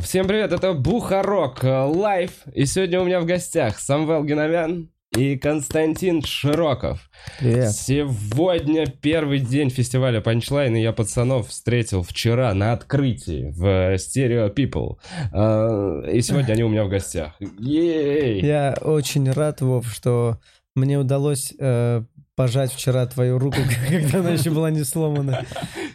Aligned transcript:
Всем 0.00 0.26
привет, 0.26 0.52
это 0.52 0.72
Бухарог 0.72 1.62
Live. 1.62 2.30
И 2.54 2.64
сегодня 2.64 3.00
у 3.00 3.04
меня 3.04 3.20
в 3.20 3.26
гостях 3.26 3.78
Самвел 3.78 4.24
Гиновян 4.24 4.90
и 5.16 5.36
Константин 5.36 6.22
Широков. 6.22 7.08
Привет. 7.38 7.72
Сегодня 7.72 8.86
первый 8.86 9.38
день 9.38 9.70
фестиваля 9.70 10.20
Панчлайн, 10.20 10.74
и 10.76 10.82
я 10.82 10.92
пацанов 10.92 11.48
встретил 11.48 12.02
вчера 12.02 12.52
на 12.54 12.72
открытии 12.72 13.52
в 13.56 13.94
Stereo 13.94 14.52
People. 14.54 14.96
А, 15.32 16.02
И 16.10 16.20
сегодня 16.20 16.52
они 16.52 16.64
у 16.64 16.68
меня 16.68 16.84
в 16.84 16.88
гостях. 16.88 17.34
Ей! 17.58 18.40
Я 18.40 18.76
очень 18.80 19.30
рад, 19.30 19.60
Вов, 19.60 19.88
что 19.92 20.40
мне 20.74 20.98
удалось 20.98 21.54
э, 21.58 22.02
пожать 22.34 22.72
вчера 22.72 23.06
твою 23.06 23.38
руку, 23.38 23.58
когда 23.88 24.18
она 24.18 24.30
еще 24.30 24.50
была 24.50 24.70
не 24.70 24.84
сломана. 24.84 25.44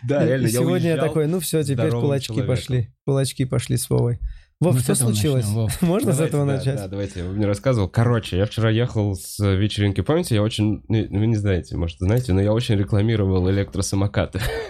Да, 0.03 0.25
реально, 0.25 0.49
сегодня 0.49 0.91
я 0.91 0.97
такой, 0.97 1.27
ну 1.27 1.39
все, 1.39 1.63
теперь 1.63 1.91
кулачки 1.91 2.41
пошли. 2.41 2.89
Кулачки 3.05 3.45
пошли 3.45 3.77
с 3.77 3.89
Вовой. 3.89 4.19
Вов, 4.61 4.75
Мы 4.75 4.81
с 4.81 4.83
что 4.83 4.95
случилось? 4.95 5.45
начнем, 5.45 5.61
Вов. 5.61 5.81
Можно 5.81 6.11
с 6.11 6.17
Давайте, 6.17 6.35
этого 6.35 6.45
да, 6.45 6.57
начать? 6.57 6.75
Да, 6.75 6.87
давайте, 6.89 7.23
вы 7.23 7.33
мне 7.33 7.45
рассказывал. 7.45 7.87
Короче, 7.87 8.35
я 8.35 8.45
вчера 8.45 8.69
ехал 8.69 9.15
с 9.15 9.39
вечеринки, 9.39 10.01
помните, 10.01 10.35
я 10.35 10.43
очень, 10.43 10.83
ну, 10.89 11.07
вы 11.09 11.27
не 11.27 11.37
знаете, 11.37 11.77
может, 11.77 11.99
знаете, 11.99 12.33
но 12.33 12.41
я 12.41 12.51
очень 12.51 12.75
рекламировал 12.75 13.49
электросамокаты 13.49 14.41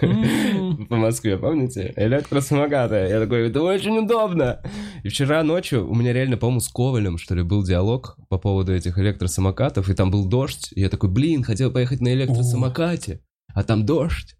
по 0.88 0.94
Москве, 0.96 1.36
помните? 1.38 1.92
Электросамокаты. 1.96 2.94
Я 2.94 3.18
такой, 3.18 3.48
это 3.48 3.62
очень 3.62 3.98
удобно. 3.98 4.62
И 5.02 5.08
вчера 5.08 5.42
ночью 5.42 5.90
у 5.90 5.94
меня 5.96 6.12
реально, 6.12 6.36
по-моему, 6.36 6.60
с 6.60 6.68
Ковалем, 6.68 7.18
что 7.18 7.34
ли, 7.34 7.42
был 7.42 7.64
диалог 7.64 8.16
по 8.28 8.38
поводу 8.38 8.72
этих 8.72 8.96
электросамокатов, 8.96 9.88
и 9.90 9.94
там 9.94 10.12
был 10.12 10.28
дождь, 10.28 10.68
и 10.72 10.82
я 10.82 10.88
такой, 10.88 11.10
блин, 11.10 11.42
хотел 11.42 11.72
поехать 11.72 12.00
на 12.00 12.14
электросамокате, 12.14 13.22
а 13.54 13.64
там 13.64 13.84
дождь. 13.84 14.36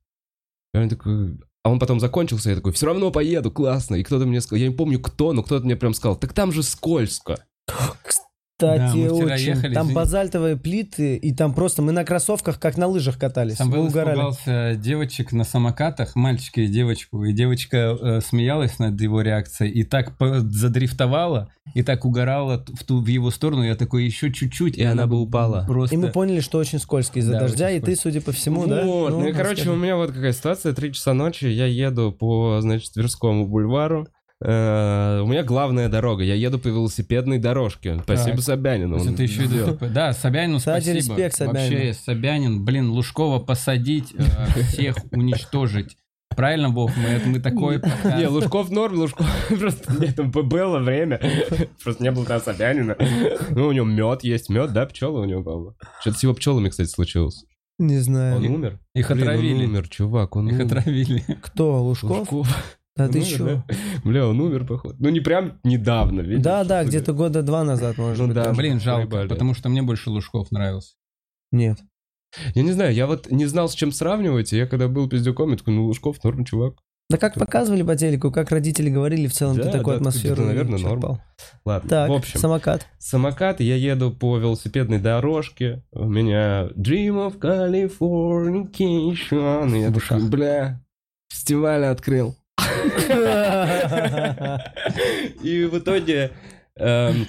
И 0.75 0.79
он 0.79 0.89
такой, 0.89 1.41
а 1.63 1.71
он 1.71 1.79
потом 1.79 2.01
закончился, 2.01 2.51
я 2.51 2.57
такой, 2.57 2.73
все 2.73 2.87
равно 2.87 3.11
поеду, 3.11 3.51
классно. 3.51 3.97
И 3.97 4.03
кто-то 4.03 4.27
мне 4.27 4.41
сказал, 4.41 4.61
я 4.61 4.69
не 4.69 4.75
помню 4.75 5.01
кто, 5.01 5.33
но 5.33 5.43
кто-то 5.43 5.65
мне 5.65 5.77
прям 5.77 5.95
сказал, 5.95 6.17
так 6.17 6.33
там 6.33 6.53
же 6.53 6.63
скользко. 6.63 7.45
Кстати, 8.61 8.79
Да, 8.79 8.95
мы 8.95 9.09
вчера 9.09 9.35
очень. 9.35 9.47
ехали, 9.47 9.75
там 9.75 9.83
извини. 9.85 9.95
базальтовые 9.95 10.57
плиты, 10.57 11.17
и 11.17 11.35
там 11.35 11.55
просто 11.55 11.83
мы 11.83 11.93
на 11.93 12.05
кроссовках, 12.05 12.61
как 12.61 12.77
на 12.77 12.87
лыжах 12.87 13.19
катались. 13.19 13.57
Там 13.57 13.71
был 13.71 13.89
испугался 13.89 14.75
девочек 14.77 15.33
на 15.33 15.45
самокатах, 15.45 16.15
мальчика 16.15 16.61
и 16.61 16.67
девочку, 16.67 17.25
и 17.25 17.33
девочка 17.33 17.97
э, 18.01 18.21
смеялась 18.21 18.79
над 18.79 19.01
его 19.01 19.23
реакцией, 19.23 19.71
и 19.73 19.85
так 19.85 20.15
задрифтовала, 20.21 21.51
и 21.75 21.83
так 21.83 22.05
угорала 22.05 22.65
в, 22.67 22.85
ту, 22.85 23.01
в 23.01 23.07
его 23.07 23.31
сторону, 23.31 23.63
я 23.63 23.75
такой, 23.77 24.05
еще 24.05 24.33
чуть-чуть, 24.33 24.77
И 24.77 24.83
она 24.83 25.07
бы 25.07 25.21
упала. 25.21 25.65
Просто... 25.67 25.95
И 25.95 25.99
мы 25.99 26.09
поняли, 26.09 26.41
что 26.41 26.59
очень 26.59 26.79
скользко 26.79 27.19
из-за 27.21 27.33
Да, 27.33 27.41
дождя, 27.41 27.71
и 27.71 27.81
ты, 27.81 27.97
судя 27.97 28.21
по 28.21 28.33
всему, 28.33 28.63
вот, 28.63 28.69
да? 28.69 28.85
ну, 28.85 29.27
и, 29.27 29.33
короче, 29.33 29.63
расскажи. 29.63 29.71
у 29.71 29.77
меня 29.77 29.97
вот 29.97 30.13
какая 30.13 30.33
ситуация, 30.33 30.73
три 30.73 30.93
часа 30.93 31.15
ночи, 31.15 31.47
я 31.47 31.67
еду 31.67 32.13
по, 32.13 32.61
значит, 32.61 32.93
Тверскому 32.93 33.47
бульвару, 33.47 34.09
у 34.43 35.27
меня 35.27 35.43
главная 35.43 35.89
дорога, 35.89 36.23
я 36.25 36.35
еду 36.35 36.59
по 36.59 36.69
велосипедной 36.69 37.39
дорожке. 37.39 38.01
Спасибо 38.03 38.37
Так. 38.37 38.45
Собянину. 38.45 38.99
Он 38.99 39.09
это 39.15 39.23
еще 39.23 39.45
сделал. 39.47 39.77
Да, 39.81 40.13
Собянину 40.15 40.59
Кстати, 40.59 40.85
спасибо. 40.85 40.97
респект 41.17 41.37
Собянину. 41.37 41.75
Вообще, 41.77 41.95
Собянин, 41.95 42.65
блин, 42.65 42.91
Лужкова 42.91 43.39
посадить, 43.39 44.15
э, 44.17 44.63
всех 44.63 44.97
уничтожить. 45.13 45.97
Правильно, 46.35 46.69
Вов, 46.71 46.97
мы, 46.97 47.05
это- 47.09 47.29
мы 47.29 47.41
такой. 47.41 47.83
Не, 48.05 48.29
Лужков 48.29 48.71
норм, 48.71 48.95
Лужков 48.99 49.27
просто 49.49 49.93
нет, 50.01 50.17
было 50.33 50.79
время, 50.79 51.21
просто 51.83 52.03
не 52.03 52.11
было 52.13 52.25
там 52.25 52.41
Собянина. 52.41 52.97
Ну, 53.51 53.67
у 53.67 53.73
него 53.73 53.85
мед 53.85 54.23
есть, 54.25 54.49
мед, 54.49 54.73
да, 54.73 54.87
пчелы 54.87 55.21
у 55.21 55.25
него, 55.25 55.43
по-моему. 55.43 55.75
Что-то 56.01 56.19
с 56.19 56.23
его 56.23 56.33
пчелами, 56.33 56.69
кстати, 56.71 56.89
случилось. 56.89 57.45
Не 57.79 57.97
Он 57.97 58.03
знаю. 58.03 58.37
умер? 58.41 58.79
Их 58.95 59.09
Блин, 59.11 59.23
отравили. 59.23 59.55
он 59.65 59.71
умер, 59.71 59.89
чувак, 59.89 60.37
он 60.37 60.49
Их 60.49 60.55
умер. 60.55 60.67
отравили. 60.67 61.25
Кто, 61.43 61.83
Лужков? 61.83 62.31
Лужков. 62.33 62.77
Да 63.01 63.07
Он 63.07 63.13
ты 63.13 63.19
умер, 63.19 63.29
чё? 63.29 63.45
да? 63.45 63.65
Бля, 64.05 64.27
он 64.27 64.41
умер, 64.41 64.67
походу. 64.67 64.97
Ну, 64.99 65.09
не 65.09 65.21
прям 65.21 65.59
недавно, 65.65 66.21
видишь? 66.21 66.43
Да, 66.45 66.65
да, 66.65 66.85
где-то 66.85 67.13
года 67.13 67.43
два 67.43 67.65
назад, 67.65 67.99
может 67.99 68.19
Ну 68.21 68.27
быть. 68.27 68.35
да. 68.37 68.53
Блин, 68.53 68.81
жалко, 68.81 69.27
потому 69.29 69.55
что 69.55 69.69
мне 69.69 69.83
больше 69.83 70.11
Лужков 70.11 70.51
нравился. 70.51 70.95
Нет. 71.53 71.79
Я 72.55 72.63
не 72.63 72.73
знаю, 72.73 72.95
я 72.95 73.07
вот 73.07 73.31
не 73.31 73.47
знал, 73.47 73.69
с 73.69 73.75
чем 73.75 73.93
сравнивать, 73.93 74.53
и 74.53 74.57
я 74.57 74.67
когда 74.67 74.89
был 74.89 75.09
пиздюком, 75.09 75.51
я 75.51 75.57
такой, 75.57 75.75
ну, 75.75 75.87
Лужков 75.87 76.23
норм, 76.23 76.45
чувак. 76.45 76.75
Да 77.09 77.19
как 77.19 77.35
показывали 77.35 77.83
по 77.83 77.97
телеку, 77.97 78.31
как 78.31 78.53
родители 78.53 78.89
говорили, 78.89 79.27
в 79.27 79.33
целом 79.33 79.57
Да, 79.57 79.65
ты 79.65 79.73
такую 79.73 79.95
да, 79.95 79.97
атмосферу 79.97 80.45
наверное, 80.45 80.79
норм. 80.79 81.01
черпал. 81.01 81.21
Ладно, 81.65 81.91
Так, 81.91 82.09
в 82.09 82.13
общем. 82.13 82.39
самокат. 82.39 82.87
Самокат, 83.01 83.59
я 83.61 83.75
еду 83.75 84.13
по 84.13 84.39
велосипедной 84.39 85.01
дорожке, 85.01 85.83
у 85.91 86.05
меня 86.09 86.69
Dream 86.77 87.33
of 87.33 87.41
Californication, 87.41 89.77
я 89.77 89.91
такой, 89.91 90.29
бля, 90.29 90.81
фестиваль 91.33 91.85
открыл. 91.87 92.37
И 95.43 95.65
в 95.65 95.79
итоге 95.79 96.33
эм, 96.77 97.27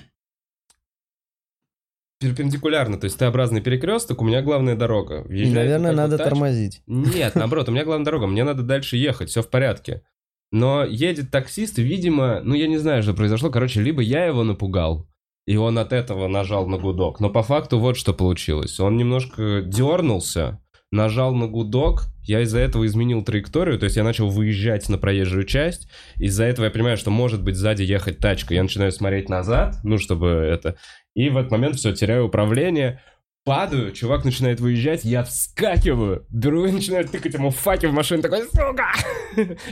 перпендикулярно, 2.21 2.97
то 2.97 3.05
есть 3.05 3.17
Т-образный 3.17 3.61
перекресток, 3.61 4.21
у 4.21 4.25
меня 4.25 4.41
главная 4.41 4.75
дорога. 4.75 5.23
Въезжает 5.23 5.55
наверное, 5.55 5.91
надо 5.91 6.17
тормозить. 6.17 6.83
Нет, 6.85 7.35
наоборот, 7.35 7.67
у 7.69 7.71
меня 7.71 7.83
главная 7.83 8.05
дорога, 8.05 8.27
мне 8.27 8.43
надо 8.43 8.63
дальше 8.63 8.95
ехать, 8.97 9.29
все 9.29 9.41
в 9.41 9.49
порядке. 9.49 10.03
Но 10.51 10.83
едет 10.83 11.31
таксист, 11.31 11.79
и, 11.79 11.83
видимо, 11.83 12.41
ну 12.43 12.53
я 12.55 12.67
не 12.67 12.77
знаю, 12.77 13.03
что 13.03 13.13
произошло, 13.13 13.49
короче, 13.49 13.81
либо 13.81 14.01
я 14.01 14.25
его 14.25 14.43
напугал, 14.43 15.07
и 15.47 15.55
он 15.57 15.79
от 15.79 15.93
этого 15.93 16.27
нажал 16.27 16.67
на 16.67 16.77
гудок, 16.77 17.19
но 17.19 17.29
по 17.29 17.41
факту 17.41 17.79
вот 17.79 17.97
что 17.97 18.13
получилось. 18.13 18.79
Он 18.79 18.97
немножко 18.97 19.61
дернулся, 19.61 20.61
нажал 20.91 21.33
на 21.33 21.47
гудок, 21.47 22.03
я 22.23 22.41
из-за 22.41 22.59
этого 22.59 22.85
изменил 22.85 23.23
траекторию, 23.23 23.79
то 23.79 23.85
есть 23.85 23.95
я 23.95 24.03
начал 24.03 24.29
выезжать 24.29 24.87
на 24.89 24.97
проезжую 24.97 25.45
часть, 25.45 25.89
из-за 26.17 26.43
этого 26.43 26.65
я 26.65 26.71
понимаю, 26.71 26.97
что 26.97 27.09
может 27.11 27.43
быть 27.43 27.55
сзади 27.55 27.83
ехать 27.83 28.19
тачка, 28.19 28.53
я 28.53 28.63
начинаю 28.63 28.91
смотреть 28.91 29.29
назад, 29.29 29.77
ну 29.83 29.97
чтобы 29.97 30.27
это, 30.27 30.75
и 31.15 31.29
в 31.29 31.37
этот 31.37 31.51
момент 31.51 31.75
все, 31.77 31.93
теряю 31.93 32.25
управление, 32.25 33.01
Падаю, 33.43 33.91
чувак 33.91 34.23
начинает 34.23 34.59
выезжать, 34.59 35.03
я 35.03 35.23
вскакиваю, 35.23 36.27
беру 36.29 36.67
и 36.67 36.71
начинаю 36.71 37.07
тыкать 37.07 37.33
ему 37.33 37.49
факи 37.49 37.87
в 37.87 37.91
машину, 37.91 38.21
такой, 38.21 38.43
сука! 38.43 38.91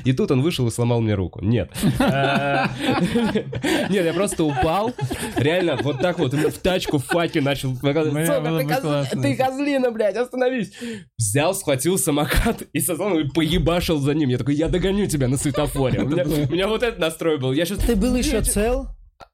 И 0.03 0.13
тут 0.13 0.31
он 0.31 0.41
вышел 0.41 0.67
и 0.67 0.71
сломал 0.71 1.01
мне 1.01 1.13
руку. 1.13 1.39
Нет. 1.43 1.69
Нет, 1.99 4.05
я 4.05 4.13
просто 4.15 4.43
упал, 4.43 4.95
реально, 5.35 5.77
вот 5.83 5.99
так 5.99 6.17
вот, 6.17 6.33
в 6.33 6.59
тачку 6.59 6.97
факи 6.97 7.37
начал 7.37 7.75
сука, 7.75 9.05
ты 9.11 9.35
козлина, 9.35 9.91
блядь, 9.91 10.15
остановись! 10.15 10.71
Взял, 11.15 11.53
схватил 11.53 11.99
самокат 11.99 12.63
и 12.73 12.79
созал 12.79 13.19
и 13.19 13.29
поебашил 13.29 13.99
за 13.99 14.15
ним. 14.15 14.29
Я 14.29 14.39
такой, 14.39 14.55
я 14.55 14.67
догоню 14.67 15.05
тебя 15.05 15.27
на 15.27 15.37
светофоре. 15.37 15.99
У 15.99 16.07
меня, 16.07 16.23
у 16.23 16.51
меня 16.51 16.67
вот 16.67 16.81
этот 16.81 16.97
настрой 16.97 17.37
был. 17.37 17.51
Я 17.51 17.65
сейчас... 17.65 17.77
Ты 17.77 17.95
был 17.95 18.15
еще 18.15 18.41
цел? 18.41 18.87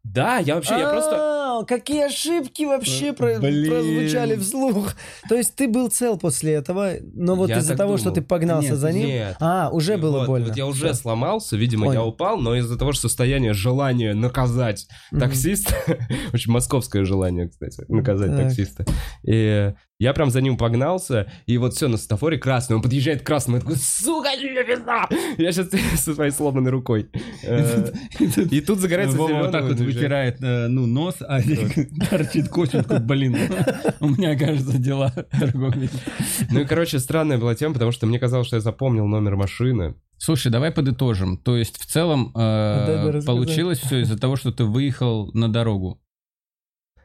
Да, 0.04 0.40
я 0.40 0.56
вообще, 0.56 0.78
я 0.78 0.90
просто... 0.90 1.35
А, 1.62 1.66
Какие 1.66 2.06
ошибки 2.06 2.64
вообще 2.64 3.14
про- 3.14 3.40
Блин. 3.40 3.70
прозвучали 3.72 4.36
вслух. 4.38 4.94
То 5.30 5.36
есть 5.36 5.56
ты 5.56 5.68
был 5.68 5.90
цел 5.90 6.18
после 6.18 6.54
этого, 6.54 6.94
но 7.14 7.36
вот 7.36 7.50
Я 7.50 7.60
из-за 7.60 7.76
того, 7.76 7.98
что 7.98 8.06
думал. 8.06 8.16
ты 8.16 8.22
погнался 8.22 8.70
Нет, 8.72 8.78
за 8.80 8.92
ним... 8.92 9.08
нет. 9.08 9.36
А, 9.40 9.70
уже 9.72 9.98
было 9.98 10.20
Вот, 10.20 10.28
больно. 10.28 10.48
Вот 10.48 10.58
я 10.58 10.66
уже 10.68 10.88
Всё. 10.88 10.94
сломался, 10.94 11.56
видимо, 11.58 11.86
я 11.86 12.00
Понял. 12.00 12.08
упал, 12.10 12.38
но 12.38 12.56
из-за 12.56 12.78
того, 12.78 12.92
что 12.92 13.04
состояние 13.08 13.54
желания 13.54 14.14
наказать 14.14 14.88
таксиста, 15.12 15.74
очень 16.34 16.52
московское 16.52 17.06
желание, 17.06 17.50
кстати, 17.50 17.84
наказать 17.88 18.32
Так. 18.36 18.48
таксиста. 18.48 18.86
И 19.24 19.74
я 20.00 20.14
прям 20.14 20.30
за 20.30 20.42
ним 20.42 20.58
погнался, 20.58 21.32
и 21.46 21.58
вот 21.58 21.74
все, 21.74 21.88
на 21.88 21.98
светофоре 21.98 22.38
красный, 22.38 22.76
он 22.76 22.82
подъезжает 22.82 23.22
к 23.22 23.26
красному, 23.26 23.58
я 23.58 23.62
такой, 23.62 23.78
сука, 23.78 24.30
не 24.36 24.64
пизда!» 24.64 25.08
Я 25.38 25.52
сейчас 25.52 25.70
со 26.04 26.14
своей 26.14 26.32
сломанной 26.32 26.72
рукой. 26.72 27.10
Э, 27.44 27.92
И 28.20 28.62
тут 28.62 28.80
загорается 28.80 29.18
Вова 29.18 29.30
зелёный, 29.30 29.44
вот 29.44 29.52
так 29.52 29.64
вот 29.64 29.80
вытирает 29.80 30.42
э, 30.42 30.68
ну, 30.68 30.86
нос, 30.86 31.16
а 31.22 31.40
торчит 32.10 32.46
такой, 32.46 32.68
блин, 33.00 33.38
у 34.00 34.10
меня, 34.10 34.38
кажется, 34.38 34.78
дела. 34.78 35.14
Ну 36.50 36.60
и, 36.60 36.66
короче, 36.66 37.00
странная 37.00 37.38
была 37.38 37.56
тема, 37.56 37.74
потому 37.74 37.92
что 37.92 38.06
мне 38.06 38.20
казалось, 38.20 38.48
что 38.48 38.58
я 38.58 38.62
запомнил 38.62 39.08
номер 39.08 39.36
машины. 39.36 39.96
Слушай, 40.18 40.52
давай 40.52 40.72
подытожим. 40.72 41.38
То 41.38 41.58
есть, 41.58 41.78
в 41.78 41.86
целом, 41.86 42.32
э, 42.36 43.22
получилось 43.26 43.80
все 43.80 44.02
из-за 44.02 44.18
того, 44.18 44.36
что 44.36 44.52
ты 44.52 44.64
выехал 44.64 45.30
на 45.34 45.52
дорогу. 45.52 46.02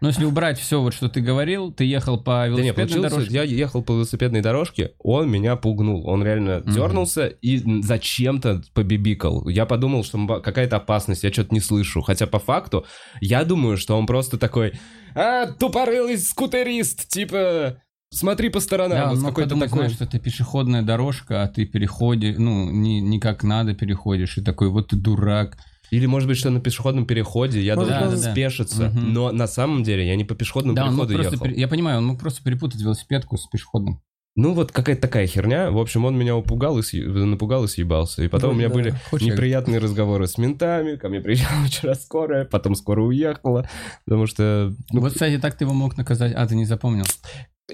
Но 0.00 0.08
если 0.08 0.24
убрать 0.24 0.58
все, 0.58 0.80
вот 0.80 0.94
что 0.94 1.08
ты 1.08 1.20
говорил, 1.20 1.72
ты 1.72 1.84
ехал 1.84 2.16
по 2.18 2.32
Да 2.32 2.46
велосипедной 2.46 2.86
получилось, 2.86 3.12
дорожке. 3.12 3.34
я 3.34 3.42
ехал 3.42 3.82
по 3.82 3.92
велосипедной 3.92 4.40
дорожке, 4.40 4.92
он 4.98 5.30
меня 5.30 5.56
пугнул. 5.56 6.08
Он 6.08 6.22
реально 6.24 6.60
Мгм. 6.64 6.72
дернулся 6.72 7.26
и 7.26 7.62
зачем-то 7.82 8.62
побибикал. 8.72 9.46
Я 9.48 9.66
подумал, 9.66 10.02
что 10.04 10.40
какая-то 10.40 10.76
опасность, 10.76 11.22
я 11.24 11.32
что-то 11.32 11.54
не 11.54 11.60
слышу. 11.60 12.00
Хотя 12.00 12.26
по 12.26 12.38
факту, 12.38 12.86
я 13.20 13.44
думаю, 13.44 13.76
что 13.76 13.98
он 13.98 14.06
просто 14.06 14.38
такой, 14.38 14.72
а, 15.14 15.46
тупорылый 15.46 16.16
скутерист, 16.18 17.06
типа, 17.08 17.76
смотри 18.10 18.48
по 18.48 18.60
сторонам. 18.60 18.98
Да, 18.98 19.10
вот 19.10 19.18
какой-то 19.20 19.50
подумать, 19.50 19.68
такой... 19.70 19.78
знаешь, 19.80 19.92
что 19.94 20.04
это 20.04 20.18
пешеходная 20.18 20.82
дорожка, 20.82 21.42
а 21.42 21.48
ты 21.48 21.66
переходишь, 21.66 22.36
ну, 22.38 22.70
не, 22.70 23.00
не 23.00 23.20
как 23.20 23.42
надо 23.44 23.74
переходишь, 23.74 24.38
и 24.38 24.42
такой, 24.42 24.68
вот 24.70 24.88
ты 24.88 24.96
дурак. 24.96 25.58
Или, 25.90 26.06
может 26.06 26.28
быть, 26.28 26.36
что 26.38 26.50
на 26.50 26.60
пешеходном 26.60 27.04
переходе 27.06 27.60
я 27.60 27.74
Может, 27.76 27.90
должен 27.98 28.18
да, 28.20 28.24
да. 28.26 28.32
спешиться. 28.32 28.88
Мгм. 28.90 29.12
Но 29.12 29.32
на 29.32 29.46
самом 29.46 29.82
деле 29.82 30.06
я 30.06 30.16
не 30.16 30.24
по 30.24 30.34
пешеходному 30.34 30.76
Да, 30.76 30.86
переходу 30.86 31.18
ехал. 31.22 31.38
пере- 31.44 31.60
Я 31.60 31.68
понимаю, 31.68 31.98
он 31.98 32.06
мог 32.06 32.20
просто 32.20 32.42
перепутать 32.44 32.80
велосипедку 32.80 33.36
с 33.36 33.46
пешеходным. 33.46 34.00
Ну, 34.36 34.54
вот 34.54 34.70
какая-то 34.70 35.02
такая 35.02 35.26
херня. 35.26 35.72
В 35.72 35.78
общем, 35.78 36.04
он 36.04 36.16
меня 36.16 36.36
упугал 36.36 36.78
и 36.78 36.82
съе- 36.82 37.04
напугал 37.24 37.64
и 37.64 37.68
съебался. 37.68 38.22
И 38.22 38.28
потом 38.28 38.52
у 38.52 38.54
меня 38.54 38.68
Да. 38.68 38.74
были 38.74 38.94
Хочешь, 39.10 39.26
я- 39.26 39.32
неприятные 39.34 39.78
разговоры 39.80 40.28
с 40.28 40.38
ментами. 40.38 40.94
Ко 40.96 41.08
мне 41.08 41.20
приезжала 41.20 41.64
вчера 41.66 41.94
скорая, 41.96 42.44
потом 42.44 42.76
скоро 42.76 43.02
уехала. 43.02 43.68
Потому 44.04 44.26
что... 44.28 44.72
ну, 44.92 45.00
Вот, 45.00 45.12
кстати, 45.12 45.38
так 45.38 45.56
ты 45.56 45.64
его 45.64 45.74
мог 45.74 45.96
наказать. 45.98 46.32
А, 46.36 46.46
ты 46.46 46.54
не 46.54 46.64
запомнил. 46.64 47.04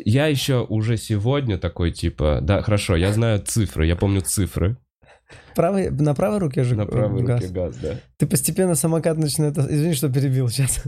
Я 0.05 0.27
еще 0.27 0.65
уже 0.69 0.97
сегодня 0.97 1.59
такой, 1.59 1.91
типа... 1.93 2.41
Да, 2.43 2.63
хорошо, 2.63 2.97
я 2.97 3.13
знаю 3.13 3.43
цифры, 3.45 3.87
я 3.87 3.97
помню 3.97 4.23
цифры. 4.23 4.79
Правой, 5.55 5.90
на 5.90 6.14
правой 6.14 6.38
руке 6.38 6.64
же 6.64 6.76
На 6.76 6.87
правой 6.87 7.23
газ. 7.23 7.40
руке 7.40 7.52
газ, 7.52 7.76
да. 7.82 7.94
Ты 8.19 8.26
постепенно 8.26 8.75
самокат 8.75 9.17
начинает... 9.19 9.56
Извини, 9.58 9.94
что 9.94 10.08
перебил 10.11 10.49
сейчас. 10.49 10.82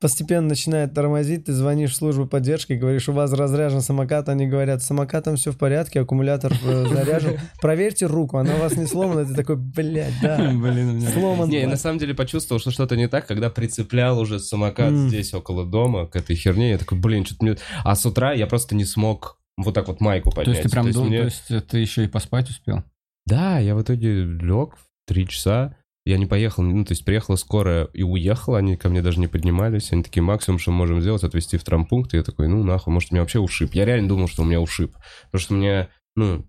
Постепенно 0.00 0.48
начинает 0.48 0.94
тормозить, 0.94 1.44
ты 1.44 1.52
звонишь 1.52 1.92
в 1.92 1.96
службу 1.96 2.26
поддержки, 2.26 2.72
говоришь, 2.74 3.08
у 3.08 3.12
вас 3.12 3.32
разряжен 3.32 3.80
самокат, 3.82 4.28
они 4.28 4.46
говорят, 4.46 4.82
с 4.82 4.86
самокатом 4.86 5.36
все 5.36 5.52
в 5.52 5.58
порядке, 5.58 6.00
аккумулятор 6.00 6.52
э, 6.64 6.84
заряжен. 6.92 7.38
Проверьте 7.60 8.06
руку, 8.06 8.38
она 8.38 8.54
у 8.56 8.58
вас 8.58 8.76
не 8.76 8.86
сломана. 8.86 9.24
Ты 9.24 9.34
такой, 9.34 9.56
блядь, 9.56 10.14
да, 10.22 10.36
Блин, 10.54 10.88
у 10.90 10.92
меня... 10.94 11.10
сломан. 11.10 11.48
Не, 11.48 11.60
я 11.60 11.68
на 11.68 11.76
самом 11.76 11.98
деле 11.98 12.14
почувствовал, 12.14 12.58
что 12.60 12.70
что-то 12.70 12.96
не 12.96 13.08
так, 13.08 13.26
когда 13.26 13.50
прицеплял 13.50 14.18
уже 14.18 14.38
самокат 14.40 14.88
М. 14.88 15.08
здесь 15.08 15.32
около 15.34 15.64
дома 15.66 16.06
к 16.06 16.16
этой 16.16 16.36
херне. 16.36 16.70
Я 16.70 16.78
такой, 16.78 16.98
блин, 16.98 17.24
что-то 17.24 17.44
мне... 17.44 17.56
А 17.84 17.94
с 17.94 18.04
утра 18.06 18.32
я 18.32 18.46
просто 18.46 18.74
не 18.74 18.84
смог 18.84 19.38
вот 19.58 19.74
так 19.74 19.88
вот 19.88 20.00
майку 20.00 20.30
То 20.30 20.36
поднять. 20.36 20.56
есть 20.56 20.68
ты 20.68 20.70
прям 20.72 20.90
дол- 20.90 21.04
мне- 21.04 21.18
То 21.20 21.24
есть 21.24 21.66
ты 21.68 21.78
еще 21.78 22.04
и 22.04 22.08
поспать 22.08 22.50
успел? 22.50 22.82
Да, 23.26 23.58
я 23.58 23.74
в 23.74 23.82
итоге 23.82 24.24
лег 24.24 24.76
в 24.76 24.86
три 25.06 25.26
часа. 25.26 25.76
Я 26.04 26.18
не 26.18 26.26
поехал, 26.26 26.62
ну, 26.62 26.84
то 26.84 26.92
есть 26.92 27.04
приехала 27.04 27.34
скорая 27.34 27.88
и 27.92 28.04
уехала, 28.04 28.58
они 28.58 28.76
ко 28.76 28.88
мне 28.88 29.02
даже 29.02 29.18
не 29.18 29.26
поднимались. 29.26 29.92
Они 29.92 30.04
такие, 30.04 30.22
максимум, 30.22 30.60
что 30.60 30.70
мы 30.70 30.78
можем 30.78 31.00
сделать, 31.00 31.24
отвезти 31.24 31.56
в 31.56 31.64
травмпункт. 31.64 32.14
И 32.14 32.16
я 32.16 32.22
такой, 32.22 32.46
ну, 32.46 32.62
нахуй, 32.62 32.92
может, 32.92 33.10
у 33.10 33.14
меня 33.14 33.22
вообще 33.22 33.40
ушиб. 33.40 33.74
Я 33.74 33.84
реально 33.84 34.08
думал, 34.08 34.28
что 34.28 34.42
у 34.42 34.44
меня 34.44 34.60
ушиб. 34.60 34.94
Потому 35.24 35.40
что 35.40 35.54
у 35.54 35.56
меня, 35.56 35.88
ну... 36.14 36.48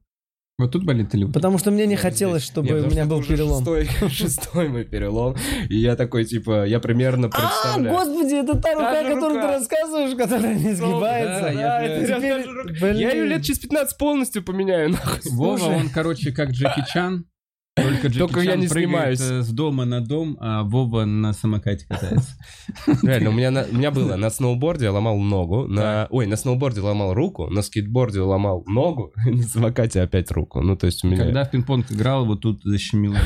Вот 0.59 0.71
тут 0.71 0.85
болит 0.85 1.13
или 1.13 1.23
вот? 1.23 1.33
Потому 1.33 1.59
что 1.59 1.69
мне 1.69 1.85
не 1.85 1.95
хотелось, 1.95 2.41
чтобы 2.43 2.69
Нет, 2.69 2.87
у 2.87 2.89
меня 2.89 3.05
был 3.05 3.21
перелом. 3.23 3.57
Шестой, 3.63 3.87
шестой 4.09 4.69
мой 4.69 4.85
перелом. 4.85 5.35
И 5.69 5.77
я 5.77 5.95
такой, 5.95 6.25
типа, 6.25 6.65
я 6.65 6.79
примерно 6.79 7.27
А, 7.27 7.29
представляю. 7.29 7.95
господи, 7.95 8.33
это 8.33 8.57
та 8.57 8.73
рука, 8.73 9.03
которую 9.03 9.39
ты 9.39 9.47
рассказываешь, 9.47 10.17
которая 10.17 10.55
не 10.55 10.73
сгибается. 10.73 11.41
да, 11.41 12.87
я 12.89 13.11
ее 13.11 13.25
лет 13.25 13.43
через 13.43 13.59
15 13.59 13.97
полностью 13.99 14.43
поменяю, 14.43 14.89
нахуй. 14.89 15.31
Вова, 15.31 15.65
он, 15.65 15.89
короче, 15.89 16.31
как 16.31 16.49
Джеки 16.49 16.83
Чан. 16.91 17.25
Только 17.77 18.07
Джеки 18.09 18.17
Только 18.19 18.39
я 18.41 18.55
не 18.55 18.67
снимаюсь. 18.67 19.21
э, 19.21 19.41
с 19.41 19.49
дома 19.49 19.85
на 19.85 20.01
дом, 20.01 20.35
а 20.39 20.63
Вова 20.63 21.05
на 21.05 21.31
самокате 21.33 21.85
катается. 21.87 22.35
Реально, 23.03 23.29
у 23.29 23.33
меня, 23.33 23.51
на- 23.51 23.65
у 23.71 23.73
меня 23.75 23.91
было 23.91 24.15
на 24.15 24.29
сноуборде 24.29 24.85
я 24.85 24.91
ломал 24.91 25.17
ногу, 25.17 25.67
на, 25.67 26.07
ой, 26.09 26.25
на 26.25 26.35
сноуборде 26.35 26.81
ломал 26.81 27.13
руку, 27.13 27.47
на 27.49 27.61
скейтборде 27.61 28.19
ломал 28.21 28.63
ногу, 28.67 29.13
на 29.25 29.43
самокате 29.43 30.01
опять 30.01 30.31
руку. 30.31 30.61
Ну, 30.61 30.75
то 30.75 30.87
есть 30.87 31.03
у 31.03 31.07
меня... 31.07 31.23
Когда 31.23 31.45
в 31.45 31.51
пинг-понг 31.51 31.91
играл, 31.91 32.25
вот 32.25 32.41
тут 32.41 32.61
защемило. 32.63 33.17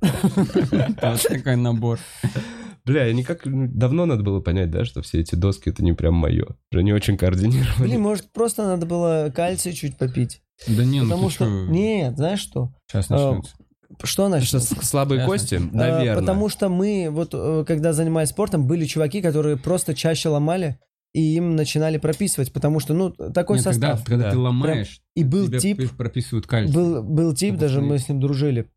Вот 0.00 1.22
такой 1.28 1.56
набор. 1.56 1.98
Бля, 2.84 3.04
я 3.06 3.12
никак... 3.12 3.42
Давно 3.44 4.06
надо 4.06 4.22
было 4.22 4.40
понять, 4.40 4.70
да, 4.70 4.84
что 4.84 5.02
все 5.02 5.20
эти 5.20 5.34
доски 5.34 5.68
это 5.68 5.84
не 5.84 5.92
прям 5.92 6.14
мое. 6.14 6.46
Уже 6.72 6.82
не 6.82 6.92
очень 6.92 7.18
координированы. 7.18 7.84
Блин, 7.86 8.00
может, 8.00 8.32
просто 8.32 8.64
надо 8.64 8.86
было 8.86 9.30
кальций 9.34 9.72
чуть 9.74 9.98
попить. 9.98 10.40
Да 10.66 10.84
не, 10.84 11.00
ну 11.02 11.08
Потому 11.10 11.28
ты 11.28 11.34
что... 11.34 11.44
чё, 11.44 11.66
Нет, 11.68 12.16
знаешь 12.16 12.40
что? 12.40 12.72
Сейчас 12.90 13.06
А, 13.10 13.14
начнется. 13.32 13.54
Что 14.04 14.26
значит? 14.28 14.48
Что, 14.48 14.60
с- 14.60 14.86
слабые 14.88 15.20
Ясно. 15.20 15.32
кости? 15.32 15.54
А, 15.56 15.76
Наверное. 15.76 16.16
Потому 16.16 16.48
что 16.48 16.68
мы, 16.68 17.08
вот 17.10 17.30
э, 17.32 17.64
когда 17.66 17.92
занимались 17.92 18.30
спортом, 18.30 18.66
были 18.66 18.84
чуваки, 18.84 19.22
которые 19.22 19.56
просто 19.56 19.94
чаще 19.94 20.28
ломали, 20.28 20.78
и 21.14 21.36
им 21.36 21.56
начинали 21.56 21.96
прописывать, 21.96 22.52
потому 22.52 22.80
что, 22.80 22.92
ну, 22.92 23.10
такой 23.10 23.56
Нет, 23.56 23.64
когда, 23.64 23.88
состав. 23.96 24.04
когда 24.06 24.24
да. 24.26 24.30
ты 24.32 24.38
ломаешь, 24.38 25.00
И 25.14 25.24
был 25.24 25.46
тебе 25.46 25.58
тип, 25.60 25.78
пи- 25.78 25.86
прописывают 25.86 26.46
кальций. 26.46 26.74
был, 26.74 27.02
был 27.02 27.32
тип, 27.34 27.50
Чтобы 27.54 27.60
даже 27.60 27.80
мы 27.80 27.98
с 27.98 28.08
ним 28.08 28.20
дружили. 28.20 28.68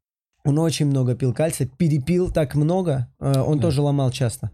Он 0.45 0.57
очень 0.59 0.85
много 0.85 1.13
пил 1.15 1.33
кальция, 1.33 1.67
перепил 1.67 2.31
так 2.31 2.55
много, 2.55 3.11
э, 3.19 3.39
он 3.41 3.57
Да. 3.57 3.63
тоже 3.63 3.81
ломал 3.81 4.11
часто. 4.11 4.51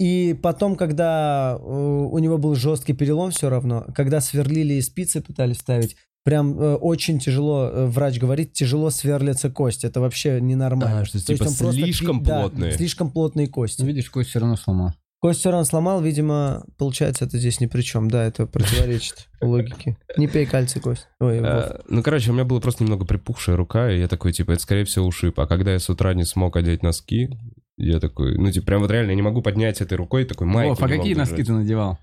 И 0.00 0.36
потом, 0.42 0.74
когда 0.74 1.56
э, 1.60 1.62
у 1.64 2.18
него 2.18 2.38
был 2.38 2.54
жесткий 2.56 2.92
перелом 2.92 3.30
все 3.30 3.48
равно, 3.48 3.86
когда 3.94 4.20
сверлили 4.20 4.74
и 4.74 4.80
спицы 4.82 5.20
пытались 5.20 5.58
ставить, 5.58 5.96
прям 6.24 6.58
э, 6.58 6.74
очень 6.74 7.18
тяжело, 7.18 7.68
э, 7.72 7.86
врач 7.86 8.18
говорит, 8.18 8.52
тяжело 8.52 8.90
сверлятся 8.90 9.50
кости. 9.50 9.86
Это 9.86 10.00
вообще 10.00 10.40
ненормально. 10.40 11.00
А, 11.00 11.04
что 11.04 11.12
То 11.12 11.18
есть 11.18 11.26
типа 11.26 11.48
он 11.48 11.54
просто 11.54 11.82
слишком 11.82 12.22
да, 12.22 12.40
плотные. 12.40 12.72
слишком 12.72 13.10
плотные 13.10 13.48
кости. 13.48 13.80
Ну, 13.82 13.86
видишь, 13.86 14.10
кость 14.10 14.30
все 14.30 14.40
равно 14.40 14.56
сломал. 14.56 14.92
Кость 15.20 15.40
все 15.40 15.50
равно 15.50 15.64
сломал, 15.64 16.02
видимо, 16.02 16.64
получается, 16.78 17.24
это 17.24 17.38
здесь 17.38 17.60
ни 17.60 17.66
при 17.66 17.82
чем. 17.82 18.10
Да, 18.10 18.24
это 18.24 18.46
противоречит 18.46 19.28
логике. 19.40 19.96
Не 20.16 20.26
пей 20.26 20.46
кальций, 20.46 20.80
кость. 20.80 21.06
Ой. 21.20 21.40
А, 21.40 21.80
ну, 21.88 22.02
короче, 22.02 22.30
у 22.30 22.34
меня 22.34 22.44
была 22.44 22.60
просто 22.60 22.82
немного 22.82 23.04
припухшая 23.04 23.56
рука, 23.56 23.90
и 23.90 24.00
я 24.00 24.08
такой, 24.08 24.32
типа, 24.32 24.52
это, 24.52 24.62
скорее 24.62 24.84
всего, 24.84 25.06
ушиб. 25.06 25.38
А 25.38 25.46
когда 25.46 25.72
я 25.72 25.78
с 25.78 25.88
утра 25.88 26.12
не 26.14 26.24
смог 26.24 26.56
одеть 26.56 26.82
носки, 26.82 27.38
я 27.76 28.00
такой, 28.00 28.36
ну, 28.36 28.50
типа, 28.50 28.66
прям 28.66 28.80
вот 28.82 28.90
реально, 28.90 29.10
я 29.10 29.16
не 29.16 29.22
могу 29.22 29.42
поднять 29.42 29.80
этой 29.80 29.94
рукой, 29.94 30.24
такой 30.24 30.46
майку 30.46 30.70
Вов, 30.70 30.82
а 30.82 30.88
какие 30.88 31.14
носки 31.14 31.42
ты 31.42 31.52
надевал? 31.52 31.98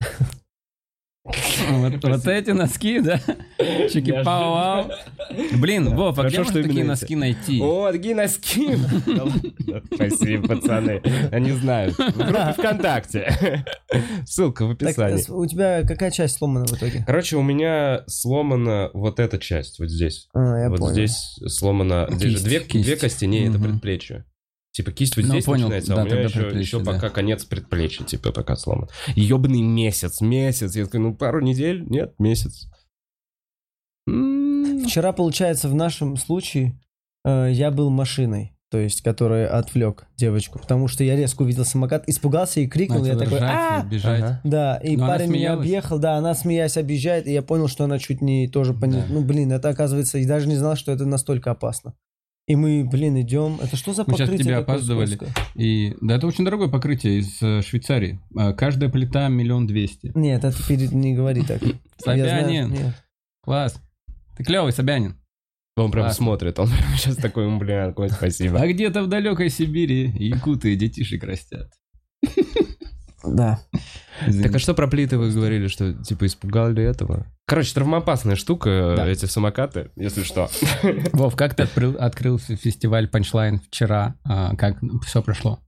Вот 1.24 1.94
вот 2.04 2.26
эти 2.26 2.50
носки, 2.50 3.00
да? 3.00 3.18
Чики-пау-вау. 3.58 4.90
Блин, 5.58 5.96
Вов, 5.96 6.18
а 6.18 6.28
где 6.28 6.38
можно 6.38 6.62
такие 6.62 6.84
носки 6.84 7.16
найти? 7.16 7.60
О, 7.62 7.90
такие 7.90 8.14
носки! 8.14 8.76
Спасибо, 9.94 10.48
пацаны. 10.48 11.00
Они 11.32 11.52
знают. 11.52 11.94
В 11.94 12.16
группе 12.16 12.52
ВКонтакте. 12.58 13.64
Ссылка 14.26 14.66
в 14.66 14.76
Так, 14.76 14.90
описании. 14.90 15.30
э, 15.30 15.32
у 15.32 15.46
тебя 15.46 15.82
какая 15.84 16.10
часть 16.10 16.36
сломана 16.36 16.66
в 16.66 16.72
итоге? 16.72 17.02
Короче, 17.06 17.36
у 17.36 17.42
меня 17.42 18.04
сломана 18.06 18.90
вот 18.92 19.18
эта 19.18 19.38
часть, 19.38 19.78
вот 19.78 19.88
здесь. 19.88 20.28
А, 20.34 20.58
я 20.58 20.68
вот 20.68 20.90
здесь 20.90 21.38
сломана... 21.46 22.06
Здесь 22.10 22.32
же 22.32 22.60
Кисть, 22.60 22.84
две, 22.84 22.96
кости, 22.96 23.24
не, 23.24 23.48
это 23.48 23.58
предплечье. 23.58 24.26
Типа 24.74 24.90
кисть 24.90 25.16
вот 25.16 25.24
Ну, 25.24 25.30
здесь 25.30 25.44
понял, 25.44 25.68
начинается, 25.68 25.92
а 25.92 25.96
да, 25.96 26.02
у 26.02 26.06
меня 26.06 26.20
еще, 26.22 26.58
еще 26.58 26.80
да. 26.80 26.92
пока 26.92 27.08
конец 27.08 27.44
предплечья, 27.44 28.04
типа, 28.04 28.32
пока 28.32 28.56
сломан. 28.56 28.88
Ебаный 29.14 29.62
месяц, 29.62 30.20
месяц. 30.20 30.74
Я 30.74 30.86
такой, 30.86 30.98
ну, 30.98 31.14
пару 31.14 31.40
недель, 31.40 31.84
нет, 31.88 32.14
месяц. 32.18 32.68
Вчера, 34.04 35.12
получается, 35.12 35.68
в 35.68 35.76
нашем 35.76 36.16
случае 36.16 36.76
э, 37.24 37.50
я 37.52 37.70
был 37.70 37.88
машиной, 37.90 38.56
то 38.68 38.78
есть, 38.78 39.02
которая 39.02 39.46
отвлек 39.46 40.06
девочку, 40.16 40.58
потому 40.58 40.88
что 40.88 41.04
я 41.04 41.14
резко 41.14 41.42
увидел 41.42 41.64
самокат, 41.64 42.08
испугался 42.08 42.58
и 42.58 42.66
крикнул, 42.66 43.04
я 43.04 43.14
Начал 43.14 43.30
такой, 43.30 43.38
ржать 43.38 43.52
и 43.52 43.54
а 43.54 43.84
бежать. 43.84 44.22
Ага. 44.22 44.40
Да, 44.42 44.76
и 44.78 44.96
Но 44.96 45.06
парень 45.06 45.30
меня 45.30 45.52
объехал, 45.52 46.00
да, 46.00 46.16
она 46.16 46.34
смеясь 46.34 46.76
объезжает, 46.76 47.28
и 47.28 47.32
я 47.32 47.42
понял, 47.42 47.68
что 47.68 47.84
она 47.84 48.00
чуть 48.00 48.20
не 48.20 48.48
тоже 48.48 48.74
пони... 48.74 48.94
Да. 48.94 49.06
Ну, 49.08 49.20
блин, 49.20 49.52
это 49.52 49.68
оказывается, 49.68 50.18
и 50.18 50.26
даже 50.26 50.48
не 50.48 50.56
знал, 50.56 50.74
что 50.74 50.90
это 50.90 51.06
настолько 51.06 51.52
опасно. 51.52 51.94
И 52.46 52.56
мы, 52.56 52.84
блин, 52.84 53.18
идем. 53.20 53.58
Это 53.62 53.74
что 53.76 53.94
за 53.94 54.02
Мы 54.02 54.12
покрытие 54.12 54.38
тебя 54.38 54.58
такое 54.60 54.74
опаздывали. 54.76 55.14
скользкое? 55.14 55.32
И 55.54 55.96
да, 56.02 56.16
это 56.16 56.26
очень 56.26 56.44
дорогое 56.44 56.68
покрытие 56.68 57.20
из 57.20 57.40
э, 57.40 57.62
Швейцарии. 57.62 58.20
А, 58.36 58.52
Каждая 58.52 58.90
плита 58.90 59.28
миллион 59.28 59.66
двести. 59.66 60.12
Нет, 60.14 60.44
это 60.44 60.56
перед... 60.68 60.92
не 60.92 61.14
говори 61.14 61.42
так. 61.42 61.62
Знаю, 61.98 62.24
Собянин, 62.28 62.70
нет. 62.70 62.94
класс. 63.42 63.80
Ты 64.36 64.44
клевый, 64.44 64.72
Собянин. 64.72 65.16
Он 65.76 65.90
прям 65.90 66.04
Классно. 66.04 66.24
смотрит, 66.24 66.58
он 66.60 66.68
прям 66.68 66.96
сейчас 66.96 67.16
такой, 67.16 67.46
«М, 67.46 67.58
бля, 67.58 67.90
Кость, 67.92 68.14
спасибо. 68.14 68.60
А 68.60 68.66
где-то 68.68 69.02
в 69.02 69.08
далекой 69.08 69.48
Сибири 69.50 70.08
якуты 70.18 70.76
детишек 70.76 71.24
растят. 71.24 71.68
Да. 73.26 73.60
Так 74.42 74.54
а 74.54 74.58
что 74.58 74.74
про 74.74 74.86
плиты 74.86 75.18
вы 75.18 75.30
говорили, 75.32 75.68
что 75.68 75.92
типа 75.94 76.26
испугали 76.26 76.82
этого? 76.82 77.26
Короче, 77.46 77.74
травмоопасная 77.74 78.36
штука, 78.36 78.94
Да. 78.96 79.06
эти 79.08 79.26
самокаты, 79.26 79.90
если 79.96 80.22
что. 80.22 80.48
Вов, 81.12 81.36
как 81.36 81.54
ты 81.54 81.64
открыл, 81.64 81.96
открыл 81.98 82.38
фестиваль 82.38 83.06
Punchline 83.06 83.58
вчера? 83.66 84.14
А, 84.24 84.54
как 84.56 84.78
все 85.04 85.22
прошло? 85.22 85.60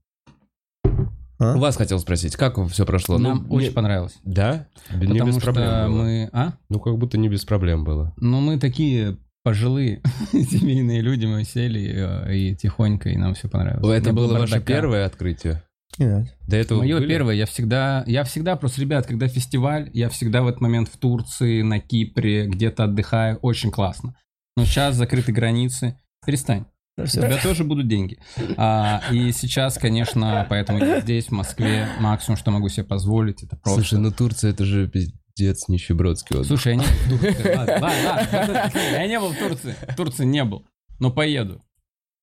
А? 1.39 1.55
У 1.55 1.59
вас 1.59 1.75
хотел 1.77 1.99
спросить, 1.99 2.35
как 2.35 2.57
все 2.69 2.85
прошло? 2.85 3.19
Нам 3.19 3.45
ну, 3.47 3.55
очень 3.55 3.67
не- 3.67 3.73
понравилось. 3.73 4.17
Да? 4.23 4.67
Не 4.91 5.07
Потому 5.07 5.25
без 5.27 5.35
что 5.35 5.43
проблем 5.43 5.91
было. 5.91 6.01
мы... 6.03 6.29
А? 6.33 6.53
Ну, 6.69 6.79
как 6.79 6.97
будто 6.97 7.17
не 7.19 7.29
без 7.29 7.45
проблем 7.45 7.83
было. 7.83 8.13
Ну, 8.17 8.39
мы 8.39 8.59
такие 8.59 9.17
пожилые 9.43 10.01
семейные 10.31 11.01
люди, 11.01 11.25
мы 11.27 11.43
сели 11.43 11.93
э, 11.95 12.35
и 12.35 12.55
тихонько, 12.55 13.09
и 13.09 13.17
нам 13.17 13.35
все 13.35 13.47
понравилось. 13.47 13.97
Это 13.99 14.09
Не 14.09 14.15
было 14.15 14.33
ваше 14.39 14.53
бардака. 14.53 14.65
первое 14.65 15.05
открытие? 15.05 15.63
Нет. 15.97 16.35
До 16.47 16.55
этого 16.55 16.79
Мое 16.79 16.99
были? 16.99 17.07
первое, 17.07 17.35
я 17.35 17.45
всегда, 17.45 18.03
я 18.05 18.23
всегда 18.23 18.55
просто, 18.55 18.81
ребят, 18.81 19.07
когда 19.07 19.27
фестиваль, 19.27 19.89
я 19.93 20.09
всегда 20.09 20.43
в 20.43 20.47
этот 20.47 20.61
момент 20.61 20.89
в 20.89 20.97
Турции, 20.97 21.61
на 21.61 21.79
Кипре, 21.79 22.47
где-то 22.47 22.83
отдыхаю, 22.83 23.37
очень 23.37 23.71
классно. 23.71 24.15
Но 24.55 24.65
сейчас 24.65 24.95
закрыты 24.95 25.31
границы, 25.31 25.99
перестань. 26.25 26.65
У 26.97 27.05
тебя 27.05 27.39
тоже 27.41 27.63
будут 27.63 27.87
деньги. 27.87 28.17
А, 28.57 29.03
и 29.11 29.31
сейчас, 29.31 29.77
конечно, 29.77 30.45
поэтому 30.49 30.79
я 30.79 30.99
здесь, 31.01 31.27
в 31.27 31.31
Москве, 31.31 31.87
максимум, 31.99 32.37
что 32.37 32.49
могу 32.49 32.69
себе 32.69 32.85
позволить, 32.85 33.43
это 33.43 33.55
просто... 33.55 33.81
Слушай, 33.81 33.99
ну 33.99 34.11
Турция 34.11 34.51
это 34.51 34.65
же 34.65 34.87
пиздец 34.87 35.67
нищебродский 35.67 36.35
отдых. 36.35 36.47
Слушай, 36.47 36.73
я 36.73 36.75
не 36.75 36.85
был 36.85 37.17
в 37.17 37.19
Турции. 37.19 37.55
Ладно, 37.55 37.77
ладно, 37.81 38.27
ладно. 38.27 38.71
Я 38.91 39.07
не 39.07 39.19
был 39.19 39.29
в 39.29 39.37
Турции. 39.37 39.75
В 39.87 39.95
Турции 39.95 40.25
не 40.25 40.43
был. 40.43 40.67
Но 40.99 41.11
поеду 41.11 41.63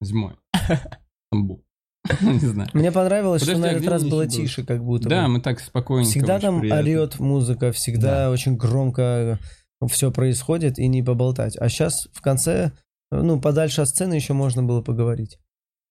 зимой. 0.01 0.33
Стамбул. 1.27 1.65
Не 2.21 2.39
знаю. 2.39 2.69
Мне 2.73 2.91
понравилось, 2.91 3.41
что 3.41 3.51
Подожди, 3.53 3.67
на 3.67 3.73
а 3.73 3.77
этот 3.77 3.89
раз 3.89 4.03
было 4.03 4.27
тише, 4.27 4.63
как 4.63 4.83
будто 4.83 5.09
Да, 5.09 5.23
бы. 5.23 5.29
мы 5.29 5.41
так 5.41 5.59
спокойненько. 5.59 6.09
Всегда 6.11 6.39
там 6.39 6.59
приятно. 6.61 6.81
орет 6.81 7.19
музыка, 7.19 7.71
всегда 7.71 8.29
очень 8.31 8.55
громко 8.57 9.39
все 9.87 10.11
происходит 10.11 10.79
и 10.79 10.87
не 10.87 11.03
поболтать. 11.03 11.57
А 11.57 11.69
сейчас 11.69 12.07
в 12.13 12.21
конце, 12.21 12.71
ну, 13.11 13.39
подальше 13.39 13.81
от 13.81 13.89
сцены 13.89 14.13
еще 14.15 14.33
можно 14.33 14.63
было 14.63 14.81
поговорить. 14.81 15.37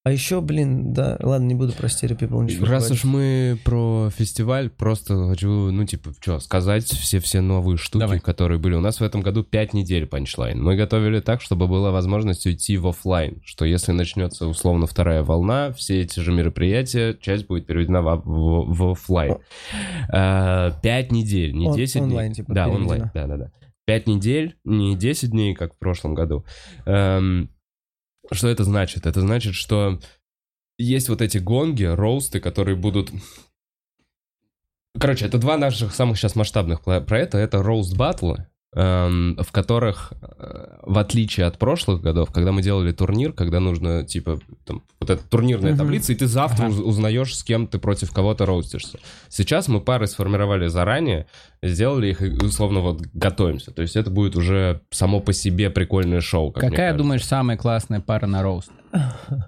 А 0.07 0.13
еще, 0.13 0.43
блин, 0.43 0.93
да, 0.93 1.17
ладно, 1.23 1.47
не 1.47 1.55
буду 1.55 1.73
про 1.73 1.87
Stereo 1.87 2.19
People 2.19 2.45
ничего 2.45 2.67
Раз 2.67 2.83
говорить. 2.85 2.91
уж 2.91 3.11
мы 3.11 3.59
про 3.65 4.11
фестиваль, 4.15 4.69
просто 4.69 5.29
хочу, 5.31 5.49
ну, 5.49 5.87
типа, 5.87 6.13
что, 6.21 6.41
сказать 6.41 6.85
все-все 6.85 7.41
новые 7.41 7.79
штуки, 7.79 8.01
Давай. 8.01 8.21
которые 8.21 8.59
были. 8.59 8.75
У 8.75 8.81
нас 8.81 9.01
в 9.01 9.03
этом 9.03 9.23
году 9.23 9.45
5 9.45 9.73
недель 9.73 10.07
панчлайн. 10.07 10.63
Мы 10.63 10.77
готовили 10.77 11.21
так, 11.21 11.41
чтобы 11.41 11.69
была 11.69 11.91
возможность 11.91 12.45
уйти 12.45 12.77
в 12.77 12.87
офлайн, 12.87 13.41
что 13.47 13.65
если 13.65 13.93
начнется, 13.93 14.47
условно, 14.47 14.87
вторая 14.87 15.23
волна, 15.23 15.73
все 15.73 16.03
эти 16.03 16.21
же 16.21 16.33
мероприятия, 16.33 17.17
часть 17.19 17.47
будет 17.47 17.65
переведена 17.67 18.03
в, 18.03 18.17
в- 18.27 18.75
в 18.75 18.91
офлайн. 18.91 19.37
А, 20.13 20.73
Пять 20.83 21.13
недель, 21.13 21.55
не 21.55 21.67
Он- 21.69 21.77
10 21.77 22.03
онлайн, 22.03 22.29
дней. 22.29 22.37
типа, 22.37 22.53
да, 22.53 22.65
переведена. 22.67 22.85
онлайн, 22.93 23.11
да-да-да. 23.15 23.51
Пять 23.87 24.07
недель, 24.07 24.57
не 24.65 24.97
10 24.97 25.31
дней, 25.31 25.55
как 25.55 25.75
в 25.75 25.79
прошлом 25.79 26.15
году. 26.15 26.45
Эм, 26.87 27.51
Что 28.33 28.49
это 28.49 28.65
значит? 28.65 29.07
Это 29.07 29.21
значит, 29.21 29.55
что 29.55 30.01
есть 30.79 31.09
вот 31.09 31.21
эти 31.21 31.39
гонги, 31.39 31.85
роусты, 31.85 32.41
которые 32.41 32.77
будут... 32.77 33.11
Короче, 34.99 35.27
это 35.27 35.39
два 35.39 35.57
наших 35.57 35.95
самых 35.95 36.17
сейчас 36.17 36.37
масштабных 36.37 36.83
проекта. 36.83 37.39
Это 37.39 37.63
роуст 37.63 37.97
батлы, 37.97 38.47
в 38.75 39.53
которых, 39.53 40.13
э, 40.39 40.79
в 40.83 40.99
отличие 40.99 41.47
от 41.47 41.59
прошлых 41.59 42.01
годов, 42.03 42.33
когда 42.33 42.51
мы 42.51 42.61
делали 42.61 42.91
турнир, 42.93 43.33
когда 43.33 43.61
нужно, 43.61 44.05
типа, 44.05 44.41
там, 44.65 44.83
вот 45.01 45.11
эта 45.11 45.23
турнирная 45.23 45.71
Мгм. 45.71 45.79
таблица, 45.79 46.13
и 46.13 46.17
ты 46.17 46.27
завтра 46.27 46.65
Ага. 46.67 46.75
уз- 46.75 46.81
узнаешь, 46.81 47.37
с 47.37 47.45
кем 47.45 47.67
ты 47.69 47.79
против 47.79 48.13
кого-то 48.13 48.47
роустишься. 48.47 48.99
Сейчас 49.29 49.69
мы 49.69 49.81
пары 49.81 50.07
сформировали 50.09 50.67
заранее, 50.67 51.27
сделали 51.63 52.09
их 52.11 52.21
и, 52.23 52.31
условно, 52.45 52.81
вот 52.81 53.03
готовимся. 53.15 53.71
То 53.71 53.83
есть 53.83 53.95
это 53.97 54.11
будет 54.11 54.35
уже 54.37 54.81
само 54.91 55.21
по 55.21 55.33
себе 55.33 55.71
прикольное 55.71 56.21
шоу. 56.21 56.51
как 56.51 56.71
Какая, 56.71 56.95
думаешь, 56.95 57.25
самая 57.25 57.57
классная 57.57 58.01
пара 58.01 58.27
на 58.27 58.43
роуст? 58.43 58.71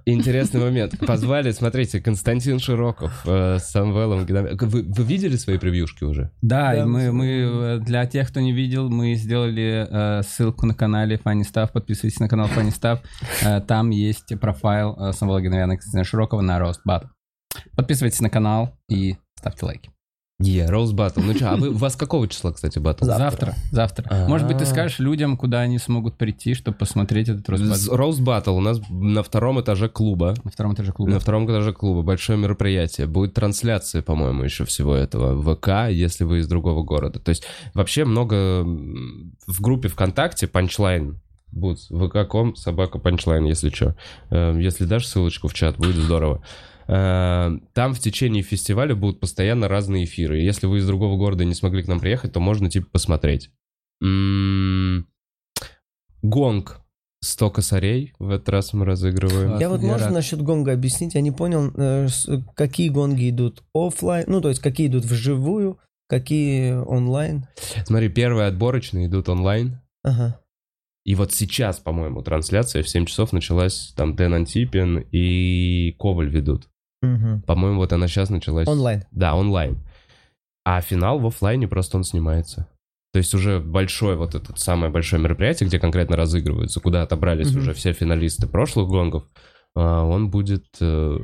Интересный 0.04 0.60
момент. 0.60 0.98
Позвали, 0.98 1.52
смотрите, 1.52 2.00
Константин 2.00 2.58
Широков 2.58 3.22
э, 3.26 3.58
с 3.58 3.70
Самвелом. 3.70 4.26
Вы, 4.26 4.82
вы 4.82 5.04
видели 5.04 5.36
свои 5.36 5.58
превьюшки 5.58 6.04
уже? 6.04 6.30
Да, 6.42 6.84
мы, 6.86 7.02
э, 7.02 7.78
для 7.78 8.06
тех, 8.06 8.28
кто 8.28 8.40
не 8.40 8.52
видел, 8.52 8.88
мы 8.88 9.14
сделали 9.14 9.86
э, 9.88 10.22
ссылку 10.22 10.66
на 10.66 10.74
канале 10.74 11.16
Funny 11.16 11.42
Stuff. 11.42 11.70
Подписывайтесь 11.72 12.20
на 12.20 12.28
канал 12.28 12.48
Funny 12.48 12.72
Stuff. 12.72 13.00
Э, 13.42 13.60
там 13.60 13.90
есть 13.90 14.38
профайл 14.40 14.96
э, 14.98 15.12
Самвела 15.12 15.40
Геновяна 15.40 15.72
и 15.72 15.76
Константина 15.76 16.04
Широкова 16.04 16.40
на 16.40 16.58
рост. 16.58 16.80
Подписывайтесь 17.76 18.20
на 18.20 18.30
канал 18.30 18.76
и 18.88 19.16
ставьте 19.38 19.66
лайки. 19.66 19.90
Е, 20.38 20.66
Roast 20.68 20.92
Battle. 20.92 21.20
Ну 21.20 21.34
что, 21.34 21.52
а 21.52 21.56
вы, 21.56 21.70
у 21.70 21.76
вас 21.76 21.96
какого 21.96 22.28
числа, 22.28 22.52
кстати, 22.52 22.78
баттл? 22.78 23.06
Завтра. 23.06 23.54
Завтра. 23.72 24.26
Может 24.28 24.46
быть, 24.46 24.58
ты 24.58 24.64
А. 24.64 24.66
скажешь 24.66 24.98
людям, 24.98 25.38
куда 25.38 25.60
они 25.60 25.78
смогут 25.78 26.18
прийти, 26.18 26.52
чтобы 26.52 26.76
посмотреть 26.76 27.30
этот 27.30 27.48
roast 27.48 27.64
battle 27.64 27.96
Roast 27.96 28.18
Battle 28.20 28.54
у 28.56 28.60
нас 28.60 28.78
на 28.90 29.22
втором 29.22 29.58
этаже 29.62 29.88
клуба. 29.88 30.34
на 30.44 30.50
втором 30.50 30.74
этаже 30.74 30.92
клуба. 30.92 31.10
На 31.12 31.20
втором 31.20 31.46
этаже 31.46 31.72
клуба. 31.72 32.02
Большое 32.02 32.38
мероприятие. 32.38 33.06
Будет 33.06 33.32
трансляция, 33.32 34.02
по-моему, 34.02 34.42
еще 34.42 34.66
всего 34.66 34.94
этого. 34.94 35.34
в 35.34 35.54
ВК, 35.56 35.90
если 35.90 36.24
вы 36.24 36.40
из 36.40 36.48
другого 36.48 36.82
города. 36.82 37.18
То 37.18 37.30
есть 37.30 37.44
вообще 37.72 38.04
много 38.04 38.62
в 38.62 39.60
группе 39.62 39.88
ВКонтакте 39.88 40.46
панчлайн 40.46 41.18
будет 41.50 41.78
vk.com, 41.90 42.56
собака 42.56 42.98
панчлайн, 42.98 43.44
если 43.44 43.70
что. 43.70 43.96
Если 44.30 44.84
дашь 44.84 45.06
ссылочку 45.06 45.48
в 45.48 45.54
чат, 45.54 45.78
будет 45.78 45.96
здорово. 45.96 46.42
Э, 46.88 47.50
Там 47.74 47.94
в 47.94 47.98
течение 48.00 48.42
фестиваля 48.42 48.94
будут 48.94 49.20
постоянно 49.20 49.68
разные 49.68 50.04
эфиры. 50.04 50.38
Если 50.40 50.66
вы 50.66 50.78
из 50.78 50.86
другого 50.86 51.16
города 51.16 51.44
не 51.44 51.54
смогли 51.54 51.82
к 51.82 51.88
нам 51.88 52.00
приехать, 52.00 52.32
то 52.32 52.40
можно 52.40 52.70
типа 52.70 52.86
посмотреть. 52.92 53.50
М, 54.02 55.06
Гонг 56.22 56.80
100 57.22 57.50
косарей 57.50 58.12
в 58.18 58.30
этот 58.30 58.48
раз 58.50 58.72
мы 58.72 58.84
разыгрываем. 58.84 59.58
Я 59.58 59.68
вот 59.68 59.80
Я 59.80 59.86
можно 59.88 60.06
рад. 60.06 60.14
насчет 60.14 60.40
гонга 60.42 60.72
объяснить? 60.72 61.14
Я 61.14 61.20
не 61.20 61.32
понял, 61.32 61.72
э, 61.76 62.08
какие 62.54 62.88
гонги 62.88 63.30
идут 63.30 63.62
офлайн, 63.74 64.24
ну, 64.28 64.40
то 64.40 64.48
есть 64.48 64.60
какие 64.60 64.86
идут 64.88 65.04
вживую, 65.04 65.78
какие 66.08 66.72
онлайн. 66.74 67.46
Смотри, 67.84 68.08
первые 68.08 68.46
отборочные 68.48 69.06
идут 69.06 69.28
онлайн. 69.28 69.80
Ага. 70.04 70.40
И 71.04 71.14
вот 71.14 71.32
сейчас, 71.32 71.78
по-моему, 71.78 72.22
трансляция 72.22 72.82
в 72.82 72.88
7 72.88 73.06
часов 73.06 73.32
началась. 73.32 73.92
Там 73.96 74.14
Дэн 74.16 74.34
Антипин 74.34 75.04
и 75.12 75.94
Коваль 75.98 76.28
ведут. 76.28 76.68
Мгм. 77.02 77.42
По-моему, 77.42 77.78
вот 77.78 77.92
она 77.92 78.08
сейчас 78.08 78.30
началась. 78.30 78.68
Онлайн. 78.68 79.04
Да, 79.10 79.34
онлайн. 79.34 79.78
А 80.64 80.80
финал 80.80 81.18
в 81.18 81.26
офлайне 81.26 81.68
просто 81.68 81.96
он 81.96 82.04
снимается. 82.04 82.68
То 83.12 83.18
есть 83.18 83.32
уже 83.34 83.60
большое 83.60 84.16
вот 84.16 84.34
это 84.34 84.52
самое 84.56 84.90
большое 84.92 85.22
мероприятие, 85.22 85.68
где 85.68 85.78
конкретно 85.78 86.16
разыгрываются, 86.16 86.80
куда 86.80 87.02
отобрались 87.02 87.50
Мгм. 87.52 87.60
уже 87.60 87.72
все 87.72 87.92
финалисты 87.92 88.46
прошлых 88.46 88.88
гонгов, 88.88 89.24
а, 89.74 90.04
он 90.04 90.30
будет 90.30 90.66
э, 90.80 91.18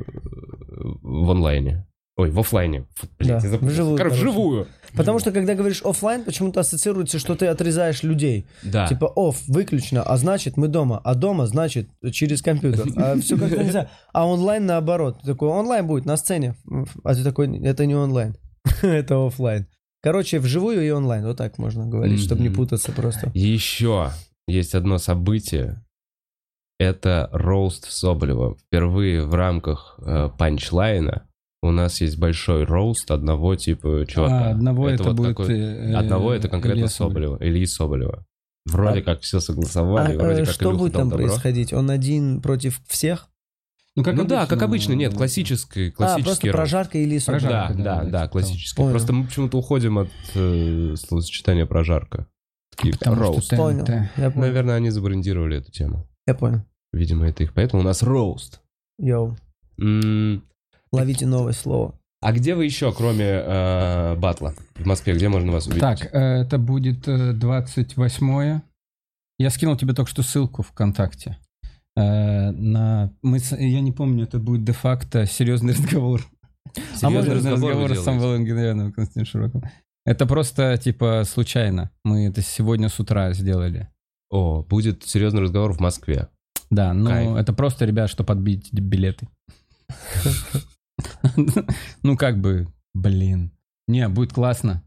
в 1.02 1.31
онлайне. 1.31 1.87
Ой, 2.16 2.31
в 2.31 2.38
офлайне. 2.38 2.87
Блядь, 3.19 3.42
Да, 3.42 3.49
я 3.49 3.57
вживую, 3.57 3.97
Короче, 3.97 4.16
вживую. 4.16 4.69
Потому 4.95 5.19
что, 5.19 5.33
когда 5.33 5.54
говоришь 5.54 5.81
офлайн, 5.83 6.25
почему-то 6.25 6.61
ассоциируется, 6.61 7.19
что 7.19 7.35
ты 7.35 7.47
отрезаешь 7.47 8.02
людей. 8.02 8.47
Да. 8.62 8.87
Типа 8.87 9.11
оф 9.16 9.40
выключено, 9.49 10.02
а 10.02 10.16
значит 10.19 10.59
мы 10.59 10.69
дома, 10.69 11.00
а 11.02 11.14
дома 11.14 11.47
значит 11.47 11.88
через 12.12 12.42
компьютер. 12.42 12.87
А 12.97 13.16
все 13.21 13.38
как-то 13.38 13.64
нельзя. 13.64 13.88
А 14.12 14.26
онлайн 14.26 14.66
наоборот. 14.66 15.21
Ты 15.21 15.28
такой, 15.28 15.49
онлайн 15.49 15.87
будет 15.87 16.04
на 16.04 16.19
сцене. 16.19 16.54
А 17.02 17.14
ты 17.14 17.25
такой, 17.25 17.59
это 17.61 17.87
не 17.87 17.95
онлайн. 17.95 18.37
это 18.83 19.26
офлайн. 19.26 19.66
Короче, 20.02 20.38
вживую 20.38 20.85
и 20.85 20.90
онлайн. 20.90 21.25
Вот 21.25 21.38
так 21.38 21.57
можно 21.57 21.87
говорить, 21.87 22.23
чтобы 22.23 22.42
не 22.42 22.50
путаться 22.50 22.92
просто. 22.92 23.31
Еще 23.33 24.11
есть 24.47 24.75
одно 24.75 24.99
событие. 24.99 25.83
Это 26.78 27.31
роуст 27.33 27.90
Соболева. 27.90 28.57
Впервые 28.57 29.25
в 29.25 29.35
рамках 29.35 29.99
э, 30.04 30.31
панчлайна 30.37 31.28
у 31.62 31.71
нас 31.71 32.00
есть 32.00 32.19
большой 32.19 32.64
роуст 32.64 33.11
одного 33.11 33.54
типа 33.57 34.04
чувака. 34.09 34.49
А, 34.49 34.50
одного 34.50 34.88
это, 34.88 35.04
вот 35.04 35.14
будет... 35.16 35.37
какой- 35.37 35.59
э, 35.59 35.95
Одного 35.95 36.33
это 36.33 36.49
конкретно 36.49 36.81
Илья 36.81 36.88
Соболева. 36.88 37.37
Ильи 37.40 37.66
Соболева. 37.66 38.25
Вроде 38.66 39.00
А- 39.00 39.02
как 39.02 39.21
все 39.23 39.38
А, 39.38 39.40
согласовали, 39.40 40.16
вроде 40.16 40.42
э, 40.42 40.45
как 40.45 40.54
что 40.54 40.64
Илюха 40.66 40.78
будет 40.78 40.92
там 40.92 41.09
добро. 41.09 41.26
происходить? 41.26 41.73
Он 41.73 41.90
один 41.90 42.40
против 42.40 42.81
всех? 42.87 43.28
Ну, 43.95 44.04
как 44.04 44.14
ну 44.14 44.25
да, 44.25 44.47
как 44.47 44.62
обычно, 44.62 44.95
нет, 44.95 45.12
ну, 45.12 45.19
классический, 45.19 45.88
а, 45.88 45.92
классический 45.92 46.25
просто 46.25 46.47
роуст. 46.47 46.57
прожарка 46.57 46.99
или 46.99 47.19
Соболев? 47.19 47.42
Да, 47.42 47.49
Прожарка, 47.49 47.83
да, 47.83 48.02
да, 48.04 48.11
да, 48.11 48.28
классический. 48.28 48.76
того. 48.76 48.90
Просто 48.90 49.12
мы 49.12 49.25
почему-то 49.26 49.59
уходим 49.59 49.99
от 49.99 50.09
э, 50.35 50.95
словосочетания 50.97 51.66
прожарка. 51.66 52.26
Такие, 52.75 52.95
Потому 52.95 53.16
что 53.16 53.25
роуст. 53.25 53.50
ТНТ. 53.50 53.59
Понял. 53.59 53.85
Я 54.16 54.31
понял. 54.31 54.47
Наверное, 54.47 54.76
они 54.76 54.88
забрендировали 54.90 55.59
эту 55.59 55.71
тему. 55.71 56.09
Я 56.26 56.35
понял. 56.35 56.62
Видимо, 56.92 57.28
это 57.28 57.42
их. 57.42 57.52
Поэтому 57.52 57.83
у 57.83 57.85
нас 57.85 58.02
роуст. 58.02 58.62
Йоу. 58.99 59.37
Ловите 60.93 61.27
новое 61.27 61.53
слово. 61.53 61.95
А 62.21 62.33
где 62.33 62.55
вы 62.55 62.65
еще, 62.67 62.93
кроме 62.93 63.25
э, 63.25 64.15
батла? 64.17 64.55
В 64.77 64.87
Москве, 64.87 65.15
где 65.15 65.29
можно 65.29 65.51
вас 65.53 65.67
увидеть? 65.67 65.81
Так, 65.81 66.15
э, 66.15 66.19
это 66.43 66.59
будет 66.59 67.09
э, 67.09 67.33
28 67.33 68.61
Я 69.39 69.51
скинул 69.51 69.77
тебе 69.77 69.93
только 69.95 70.11
что 70.11 70.23
ссылку 70.23 70.63
ВКонтакте. 70.63 71.39
Э, 71.97 72.51
на... 72.53 73.13
Мы... 73.23 73.41
с- 73.41 73.57
Я 73.59 73.81
не 73.81 73.91
помню, 73.91 74.25
это 74.25 74.39
будет 74.39 74.65
де-факто 74.65 75.27
серьезный 75.27 75.73
разговор. 75.75 76.21
Серьезный 76.95 77.23
серьезный 77.23 77.35
разговор 77.35 77.59
вы 77.61 77.89
разговор 77.89 77.91
с 77.91 77.93
делаете? 77.93 78.05
Самвелом 78.05 78.45
Геннадьевым 78.45 78.93
Константином 78.93 79.27
Широковым. 79.27 79.71
Это 80.05 80.27
просто, 80.27 80.77
типа, 80.79 81.25
случайно. 81.27 81.91
Мы 82.05 82.27
это 82.27 82.41
сегодня 82.43 82.89
с 82.89 83.01
утра 83.01 83.33
сделали. 83.33 83.89
О, 84.31 84.63
будет 84.63 85.03
серьезный 85.05 85.43
разговор 85.43 85.73
в 85.73 85.81
Москве. 85.81 86.29
Да, 86.71 86.93
ну 86.95 87.11
Кайф. 87.11 87.37
это 87.37 87.53
просто, 87.53 87.85
ребят, 87.85 88.11
что 88.11 88.23
подбить 88.25 88.73
билеты. 88.73 89.29
Ну, 92.03 92.17
как 92.17 92.41
бы, 92.41 92.67
блин. 92.95 93.53
Не, 93.89 94.09
будет 94.09 94.33
классно. 94.33 94.83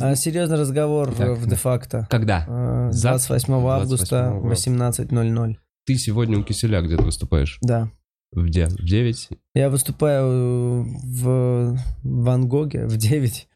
А, 0.00 0.14
серьезный 0.14 0.56
разговор 0.58 1.10
в- 1.10 1.16
Так, 1.18 1.36
в 1.38 1.44
да. 1.44 1.50
де-факто. 1.50 2.06
Когда? 2.10 2.44
А, 2.48 2.90
Завтра? 2.90 3.28
28 3.28 3.54
августа, 3.68 4.30
28 4.40 4.48
18.00. 4.48 5.56
Ты 5.86 5.96
сегодня 5.96 6.38
у 6.38 6.42
Киселя 6.42 6.80
где-то 6.80 7.02
выступаешь? 7.02 7.58
Да. 7.60 7.90
В 8.32 8.44
где? 8.44 8.66
В 8.66 8.76
9? 8.84 9.28
Я 9.54 9.68
выступаю 9.70 10.84
в 10.84 11.76
Ван 12.02 12.48
Гоге 12.48 12.86
в 12.86 12.96
9. 12.96 13.48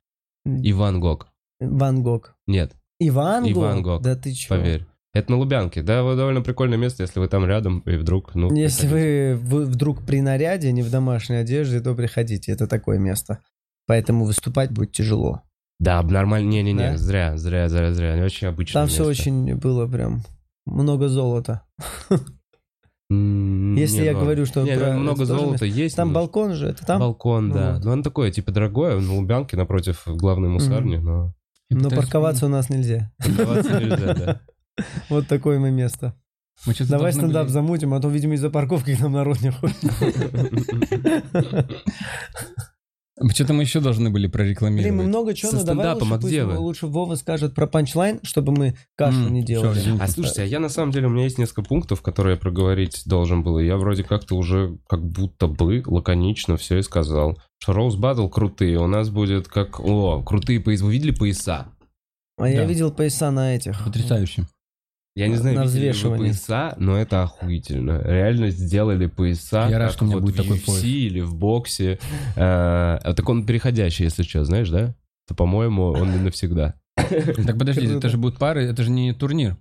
Иван 0.45 1.01
Гог. 1.01 1.29
Ван 1.61 2.03
Гог. 2.03 2.35
Нет, 2.47 2.75
Иван 2.99 3.45
Гог? 3.45 3.53
Иван 3.53 3.83
Гог. 3.83 4.03
Да 4.03 4.15
ты 4.17 4.33
чё? 4.33 4.49
поверь. 4.51 4.87
Это 5.15 5.31
на 5.31 5.39
Лубянке. 5.39 5.83
Да, 5.83 6.03
довольно 6.15 6.43
прикольное 6.43 6.77
место, 6.77 7.05
если 7.05 7.21
вы 7.21 7.29
там 7.29 7.47
рядом, 7.47 7.81
и 7.87 7.97
вдруг, 7.97 8.35
ну... 8.35 8.53
Если 8.55 8.89
приходите. 8.89 9.35
вы, 9.37 9.61
вы 9.61 9.65
вдруг 9.67 10.05
при 10.05 10.21
наряде, 10.21 10.73
не 10.73 10.83
в 10.83 10.91
домашней 10.91 11.37
одежде, 11.37 11.81
то 11.81 11.95
приходите. 11.95 12.51
Это 12.51 12.67
такое 12.67 12.99
место. 12.99 13.39
Поэтому 13.87 14.25
выступать 14.25 14.73
будет 14.73 14.91
тяжело. 14.93 15.43
Да, 15.79 16.03
нормально. 16.03 16.49
Не-не-не, 16.49 16.91
Да? 16.93 16.97
зря, 16.97 17.37
зря, 17.37 17.69
зря, 17.69 17.93
зря. 17.93 18.25
Очень 18.25 18.49
обычно. 18.49 18.81
Там 18.81 18.89
все 18.89 19.05
очень 19.05 19.55
было 19.55 19.87
прям 19.87 20.23
много 20.67 21.09
золота. 21.09 21.63
Если 23.11 23.99
не, 24.01 24.05
я 24.07 24.13
ну, 24.15 24.21
говорю, 24.21 24.47
что 24.47 24.63
не, 24.63 24.77
про- 24.77 24.95
ну, 24.95 25.01
много 25.01 25.25
золота 25.27 25.67
есть. 25.67 25.95
Там 25.95 26.09
но- 26.09 26.15
балкон 26.15 26.55
же, 26.55 26.69
это 26.69 26.85
там? 26.87 26.99
Балкон, 27.01 27.53
да. 27.53 27.75
Вот. 27.75 27.85
Ну, 27.85 27.93
оно 27.93 28.03
такое, 28.03 28.31
типа, 28.33 28.51
дорогое, 28.51 28.99
на 28.99 29.15
Лубянке 29.15 29.57
напротив 29.57 30.03
главной 30.07 30.49
мусарни, 30.49 30.97
но 30.97 31.35
Но 31.71 31.91
парковаться 31.91 32.47
у 32.47 32.49
нас 32.49 32.71
нельзя. 32.71 33.13
парковаться 33.19 33.81
нельзя, 33.81 34.15
да. 34.15 34.41
Вот 35.09 35.27
такое 35.29 35.59
мы 35.59 35.71
место. 35.71 36.15
Мы 36.67 36.73
Давай 36.79 37.07
должны 37.13 37.21
стендап 37.23 37.45
были- 37.45 37.53
замутим, 37.53 37.95
а 37.95 38.01
то, 38.01 38.09
видимо, 38.09 38.35
из-за 38.35 38.49
парковки 38.51 38.95
к 38.95 39.01
нам 39.01 39.13
народ 39.13 39.41
не 39.43 39.51
ходит. 39.51 39.77
Что-то 43.33 43.53
мы 43.55 43.63
еще 43.63 43.81
должны 43.81 44.11
были 44.11 44.27
Блин, 44.27 44.31
мы 44.31 44.33
прорекламировать. 44.33 45.07
много 45.07 45.35
чего, 45.35 45.53
Со 45.53 45.59
но 45.59 45.65
давай 45.65 45.95
лучше, 45.95 46.15
а 46.15 46.19
где 46.19 46.45
вы? 46.45 46.59
лучше 46.59 46.87
Вова 46.89 47.15
скажет 47.15 47.55
про 47.55 47.69
панчлайн, 47.69 48.19
чтобы 48.25 48.53
мы 48.53 48.77
кашу 48.97 49.29
не 49.29 49.45
делали. 49.45 49.81
А 50.01 50.09
слушайте, 50.09 50.43
а 50.43 50.45
я 50.45 50.59
на 50.59 50.69
самом 50.69 50.91
деле, 50.91 51.07
у 51.07 51.11
меня 51.11 51.23
есть 51.25 51.39
несколько 51.39 51.63
пунктов, 51.63 52.03
которые 52.03 52.35
я 52.35 52.41
проговорить 52.41 53.03
должен 53.07 53.45
был. 53.45 53.61
и 53.61 53.67
Я 53.67 53.77
вроде 53.77 54.03
как-то 54.03 54.37
уже 54.37 54.79
как 54.89 55.05
будто 55.05 55.47
бы 55.47 55.85
лаконично 55.87 56.57
все 56.57 56.79
и 56.79 56.83
сказал. 56.83 57.39
Что 57.59 57.73
Роуз 57.73 57.95
Баттл 57.95 58.27
крутые. 58.29 58.79
У 58.81 58.89
нас 58.89 59.11
будет 59.11 59.47
как... 59.47 59.79
О, 59.79 60.21
крутые 60.23 60.59
пояса. 60.61 60.85
Вы 60.85 60.93
видели 60.95 61.13
пояса? 61.13 61.69
А 62.37 62.49
я 62.49 62.65
видел 62.65 62.91
пояса 62.91 63.31
на 63.31 63.55
этих. 63.55 63.85
Потрясающе. 63.85 64.45
Я 65.17 65.29
не 65.29 65.37
знаю, 65.37 65.57
На 65.57 65.65
видели 65.65 65.93
ли 65.93 66.09
вы 66.09 66.17
пояса, 66.17 66.75
но 66.79 66.99
это 66.99 67.23
охуительно. 67.23 68.03
Реально 68.05 68.51
сделали 68.51 69.07
пояса. 69.07 69.69
Я 69.71 69.79
рад, 69.79 69.93
что 69.93 70.05
у 70.05 70.07
меня 70.09 70.17
вот 70.17 70.25
будет 70.25 70.35
в 70.35 70.43
такой 70.43 70.57
UFC 70.59 70.67
пояс. 70.67 70.85
или 70.85 71.21
в 71.21 71.37
боксе. 71.37 71.99
Э, 72.35 72.99
Так 73.15 73.29
он 73.29 73.47
переходящий, 73.47 74.05
если 74.05 74.25
что, 74.25 74.45
знаешь, 74.45 74.71
да? 74.71 74.95
То, 75.29 75.35
по-моему, 75.35 75.85
он 75.93 76.11
не 76.11 76.19
навсегда. 76.19 76.75
Так 76.97 77.59
подожди, 77.59 77.87
это 77.87 78.09
же 78.09 78.19
будут 78.19 78.39
пары, 78.39 78.65
это 78.65 78.83
же 78.83 78.91
не 78.91 79.13
турнир. 79.13 79.57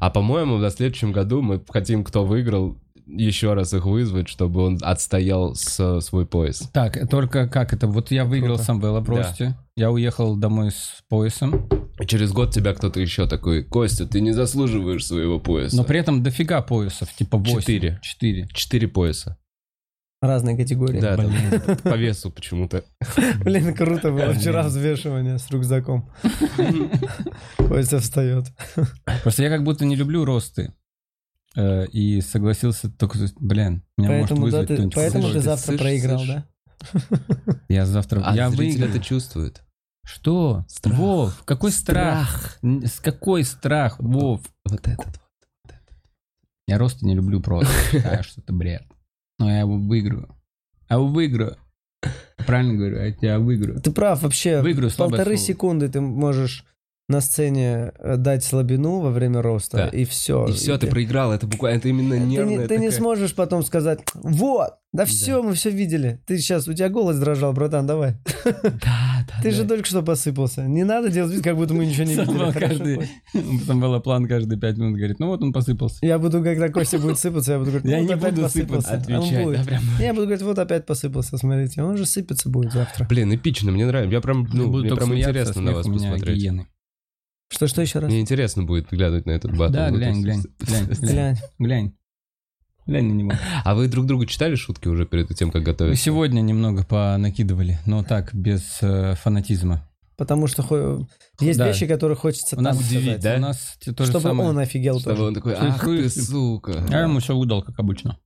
А 0.00 0.10
по-моему, 0.10 0.56
в 0.56 0.70
следующем 0.70 1.12
году 1.12 1.42
мы 1.42 1.62
хотим, 1.68 2.02
кто 2.02 2.24
выиграл, 2.24 2.76
еще 3.08 3.54
раз 3.54 3.72
их 3.74 3.86
вызвать, 3.86 4.28
чтобы 4.28 4.62
он 4.62 4.78
отстоял 4.82 5.54
с- 5.54 6.00
свой 6.00 6.26
пояс. 6.26 6.68
Так, 6.72 7.08
только 7.08 7.48
как 7.48 7.72
это? 7.72 7.86
Вот 7.86 8.10
я 8.10 8.24
выиграл 8.24 8.56
Круто. 8.56 8.64
сам 8.64 8.80
в 8.80 8.84
велопросте. 8.84 9.56
Я 9.76 9.90
уехал 9.90 10.36
домой 10.36 10.70
с 10.70 11.02
поясом. 11.08 11.68
И 12.00 12.06
через 12.06 12.32
год 12.32 12.52
тебя 12.52 12.74
кто-то 12.74 13.00
еще 13.00 13.26
такой, 13.26 13.64
Костя, 13.64 14.06
ты 14.06 14.20
не 14.20 14.32
заслуживаешь 14.32 15.04
своего 15.06 15.40
пояса. 15.40 15.76
Но 15.76 15.84
при 15.84 15.98
этом 15.98 16.22
дофига 16.22 16.62
поясов, 16.62 17.12
типа 17.14 17.38
8. 17.38 17.60
Четыре. 17.60 17.98
Четыре. 18.02 18.48
Четыре 18.52 18.88
пояса. 18.88 19.36
Разные 20.20 20.56
категории. 20.56 21.00
Да, 21.00 21.16
там 21.16 21.30
по 21.84 21.94
весу 21.96 22.30
почему-то. 22.30 22.84
Блин, 23.40 23.72
круто 23.74 24.10
было 24.10 24.32
вчера 24.34 24.64
взвешивание 24.64 25.38
с 25.38 25.48
рюкзаком. 25.50 26.10
Костя 27.56 27.98
встает. 28.00 28.46
Просто 29.22 29.42
я 29.42 29.48
как 29.48 29.64
будто 29.64 29.84
не 29.84 29.96
люблю 29.96 30.24
росты. 30.24 30.72
Э, 31.60 31.86
И 31.92 32.20
согласился 32.20 32.88
только, 32.88 33.18
блин, 33.40 33.82
меня 33.96 34.10
может 34.10 34.28
Поэтому, 34.28 34.38
да, 34.38 34.44
вызвать 34.44 34.68
ты, 34.68 34.74
кто-нибудь. 34.74 34.94
поэтому 34.94 35.22
Слышь, 35.24 35.32
ты 35.34 35.38
ты 35.40 35.44
завтра 35.44 35.66
слышь, 35.66 35.80
проиграл, 35.80 36.18
слышь? 36.18 36.28
да? 36.28 36.44
Я 37.68 37.84
завтра... 37.86 38.22
А 38.24 38.36
я 38.36 38.48
зритель 38.50 38.66
выиграю. 38.82 38.90
это 38.94 39.00
чувствует. 39.04 39.62
Что? 40.06 40.64
Страх. 40.68 40.96
Вов, 40.96 41.42
какой 41.44 41.72
страх? 41.72 42.58
Н- 42.62 42.86
С 42.86 43.00
какой 43.00 43.42
страх, 43.44 43.98
Вов? 43.98 44.40
Вот 44.64 44.86
этот. 44.86 45.20
Я 46.68 46.78
роста 46.78 47.04
не 47.04 47.14
люблю 47.14 47.40
просто. 47.40 47.72
Считаю, 47.90 48.22
что 48.22 48.40
это 48.40 48.52
бред. 48.52 48.84
Но 49.40 49.50
я 49.50 49.60
его 49.60 49.76
выиграю. 49.76 50.34
Я 50.88 50.96
его 50.96 51.08
выиграю. 51.08 51.56
Правильно 52.46 52.74
говорю, 52.74 53.02
я 53.02 53.10
тебя 53.12 53.38
выиграю. 53.40 53.80
Ты 53.80 53.90
прав, 53.90 54.22
вообще. 54.22 54.62
Выиграю 54.62 54.92
полторы 54.96 55.36
слово. 55.36 55.46
секунды 55.46 55.88
ты 55.88 56.00
можешь 56.00 56.64
на 57.08 57.22
сцене 57.22 57.92
э, 57.98 58.16
дать 58.18 58.44
слабину 58.44 59.00
во 59.00 59.10
время 59.10 59.40
роста, 59.40 59.76
Да. 59.78 59.86
и 59.88 60.04
все. 60.04 60.46
И 60.46 60.52
все, 60.52 60.76
ты 60.76 60.88
проиграл. 60.88 61.32
Это 61.32 61.46
буквально, 61.46 61.78
это 61.78 61.88
именно 61.88 62.16
Ты, 62.16 62.20
не, 62.20 62.26
нервная 62.36 62.68
ты 62.68 62.74
не 62.76 62.86
такая- 62.88 62.90
сможешь 62.92 63.34
потом 63.34 63.64
сказать, 63.64 64.00
вот, 64.14 64.72
да 64.92 65.06
все, 65.06 65.42
мы 65.42 65.54
все 65.54 65.70
видели. 65.70 66.20
Ты 66.26 66.36
сейчас, 66.38 66.68
у 66.68 66.74
тебя 66.74 66.90
голос 66.90 67.16
дрожал, 67.18 67.54
братан, 67.54 67.86
давай. 67.86 68.16
Да, 68.44 69.24
да, 69.26 69.42
Ты 69.42 69.50
да. 69.50 69.56
же 69.56 69.64
только 69.64 69.86
что 69.86 70.02
посыпался. 70.02 70.66
Не 70.66 70.84
надо 70.84 71.08
делать 71.10 71.32
вид, 71.32 71.42
как 71.42 71.56
будто 71.56 71.72
мы 71.72 71.86
ничего 71.86 72.04
не 72.04 72.14
видели. 72.14 72.52
Каждый, 72.58 72.96
Кость. 72.96 73.10
Самвела 73.66 74.00
план 74.00 74.26
каждые 74.26 74.58
пять 74.60 74.76
минут 74.76 74.96
говорит, 74.98 75.18
ну 75.18 75.28
вот 75.28 75.42
он 75.42 75.52
посыпался. 75.54 75.98
Я 76.04 76.18
буду, 76.18 76.42
когда 76.42 76.68
Костя 76.68 76.98
будет 76.98 77.18
сыпаться, 77.18 77.52
я 77.52 77.58
буду 77.58 77.70
говорить, 77.70 77.90
Я 77.90 77.98
вот 78.00 78.06
не 78.06 78.12
опять 78.14 78.34
буду 78.34 78.42
посыпался. 78.46 78.88
сыпаться, 78.88 79.10
Он 79.12 79.18
Отвечай, 79.24 79.44
будет. 79.44 79.58
да, 79.60 79.64
прям. 79.64 79.82
Я 79.98 80.12
буду 80.12 80.26
говорить, 80.26 80.42
вот 80.42 80.58
опять 80.58 80.84
посыпался, 80.84 81.38
смотрите. 81.38 81.82
Он 81.82 81.96
же 81.96 82.04
сыпется 82.04 82.50
будет 82.50 82.72
завтра. 82.72 83.06
Блин, 83.08 83.34
эпично, 83.34 83.70
мне 83.72 83.86
нравится. 83.86 84.12
Я 84.14 84.20
прям, 84.20 84.46
ну, 84.52 84.68
мне 84.70 84.94
прям 84.94 85.06
смеяться, 85.08 85.30
интересно 85.30 85.62
на 85.62 85.72
вас 85.72 85.86
посмотреть. 85.86 86.50
Гиены. 87.50 87.54
Что, 87.56 87.66
что 87.68 87.82
еще 87.82 87.98
раз? 87.98 88.10
Мне 88.10 88.20
интересно 88.20 88.62
будет 88.64 88.90
глянуть 88.90 89.26
на 89.26 89.30
этот 89.32 89.56
батл. 89.56 89.74
Да, 89.74 89.90
глянь, 89.90 90.22
глянь, 90.22 90.42
глянь, 90.58 90.86
глянь, 90.88 90.98
Глянь. 91.00 91.36
глянь. 91.58 91.92
Глянь 92.86 93.06
на 93.08 93.12
него. 93.12 93.32
А 93.64 93.74
вы 93.74 93.86
друг 93.88 94.06
другу 94.06 94.24
читали 94.24 94.54
шутки 94.54 94.88
уже 94.88 95.04
перед 95.06 95.28
тем, 95.36 95.50
как 95.50 95.60
Мы 95.60 95.66
готовиться? 95.66 96.02
сегодня 96.02 96.40
немного 96.40 96.84
понакидывали, 96.84 97.78
но 97.84 98.02
так, 98.02 98.34
без 98.34 98.78
э, 98.80 99.14
фанатизма. 99.16 99.84
Потому 100.16 100.46
что 100.46 100.62
хо- 100.62 101.06
есть 101.38 101.58
Да. 101.58 101.68
вещи, 101.68 101.86
которые 101.86 102.16
хочется 102.16 102.56
У 102.56 102.60
нас 102.60 102.76
там 102.78 102.86
удивить, 102.86 103.18
сказать. 103.20 103.22
да? 103.22 103.36
У 103.36 103.40
нас 103.40 103.76
то 103.94 104.04
же 104.04 104.10
Чтобы 104.10 104.22
самое. 104.22 104.48
он 104.48 104.58
офигел 104.58 104.98
Чтобы 105.00 105.16
тоже. 105.16 105.28
он 105.28 105.34
такой, 105.34 105.54
ах 105.54 105.84
ты, 105.84 106.08
сука. 106.08 106.84
Я 106.90 107.02
ему 107.02 107.20
все 107.20 107.36
выдал, 107.36 107.62
как 107.62 107.78
обычно. 107.78 108.18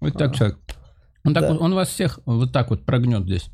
Вот 0.00 0.14
так 0.14 0.30
А. 0.30 0.34
человек. 0.34 0.58
Он, 1.24 1.34
так 1.34 1.60
он 1.60 1.74
вас 1.74 1.88
всех 1.88 2.20
вот 2.24 2.52
так 2.52 2.70
вот 2.70 2.86
прогнет 2.86 3.24
здесь. 3.24 3.50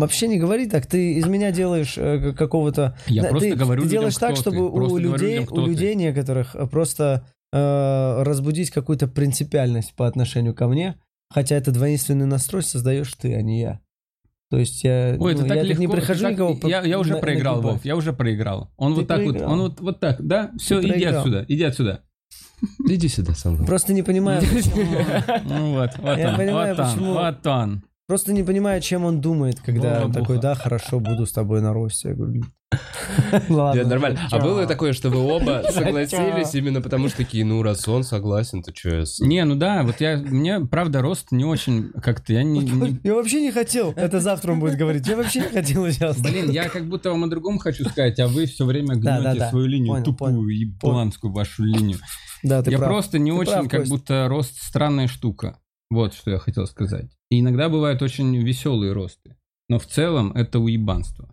Вообще 0.00 0.28
не 0.28 0.38
говори 0.38 0.66
так, 0.68 0.86
ты 0.86 1.14
из 1.14 1.26
меня 1.26 1.50
делаешь 1.52 1.94
э, 1.96 2.32
какого-то... 2.32 2.96
Я 3.06 3.22
Да, 3.22 3.28
просто 3.28 3.50
ты, 3.50 3.54
говорю 3.56 3.82
ты 3.82 3.86
людям, 3.86 4.00
делаешь 4.00 4.16
так, 4.16 4.32
кто 4.32 4.40
чтобы 4.42 4.56
ты. 4.56 4.62
у 4.62 4.72
Просто 4.74 4.98
людей, 4.98 5.38
людям, 5.38 5.52
у 5.52 5.64
ты. 5.64 5.70
людей 5.70 5.94
некоторых 5.94 6.54
э, 6.56 6.66
просто 6.66 7.26
э, 7.52 8.22
разбудить 8.22 8.70
какую-то 8.70 9.08
принципиальность 9.08 9.94
по 9.94 10.06
отношению 10.06 10.54
ко 10.54 10.66
мне, 10.68 10.96
хотя 11.30 11.56
это 11.56 11.70
двойственный 11.72 12.26
настрой 12.26 12.62
создаешь 12.62 13.12
ты, 13.14 13.34
а 13.34 13.42
не 13.42 13.60
я. 13.60 13.80
То 14.50 14.58
есть 14.58 14.82
я, 14.82 15.16
Ой, 15.20 15.34
ну, 15.34 15.40
это 15.40 15.48
так 15.48 15.56
я 15.58 15.62
легко. 15.62 15.80
не 15.80 15.86
ты 15.86 15.92
прихожу 15.92 16.22
так- 16.22 16.32
никого... 16.32 16.58
я, 16.68 16.82
я 16.82 16.98
уже 16.98 17.12
на- 17.14 17.18
проиграл. 17.20 17.60
Вов, 17.60 17.84
я 17.84 17.94
уже 17.94 18.12
проиграл. 18.12 18.70
Он 18.76 18.94
Ты 18.94 19.00
вот 19.00 19.08
так 19.08 19.18
вот, 19.22 19.30
проиграл. 19.30 19.52
он 19.52 19.60
вот, 19.60 19.80
вот 19.80 20.00
так, 20.00 20.26
да? 20.26 20.50
Все, 20.58 20.80
Ты 20.80 20.86
иди 20.86 20.92
проиграл. 20.94 21.20
отсюда, 21.20 21.44
иди 21.46 21.62
отсюда. 21.62 22.00
Иди 22.88 23.08
сюда 23.08 23.34
сам. 23.34 23.64
Просто 23.64 23.92
не 23.92 24.02
понимаю, 24.02 24.42
почему... 24.42 24.84
Ну 25.44 25.72
вот, 25.74 25.90
вот 25.98 26.18
Я 26.18 26.36
он, 26.36 26.98
вот 27.14 27.46
он. 27.46 27.82
Просто 28.10 28.32
не 28.32 28.42
понимаю, 28.42 28.80
чем 28.80 29.04
он 29.04 29.20
думает, 29.20 29.60
когда 29.60 29.98
он 30.02 30.08
Баба-буха. 30.10 30.20
такой, 30.20 30.38
да, 30.40 30.56
хорошо, 30.56 30.98
буду 30.98 31.26
с 31.26 31.32
тобой 31.32 31.60
на 31.62 31.72
росте. 31.72 32.08
Я 32.08 32.14
говорю, 32.16 32.42
ладно. 33.48 33.84
Нормально. 33.84 34.18
А 34.32 34.40
было 34.40 34.66
такое, 34.66 34.94
что 34.94 35.10
вы 35.10 35.20
оба 35.20 35.62
согласились 35.70 36.52
именно 36.56 36.80
потому, 36.80 37.06
что 37.06 37.18
такие, 37.18 37.44
ну, 37.44 37.62
раз 37.62 37.86
он 37.86 38.02
согласен, 38.02 38.64
то 38.64 38.74
что 38.74 38.96
я... 38.96 39.06
с- 39.06 39.20
Не, 39.20 39.44
ну 39.44 39.54
да, 39.54 39.84
вот 39.84 40.00
я, 40.00 40.16
мне, 40.16 40.58
правда, 40.58 41.02
рост 41.02 41.30
не 41.30 41.44
очень 41.44 41.92
как-то, 42.02 42.32
я 42.32 42.42
не... 42.42 42.98
Я 43.04 43.14
вообще 43.14 43.42
не 43.42 43.52
хотел. 43.52 43.92
Это 43.94 44.18
завтра 44.18 44.54
он 44.54 44.58
будет 44.58 44.76
говорить. 44.76 45.06
Я 45.06 45.14
вообще 45.16 45.42
не 45.42 45.46
хотел 45.48 45.88
сейчас. 45.88 46.20
Блин, 46.20 46.50
я 46.50 46.68
как 46.68 46.88
будто 46.88 47.10
вам 47.10 47.22
о 47.22 47.28
другом 47.28 47.58
хочу 47.58 47.84
сказать, 47.84 48.18
а 48.18 48.26
вы 48.26 48.46
все 48.46 48.64
время 48.66 48.96
гнете 48.96 49.48
свою 49.50 49.66
линию, 49.66 50.02
тупую, 50.02 50.34
понял. 50.34 50.48
ебланскую 50.48 51.32
вашу 51.32 51.62
линию. 51.62 51.98
Да, 52.42 52.60
ты 52.60 52.72
я 52.72 52.78
прав. 52.78 52.90
просто 52.90 53.20
не 53.20 53.30
Ты 53.30 53.36
очень, 53.36 53.52
прав, 53.52 53.68
как 53.68 53.80
Кость. 53.82 53.90
будто 53.92 54.26
рост 54.28 54.60
странная 54.60 55.06
штука. 55.06 55.58
Вот 55.90 56.14
что 56.14 56.30
я 56.30 56.38
хотел 56.38 56.66
сказать. 56.66 57.10
И 57.30 57.40
иногда 57.40 57.68
бывают 57.68 58.00
очень 58.02 58.36
веселые 58.36 58.92
росты. 58.92 59.36
Но 59.68 59.78
в 59.78 59.86
целом 59.86 60.32
это 60.32 60.58
уебанство. 60.60 61.28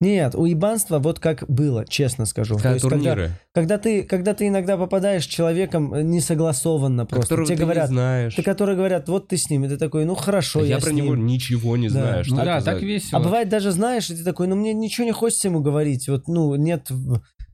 Нет, 0.00 0.34
у 0.34 0.44
ебанства 0.44 0.98
вот 0.98 1.18
как 1.20 1.44
было, 1.48 1.86
честно 1.86 2.26
скажу. 2.26 2.56
Когда 2.56 2.72
есть, 2.72 2.82
когда, 2.82 2.96
турниры, 2.96 3.30
когда 3.52 3.78
ты, 3.78 4.02
когда 4.02 4.34
ты 4.34 4.48
иногда 4.48 4.76
попадаешь 4.76 5.24
с 5.24 5.26
человеком 5.26 5.94
э, 5.94 6.02
несогласованно 6.02 7.06
просто. 7.06 7.36
Тебе 7.36 7.46
ты 7.46 7.54
говорят, 7.54 7.88
не 7.88 7.94
знаешь. 7.94 8.34
ты, 8.34 8.42
которые 8.42 8.76
говорят, 8.76 9.08
вот 9.08 9.28
ты 9.28 9.36
с 9.36 9.48
ним, 9.48 9.64
и 9.64 9.68
ты 9.68 9.76
такой, 9.76 10.04
ну 10.04 10.14
хорошо, 10.14 10.60
А 10.60 10.62
я, 10.62 10.68
я 10.74 10.80
с 10.80 10.84
про 10.84 10.92
ним. 10.92 11.04
него 11.06 11.16
ничего 11.16 11.76
не 11.76 11.88
Да. 11.88 11.92
знаю. 11.92 12.16
Ну 12.18 12.24
что 12.24 12.36
да, 12.44 12.56
это 12.56 12.64
за- 12.64 12.70
так 12.72 12.82
весело. 12.82 13.20
А 13.20 13.24
бывает 13.24 13.48
даже 13.48 13.70
знаешь, 13.70 14.10
и 14.10 14.16
ты 14.16 14.24
такой, 14.24 14.46
ну 14.48 14.56
мне 14.56 14.74
ничего 14.74 15.06
не 15.06 15.12
хочется 15.12 15.48
ему 15.48 15.60
говорить, 15.60 16.08
вот, 16.08 16.26
ну 16.28 16.54
нет 16.56 16.88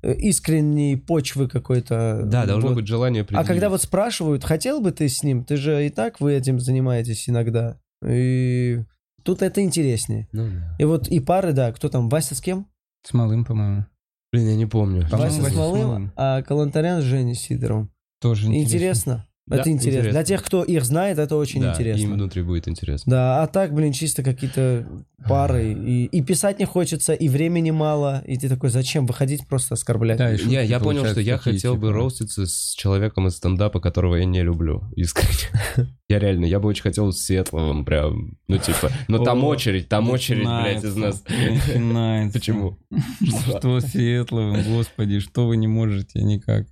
э, 0.03 0.15
искренней 0.15 0.97
почвы 0.97 1.47
какой-то. 1.47 2.23
Да, 2.25 2.47
должно 2.47 2.71
Вот. 2.71 2.77
быть 2.77 2.87
желание 2.87 3.25
А 3.33 3.45
когда 3.45 3.69
вот 3.69 3.83
спрашивают, 3.83 4.45
хотел 4.45 4.81
бы 4.81 4.93
ты 4.93 5.09
с 5.09 5.23
ним, 5.23 5.45
ты 5.45 5.57
же 5.57 5.87
и 5.87 5.91
так 5.91 6.21
вы 6.21 6.33
этим 6.33 6.59
занимаетесь 6.59 7.29
иногда. 7.29 7.79
И 8.05 8.79
тут 9.23 9.43
это 9.43 9.63
интереснее. 9.63 10.29
Ну 10.33 10.49
да. 10.51 10.77
И 10.79 10.85
вот 10.85 11.09
и 11.09 11.21
пары, 11.21 11.53
да, 11.53 11.73
кто 11.73 11.89
там, 11.89 12.09
Вася 12.09 12.35
с 12.35 12.41
кем? 12.41 12.67
С 13.07 13.13
малым, 13.13 13.45
по-моему. 13.45 13.87
Блин, 14.33 14.49
я 14.49 14.57
не 14.57 14.67
помню. 14.67 15.07
Вася 15.11 15.37
с 15.37 15.39
Вася 15.39 15.55
с 15.55 15.57
Малым, 15.57 15.87
Малым. 15.87 16.13
а 16.17 16.43
Калантарян 16.43 17.01
с 17.01 17.05
Женей 17.05 17.35
Сидоровым. 17.35 17.91
Тоже 18.21 18.47
интересно. 18.47 18.67
Интересно. 18.75 19.27
Да, 19.51 19.57
это 19.57 19.71
интересно. 19.71 19.99
интересно. 19.99 20.13
Для 20.13 20.25
тех, 20.25 20.43
кто 20.43 20.63
их 20.63 20.85
знает, 20.85 21.19
это 21.19 21.37
очень 21.37 21.61
Да, 21.61 21.73
интересно. 21.73 22.03
им 22.03 22.13
внутри 22.15 22.43
будет 22.43 22.69
интересно. 22.69 23.11
Да, 23.11 23.43
а 23.43 23.47
так, 23.47 23.75
блин, 23.75 23.93
чисто 23.93 24.23
какие-то 24.23 24.87
пары. 25.29 25.73
И, 25.73 26.07
и 26.07 26.23
писать 26.23 26.59
не 26.59 26.65
хочется, 26.65 27.13
и 27.13 27.29
времени 27.29 27.71
мало. 27.71 28.23
И 28.27 28.39
ты 28.39 28.49
такой, 28.49 28.71
зачем 28.71 29.07
выходить 29.07 29.47
просто 29.47 29.75
оскорблять? 29.75 30.19
Да, 30.19 30.31
и 30.33 30.37
Я, 30.37 30.39
шутки 30.39 30.71
я 30.71 30.81
понял, 30.81 31.05
что 31.05 31.21
я 31.21 31.37
хотел 31.37 31.75
бы 31.75 31.89
типа, 31.89 31.93
роуститься 31.93 32.47
с 32.47 32.75
человеком 32.77 33.27
из 33.27 33.37
стендапа, 33.37 33.81
которого 33.81 34.17
я 34.17 34.25
не 34.25 34.43
люблю, 34.43 34.85
искренне. 34.97 35.91
Я 36.09 36.19
реально, 36.19 36.47
я 36.47 36.59
бы 36.59 36.69
очень 36.69 36.83
хотел 36.83 37.13
с 37.13 37.23
Светловым 37.23 37.85
прям, 37.85 38.37
ну 38.49 38.59
типа, 38.59 38.91
ну 39.07 39.23
там 39.23 39.45
очередь, 39.45 39.89
там 39.89 40.11
очередь, 40.11 40.45
блядь, 40.45 40.83
из 40.83 40.97
нас. 40.97 41.23
Начинается. 41.29 42.33
Почему? 42.39 42.79
Что 43.23 43.79
Светловым, 43.79 44.61
господи, 44.65 45.21
что 45.21 45.47
вы 45.47 45.57
не 45.57 45.69
можете 45.69 46.21
никак. 46.25 46.67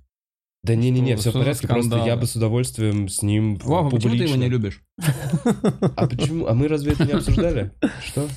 Да 0.63 0.75
не-не-не, 0.75 1.13
Что- 1.13 1.21
все 1.21 1.29
в 1.29 1.33
что 1.33 1.39
порядке, 1.39 1.67
просто 1.67 1.97
я 2.05 2.17
бы 2.17 2.25
с 2.27 2.35
удовольствием 2.35 3.07
с 3.07 3.21
ним 3.21 3.55
Вова, 3.57 3.89
почему 3.89 4.11
ты 4.11 4.23
его 4.23 4.33
публично. 4.33 4.43
не 4.43 4.49
любишь? 4.49 4.81
А 5.95 6.07
почему? 6.07 6.47
А 6.47 6.53
мы 6.53 6.67
разве 6.67 6.91
это 6.93 7.05
не 7.05 7.13
обсуждали? 7.13 7.71
Что? 8.05 8.27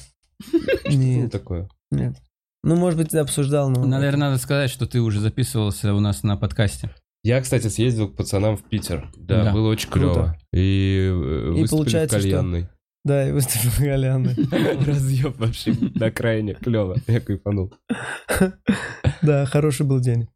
Нет, 0.89 1.31
такое. 1.33 1.69
нет. 1.91 2.17
Ну, 2.65 2.77
может 2.77 2.97
быть, 2.99 3.09
ты 3.11 3.19
обсуждал, 3.19 3.71
но... 3.71 3.85
Наверное, 3.85 4.29
надо 4.31 4.41
сказать, 4.41 4.71
что 4.71 4.87
ты 4.87 5.01
уже 5.01 5.19
записывался 5.21 5.93
у 5.95 6.01
нас 6.01 6.23
на 6.23 6.37
подкасте. 6.37 6.91
Я, 7.25 7.41
кстати, 7.41 7.67
съездил 7.67 8.09
к 8.09 8.17
пацанам 8.17 8.57
в 8.57 8.63
Питер. 8.63 9.11
Да, 9.17 9.45
Да. 9.45 9.53
было 9.53 9.69
очень 9.71 9.91
клево. 9.91 10.37
И, 10.53 11.09
э, 11.11 11.51
выступили 11.51 11.69
получается, 11.69 12.17
в 12.19 12.21
что- 12.21 12.29
кальянной. 12.31 12.69
Да, 13.05 13.29
и 13.29 13.33
выступил 13.33 13.71
Галяны. 13.81 14.37
Разъеб 14.87 15.37
вообще 15.39 15.75
на 15.97 16.13
крайне. 16.13 16.55
Клево. 16.55 16.97
Я 17.09 17.21
кайфанул. 17.21 17.73
Да, 19.23 19.45
хороший 19.47 19.87
был 19.87 20.01
день. 20.01 20.29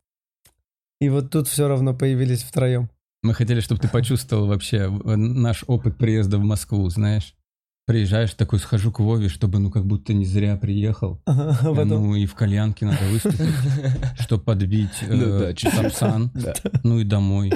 И 1.01 1.09
вот 1.09 1.31
тут 1.31 1.49
все 1.49 1.69
равно 1.69 1.95
появились 1.95 2.43
втроем. 2.43 2.89
Мы 3.23 3.35
хотели, 3.35 3.61
чтобы 3.61 3.81
ты 3.81 3.89
почувствовал 3.89 4.47
вообще 4.47 4.89
наш 4.89 5.65
опыт 5.67 5.99
приезда 5.99 6.39
в 6.39 6.45
Москву, 6.45 6.89
знаешь. 6.89 7.35
Приезжаешь, 7.87 8.35
такой 8.35 8.59
схожу 8.59 8.91
к 8.91 8.99
Вове, 8.99 9.29
чтобы 9.29 9.59
ну 9.61 9.71
как 9.71 9.85
будто 9.87 10.13
не 10.13 10.25
зря 10.25 10.57
приехал. 10.57 11.23
А 11.27 11.55
потом... 11.75 11.89
Ну 12.09 12.15
и 12.17 12.27
в 12.27 12.35
кальянке 12.35 12.85
надо 12.87 13.05
выступить, 13.11 13.55
чтобы 14.21 14.43
подбить 14.43 14.91
Ну 15.07 15.43
э, 15.43 15.55
чуть-чуть. 15.55 15.81
сапсан, 15.93 16.31
Да. 16.35 16.55
ну 16.83 16.99
и 16.99 17.05
домой. 17.05 17.53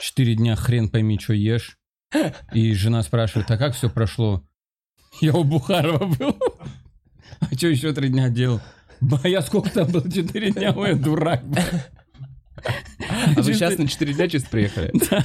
Четыре 0.00 0.34
дня 0.34 0.56
хрен 0.56 0.88
пойми, 0.88 1.18
что 1.20 1.32
ешь. 1.32 1.78
И 2.52 2.72
жена 2.74 3.02
спрашивает, 3.02 3.50
а 3.50 3.56
как 3.58 3.74
все 3.74 3.88
прошло? 3.88 4.42
Я 5.20 5.32
у 5.34 5.44
Бухарова 5.44 6.06
был. 6.06 6.36
А 7.40 7.54
что 7.54 7.68
еще 7.68 7.92
три 7.92 8.08
дня 8.08 8.28
делал? 8.30 8.60
Ба, 9.00 9.20
я 9.24 9.42
сколько 9.42 9.70
там 9.70 9.90
был? 9.92 10.02
Четыре 10.10 10.50
дня, 10.52 10.72
ой, 10.72 10.94
дурак. 10.98 11.46
бля. 11.46 11.62
А 13.36 13.42
вы 13.42 13.52
сейчас 13.54 13.78
на 13.78 13.88
4 13.88 14.14
дня 14.14 14.28
чисто 14.28 14.48
приехали? 14.50 14.92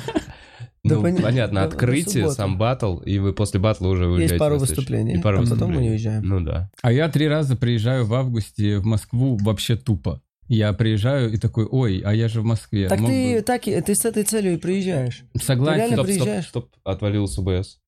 Да 0.84 0.96
Ну, 0.96 1.04
поня- 1.04 1.22
понятно, 1.22 1.60
да, 1.62 1.68
открытие, 1.68 2.24
суббота. 2.24 2.34
сам 2.34 2.58
батл, 2.58 2.98
и 3.02 3.20
вы 3.20 3.34
после 3.34 3.60
батла 3.60 3.88
уже 3.90 4.08
уезжаете. 4.08 4.34
Есть 4.34 4.40
пару 4.40 4.58
выступлений, 4.58 5.14
И 5.14 5.22
пару 5.22 5.44
а 5.44 5.46
потом 5.46 5.74
мы 5.76 5.82
уезжаем. 5.90 6.24
Ну 6.24 6.40
да. 6.40 6.72
А 6.82 6.92
я 6.92 7.08
три 7.08 7.28
раза 7.28 7.56
приезжаю 7.56 8.04
в 8.08 8.14
августе 8.16 8.80
в 8.80 8.86
Москву 8.86 9.38
вообще 9.44 9.76
тупо. 9.76 10.24
Я 10.48 10.74
приезжаю 10.74 11.32
и 11.32 11.38
такой, 11.38 11.66
ой, 11.70 12.00
а 12.04 12.16
я 12.16 12.28
же 12.28 12.42
в 12.42 12.46
Москве. 12.46 12.90
Так 12.90 13.00
Мог 13.00 13.12
ты, 13.12 13.36
бы- 13.36 13.42
так, 13.44 13.68
и- 13.68 13.80
ты 13.80 13.94
с 13.94 14.06
этой 14.06 14.24
целью 14.24 14.54
и 14.56 14.58
приезжаешь. 14.58 15.24
Согласен. 15.40 15.78
реально 15.82 15.96
Стоп, 15.98 16.06
стоп, 16.08 16.16
приезжаешь? 16.18 16.48
стоп, 16.48 16.70
отвалил 16.84 17.28
с 17.28 17.38
УБС. 17.38 17.80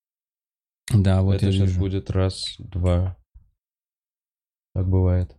Да, 0.93 1.23
вот 1.23 1.38
Это 1.38 1.47
я 1.47 1.52
сейчас 1.52 1.69
вижу. 1.69 1.80
будет 1.80 2.12
раз, 2.12 2.43
два. 2.60 3.17
Так 4.76 4.88
бывает. 4.88 5.36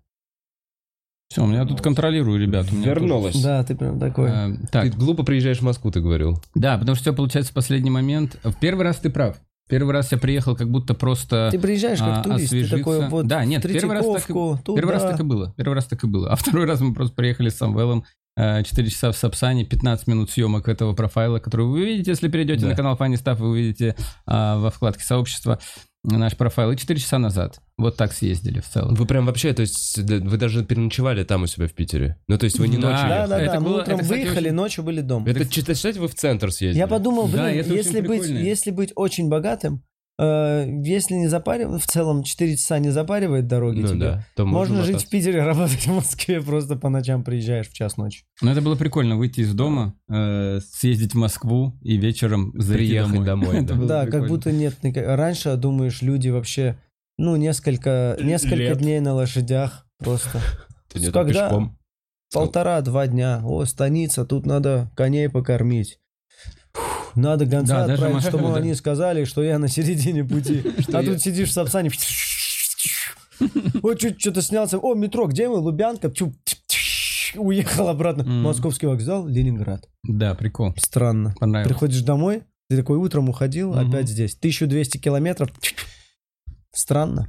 Все, 1.31 1.43
у 1.43 1.47
меня 1.47 1.65
тут 1.65 1.81
контролирую, 1.81 2.41
ребят. 2.41 2.71
Вернулась. 2.71 3.41
Да, 3.43 3.65
ты 3.65 3.75
прям 3.75 3.99
такой. 3.99 4.31
Э, 4.31 4.57
так, 4.71 4.85
Ты 4.85 4.91
глупо 4.91 5.25
приезжаешь 5.25 5.59
в 5.59 5.63
Москву, 5.63 5.91
ты 5.91 6.01
говорил. 6.01 6.41
да, 6.55 6.79
потому 6.79 6.95
что 6.95 7.03
все 7.05 7.13
получается 7.15 7.51
в 7.53 7.55
последний 7.55 7.91
момент. 7.91 8.39
В 8.45 8.55
первый 8.55 8.83
раз 8.85 8.99
ты 8.99 9.11
прав. 9.11 9.37
Первый 9.69 9.93
раз 9.93 10.13
я 10.13 10.19
приехал 10.19 10.55
как 10.55 10.71
будто 10.71 10.93
просто... 10.93 11.49
Ты 11.51 11.59
приезжаешь 11.59 11.99
как 11.99 12.19
а, 12.19 12.23
турист, 12.23 12.51
ты 12.51 12.69
такой 12.69 13.09
вот 13.09 13.27
Да, 13.27 13.47
нет, 13.47 13.63
первый 13.63 13.95
раз 13.97 14.05
так 14.07 14.27
туда. 14.27 14.61
Первый 14.75 14.93
раз 14.93 15.03
так 15.03 15.21
и 15.21 15.23
было. 15.23 15.55
Первый 15.57 15.75
раз 15.75 15.87
так 15.87 16.05
и 16.05 16.07
было. 16.07 16.31
А 16.31 16.37
второй 16.37 16.67
раз 16.67 16.81
мы 16.81 16.93
просто 16.93 17.17
приехали 17.17 17.49
с 17.49 17.57
Самвелом. 17.57 18.05
4 18.37 18.91
часа 18.91 19.13
в 19.13 19.17
Сапсане, 19.17 19.65
15 19.65 20.09
минут 20.09 20.31
съемок 20.31 20.69
этого 20.69 20.93
профайла, 20.93 21.39
который 21.39 21.67
вы 21.67 21.73
увидите, 21.83 22.11
если 22.11 22.29
перейдете 22.29 22.63
Да. 22.63 22.69
на 22.71 22.77
канал 22.77 22.97
Funny 22.97 23.15
Stuff, 23.15 23.37
вы 23.37 23.51
увидите 23.51 23.95
а, 24.27 24.59
во 24.59 24.71
вкладке 24.71 25.05
сообщества 25.05 25.61
наш 26.03 26.37
профайл. 26.37 26.73
И 26.73 26.77
4 26.77 26.99
часа 27.01 27.19
назад. 27.19 27.61
Вот 27.77 27.97
так 27.97 28.13
съездили 28.13 28.61
в 28.61 28.69
целом. 28.69 28.95
Вы 28.95 29.05
прям 29.05 29.27
вообще, 29.27 29.53
то 29.53 29.63
есть 29.63 30.05
да, 30.05 30.17
вы 30.17 30.37
даже 30.37 30.65
переночевали 30.65 31.25
там 31.25 31.43
у 31.43 31.47
себя 31.47 31.67
в 31.67 31.73
Питере? 31.73 32.17
Ну, 32.29 32.39
то 32.39 32.45
есть 32.45 32.59
вы 32.59 32.69
не 32.69 32.77
Да. 32.79 32.91
ночью 32.91 33.09
Да, 33.09 33.15
ехали? 33.17 33.31
да, 33.31 33.41
Это 33.43 33.53
да. 33.55 33.61
Мы 33.61 33.67
было- 33.69 33.81
утром 33.81 33.95
это, 33.97 34.03
кстати, 34.05 34.21
выехали, 34.21 34.47
очень- 34.47 34.55
ночью 34.57 34.85
были 34.85 35.01
дома. 35.01 35.29
Это 35.29 35.49
читать, 35.49 35.77
считайте, 35.77 35.99
вы 36.01 36.07
в 36.09 36.15
центр 36.15 36.53
съездили. 36.53 36.79
Я 36.79 36.87
подумал, 36.87 37.27
Да, 37.27 37.47
блин, 37.49 37.59
это 37.61 37.69
очень 37.73 37.77
если 37.77 38.01
быть, 38.01 38.29
если 38.29 38.71
быть 38.71 38.93
очень 38.95 39.29
богатым, 39.29 39.83
э, 40.21 40.67
если 40.85 41.15
не 41.15 41.27
запаривать, 41.27 41.83
в 41.83 41.87
целом 41.89 42.23
4 42.23 42.57
часа 42.57 42.79
не 42.79 42.91
запаривает 42.91 43.49
дороги 43.49 43.81
Ну 43.81 43.89
тебе, 43.89 43.99
да. 43.99 44.27
То 44.37 44.47
можно 44.47 44.85
жить 44.85 45.03
в. 45.03 45.09
Питере, 45.09 45.43
работать 45.45 45.85
в 45.89 45.93
Москве, 45.93 46.41
просто 46.41 46.77
по 46.77 46.89
ночам 46.89 47.25
приезжаешь 47.25 47.69
в 47.69 47.73
час 47.75 47.97
ночи. 47.97 48.23
Но 48.41 48.53
это 48.53 48.61
было 48.63 48.77
прикольно, 48.77 49.17
выйти 49.17 49.41
из 49.41 49.53
дома, 49.53 49.95
э, 50.09 50.61
съездить 50.73 51.15
в 51.15 51.17
Москву 51.17 51.77
и 51.83 51.97
вечером 51.97 52.53
зайти 52.55 52.85
Приехать 52.85 53.25
домой, 53.25 53.57
Это 53.65 53.75
да. 53.75 54.05
Да, 54.05 54.07
как 54.07 54.29
будто 54.29 54.53
нет. 54.53 54.77
Раньше, 54.85 55.57
думаешь, 55.57 56.01
люди 56.03 56.29
вообще, 56.29 56.79
ну, 57.19 57.37
несколько, 57.37 58.17
несколько 58.21 58.57
Лет. 58.57 58.79
дней 58.79 59.01
на 59.01 59.15
лошадях 59.15 59.87
просто. 59.99 60.41
Ты 60.93 60.99
где-то 60.99 61.13
Когда? 61.13 61.49
пешком. 61.49 61.79
Полтора-два 62.33 63.07
дня. 63.07 63.43
О, 63.45 63.65
станица, 63.65 64.25
тут 64.25 64.45
надо 64.45 64.91
коней 64.97 65.29
покормить. 65.29 66.01
Надо 67.15 67.47
гонца 67.47 67.75
Да, 67.75 67.81
даже 67.83 67.93
отправить, 67.93 68.15
Москву, 68.17 68.39
чтобы 68.39 68.55
да. 68.55 68.61
они 68.61 68.75
сказали, 68.75 69.25
что 69.25 69.43
я 69.43 69.59
на 69.59 69.69
середине 69.69 70.25
пути. 70.25 70.63
А 70.93 71.03
тут 71.03 71.23
сидишь 71.23 71.51
в 71.51 71.53
Сапсане. 71.53 71.91
Ой, 73.83 73.97
чуть 73.97 74.21
что-то 74.21 74.43
снялся. 74.43 74.79
О, 74.79 74.95
метро, 74.95 75.27
где 75.27 75.49
мы? 75.49 75.57
Лубянка. 75.57 76.13
Уехал 77.37 77.89
обратно. 77.89 78.25
Московский 78.25 78.87
вокзал, 78.87 79.27
Ленинград. 79.27 79.89
Да, 80.03 80.35
прикол. 80.35 80.75
Странно. 80.77 81.35
Приходишь 81.65 82.03
домой, 82.03 82.43
ты 82.69 82.77
такой 82.77 82.99
утром 82.99 83.29
уходил, 83.29 83.75
опять 83.75 84.09
здесь. 84.09 84.35
1200 84.37 84.99
километров. 84.99 85.51
Странно. 86.75 87.29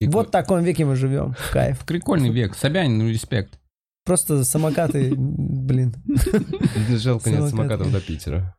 И 0.00 0.08
Вот 0.08 0.28
в 0.28 0.30
таком 0.30 0.62
веке 0.62 0.84
мы 0.84 0.96
живем. 0.96 1.34
Кайф. 1.52 1.84
Прикольный 1.86 2.30
век. 2.30 2.54
Собянин, 2.54 2.98
ну 2.98 3.08
респект. 3.08 3.58
Просто 4.04 4.44
самокаты, 4.44 5.12
блин. 5.16 5.94
Жалко 6.90 7.30
нет 7.30 7.48
Самокат. 7.48 7.50
самокатов 7.50 7.92
до 7.92 8.00
Питера. 8.00 8.56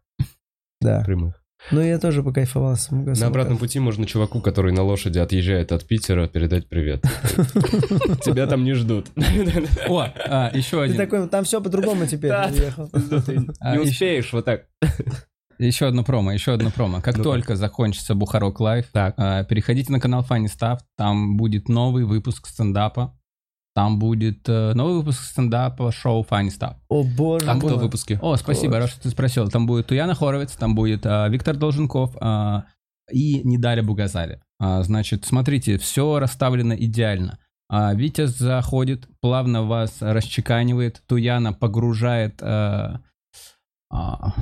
Да. 0.82 1.04
Прямых. 1.06 1.42
Ну, 1.72 1.82
я 1.82 1.98
тоже 2.00 2.22
покайфовал 2.22 2.76
с 2.76 2.82
самокатом. 2.84 3.20
На 3.20 3.28
обратном 3.28 3.58
пути 3.58 3.80
можно 3.80 4.06
чуваку, 4.06 4.42
который 4.42 4.72
на 4.74 4.84
лошади 4.84 5.20
отъезжает 5.20 5.72
от 5.72 5.86
Питера, 5.86 6.28
передать 6.28 6.68
привет. 6.70 7.02
Тебя 8.24 8.46
там 8.48 8.64
не 8.64 8.74
ждут. 8.74 9.08
О, 9.88 10.08
а, 10.28 10.52
еще 10.54 10.78
Ты 10.78 10.84
один. 10.84 10.98
такой, 10.98 11.28
там 11.30 11.46
все 11.46 11.62
по-другому 11.62 12.06
теперь. 12.08 12.32
А, 12.32 12.50
Не 12.52 13.80
успеешь 13.80 14.32
вот 14.34 14.46
так. 14.46 14.66
Еще 15.60 15.88
одно 15.88 16.04
промо, 16.04 16.32
еще 16.34 16.54
одно 16.54 16.70
промо. 16.72 17.02
Как 17.02 17.18
Ну-ка. 17.18 17.30
только 17.30 17.56
закончится 17.56 18.14
Бухарок 18.16 18.60
Лайв, 18.60 18.86
Так. 18.92 19.16
а, 19.18 19.44
переходите 19.44 19.92
на 19.92 20.00
канал 20.00 20.26
Funny 20.30 20.46
Stuff, 20.46 20.80
там 20.98 21.36
будет 21.38 21.68
новый 21.70 22.04
выпуск 22.06 22.48
стендапа. 22.48 23.14
Там 23.76 24.00
будет 24.00 24.50
э, 24.50 24.74
новый 24.74 24.96
выпуск 24.96 25.22
стендапа 25.24 25.92
шоу 25.92 26.26
Funny 26.28 26.48
Stuff. 26.50 26.78
О, 26.90 27.04
боже 27.04 27.46
мой. 27.46 27.60
кто 27.60 27.78
в 27.78 27.82
выпуске? 27.82 28.18
О, 28.24 28.36
спасибо, 28.36 28.72
Класс. 28.74 28.82
рад, 28.86 28.90
что 28.92 29.02
ты 29.04 29.10
спросил. 29.12 29.48
Там 29.50 29.68
будет 29.68 29.86
Туяна 29.86 30.16
Хоровец, 30.16 30.54
там 30.54 30.74
будет 30.74 31.06
а, 31.06 31.28
Виктор 31.30 31.56
Долженков 31.56 32.16
а, 32.20 32.64
и 33.12 33.44
Недаля 33.44 33.84
Бугазари. 33.84 34.40
А, 34.60 34.82
значит, 34.82 35.26
смотрите, 35.26 35.78
все 35.78 36.18
расставлено 36.18 36.74
идеально. 36.76 37.38
А, 37.70 37.94
Витя 37.94 38.26
заходит, 38.26 39.08
плавно 39.22 39.62
вас 39.64 39.98
расчеканивает, 40.02 41.04
Туяна 41.06 41.54
погружает 41.54 42.42
а, 42.42 43.02
а, 43.92 44.28
М, 44.28 44.34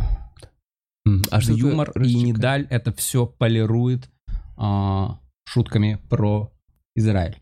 А 1.32 1.42
что 1.42 1.54
юмор, 1.54 1.92
и? 2.02 2.16
Недаль 2.16 2.68
это 2.70 2.92
все 2.94 3.26
полирует 3.26 4.10
а, 4.58 5.20
шутками 5.48 6.00
про 6.10 6.52
Израиль. 6.96 7.38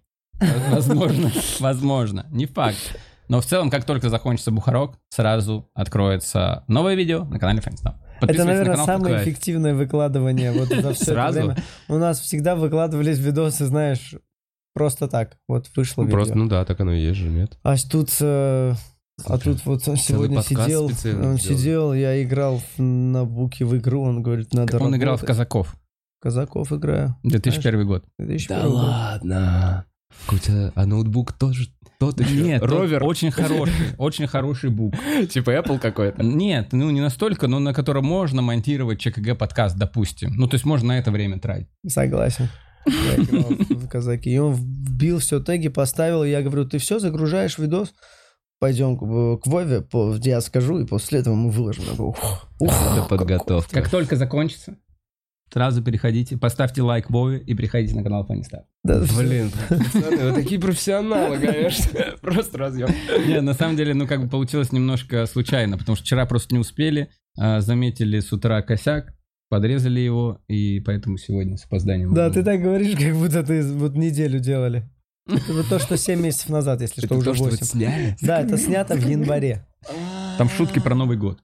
Возможно, 0.70 1.32
возможно, 1.60 2.26
не 2.32 2.46
факт. 2.46 2.78
Но 3.30 3.40
в 3.40 3.46
целом, 3.46 3.70
как 3.70 3.86
только 3.86 4.10
закончится 4.10 4.52
Бухарог, 4.52 4.98
сразу 5.10 5.70
откроется 5.74 6.66
новое 6.68 6.96
видео 6.96 7.24
на 7.24 7.40
канале 7.40 7.62
Фэнстап. 7.62 7.96
Это, 8.22 8.44
наверное, 8.44 8.78
самое 8.78 9.16
Кайф. 9.16 9.28
эффективное 9.28 9.74
выкладывание 9.74 10.52
вот 10.52 10.70
за 10.70 10.94
все 10.94 11.06
Сразу? 11.06 11.40
это 11.40 11.48
время. 11.48 11.64
У 11.90 11.98
нас 11.98 12.20
всегда 12.20 12.56
выкладывались 12.56 13.18
видосы, 13.20 13.66
знаешь, 13.66 14.16
просто 14.74 15.08
так. 15.08 15.38
Вот 15.48 15.70
вышло 15.76 16.04
Ну, 16.04 16.10
Просто, 16.10 16.34
видео. 16.34 16.44
ну 16.44 16.50
да, 16.50 16.64
так 16.66 16.80
оно 16.80 16.94
и 16.94 17.02
есть 17.02 17.20
же, 17.20 17.30
нет? 17.30 17.58
А 17.64 17.76
тут... 17.78 18.10
э, 18.22 18.74
А 19.26 19.38
тут 19.38 19.64
вот 19.66 19.88
он 19.88 19.98
сегодня 19.98 20.42
сидел, 20.42 20.86
он 20.86 21.38
сидел, 21.38 21.94
я 21.94 22.22
играл 22.24 22.62
на 22.78 23.26
буке 23.26 23.64
в 23.64 23.78
игру, 23.78 24.02
он 24.02 24.24
говорит, 24.24 24.54
надо 24.54 24.78
Он 24.80 24.96
играл 24.96 25.18
в 25.18 25.22
работать. 25.22 25.28
Казаков. 25.28 25.76
Казаков 26.20 26.72
играю. 26.74 27.16
2001 27.24 27.86
год. 27.86 28.06
2001 28.18 28.64
год. 28.64 28.74
ладно. 28.74 29.86
Какой-то, 30.26 30.72
а 30.76 30.86
ноутбук 30.86 31.34
тоже 31.34 31.68
тот 32.00 32.20
еще. 32.20 32.42
Нет, 32.42 32.62
тот 32.62 32.70
ровер. 32.72 33.04
очень 33.04 33.32
хороший, 33.32 33.74
очень 33.98 34.28
хороший 34.28 34.70
бук. 34.70 34.94
Типа 35.30 35.52
Apple 35.52 35.80
какой-то. 35.80 36.24
Нет, 36.24 36.70
ну 36.72 36.90
не 36.90 37.02
настолько, 37.02 37.48
но 37.48 37.60
на 37.60 37.74
котором 37.74 38.06
можно 38.06 38.42
монтировать 38.42 39.00
ЧКГ 39.00 39.38
подкаст, 39.38 39.78
допустим. 39.78 40.34
Ну, 40.36 40.48
то 40.48 40.56
есть 40.56 40.66
можно 40.66 40.90
на 40.90 41.00
это 41.00 41.12
время 41.12 41.40
тратить. 41.40 41.68
Согласен. 41.88 42.50
Я 42.86 43.16
играл 43.24 43.50
в 43.70 43.88
казаки. 43.88 44.30
И 44.32 44.38
он 44.38 44.54
вбил 44.54 45.20
все 45.20 45.40
теги, 45.40 45.70
поставил. 45.70 46.24
и 46.24 46.30
Я 46.30 46.42
говорю, 46.42 46.66
ты 46.66 46.78
все, 46.78 47.00
загружаешь 47.00 47.58
видос? 47.58 47.94
Пойдем 48.64 48.96
к, 48.98 49.02
к 49.42 49.48
Вове, 49.48 49.82
по- 49.82 50.16
я 50.22 50.40
скажу, 50.40 50.80
и 50.80 50.86
после 50.86 51.20
этого 51.20 51.36
мы 51.36 51.50
выложим. 51.50 51.84
«Ух, 52.00 52.48
ух». 52.62 52.72
Это 52.72 53.06
подготовка. 53.10 53.70
Как 53.82 53.90
только 53.90 54.16
закончится, 54.16 54.78
сразу 55.52 55.84
переходите, 55.84 56.38
поставьте 56.38 56.82
лайк 56.82 57.10
Вове 57.10 57.40
и 57.40 57.56
приходите 57.56 57.94
на 57.94 58.04
канал 58.04 58.26
Stuff. 58.26 58.62
Да, 58.86 59.04
Блин, 59.18 59.52
пацаны, 59.68 60.16
вы 60.32 60.32
такие 60.32 60.62
профессионалы, 60.62 61.40
конечно. 61.40 62.16
Просто 62.22 62.58
разъем. 62.58 62.88
Не, 63.28 63.42
на 63.42 63.54
самом 63.54 63.76
деле, 63.76 63.94
ну, 63.94 64.08
как 64.08 64.24
бы 64.24 64.30
получилось 64.30 64.72
немножко 64.72 65.26
случайно, 65.26 65.78
потому 65.78 65.98
что 65.98 66.06
вчера 66.06 66.26
просто 66.26 66.56
не 66.56 66.60
успели, 66.60 67.10
а, 67.38 67.60
заметили 67.60 68.22
с 68.22 68.32
утра 68.32 68.62
косяк, 68.62 69.14
подрезали 69.50 70.00
его, 70.00 70.40
и 70.48 70.80
поэтому 70.80 71.18
сегодня 71.18 71.58
с 71.58 71.66
опозданием. 71.66 72.14
Да, 72.14 72.30
ты 72.30 72.44
так 72.44 72.62
говоришь, 72.62 72.98
как 72.98 73.14
будто 73.18 73.44
ты 73.44 73.62
вот 73.62 73.96
неделю 73.96 74.40
делали. 74.40 74.90
Это 75.28 75.54
вот 75.54 75.68
то, 75.70 75.80
что 75.80 75.98
7 75.98 76.20
месяцев 76.20 76.50
назад, 76.50 76.82
если 76.82 77.00
что, 77.00 77.06
Это 77.06 77.16
уже 77.16 77.26
то, 77.30 77.34
что 77.36 77.44
вы 77.46 77.50
8. 77.52 77.66
сняли? 77.66 78.18
Да, 78.22 78.42
это 78.42 78.58
снято 78.58 78.96
в 78.96 79.08
январе. 79.08 79.66
Там 80.38 80.50
шутки 80.50 80.80
про 80.80 80.96
Новый 80.96 81.18
год. 81.18 81.40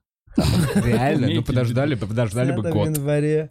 Реально? 0.76 1.28
Ну 1.30 1.44
подождали 1.44 1.96
бы, 1.96 2.08
подождали 2.08 2.52
бы 2.52 2.62
Снято 2.62 2.70
в 2.70 2.74
год. 2.74 2.88
январе. 2.98 3.50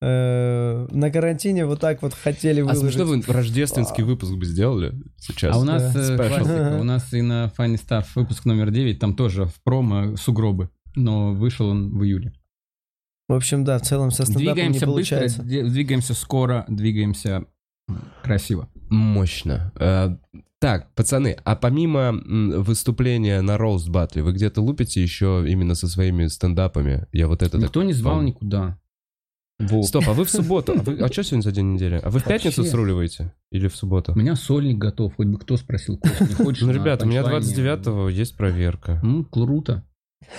Э, 0.00 0.86
На 0.92 1.10
карантине 1.10 1.66
вот 1.66 1.80
так 1.80 2.02
вот 2.02 2.14
хотели 2.14 2.60
А 2.60 2.72
что 2.74 3.04
выложить. 3.04 3.26
вы 3.26 3.32
рождественский 3.34 4.04
выпуск 4.04 4.32
бы 4.34 4.44
сделали 4.44 4.94
сейчас? 5.16 5.56
А 5.56 5.58
у 5.58 5.64
нас 5.64 5.94
э, 5.96 6.78
у 6.80 6.84
нас 6.84 7.12
и 7.12 7.20
на 7.22 7.52
Funny 7.58 7.74
Stuff 7.84 8.06
выпуск 8.14 8.44
номер 8.44 8.70
9, 8.70 8.98
там 9.00 9.14
тоже 9.16 9.46
в 9.46 9.60
промо 9.64 10.16
сугробы, 10.16 10.70
но 10.94 11.32
вышел 11.34 11.68
он 11.68 11.98
в 11.98 12.04
июле. 12.04 12.32
В 13.28 13.34
общем, 13.34 13.64
да, 13.64 13.78
в 13.78 13.82
целом 13.82 14.10
со 14.12 14.22
стендапом 14.24 14.44
не 14.46 14.52
Двигаемся 14.54 14.86
быстро, 14.86 14.92
получается. 14.92 15.42
д- 15.42 15.68
двигаемся 15.68 16.14
скоро, 16.14 16.64
двигаемся 16.68 17.44
красиво. 18.22 18.68
Мощно. 18.90 19.72
Э, 19.76 20.16
Так, 20.60 20.92
пацаны, 20.94 21.36
а 21.44 21.54
помимо 21.54 22.12
выступления 22.62 23.40
на 23.42 23.58
Роуст 23.58 23.88
Батле, 23.90 24.22
вы 24.24 24.32
где-то 24.32 24.60
лупите 24.60 25.00
еще 25.02 25.44
именно 25.46 25.74
со 25.76 25.86
своими 25.88 26.26
стендапами? 26.26 27.06
Я 27.12 27.28
вот 27.28 27.42
это 27.42 27.52
так 27.52 27.60
Никто 27.60 27.82
не 27.84 27.92
звал 27.92 28.14
помню. 28.16 28.28
никуда. 28.30 28.78
Во. 29.60 29.82
Стоп, 29.82 30.04
а 30.08 30.12
вы 30.12 30.24
в 30.24 30.30
субботу? 30.30 30.72
А, 30.76 30.82
вы- 30.82 30.98
а 31.00 31.08
что 31.12 31.22
сегодня 31.24 31.42
за 31.42 31.52
день 31.52 31.74
недели? 31.74 32.00
А 32.02 32.10
вы 32.10 32.18
в 32.20 32.24
пятницу 32.24 32.60
Вообще. 32.62 32.70
сруливаете? 32.72 33.32
Или 33.50 33.66
в 33.68 33.74
субботу? 33.76 34.12
У 34.12 34.16
меня 34.16 34.36
сольник 34.36 34.78
готов, 34.78 35.14
хоть 35.16 35.26
бы 35.26 35.38
кто 35.38 35.56
спросил, 35.56 35.98
Кость, 35.98 36.20
не 36.20 36.34
хочешь 36.34 36.62
Ну, 36.62 36.68
на 36.68 36.72
ребята, 36.72 37.04
у 37.06 37.08
меня 37.08 37.22
панчлайне? 37.22 37.64
29-го 37.64 38.08
есть 38.08 38.36
проверка. 38.36 39.00
Ну, 39.02 39.24
круто. 39.24 39.84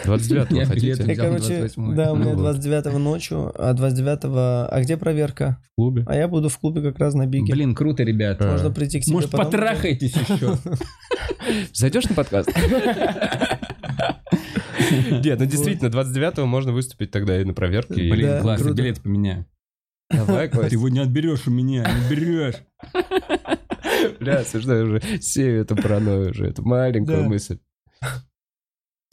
29-го 0.06 0.56
Я 0.56 0.66
хотите? 0.66 0.88
билеты 0.88 1.04
взял 1.14 1.26
короче, 1.26 1.60
28-й. 1.66 1.96
да, 1.96 2.12
у 2.14 2.16
меня 2.16 2.32
Ну 2.32 2.36
вот. 2.36 2.42
29 2.56 2.94
ночью, 3.00 3.52
а 3.58 3.74
29 3.74 4.20
а 4.72 4.82
где 4.82 4.98
проверка? 4.98 5.58
В 5.74 5.76
клубе? 5.76 6.04
А 6.08 6.16
я 6.16 6.28
буду 6.28 6.50
в 6.50 6.58
клубе 6.60 6.82
как 6.82 7.00
раз 7.00 7.14
на 7.16 7.26
биге. 7.26 7.54
Блин, 7.54 7.74
круто, 7.76 8.04
ребят. 8.04 8.38
А. 8.42 8.52
Можно 8.52 8.72
прийти 8.72 9.00
к 9.00 9.04
тебе 9.04 9.16
Может, 9.16 9.32
потом. 9.32 9.46
потрахайтесь 9.48 10.16
еще? 10.16 10.58
Зайдешь 11.74 12.06
на 12.10 12.16
подкаст? 12.16 12.50
Нет, 15.24 15.40
ну 15.40 15.46
действительно, 15.46 15.90
29-го 15.90 16.46
можно 16.46 16.72
выступить 16.72 17.12
тогда 17.12 17.40
и 17.40 17.44
на 17.44 17.54
проверке. 17.54 18.02
и- 18.02 18.12
Блин, 18.12 18.42
круто. 18.42 18.74
билеты 18.74 19.02
поменяю. 19.02 19.46
Давай, 20.12 20.50
Ты 20.50 20.58
Кость. 20.58 20.72
его 20.72 20.90
не 20.90 21.00
отберешь 21.00 21.46
у 21.48 21.52
меня, 21.52 21.84
не 21.88 22.10
берешь. 22.16 22.56
Бля, 24.20 24.40
я 24.54 24.84
уже 24.84 25.02
сею 25.22 25.62
эту 25.62 25.76
паранойю 25.76 26.32
уже, 26.32 26.48
эту 26.48 26.64
маленькую 26.64 27.18
Да. 27.24 27.30
мысль. 27.30 27.60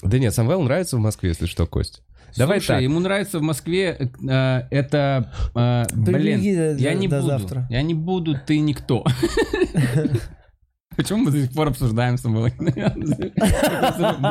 Да 0.03 0.19
нет, 0.19 0.35
Самвел 0.35 0.63
нравится 0.63 0.97
в 0.97 1.01
Москве, 1.01 1.31
если 1.31 1.47
что, 1.47 1.67
Кость. 1.67 2.03
Давай 2.37 2.59
Слушай, 2.61 2.69
так. 2.77 2.83
ему 2.83 3.01
нравится 3.01 3.39
в 3.39 3.43
Москве, 3.43 4.11
э, 4.29 4.63
это, 4.71 5.33
э, 5.55 5.85
блин, 5.95 6.41
я 6.77 6.93
до- 6.93 6.95
не 6.95 7.09
до 7.09 7.17
буду, 7.23 7.29
завтра. 7.29 7.67
я 7.71 7.81
не 7.83 7.95
буду, 7.95 8.37
ты 8.47 8.59
никто. 8.59 9.05
Почему 10.97 11.25
мы 11.25 11.31
до 11.31 11.43
сих 11.43 11.53
пор 11.53 11.69
обсуждаем 11.69 12.17
Самвела 12.17 12.49
Гномяна? 12.49 12.95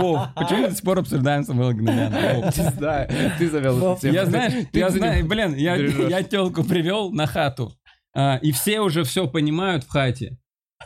Вов, 0.02 0.20
почему 0.36 0.62
мы 0.62 0.70
до 0.70 0.76
сих 0.76 0.84
пор 0.84 1.00
обсуждаем 1.00 1.44
Самвела 1.44 1.74
Гномяна? 1.74 2.52
Не 2.56 2.72
знаю, 2.72 3.10
ты 3.38 3.50
завел 3.50 3.78
эту 3.78 4.02
тему. 4.02 4.14
Я 4.14 4.26
знаешь, 4.26 4.54
Ты 4.72 4.80
я 4.80 4.90
знаю, 4.90 5.28
блин, 5.28 5.54
я 5.56 6.24
телку 6.24 6.64
привел 6.64 7.12
на 7.12 7.28
хату, 7.28 7.72
а, 8.16 8.38
и 8.38 8.52
все 8.52 8.80
уже 8.82 9.04
все 9.04 9.28
понимают 9.28 9.84
в 9.84 9.90
хате. 9.90 10.38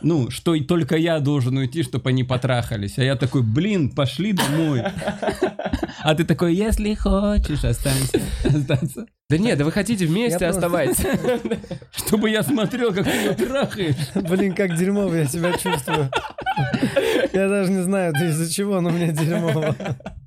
Ну, 0.02 0.30
что 0.30 0.54
и 0.54 0.62
только 0.62 0.96
я 0.96 1.20
должен 1.20 1.56
уйти, 1.56 1.82
чтобы 1.82 2.10
они 2.10 2.24
потрахались. 2.24 2.98
А 2.98 3.02
я 3.04 3.16
такой, 3.16 3.42
блин, 3.42 3.90
пошли 3.90 4.32
домой. 4.32 4.82
А 6.02 6.14
ты 6.14 6.24
такой, 6.24 6.54
если 6.54 6.94
хочешь, 6.94 7.62
останься. 7.62 8.22
останься. 8.42 9.04
Да 9.30 9.38
нет, 9.38 9.56
да 9.58 9.64
вы 9.64 9.70
хотите 9.70 10.06
вместе, 10.06 10.44
оставайтесь. 10.44 11.06
Чтобы 11.96 12.30
я 12.30 12.42
смотрел, 12.42 12.92
как 12.92 13.04
ты 13.04 13.10
ее 13.10 13.32
трахаешь. 13.34 13.94
Блин, 14.28 14.56
как 14.56 14.76
дерьмово 14.76 15.14
я 15.14 15.26
себя 15.26 15.52
чувствую. 15.52 16.10
Я 17.32 17.48
даже 17.48 17.70
не 17.70 17.82
знаю, 17.84 18.12
из-за 18.12 18.52
чего, 18.52 18.80
но 18.80 18.90
мне 18.90 19.12
дерьмово. 19.12 19.76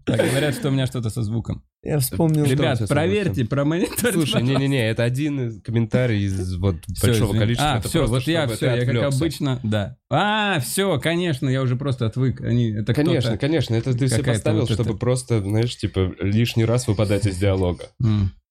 Так, 0.06 0.20
говорят, 0.30 0.56
что 0.56 0.70
у 0.70 0.72
меня 0.72 0.86
что-то 0.86 1.10
со 1.10 1.22
звуком. 1.22 1.64
Я 1.84 2.00
вспомнил. 2.00 2.46
Ребят, 2.46 2.82
проверьте, 2.88 3.44
промониторьте. 3.44 4.14
Слушай, 4.14 4.42
не-не-не, 4.42 4.90
это 4.90 5.04
один 5.04 5.48
из 5.48 5.62
комментариев 5.62 6.32
из 6.32 6.56
вот 6.56 6.76
большого 7.02 7.34
количества. 7.34 7.74
А, 7.74 7.82
все, 7.82 8.06
вот 8.06 8.24
я 8.24 8.48
все, 8.48 8.74
я 8.74 8.86
как 8.86 9.14
обычно, 9.14 9.60
да. 9.64 9.98
А, 10.16 10.60
все, 10.60 11.00
конечно, 11.00 11.50
я 11.50 11.64
уже 11.64 11.76
просто 11.76 12.06
отвык. 12.06 12.40
Они, 12.42 12.70
это 12.72 12.94
Конечно, 12.94 13.32
кто-то- 13.32 13.38
конечно, 13.40 13.74
это 13.74 13.94
ты 13.98 14.08
себе 14.08 14.20
какая-то 14.20 14.40
поставил, 14.40 14.60
вот 14.62 14.70
это- 14.70 14.84
чтобы 14.84 15.00
просто, 15.00 15.40
знаешь, 15.42 15.76
типа 15.76 16.14
лишний 16.20 16.66
раз 16.66 16.88
выпадать 16.88 17.26
из 17.26 17.38
диалога. 17.38 17.86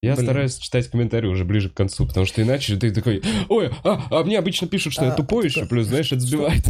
Я 0.03 0.15
Блин. 0.15 0.27
стараюсь 0.27 0.57
читать 0.59 0.89
комментарии 0.89 1.29
уже 1.29 1.45
ближе 1.45 1.71
к 1.71 1.75
концу, 1.75 2.05
потому 2.05 2.27
что 2.27 2.43
иначе 2.43 2.75
ты 2.77 2.91
такой, 2.91 3.23
ой, 3.49 3.71
а, 3.85 4.03
а 4.11 4.25
мне 4.25 4.41
обычно 4.41 4.67
пишут, 4.67 4.93
что 4.95 5.05
я 5.05 5.13
А, 5.13 5.15
тупой 5.15 5.45
еще, 5.45 5.65
плюс, 5.67 5.87
знаешь, 5.87 6.11
это 6.11 6.21
сбивает. 6.23 6.65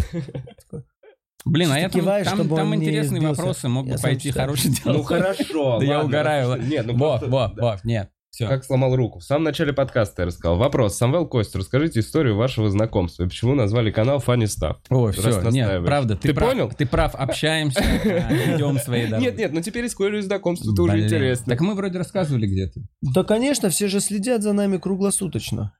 Блин, 1.46 1.72
а 1.72 1.80
я 1.80 1.88
там, 1.88 2.00
киваешь, 2.02 2.26
там, 2.26 2.36
чтобы 2.36 2.56
там 2.56 2.70
не 2.70 2.76
интересные 2.76 3.22
вопросы, 3.22 3.68
мог 3.68 3.88
бы 3.88 3.96
пойти 3.96 4.30
хороший 4.30 4.70
диалог. 4.70 4.98
Ну 4.98 5.02
хорошо, 5.04 5.78
Да 5.80 5.84
я 5.86 6.04
угораю. 6.04 6.62
Нет, 6.62 6.86
ну 6.86 6.96
Вов, 6.96 7.20
да. 7.22 7.52
Вов, 7.56 7.84
нет. 7.84 8.10
Все. 8.34 8.48
Как 8.48 8.64
сломал 8.64 8.96
руку. 8.96 9.18
В 9.18 9.24
самом 9.24 9.44
начале 9.44 9.74
подкаста 9.74 10.22
я 10.22 10.26
рассказал. 10.26 10.56
Вопрос. 10.56 10.96
Самвел 10.96 11.26
Кость, 11.26 11.54
расскажите 11.54 12.00
историю 12.00 12.34
вашего 12.34 12.70
знакомства. 12.70 13.24
И 13.24 13.26
почему 13.28 13.54
назвали 13.54 13.90
канал 13.90 14.22
Funny 14.26 14.44
Stuff? 14.44 14.76
Ой, 14.88 15.12
Раз 15.12 15.36
все, 15.36 15.50
нет, 15.50 15.84
правда, 15.84 16.16
ты, 16.16 16.28
Ты 16.28 16.34
прав, 16.34 16.48
понял? 16.48 16.70
Ты 16.74 16.86
прав, 16.86 17.14
общаемся, 17.14 17.80
идем 17.82 18.78
своей 18.78 19.04
дорогой. 19.08 19.26
Нет, 19.26 19.36
нет, 19.36 19.52
ну 19.52 19.60
теперь 19.60 19.84
историю 19.86 20.22
знакомства, 20.22 20.72
это 20.72 20.80
уже 20.80 20.92
Блин. 20.94 21.04
интересно. 21.04 21.44
Так 21.52 21.60
мы 21.60 21.74
вроде 21.74 21.98
рассказывали 21.98 22.46
где-то. 22.46 22.80
Да, 23.02 23.22
конечно, 23.22 23.68
все 23.68 23.88
же 23.88 24.00
следят 24.00 24.42
за 24.42 24.54
нами 24.54 24.78
круглосуточно. 24.78 25.74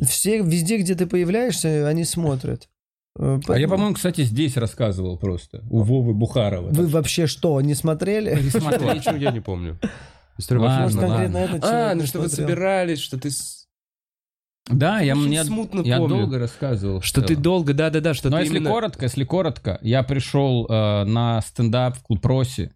Все, 0.00 0.42
везде, 0.42 0.78
где 0.78 0.94
ты 0.94 1.06
появляешься, 1.06 1.88
они 1.88 2.04
смотрят. 2.04 2.68
Э, 3.18 3.40
А 3.48 3.58
я, 3.58 3.66
по-моему, 3.66 3.94
кстати, 3.94 4.22
здесь 4.22 4.56
рассказывал 4.56 5.18
просто. 5.18 5.64
У 5.70 5.82
Вовы 5.82 6.14
Бухарова. 6.14 6.68
Вы 6.70 6.86
вообще 6.86 7.26
что, 7.26 7.60
не 7.60 7.74
смотрели? 7.74 8.32
Пересмотри. 8.36 8.86
Почему 8.86 9.16
я 9.16 9.32
не 9.32 9.40
помню? 9.40 9.78
История 10.38 10.60
Ладно, 10.60 10.82
Может, 10.84 10.98
ладно. 10.98 11.36
этот 11.38 11.64
А, 11.64 11.94
ну 11.94 12.06
что 12.06 12.20
вы 12.20 12.28
собирались, 12.28 13.00
что 13.00 13.18
ты... 13.18 13.30
Да, 14.70 15.00
я, 15.00 15.14
Очень 15.14 15.26
мне, 15.26 15.44
смутно 15.44 15.82
я 15.82 15.98
помню. 15.98 16.16
долго 16.16 16.38
рассказывал. 16.38 17.00
в 17.00 17.04
Что 17.04 17.20
ты 17.20 17.36
долго, 17.36 17.74
да-да-да, 17.74 18.14
что 18.14 18.30
Но 18.30 18.38
ты 18.38 18.44
если 18.44 18.56
именно... 18.56 18.70
коротко, 18.70 19.04
если 19.04 19.24
коротко, 19.24 19.78
я 19.82 20.02
пришел 20.02 20.66
э, 20.66 21.04
на 21.04 21.42
стендап 21.42 21.98
в 21.98 22.02
клуб 22.02 22.24
Роси 22.24 22.70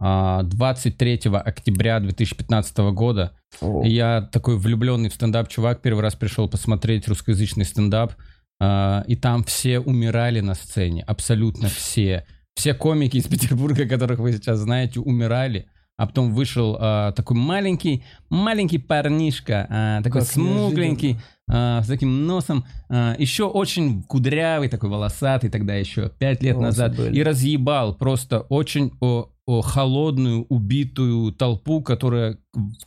э, 0.00 0.40
23 0.44 1.20
октября 1.34 1.98
2015 1.98 2.78
года. 2.92 3.32
О, 3.60 3.82
И 3.84 3.90
я 3.90 4.22
такой 4.32 4.56
влюбленный 4.56 5.08
в 5.08 5.14
стендап 5.14 5.48
чувак, 5.48 5.82
первый 5.82 6.02
раз 6.02 6.14
пришел 6.14 6.48
посмотреть 6.48 7.08
русскоязычный 7.08 7.64
стендап, 7.64 8.14
э, 8.60 9.02
и 9.08 9.16
там 9.16 9.42
все 9.42 9.80
умирали 9.80 10.38
на 10.38 10.54
сцене, 10.54 11.02
абсолютно 11.02 11.68
все. 11.68 12.26
Все 12.54 12.74
комики 12.74 13.16
из 13.16 13.24
Петербурга, 13.28 13.88
которых 13.88 14.20
вы 14.20 14.32
сейчас 14.32 14.60
знаете, 14.60 15.00
умирали. 15.00 15.68
А 15.96 16.06
потом 16.06 16.34
вышел 16.34 16.76
э, 16.80 17.12
такой 17.14 17.36
маленький, 17.36 18.02
маленький 18.28 18.78
парнишка, 18.78 19.66
э, 19.70 20.02
такой 20.02 20.22
Как 20.22 20.30
смугленький, 20.30 21.18
э, 21.48 21.80
с 21.82 21.86
таким 21.86 22.26
носом, 22.26 22.64
э, 22.90 23.14
еще 23.18 23.44
очень 23.44 24.02
кудрявый, 24.02 24.68
такой 24.68 24.90
волосатый 24.90 25.50
тогда 25.50 25.74
еще, 25.76 26.10
пять 26.18 26.42
лет 26.42 26.56
Волосы 26.56 26.66
назад, 26.66 26.96
были. 26.96 27.16
и 27.16 27.22
разъебал 27.22 27.94
просто 27.94 28.40
очень 28.40 28.92
о, 29.00 29.28
о, 29.46 29.60
холодную, 29.60 30.46
убитую 30.48 31.32
толпу, 31.32 31.80
которая 31.80 32.38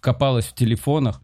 копалась 0.01 0.45
в 0.45 0.53
телефонах. 0.53 1.21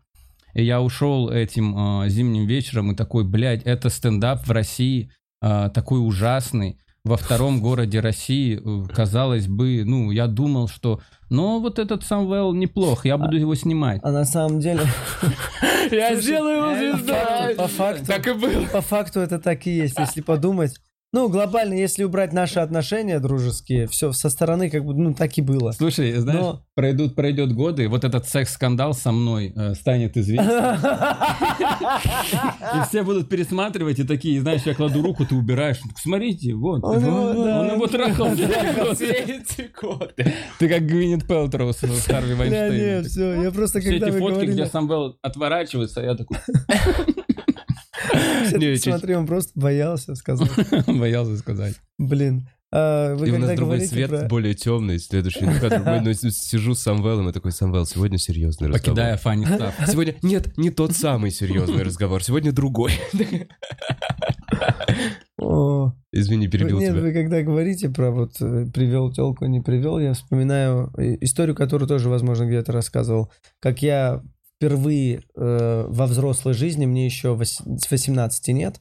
И 0.54 0.63
я 0.63 0.82
ушел 0.82 1.30
этим 1.30 2.04
э, 2.04 2.10
зимним 2.10 2.46
вечером 2.46 2.91
и 2.91 2.96
такой, 2.96 3.24
блядь, 3.24 3.63
это 3.63 3.89
стендап 3.89 4.48
в 4.48 4.52
России, 4.52 5.12
э, 5.41 5.69
такой 5.74 6.00
ужасный. 6.00 6.78
Во 7.06 7.18
втором 7.18 7.60
городе 7.60 8.00
России, 8.00 8.58
э, 8.63 8.88
казалось 8.94 9.48
бы, 9.48 9.84
ну, 9.86 10.12
я 10.12 10.28
думал, 10.28 10.70
что, 10.70 11.02
ну, 11.30 11.60
вот 11.60 11.78
этот 11.78 12.02
Самвел 12.04 12.54
неплох, 12.54 13.06
я 13.06 13.18
буду 13.18 13.36
его 13.36 13.56
снимать. 13.56 14.00
А 14.04 14.12
на 14.13 14.24
самом 14.24 14.62
деле, 14.62 14.84
Я 15.92 16.16
сделаю 16.16 16.58
его 16.80 16.96
звездой! 16.96 17.56
по 17.58 17.68
факту, 17.68 18.06
Так 18.06 18.26
и 18.28 18.32
было. 18.32 18.66
по 18.72 18.80
факту 18.80 19.20
это 19.20 19.38
так 19.38 19.68
и 19.68 19.72
есть. 19.72 20.00
Если 20.00 20.22
подумать, 20.22 20.80
Ну, 21.13 21.30
глобально, 21.30 21.76
если 21.76 22.04
убрать 22.04 22.34
наши 22.34 22.60
отношения 22.60 23.19
дружеские, 23.19 23.86
все 23.88 24.12
со 24.13 24.30
стороны 24.32 24.71
как 24.71 24.84
бы, 24.84 24.95
ну, 24.95 25.13
так 25.13 25.38
и 25.38 25.41
было. 25.41 25.71
Слушай, 25.71 26.12
знаешь, 26.13 26.41
Но- 26.41 26.65
пройдут, 26.73 27.13
пройдет 27.13 27.54
годы, 27.54 27.88
вот 27.88 28.04
этот 28.04 28.28
секс-скандал 28.28 28.95
со 28.95 29.12
мной 29.12 29.54
э, 29.56 29.76
станет 29.76 30.17
известен. 30.17 30.43
И 32.73 32.88
все 32.89 33.04
будут 33.04 33.30
пересматривать 33.30 33.99
и 33.99 34.04
такие, 34.04 34.41
знаешь, 34.41 34.63
я 34.65 34.73
кладу 34.73 35.04
руку, 35.04 35.23
ты 35.26 35.36
убираешь. 35.36 35.78
Смотрите, 35.97 36.56
вот. 36.56 36.84
Он 36.84 36.99
его, 37.04 37.86
да, 37.86 37.88
трахал. 37.88 38.34
Все 38.95 39.12
эти 39.12 39.69
годы. 39.80 40.34
Ты 40.58 40.67
как 40.67 40.86
Гвинет 40.86 41.28
Пелтроу 41.28 41.73
с 41.73 41.80
Харви 41.80 42.34
Бля, 42.34 42.45
не, 42.45 42.49
Вайнштейном. 42.49 43.04
все, 43.04 43.43
я 43.43 43.52
просто 43.52 43.80
Все 43.80 43.91
когда 43.91 44.08
эти 44.08 44.13
вы 44.13 44.19
фотки, 44.19 44.45
где 44.45 44.65
Самвел 44.65 45.17
отворачивается, 45.21 46.02
я 46.02 46.15
такой 46.15 46.38
смотри, 48.78 49.15
он 49.15 49.26
просто 49.26 49.52
боялся 49.56 50.15
сказать. 50.15 50.49
боялся 50.88 51.38
сказать. 51.38 51.76
Блин. 51.97 52.47
А, 52.76 53.13
Вы 53.15 53.28
И 53.28 53.32
у 53.32 53.38
нас 53.38 53.56
другой 53.56 53.82
свет, 53.82 54.10
про... 54.10 54.26
более 54.28 54.56
темный, 54.56 54.97
следующий. 54.97 55.45
Мы, 55.45 56.02
ну, 56.02 56.13
сижу 56.13 56.73
с 56.73 56.80
Самвелом 56.80 57.30
и 57.30 57.32
такой, 57.32 57.52
Самвел, 57.52 57.86
сегодня 57.86 58.17
серьезный 58.17 58.69
разговор. 58.69 58.95
Покидая 58.95 59.17
фанни 59.17 59.45
став. 59.45 59.76
Сегодня, 59.88 60.15
нет, 60.23 60.58
не 60.58 60.71
тот 60.71 60.93
самый 60.93 61.30
серьезный 61.30 61.84
разговор, 61.84 62.23
сегодня 62.23 62.52
другой. 62.52 62.93
О, 65.38 65.93
Извини, 66.12 66.47
перебил 66.47 66.80
Нет, 66.80 66.93
тебя. 66.93 67.02
вы 67.02 67.12
когда 67.12 67.41
говорите 67.41 67.89
про 67.89 68.12
вот 68.12 68.39
э, 68.39 68.67
привел 68.73 69.12
телку, 69.12 69.45
не 69.45 69.62
привел, 69.62 69.99
я 69.99 70.13
вспоминаю 70.13 70.91
э, 70.97 71.17
историю, 71.21 71.56
которую 71.56 71.88
тоже, 71.88 72.10
возможно, 72.10 72.45
где-то 72.45 72.71
рассказывал. 72.71 73.32
Как 73.60 73.82
я 73.82 74.23
впервые 74.63 75.23
э, 75.36 75.86
во 75.89 76.06
взрослой 76.06 76.54
жизни, 76.54 76.86
мне 76.86 77.06
еще 77.06 77.38
с 77.43 77.62
18 77.91 78.47
нет, 78.49 78.80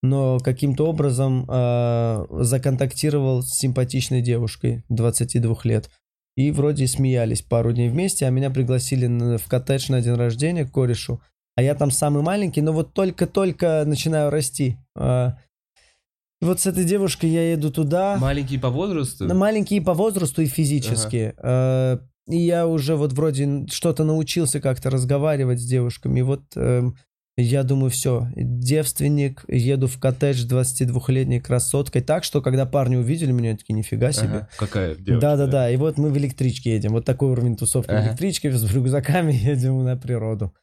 но 0.00 0.38
каким-то 0.38 0.86
образом 0.86 1.44
э, 1.48 2.26
законтактировал 2.30 3.42
с 3.42 3.50
симпатичной 3.58 4.22
девушкой 4.22 4.84
22 4.90 5.56
лет. 5.64 5.90
И 6.36 6.52
вроде 6.52 6.86
смеялись 6.86 7.42
пару 7.42 7.72
дней 7.72 7.88
вместе, 7.88 8.26
а 8.26 8.30
меня 8.30 8.50
пригласили 8.50 9.36
в 9.36 9.46
коттедж 9.48 9.90
на 9.90 10.00
день 10.00 10.14
рождения 10.14 10.64
к 10.64 10.72
корешу. 10.72 11.20
А 11.56 11.62
я 11.62 11.74
там 11.74 11.90
самый 11.90 12.22
маленький, 12.22 12.60
но 12.60 12.72
вот 12.72 12.94
только-только 12.94 13.84
начинаю 13.86 14.30
расти. 14.30 14.78
И 14.96 16.44
вот 16.44 16.60
с 16.60 16.66
этой 16.66 16.84
девушкой 16.84 17.30
я 17.30 17.52
еду 17.52 17.70
туда. 17.70 18.18
Маленький 18.20 18.58
по 18.58 18.70
возрасту? 18.70 19.24
На 19.24 19.34
маленькие 19.34 19.80
по 19.80 19.94
возрасту 19.94 20.42
и 20.42 20.46
физически. 20.46 21.34
Э, 21.38 21.98
И 22.28 22.36
я 22.36 22.66
уже 22.66 22.96
вот 22.96 23.12
вроде 23.12 23.66
что-то 23.70 24.04
научился 24.04 24.60
как-то 24.60 24.90
разговаривать 24.90 25.60
с 25.60 25.64
девушками. 25.64 26.20
И 26.20 26.22
вот 26.22 26.42
эм, 26.56 26.96
я 27.36 27.64
думаю, 27.64 27.90
все, 27.90 28.28
девственник, 28.36 29.44
еду 29.48 29.88
в 29.88 29.98
коттедж 29.98 30.38
с 30.42 30.50
22-летней 30.50 31.40
красоткой. 31.40 32.00
Так 32.02 32.24
что, 32.24 32.40
когда 32.40 32.64
парни 32.64 32.96
увидели 32.96 33.32
меня, 33.32 33.50
они 33.50 33.58
такие, 33.58 33.74
нифига 33.74 34.12
себе. 34.12 34.28
Ага, 34.28 34.48
Какая 34.56 34.94
девочка? 34.94 35.20
Да-да-да, 35.20 35.70
и 35.70 35.76
вот 35.76 35.98
мы 35.98 36.10
в 36.10 36.16
электричке 36.16 36.74
едем. 36.74 36.92
Вот 36.92 37.04
такой 37.04 37.30
уровень 37.30 37.56
тусовки 37.56 37.90
в 37.90 37.94
Ага. 37.94 38.08
электричке, 38.08 38.52
с 38.52 38.72
рюкзаками 38.72 39.32
едем 39.42 39.84
на 39.84 39.96
природу. 39.96 40.54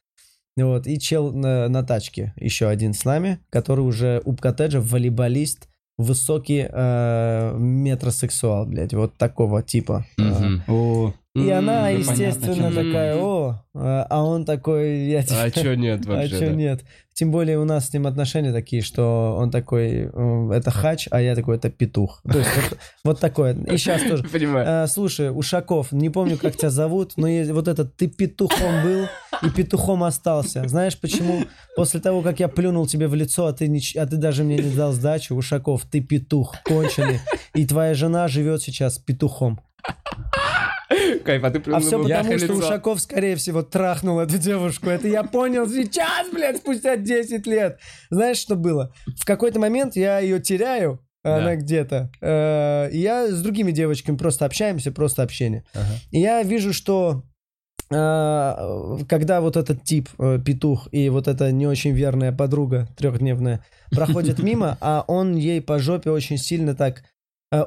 Вот, 0.56 0.86
и 0.86 0.98
чел 0.98 1.32
на, 1.32 1.68
на 1.68 1.82
тачке, 1.82 2.34
еще 2.36 2.68
один 2.68 2.92
с 2.92 3.04
нами, 3.04 3.38
который 3.50 3.80
уже 3.80 4.20
у 4.24 4.34
коттеджа 4.36 4.80
волейболист, 4.80 5.68
высокий 5.96 6.66
э, 6.70 7.54
метросексуал, 7.56 8.66
блядь, 8.66 8.92
вот 8.94 9.14
такого 9.16 9.62
типа. 9.62 10.04
Мгм. 10.18 10.62
О, 10.68 11.14
И 11.34 11.48
она, 11.48 11.90
М, 11.90 11.98
естественно, 12.00 12.70
такая, 12.70 13.16
о, 13.16 13.62
а 13.74 14.06
а 14.10 14.22
он 14.22 14.44
такой, 14.44 15.06
я 15.06 15.20
А 15.20 15.48
тебе- 15.50 15.62
чё 15.62 15.74
нет 15.74 16.02
а 16.06 16.10
вообще? 16.10 16.28
чё 16.38 16.46
да? 16.50 16.52
нет? 16.52 16.84
Тем 17.14 17.30
более 17.30 17.58
у 17.58 17.64
нас 17.64 17.88
с 17.88 17.92
ним 17.94 18.06
отношения 18.06 18.52
такие, 18.52 18.82
что 18.82 19.36
он 19.38 19.50
такой, 19.50 20.10
э, 20.12 20.50
это 20.52 20.70
хач, 20.70 21.08
а 21.10 21.22
я 21.22 21.34
такой, 21.34 21.56
это 21.56 21.70
петух. 21.70 22.20
То 22.30 22.38
есть 22.38 22.50
вот, 22.54 22.78
вот 23.04 23.20
такое. 23.20 23.54
И 23.54 23.78
сейчас 23.78 24.02
тоже. 24.02 24.24
Понимаю. 24.24 24.84
Э, 24.84 24.86
слушай, 24.88 25.30
Ушаков, 25.30 25.90
не 25.92 26.10
помню, 26.10 26.36
как 26.36 26.54
тебя 26.56 26.68
зовут, 26.70 27.14
но 27.16 27.26
вот 27.54 27.66
этот 27.66 27.96
ты 27.96 28.08
петухом 28.08 28.82
был 28.82 29.06
и 29.42 29.48
петухом 29.50 30.04
остался. 30.04 30.68
Знаешь 30.68 30.98
почему? 31.00 31.44
После 31.76 32.00
того, 32.00 32.20
как 32.20 32.40
я 32.40 32.48
плюнул 32.48 32.86
тебе 32.86 33.08
в 33.08 33.14
лицо, 33.14 33.46
а 33.46 33.52
ты, 33.54 33.68
нич- 33.68 33.96
а 33.96 34.06
ты 34.06 34.16
даже 34.16 34.44
мне 34.44 34.56
не 34.58 34.74
дал 34.74 34.92
сдачу, 34.92 35.34
Ушаков, 35.34 35.84
ты 35.90 36.02
петух, 36.02 36.56
конченый. 36.62 37.20
И 37.54 37.66
твоя 37.66 37.94
жена 37.94 38.28
живет 38.28 38.60
сейчас 38.60 38.98
петухом. 38.98 39.60
Кайф, 41.24 41.44
а 41.44 41.50
ты 41.50 41.58
А 41.58 41.60
плюнул 41.60 41.80
все 41.80 41.96
ему 41.98 42.08
потому, 42.08 42.38
что. 42.38 42.52
Ушаков, 42.54 43.00
скорее 43.00 43.36
всего, 43.36 43.62
трахнул 43.62 44.18
эту 44.20 44.38
девушку. 44.38 44.88
Это 44.90 45.08
я 45.08 45.22
понял 45.24 45.68
сейчас, 45.68 46.28
блядь, 46.32 46.58
спустя 46.58 46.96
10 46.96 47.46
лет. 47.46 47.78
Знаешь, 48.10 48.38
что 48.38 48.56
было? 48.56 48.92
В 49.18 49.24
какой-то 49.24 49.58
момент 49.60 49.96
я 49.96 50.18
ее 50.18 50.40
теряю, 50.40 51.00
Да. 51.24 51.36
она 51.36 51.56
где-то. 51.56 52.10
Э, 52.20 52.90
и 52.90 52.98
я 52.98 53.28
с 53.28 53.40
другими 53.42 53.70
девочками 53.72 54.16
просто 54.16 54.44
общаемся, 54.46 54.90
просто 54.92 55.22
общение. 55.22 55.64
Ага. 55.74 55.86
И 56.10 56.20
я 56.20 56.42
вижу, 56.42 56.72
что 56.72 57.22
э, 57.90 58.98
когда 59.08 59.40
вот 59.40 59.56
этот 59.56 59.84
тип, 59.84 60.08
э, 60.18 60.38
петух, 60.44 60.88
и 60.92 61.08
вот 61.08 61.28
эта 61.28 61.52
не 61.52 61.66
очень 61.66 61.92
верная 61.92 62.32
подруга 62.32 62.88
трехдневная 62.96 63.64
проходит 63.90 64.38
мимо, 64.42 64.78
а 64.80 65.04
он 65.06 65.36
ей 65.36 65.60
по 65.60 65.78
жопе 65.78 66.10
очень 66.10 66.38
сильно 66.38 66.74
так, 66.74 66.98
э, 66.98 67.02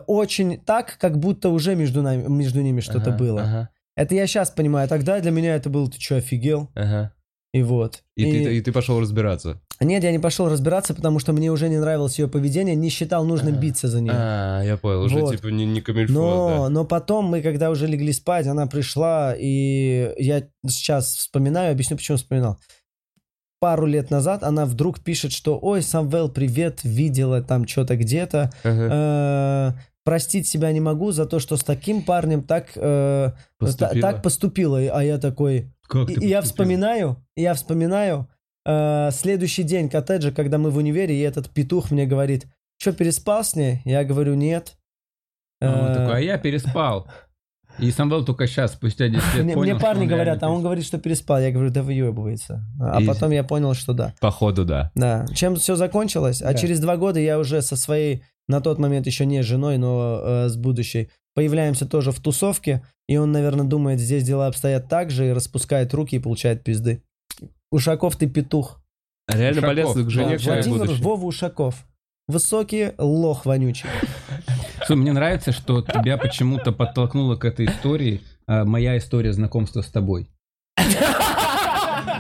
очень 0.08 0.60
так, 0.60 0.98
как 1.00 1.20
будто 1.20 1.50
уже 1.50 1.76
между, 1.76 2.02
нами, 2.02 2.28
между 2.28 2.62
ними 2.62 2.82
что-то 2.82 3.12
Ага, 3.12 3.18
было. 3.18 3.42
Ага, 3.42 3.70
Это 3.96 4.16
я 4.16 4.26
сейчас 4.28 4.50
понимаю. 4.52 4.88
Тогда 4.90 5.20
для 5.20 5.32
меня 5.32 5.56
это 5.56 5.70
было, 5.70 5.90
ты 5.90 6.00
что, 6.02 6.18
офигел? 6.18 6.70
ага. 6.76 7.12
И 7.54 7.62
вот. 7.64 8.04
И, 8.18 8.24
ты, 8.26 8.58
и 8.58 8.62
ты 8.62 8.74
пошел 8.74 9.00
разбираться. 9.00 9.62
Нет, 9.80 10.04
я 10.04 10.12
не 10.12 10.20
пошел 10.20 10.50
разбираться, 10.50 10.94
потому 10.94 11.20
что 11.20 11.32
мне 11.32 11.50
уже 11.52 11.70
не 11.70 11.78
нравилось 11.78 12.20
ее 12.20 12.28
поведение, 12.28 12.76
не 12.76 12.90
считал 12.90 13.24
нужным 13.24 13.54
Ага. 13.54 13.62
биться 13.62 13.88
за 13.88 14.02
нее. 14.02 14.12
А, 14.14 14.62
я 14.62 14.76
понял, 14.76 15.04
уже 15.04 15.20
Вот. 15.22 15.36
типа 15.38 15.48
не, 15.48 15.66
не 15.66 15.80
камильфо, 15.80 16.12
Но, 16.14 16.48
да. 16.66 16.70
но 16.70 16.84
потом 16.84 17.26
мы, 17.28 17.42
когда 17.42 17.70
уже 17.70 17.88
легли 17.88 18.12
спать, 18.12 18.46
она 18.48 18.68
пришла, 18.68 19.34
и 19.38 20.14
я 20.18 20.44
сейчас 20.68 21.16
вспоминаю, 21.16 21.72
объясню, 21.72 21.96
почему 21.96 22.18
вспоминал. 22.18 22.58
Пару 23.60 23.86
лет 23.86 24.12
назад 24.12 24.44
она 24.44 24.66
вдруг 24.66 25.00
пишет, 25.00 25.32
что 25.32 25.58
«Ой, 25.62 25.82
Самвел, 25.82 26.30
привет, 26.30 26.82
видела 26.84 27.42
там 27.42 27.68
что-то 27.68 27.96
где-то, 27.96 28.52
Ага. 28.64 29.74
э, 29.78 29.80
простить 30.04 30.48
себя 30.48 30.72
не 30.72 30.82
могу 30.82 31.12
за 31.12 31.26
то, 31.26 31.40
что 31.40 31.56
с 31.58 31.64
таким 31.64 32.02
парнем 32.04 32.44
так, 32.44 32.68
э, 32.76 33.32
та- 33.32 33.36
Поступила. 33.58 34.02
так 34.12 34.22
поступила». 34.22 34.80
А 34.80 35.02
я 35.04 35.18
такой... 35.18 35.72
как 35.88 36.10
И, 36.10 36.28
я 36.28 36.42
вспоминаю, 36.42 37.18
я 37.36 37.54
вспоминаю 37.54 38.28
э, 38.66 39.10
следующий 39.12 39.64
день 39.64 39.90
коттеджа, 39.90 40.32
когда 40.32 40.58
мы 40.58 40.70
в 40.70 40.78
универе, 40.78 41.16
и 41.16 41.22
этот 41.22 41.50
петух 41.50 41.92
мне 41.92 42.06
говорит, 42.06 42.46
что, 42.78 42.92
переспал 42.92 43.44
с 43.44 43.56
ней? 43.56 43.82
Я 43.86 44.04
говорю, 44.04 44.34
нет. 44.36 44.76
А 45.62 45.72
он 45.72 45.92
Э, 45.92 45.96
такой, 45.96 46.18
а 46.18 46.20
я 46.20 46.38
переспал. 46.38 47.08
И 47.80 47.92
Самвел 47.92 48.24
только 48.24 48.48
сейчас, 48.48 48.74
спустя 48.74 49.08
10 49.08 49.36
лет, 49.36 49.44
мне, 49.44 49.54
понял, 49.54 49.72
мне 49.72 49.80
что 49.80 49.86
парни 49.88 50.02
он 50.04 50.08
говорят, 50.08 50.44
а 50.44 50.50
он 50.50 50.62
говорит, 50.62 50.86
что 50.86 50.98
переспал. 50.98 51.40
Я 51.40 51.52
говорю, 51.52 51.70
да 51.70 51.84
выебывается. 51.84 52.64
А 52.80 53.02
И- 53.02 53.06
потом 53.06 53.32
я 53.32 53.44
понял, 53.44 53.74
что 53.74 53.94
да. 53.94 54.14
Походу, 54.22 54.66
да. 54.66 54.92
Да. 54.96 55.26
Чем 55.34 55.56
все 55.58 55.76
закончилось? 55.76 56.42
А 56.42 56.54
Да. 56.54 56.54
через 56.54 56.80
два 56.80 56.96
года 56.98 57.20
я 57.20 57.38
уже 57.40 57.62
со 57.62 57.76
своей, 57.76 58.24
на 58.48 58.62
тот 58.62 58.80
момент 58.80 59.06
еще 59.08 59.26
не 59.26 59.42
женой, 59.44 59.78
но 59.78 60.22
э, 60.24 60.50
с 60.50 60.56
будущей, 60.56 61.10
появляемся 61.34 61.86
тоже 61.86 62.12
в 62.12 62.20
тусовке, 62.22 62.82
и 63.08 63.18
он, 63.18 63.32
наверное, 63.32 63.66
думает, 63.66 64.00
здесь 64.00 64.24
дела 64.24 64.48
обстоят 64.48 64.88
так 64.88 65.12
же, 65.12 65.28
и 65.28 65.32
распускает 65.34 65.94
руки 65.94 66.16
и 66.16 66.20
получает 66.20 66.64
пизды. 66.64 67.04
Ушаков, 67.72 68.16
ты 68.16 68.28
петух. 68.28 68.82
А 69.28 69.38
Реально 69.38 69.60
Ушаков, 69.68 69.94
полез 69.94 70.08
к 70.08 70.10
жене 70.10 70.38
да, 70.38 70.44
Владимир. 70.54 71.02
Вова 71.02 71.26
Ушаков. 71.26 71.86
Высокий 72.28 72.92
лох 72.98 73.46
вонючий. 73.46 73.90
Слушай, 74.86 75.00
мне 75.00 75.14
нравится, 75.14 75.52
что 75.52 75.82
тебя 75.82 76.18
почему-то 76.18 76.72
подтолкнула 76.72 77.36
к 77.38 77.46
этой 77.46 77.66
истории 77.66 78.22
э, 78.48 78.64
моя 78.64 78.98
история 78.98 79.34
знакомства 79.34 79.82
с 79.82 79.88
тобой. 79.88 80.30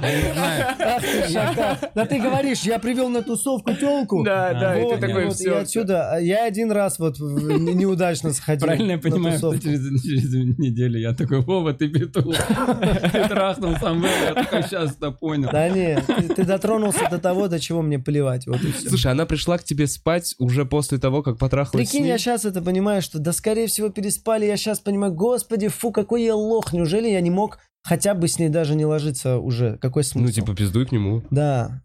Ах 0.01 1.01
ты. 1.01 1.89
Да 1.95 2.05
ты 2.05 2.19
говоришь, 2.19 2.61
я 2.61 2.79
привел 2.79 3.09
на 3.09 3.21
тусовку 3.21 3.73
телку. 3.73 4.23
Да, 4.23 4.53
да, 4.53 4.79
и 4.79 4.89
ты 4.89 4.97
такой, 4.97 5.29
все. 5.31 5.55
и 5.55 5.61
отсюда, 5.61 6.17
я 6.21 6.45
один 6.45 6.71
раз 6.71 6.99
вот 6.99 7.19
неудачно 7.19 8.33
сходил. 8.33 8.67
Правильно 8.67 8.91
я 8.91 8.97
понимаю, 8.97 9.37
что 9.37 9.57
через, 9.57 9.81
неделю 10.57 10.99
я 10.99 11.13
такой, 11.13 11.41
Вова, 11.41 11.73
ты 11.73 11.89
петух. 11.89 12.35
Ты 13.11 13.27
трахнул 13.27 13.75
Самвела, 13.75 14.11
я 14.27 14.33
такой, 14.33 14.63
сейчас 14.63 14.95
это 14.95 15.11
понял. 15.11 15.49
Да 15.51 15.69
не, 15.69 15.97
ты, 16.35 16.43
дотронулся 16.43 17.07
до 17.09 17.17
того, 17.17 17.47
до 17.47 17.59
чего 17.59 17.81
мне 17.81 17.99
плевать. 17.99 18.47
Вот 18.47 18.63
и 18.63 18.71
все. 18.71 18.89
Слушай, 18.89 19.11
она 19.11 19.25
пришла 19.25 19.57
к 19.57 19.63
тебе 19.63 19.87
спать 19.87 20.35
уже 20.39 20.65
после 20.65 20.97
того, 20.97 21.21
как 21.23 21.37
потрахалась 21.37 21.89
Прикинь, 21.89 22.05
я 22.05 22.17
сейчас 22.17 22.45
это 22.45 22.61
понимаю, 22.61 23.01
что 23.01 23.19
да 23.19 23.31
скорее 23.33 23.67
всего 23.67 23.89
переспали. 23.89 24.45
Я 24.45 24.57
сейчас 24.57 24.79
понимаю, 24.79 25.13
господи, 25.13 25.67
фу, 25.67 25.91
какой 25.91 26.23
я 26.23 26.35
лох. 26.35 26.73
Неужели 26.73 27.09
я 27.09 27.21
не 27.21 27.31
мог 27.31 27.59
хотя 27.85 28.15
бы 28.15 28.27
с 28.27 28.39
ней 28.39 28.49
даже 28.49 28.75
не 28.75 28.85
ложиться 28.85 29.37
уже? 29.37 29.77
Какой 29.77 30.03
смысл? 30.03 30.25
Ну, 30.25 30.31
типа, 30.31 30.55
пиздуй 30.55 30.85
к 30.85 30.91
нему. 30.91 31.23
Да. 31.29 31.83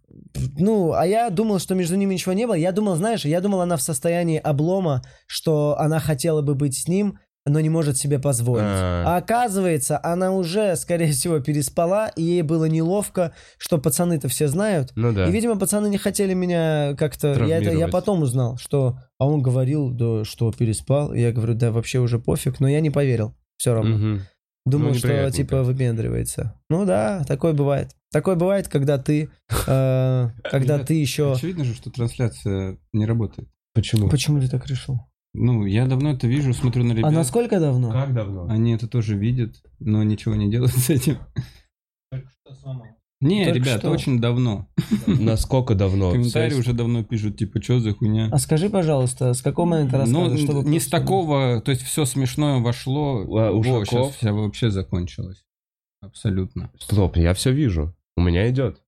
Ну, 0.58 0.92
а 0.92 1.06
я 1.06 1.28
думал, 1.30 1.58
что 1.58 1.74
между 1.74 1.96
ними 1.96 2.14
ничего 2.14 2.32
не 2.32 2.46
было. 2.46 2.54
Я 2.54 2.72
думал, 2.72 2.96
знаешь, 2.96 3.24
я 3.24 3.40
думал, 3.40 3.60
она 3.60 3.76
в 3.76 3.82
состоянии 3.82 4.38
облома, 4.38 5.02
что 5.26 5.76
она 5.78 6.00
хотела 6.00 6.40
бы 6.40 6.54
быть 6.54 6.76
с 6.76 6.88
ним, 6.88 7.18
но 7.46 7.60
не 7.60 7.68
может 7.68 7.96
себе 7.98 8.18
позволить. 8.18 8.64
А. 8.64 9.04
А 9.06 9.16
оказывается, 9.16 10.00
она 10.02 10.32
уже, 10.32 10.76
скорее 10.76 11.12
всего, 11.12 11.40
переспала, 11.40 12.08
и 12.08 12.22
ей 12.22 12.42
было 12.42 12.64
неловко, 12.64 13.32
что 13.58 13.78
пацаны-то 13.78 14.28
все 14.28 14.48
знают. 14.48 14.92
Ну 14.94 15.12
да. 15.12 15.26
И, 15.26 15.32
видимо, 15.32 15.58
пацаны 15.58 15.88
не 15.88 15.98
хотели 15.98 16.32
меня 16.32 16.94
как-то... 16.98 17.44
Я, 17.44 17.58
это, 17.58 17.72
я 17.72 17.88
потом 17.88 18.22
узнал, 18.22 18.56
что... 18.56 18.98
А 19.18 19.26
он 19.26 19.42
говорил, 19.42 19.90
да, 19.90 20.24
что 20.24 20.50
переспал. 20.52 21.12
И 21.12 21.20
я 21.20 21.32
говорю, 21.32 21.54
да, 21.54 21.72
вообще 21.72 21.98
уже 21.98 22.18
пофиг. 22.18 22.60
Но 22.60 22.68
я 22.68 22.80
не 22.80 22.90
поверил. 22.90 23.34
Все 23.58 23.74
равно. 23.74 23.96
Мгм. 23.96 24.20
Думал, 24.66 24.88
Ну, 24.88 24.94
что 24.94 25.30
типа 25.30 25.62
выпендривается. 25.62 26.60
Ну 26.68 26.84
да, 26.84 27.24
такое 27.24 27.52
бывает. 27.52 27.96
Такое 28.12 28.36
бывает, 28.36 28.68
когда 28.68 28.98
ты, 28.98 29.30
э, 29.66 30.28
когда 30.44 30.74
Ребят, 30.74 30.86
ты 30.86 30.94
еще. 30.94 31.32
Очевидно 31.32 31.64
же, 31.64 31.74
что 31.74 31.90
трансляция 31.90 32.78
не 32.92 33.06
работает. 33.06 33.48
Почему? 33.74 34.08
Почему 34.08 34.40
ты 34.40 34.48
так 34.48 34.66
решил? 34.66 35.00
Ну, 35.32 35.64
я 35.64 35.86
давно 35.86 36.12
это 36.12 36.26
вижу, 36.26 36.52
смотрю 36.52 36.84
на 36.84 36.92
ребят. 36.92 37.10
А 37.10 37.14
насколько 37.14 37.60
давно? 37.60 37.92
Как 37.92 38.12
давно? 38.12 38.46
Они 38.48 38.72
это 38.72 38.88
тоже 38.88 39.16
видят, 39.16 39.62
но 39.78 40.02
ничего 40.02 40.34
не 40.34 40.50
делают 40.50 40.74
с 40.74 40.90
этим. 40.90 41.18
Не, 43.20 43.44
Только 43.44 43.58
ребят, 43.58 43.80
что. 43.80 43.90
очень 43.90 44.18
давно. 44.18 44.68
Насколько 45.06 45.74
давно? 45.74 46.10
Комментарии 46.12 46.54
уже 46.54 46.72
давно 46.72 47.04
пишут, 47.04 47.36
типа, 47.36 47.62
что 47.62 47.78
за 47.80 47.92
хуйня. 47.92 48.28
А 48.32 48.38
скажи, 48.38 48.70
пожалуйста, 48.70 49.34
с 49.34 49.42
какого 49.42 49.66
момента 49.66 49.98
Ну, 49.98 50.00
рассказываешь, 50.04 50.40
чтобы 50.40 50.68
не 50.68 50.80
с 50.80 50.86
такого, 50.88 51.60
то 51.60 51.70
есть 51.70 51.82
все 51.82 52.06
смешное 52.06 52.60
вошло, 52.60 53.20
А, 53.38 53.62
сейчас 53.62 54.16
вся 54.16 54.32
вообще 54.32 54.70
закончилось. 54.70 55.44
Абсолютно. 56.00 56.70
Стоп, 56.78 57.16
я 57.18 57.34
все 57.34 57.52
вижу. 57.52 57.94
У 58.16 58.22
меня 58.22 58.48
идет. 58.48 58.80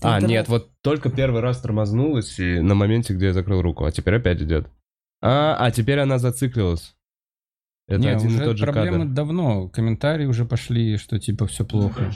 А, 0.00 0.16
Интернет. 0.16 0.30
нет, 0.30 0.48
вот 0.48 0.70
только 0.80 1.10
первый 1.10 1.42
раз 1.42 1.60
тормознулась 1.60 2.38
и 2.38 2.58
на 2.60 2.74
моменте, 2.74 3.14
где 3.14 3.26
я 3.26 3.32
закрыл 3.34 3.60
руку, 3.60 3.84
а 3.84 3.92
теперь 3.92 4.16
опять 4.16 4.40
идет. 4.40 4.66
А, 5.20 5.56
а 5.58 5.70
теперь 5.70 6.00
она 6.00 6.18
зациклилась. 6.18 6.96
Это 7.86 8.00
не, 8.00 8.08
один 8.08 8.30
и 8.30 8.34
уже 8.34 8.44
тот 8.44 8.56
же 8.56 8.64
проблемы 8.64 8.98
кадр. 9.00 9.12
давно. 9.12 9.68
Комментарии 9.68 10.24
уже 10.24 10.44
пошли, 10.44 10.96
что 10.96 11.18
типа 11.18 11.46
все 11.46 11.64
плохо. 11.64 12.10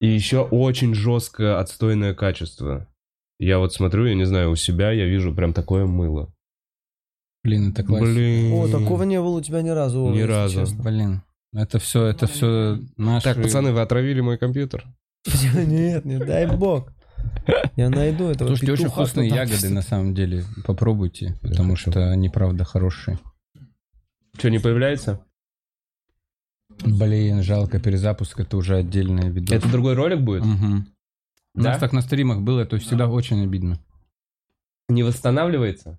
И 0.00 0.06
еще 0.06 0.42
очень 0.42 0.94
жесткое 0.94 1.58
отстойное 1.58 2.14
качество. 2.14 2.88
Я 3.38 3.58
вот 3.58 3.72
смотрю, 3.72 4.06
я 4.06 4.14
не 4.14 4.24
знаю, 4.24 4.50
у 4.50 4.56
себя 4.56 4.92
я 4.92 5.06
вижу 5.06 5.34
прям 5.34 5.52
такое 5.52 5.86
мыло. 5.86 6.32
Блин, 7.42 7.70
это 7.70 7.82
классика. 7.82 8.12
Блин. 8.12 8.52
О, 8.52 8.68
такого 8.68 9.02
не 9.04 9.20
было 9.20 9.38
у 9.38 9.40
тебя 9.40 9.62
ни 9.62 9.70
разу. 9.70 10.10
Ни 10.10 10.22
разу. 10.22 10.60
честно. 10.60 10.82
Блин, 10.82 11.22
это 11.54 11.78
все, 11.78 12.04
это 12.04 12.26
все 12.26 12.78
наши... 12.96 13.24
Так, 13.24 13.42
пацаны, 13.42 13.72
вы 13.72 13.80
отравили 13.80 14.20
мой 14.20 14.38
компьютер. 14.38 14.84
Нет, 15.54 16.04
не 16.04 16.18
дай 16.18 16.46
бог. 16.46 16.92
Я 17.76 17.90
найду 17.90 18.28
этого 18.28 18.48
Слушайте, 18.48 18.72
очень 18.72 18.84
петуха, 18.84 19.04
вкусные 19.04 19.28
кто 19.28 19.36
там 19.36 19.46
ягоды, 19.46 19.68
на 19.70 19.82
самом 19.82 20.14
деле. 20.14 20.44
Попробуйте, 20.66 21.38
потому 21.42 21.76
что 21.76 22.10
они, 22.10 22.28
правда, 22.28 22.64
хорошие. 22.64 23.18
Что, 24.36 24.48
не 24.48 24.58
появляется? 24.58 25.20
Блин, 26.84 27.42
жалко, 27.42 27.78
перезапуск 27.78 28.40
это 28.40 28.56
уже 28.56 28.76
отдельное 28.76 29.28
видео. 29.30 29.56
Это 29.56 29.68
другой 29.70 29.94
ролик 29.94 30.20
будет? 30.20 30.44
Мгм. 30.44 30.86
У 31.54 31.60
Да? 31.60 31.70
нас 31.70 31.80
так 31.80 31.92
на 31.92 32.00
стримах 32.00 32.40
было, 32.42 32.60
это 32.60 32.78
всегда 32.78 33.08
очень 33.08 33.42
обидно. 33.42 33.78
Не 34.88 35.02
восстанавливается? 35.02 35.98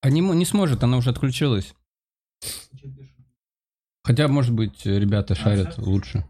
А 0.00 0.10
не, 0.10 0.20
не 0.20 0.44
сможет, 0.44 0.82
она 0.82 0.96
уже 0.96 1.10
отключилась. 1.10 1.74
Хотя, 4.04 4.26
может 4.28 4.52
быть, 4.52 4.84
ребята 4.84 5.34
шарят 5.34 5.78
лучше. 5.78 6.24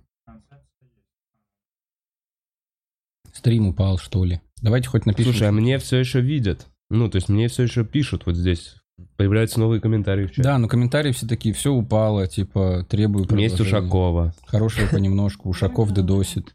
Стрим 3.33 3.69
упал, 3.69 3.99
что 3.99 4.25
ли. 4.25 4.41
Давайте 4.61 4.89
хоть 4.89 5.07
напишем. 5.07 5.33
Слушай, 5.33 5.49
а 5.49 5.53
мне 5.53 5.79
все 5.79 5.97
еще 5.97 6.21
видят. 6.21 6.67
Ну, 6.91 7.09
то 7.09 7.17
есть 7.17 7.29
мне 7.31 7.49
все 7.49 7.63
еще 7.63 7.85
пишут 7.85 8.27
вот 8.27 8.37
здесь. 8.37 8.77
Появляются 9.17 9.61
новые 9.61 9.81
комментарии 9.81 10.27
в 10.27 10.31
чате. 10.31 10.43
Да, 10.43 10.59
но 10.59 10.69
комментарии 10.69 11.13
все 11.13 11.27
такие, 11.27 11.55
все 11.55 11.73
упало, 11.73 12.27
типа, 12.27 12.87
требую 12.89 13.27
Месть. 13.33 13.61
Ушакова. 13.61 14.35
Хорошего 14.47 14.89
понемножку, 14.89 15.49
Ушаков 15.49 15.93
дедосит. 15.93 16.55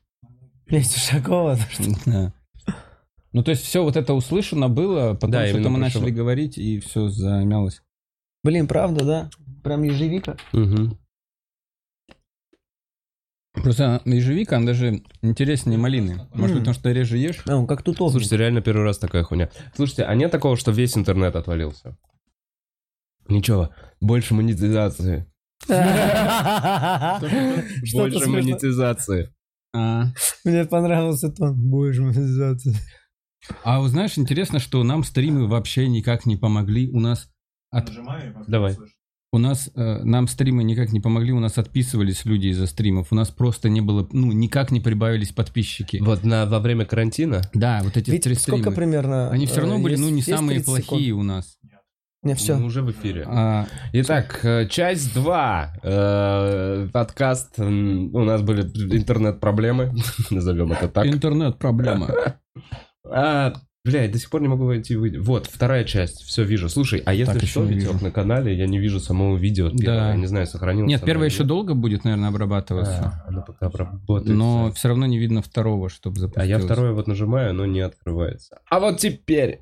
Месть 0.70 0.96
Ушакова. 0.98 1.58
Да. 2.06 2.34
Ну, 3.34 3.44
то 3.44 3.52
есть 3.52 3.64
все 3.64 3.84
вот 3.84 3.96
это 3.98 4.14
услышано 4.14 4.70
было, 4.70 5.14
потом 5.14 5.32
Да, 5.32 5.48
что-то 5.48 5.70
мы 5.70 5.78
начали 5.78 6.10
говорить, 6.10 6.58
и 6.58 6.80
все 6.80 7.10
замялось. 7.10 7.82
Блин, 8.44 8.68
правда, 8.68 9.06
да? 9.06 9.30
Прям 9.64 9.84
ежевика. 9.84 10.38
Мгм. 10.54 10.98
Просто 13.54 14.02
ежевика, 14.06 14.58
она 14.58 14.68
даже 14.68 15.04
интереснее 15.22 15.78
малины. 15.78 16.28
Может 16.34 16.56
быть, 16.56 16.64
потому 16.64 16.74
что 16.74 16.92
реже 16.92 17.18
ешь? 17.18 17.44
А, 17.48 17.56
он 17.56 17.68
как 17.68 17.84
тут. 17.84 17.98
Слушайте, 17.98 18.38
реально 18.38 18.62
первый 18.62 18.84
раз 18.84 18.98
такая 18.98 19.24
хуйня. 19.24 19.50
Слушайте, 19.76 20.04
а 20.04 20.16
нет 20.16 20.32
такого, 20.32 20.56
что 20.58 20.72
весь 20.72 20.98
интернет 20.98 21.36
отвалился? 21.36 21.98
Ничего, 23.30 23.70
больше 24.02 24.34
монетизации. 24.34 25.26
Больше 27.94 28.30
монетизации. 28.30 29.34
А, 29.76 30.06
Мне 30.44 30.66
понравился 30.66 31.30
тон. 31.30 31.56
Больше 31.70 32.02
монетизации. 32.02 32.76
а 33.64 33.80
вы 33.82 33.90
знаешь, 33.90 34.18
интересно, 34.18 34.60
что 34.60 34.84
нам 34.84 35.04
стримы 35.04 35.48
вообще 35.48 35.88
никак 35.88 36.26
не 36.26 36.36
помогли. 36.38 36.90
У 36.90 37.00
нас 37.00 37.30
от 37.70 37.92
Давай. 38.48 38.78
У 39.34 39.40
нас, 39.40 39.70
э, 39.76 40.04
нам 40.04 40.30
стримы 40.30 40.64
никак 40.64 40.94
не 40.94 41.02
помогли, 41.02 41.34
у 41.34 41.40
нас 41.42 41.58
отписывались 41.58 42.24
люди 42.24 42.48
из-за 42.48 42.66
стримов, 42.66 43.12
у 43.12 43.16
нас 43.16 43.30
просто 43.30 43.68
не 43.68 43.82
было, 43.82 44.08
ну, 44.14 44.32
никак 44.32 44.72
не 44.72 44.80
прибавились 44.80 45.34
подписчики. 45.34 45.98
Вот 45.98 46.24
на, 46.24 46.46
во 46.46 46.60
время 46.62 46.86
карантина 46.86 47.42
Да, 47.54 47.82
вот 47.84 47.98
эти 47.98 48.10
Ведь 48.10 48.24
три 48.24 48.36
сколько 48.36 48.72
стрима. 48.72 48.76
примерно? 48.78 49.30
Они 49.30 49.46
все 49.46 49.60
равно 49.60 49.80
э, 49.80 49.82
были, 49.82 49.94
есть- 49.96 50.04
ну, 50.04 50.10
не 50.10 50.22
самые 50.22 50.60
30 50.62 50.66
плохие 50.66 51.08
секунд? 51.10 51.20
у 51.20 51.24
нас. 51.24 51.58
Не, 52.24 52.34
все. 52.36 52.56
мы 52.58 52.66
уже 52.66 52.82
в 52.82 52.92
эфире. 52.92 53.26
А, 53.28 53.68
Итак, 53.94 54.40
э, 54.44 54.68
часть 54.68 55.14
2. 55.14 55.74
Подкаст. 56.92 57.60
м, 57.60 58.14
У 58.14 58.24
нас 58.24 58.42
были 58.42 58.62
интернет-проблемы. 58.64 59.94
Назовем 60.32 60.72
это 60.72 60.88
так. 60.90 61.06
Интернет-проблема. 61.06 62.10
А, 63.10 63.54
Блядь, 63.86 64.12
до 64.12 64.20
сих 64.20 64.30
пор 64.30 64.42
не 64.42 64.50
могу 64.50 64.66
войти. 64.66 64.98
Вот, 64.98 65.46
вторая 65.48 65.86
часть. 65.86 66.22
Все 66.24 66.44
вижу. 66.44 66.68
Слушай, 66.68 67.02
а 67.06 67.14
если 67.14 67.40
Так, 67.40 67.48
что, 67.48 67.64
вижу. 67.64 67.94
на 68.02 68.12
канале 68.12 68.54
я 68.54 68.68
не 68.68 68.80
вижу 68.80 69.00
самого 69.00 69.38
видео. 69.38 69.70
Да. 69.72 70.10
Я 70.10 70.16
не 70.18 70.26
знаю, 70.26 70.46
сохранился. 70.46 70.90
Нет, 70.90 71.06
первое 71.06 71.28
еще 71.30 71.46
долго 71.46 71.74
будет, 71.74 72.04
наверное, 72.04 72.28
обрабатываться. 72.28 73.24
А, 73.26 73.30
оно 73.30 73.44
пока 73.44 73.68
обработается. 73.68 74.34
Но 74.34 74.74
все 74.74 74.90
равно 74.90 75.06
не 75.06 75.18
видно 75.18 75.42
второго, 75.42 75.88
чтобы 75.88 76.20
запустилось. 76.20 76.46
А 76.50 76.50
я 76.50 76.60
второе 76.60 76.92
вот 76.92 77.08
нажимаю, 77.08 77.52
оно 77.52 77.66
не 77.66 77.80
открывается. 77.80 78.60
А 78.70 78.82
вот 78.82 78.98
теперь 78.98 79.62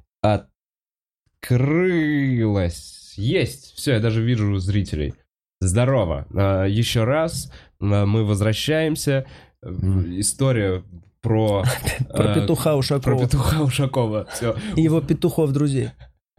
открылось. 1.46 3.14
Есть. 3.18 3.74
Все, 3.76 3.94
я 3.94 4.00
даже 4.00 4.22
вижу 4.24 4.58
зрителей. 4.58 5.14
Здорово. 5.62 6.28
А, 6.34 6.66
Еще 6.66 7.04
раз 7.04 7.52
а, 7.80 8.06
мы 8.06 8.24
возвращаемся. 8.24 9.26
История 9.64 10.84
про... 11.22 11.64
Про 12.14 12.32
э, 12.32 12.42
петуха 12.42 12.72
Про 12.72 12.78
Ушакова. 12.78 13.26
петуха 13.26 13.62
Ушакова. 13.62 14.28
Все, 14.32 14.56
И 14.76 14.82
его 14.82 15.02
петухов 15.02 15.52
друзей. 15.52 15.90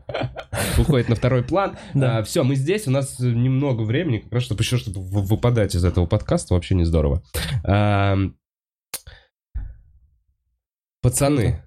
уходит 0.78 1.08
на 1.08 1.16
второй 1.16 1.42
план. 1.42 1.76
Да. 1.92 2.22
все, 2.22 2.44
мы 2.44 2.54
здесь, 2.54 2.86
у 2.86 2.92
нас 2.92 3.18
немного 3.18 3.82
времени, 3.82 4.18
как 4.18 4.32
раз 4.34 4.44
чтобы 4.44 4.62
еще 4.62 4.76
чтобы 4.76 5.00
выпадать 5.00 5.74
из 5.74 5.84
этого 5.84 6.06
подкаста, 6.06 6.54
вообще 6.54 6.76
не 6.76 6.84
здорово. 6.84 7.24
Пацаны. 11.02 11.65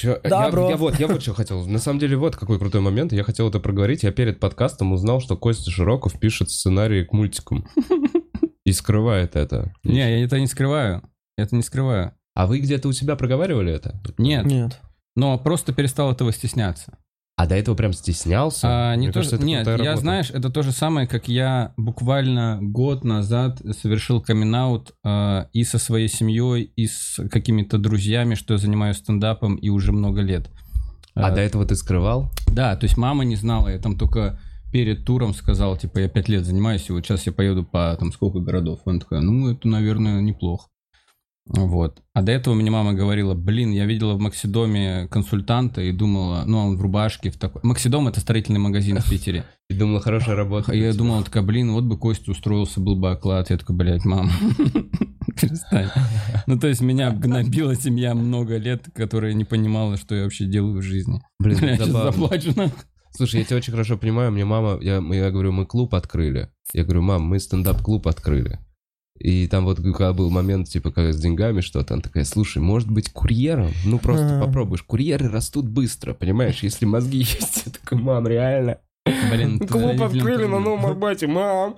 Чё, 0.00 0.18
Да, 0.24 0.46
я, 0.46 0.50
бро. 0.50 0.70
я 0.70 0.78
вот, 0.78 0.98
я 0.98 1.06
вот 1.06 1.20
что 1.20 1.34
хотел. 1.34 1.66
На 1.66 1.78
самом 1.78 1.98
деле, 1.98 2.16
вот 2.16 2.34
какой 2.34 2.58
крутой 2.58 2.80
момент. 2.80 3.12
Я 3.12 3.22
хотел 3.22 3.50
это 3.50 3.60
проговорить. 3.60 4.02
Я 4.02 4.12
перед 4.12 4.40
подкастом 4.40 4.92
узнал, 4.92 5.20
что 5.20 5.36
Костя 5.36 5.70
Широков 5.70 6.18
пишет 6.18 6.50
сценарии 6.50 7.04
к 7.04 7.12
мультикам. 7.12 7.68
И 8.64 8.72
скрывает 8.72 9.36
это. 9.36 9.74
Не, 9.84 9.98
я 9.98 10.24
это 10.24 10.40
не 10.40 10.46
скрываю. 10.46 11.02
Это 11.36 11.54
не 11.54 11.62
скрываю. 11.62 12.14
А 12.34 12.46
вы 12.46 12.60
где-то 12.60 12.88
у 12.88 12.92
себя 12.92 13.14
проговаривали 13.14 13.74
это? 13.74 14.00
Нет, 14.16 14.46
Нет. 14.46 14.80
но 15.16 15.38
просто 15.38 15.74
перестал 15.74 16.12
этого 16.12 16.32
стесняться. 16.32 16.96
А 17.40 17.46
до 17.46 17.54
этого 17.54 17.74
прям 17.74 17.94
стеснялся? 17.94 18.66
А, 18.68 18.94
не 18.96 19.06
Мне 19.06 19.12
то, 19.12 19.20
кажется, 19.20 19.38
нет, 19.38 19.66
я, 19.66 19.76
работа. 19.78 19.96
знаешь, 19.96 20.28
это 20.30 20.50
то 20.50 20.60
же 20.62 20.72
самое, 20.72 21.06
как 21.06 21.26
я 21.26 21.72
буквально 21.78 22.58
год 22.60 23.02
назад 23.02 23.62
совершил 23.80 24.20
камин 24.20 24.50
и 25.54 25.64
со 25.64 25.78
своей 25.78 26.08
семьей, 26.08 26.64
и 26.76 26.86
с 26.86 27.18
какими-то 27.30 27.78
друзьями, 27.78 28.34
что 28.34 28.52
я 28.52 28.58
занимаюсь 28.58 28.98
стендапом 28.98 29.54
и 29.56 29.70
уже 29.70 29.90
много 29.90 30.20
лет. 30.20 30.50
А 31.14 31.28
А, 31.28 31.30
до 31.30 31.40
этого 31.40 31.64
ты 31.64 31.76
скрывал? 31.76 32.30
Да, 32.46 32.76
то 32.76 32.84
есть 32.84 32.98
мама 32.98 33.24
не 33.24 33.36
знала, 33.36 33.68
я 33.68 33.78
там 33.78 33.96
только 33.96 34.38
перед 34.70 35.06
туром 35.06 35.32
сказал, 35.32 35.78
типа, 35.78 36.00
я 36.00 36.08
пять 36.10 36.28
лет 36.28 36.44
занимаюсь, 36.44 36.90
и 36.90 36.92
вот 36.92 37.06
сейчас 37.06 37.24
я 37.24 37.32
поеду 37.32 37.64
по 37.64 37.96
там 37.98 38.12
сколько 38.12 38.40
городов. 38.40 38.80
Она 38.84 38.98
такая, 39.00 39.20
ну, 39.20 39.50
это, 39.50 39.66
наверное, 39.66 40.20
неплохо. 40.20 40.68
Вот. 41.52 42.00
А 42.14 42.22
до 42.22 42.32
этого 42.32 42.54
мне 42.54 42.70
мама 42.70 42.92
говорила, 42.92 43.34
блин, 43.34 43.72
я 43.72 43.84
видела 43.84 44.14
в 44.14 44.20
Максидоме 44.20 45.08
консультанта 45.10 45.82
и 45.82 45.90
думала, 45.90 46.44
ну, 46.46 46.58
он 46.58 46.76
в 46.76 46.80
рубашке, 46.80 47.30
в 47.30 47.38
такой... 47.38 47.60
Максидом— 47.64 48.06
это 48.08 48.20
строительный 48.20 48.60
магазин 48.60 48.98
в 48.98 49.10
Питере. 49.10 49.44
И 49.68 49.74
думала, 49.74 50.00
хорошая 50.00 50.36
работа. 50.36 50.72
Я 50.72 50.92
думала, 50.92 51.24
такая, 51.24 51.42
блин, 51.42 51.72
вот 51.72 51.84
бы 51.84 51.98
Костя 51.98 52.30
устроился, 52.30 52.80
был 52.80 52.96
бы 52.96 53.10
оклад. 53.10 53.50
Я 53.50 53.58
такой, 53.58 53.76
блядь, 53.76 54.04
мам, 54.04 54.30
перестань. 55.40 55.88
Ну, 56.46 56.58
то 56.58 56.68
есть 56.68 56.80
меня 56.82 57.10
гнобила 57.10 57.74
семья 57.74 58.14
много 58.14 58.56
лет, 58.56 58.86
которая 58.94 59.32
не 59.32 59.44
понимала, 59.44 59.96
что 59.96 60.14
я 60.14 60.24
вообще 60.24 60.44
делаю 60.44 60.78
в 60.78 60.82
жизни. 60.82 61.20
Блин, 61.40 61.58
я 61.62 61.76
сейчас 61.76 61.88
заплачу. 61.88 62.52
Слушай, 63.12 63.40
я 63.40 63.44
тебя 63.44 63.56
очень 63.56 63.72
хорошо 63.72 63.98
понимаю, 63.98 64.30
мне 64.30 64.44
мама, 64.44 64.78
я, 64.80 64.98
я 64.98 65.30
говорю, 65.30 65.50
мы 65.50 65.66
клуб 65.66 65.96
открыли. 65.96 66.48
Я 66.72 66.84
говорю, 66.84 67.02
мам, 67.02 67.22
мы 67.22 67.40
стендап-клуб 67.40 68.06
открыли. 68.06 68.60
И 69.20 69.46
там 69.48 69.66
вот 69.66 69.76
когда 69.76 70.14
был 70.14 70.30
момент, 70.30 70.68
типа, 70.68 70.90
когда 70.90 71.12
с 71.12 71.20
деньгами 71.20 71.60
что-то, 71.60 71.92
она 71.94 72.02
такая, 72.02 72.24
слушай, 72.24 72.58
может 72.58 72.90
быть, 72.90 73.10
курьером? 73.12 73.70
Ну, 73.84 73.98
просто 73.98 74.36
Ага. 74.36 74.46
попробуешь. 74.46 74.82
Курьеры 74.82 75.28
растут 75.28 75.68
быстро, 75.68 76.14
понимаешь, 76.14 76.62
если 76.62 76.86
мозги 76.86 77.18
есть. 77.18 77.64
Я 77.66 77.72
такой, 77.72 77.98
мам, 77.98 78.26
реально. 78.26 78.78
Блин, 79.30 79.58
Клуб 79.68 80.00
открыли 80.00 80.46
на 80.46 80.58
Новом 80.58 80.86
Арбате, 80.86 81.26
мам. 81.26 81.76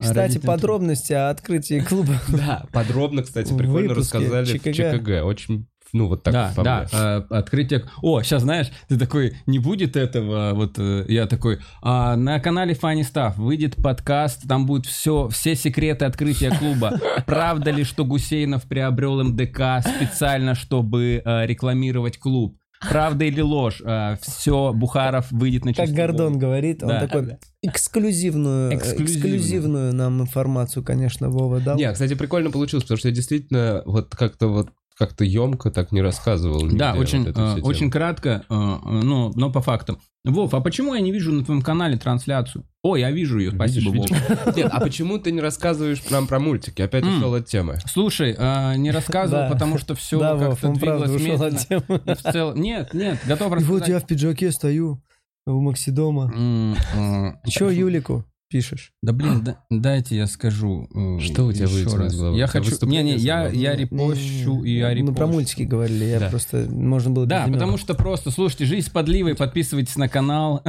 Кстати, 0.00 0.18
Родителям 0.34 0.42
подробности 0.46 1.12
о 1.14 1.30
открытии 1.30 1.80
клуба. 1.80 2.20
Да, 2.28 2.66
подробно, 2.72 3.22
кстати, 3.22 3.56
прикольно 3.56 3.94
рассказали 3.94 4.44
в 4.44 4.62
ЧКГ. 4.62 4.74
ЧКГ. 4.74 5.24
Очень, 5.24 5.66
ну, 5.94 6.08
вот 6.08 6.22
так 6.24 6.34
да, 6.34 6.52
по 6.54 6.62
да, 6.62 6.86
э, 6.92 7.22
открытие. 7.30 7.84
О, 8.02 8.20
сейчас 8.22 8.42
знаешь, 8.42 8.70
ты 8.88 8.98
такой, 8.98 9.36
не 9.46 9.58
будет 9.58 9.96
этого, 9.96 10.52
вот 10.54 10.78
э, 10.78 11.04
я 11.08 11.26
такой, 11.26 11.60
а, 11.82 12.16
на 12.16 12.40
канале 12.40 12.74
Funny 12.74 13.00
Stuff 13.00 13.34
выйдет 13.36 13.76
подкаст, 13.76 14.46
там 14.48 14.66
будет 14.66 14.86
все, 14.86 15.28
все 15.28 15.54
секреты 15.54 16.04
открытия 16.04 16.50
клуба. 16.50 17.00
Правда 17.26 17.70
ли, 17.70 17.84
что 17.84 18.04
Гусейнов 18.04 18.64
приобрел 18.64 19.22
МДК 19.22 19.80
специально, 19.86 20.54
чтобы 20.54 21.22
э, 21.24 21.46
рекламировать 21.46 22.18
клуб? 22.18 22.58
Правда 22.90 23.24
или 23.24 23.40
ложь? 23.40 23.80
все, 24.20 24.72
Бухаров 24.74 25.30
выйдет 25.32 25.64
на 25.64 25.72
Как 25.72 25.86
чистую 25.86 25.96
Гордон 26.06 26.38
говорит, 26.38 26.82
он 26.82 26.90
Да. 26.90 27.00
такой 27.00 27.38
эксклюзивную, 27.62 28.72
э, 28.72 28.76
Эксклюзивную. 28.76 29.06
эксклюзивную 29.36 29.94
нам 29.94 30.20
информацию, 30.20 30.82
конечно, 30.84 31.30
Вова 31.30 31.60
дал. 31.60 31.76
Не, 31.76 31.90
кстати, 31.92 32.14
прикольно 32.14 32.50
получилось, 32.50 32.84
потому 32.84 32.98
что 32.98 33.08
я 33.08 33.14
действительно 33.14 33.82
вот 33.86 34.14
как-то 34.14 34.48
вот 34.48 34.70
как-то 34.96 35.24
емко 35.24 35.70
так 35.70 35.92
не 35.92 36.02
рассказывал. 36.02 36.68
Да, 36.70 36.94
вот 36.94 37.02
очень, 37.02 37.26
э, 37.26 37.60
очень 37.62 37.90
кратко, 37.90 38.44
э, 38.48 38.54
э, 38.54 38.88
но, 39.02 39.32
но 39.34 39.50
по 39.50 39.60
факту. 39.60 39.98
Вов, 40.24 40.54
а 40.54 40.60
почему 40.60 40.94
я 40.94 41.00
не 41.00 41.12
вижу 41.12 41.32
на 41.32 41.44
твоем 41.44 41.62
канале 41.62 41.96
трансляцию? 41.98 42.64
О, 42.82 42.96
я 42.96 43.10
вижу 43.10 43.38
ее, 43.38 43.50
спасибо, 43.50 43.90
Вов. 43.90 44.10
Нет, 44.56 44.68
а 44.70 44.80
почему 44.80 45.18
ты 45.18 45.32
не 45.32 45.40
рассказываешь 45.40 46.02
нам 46.10 46.26
про 46.26 46.38
мультики? 46.38 46.80
Опять 46.80 47.04
ушел 47.04 47.34
от 47.34 47.46
темы. 47.46 47.78
Слушай, 47.86 48.36
а, 48.38 48.74
не 48.74 48.90
рассказывал, 48.92 49.50
потому 49.50 49.78
что 49.78 49.94
все 49.94 50.20
как-то 50.20 50.68
двигалось 50.72 51.10
ушел 51.10 51.38
медленно. 51.38 52.54
Нет, 52.54 52.94
нет, 52.94 53.18
готов 53.26 53.52
И 53.60 53.64
вот 53.64 53.88
я 53.88 53.96
рассказать. 53.96 54.04
в 54.04 54.06
пиджаке 54.06 54.52
стою 54.52 55.02
у 55.46 55.60
Максидома. 55.60 56.32
Че 57.48 57.70
Юлику 57.70 58.24
пишешь? 58.54 58.92
Да 59.02 59.12
блин, 59.12 59.42
да- 59.42 59.58
дайте 59.68 60.16
я 60.16 60.28
скажу. 60.28 60.88
э, 60.94 61.18
Что 61.18 61.46
у 61.46 61.52
тебя 61.52 61.64
еще 61.64 61.96
раз. 61.96 62.14
головы? 62.14 62.38
Я 62.38 62.46
хочу. 62.46 62.70
Не, 62.86 63.02
не, 63.02 63.16
я, 63.16 63.48
я 63.48 63.74
репощу 63.74 64.62
и 64.62 64.76
я 64.78 64.90
Мы 64.90 65.06
про 65.06 65.24
репощу. 65.24 65.26
мультики 65.26 65.62
говорили, 65.64 66.04
я 66.04 66.20
Да. 66.20 66.28
просто... 66.30 66.68
Можно 66.70 67.10
было 67.10 67.26
Да, 67.26 67.48
потому 67.50 67.76
что 67.78 67.94
просто, 67.94 68.30
слушайте, 68.30 68.64
жизнь 68.66 68.86
с 68.86 68.90
подливой, 68.90 69.34
подписывайтесь 69.34 69.96
на 69.96 70.08
канал. 70.08 70.62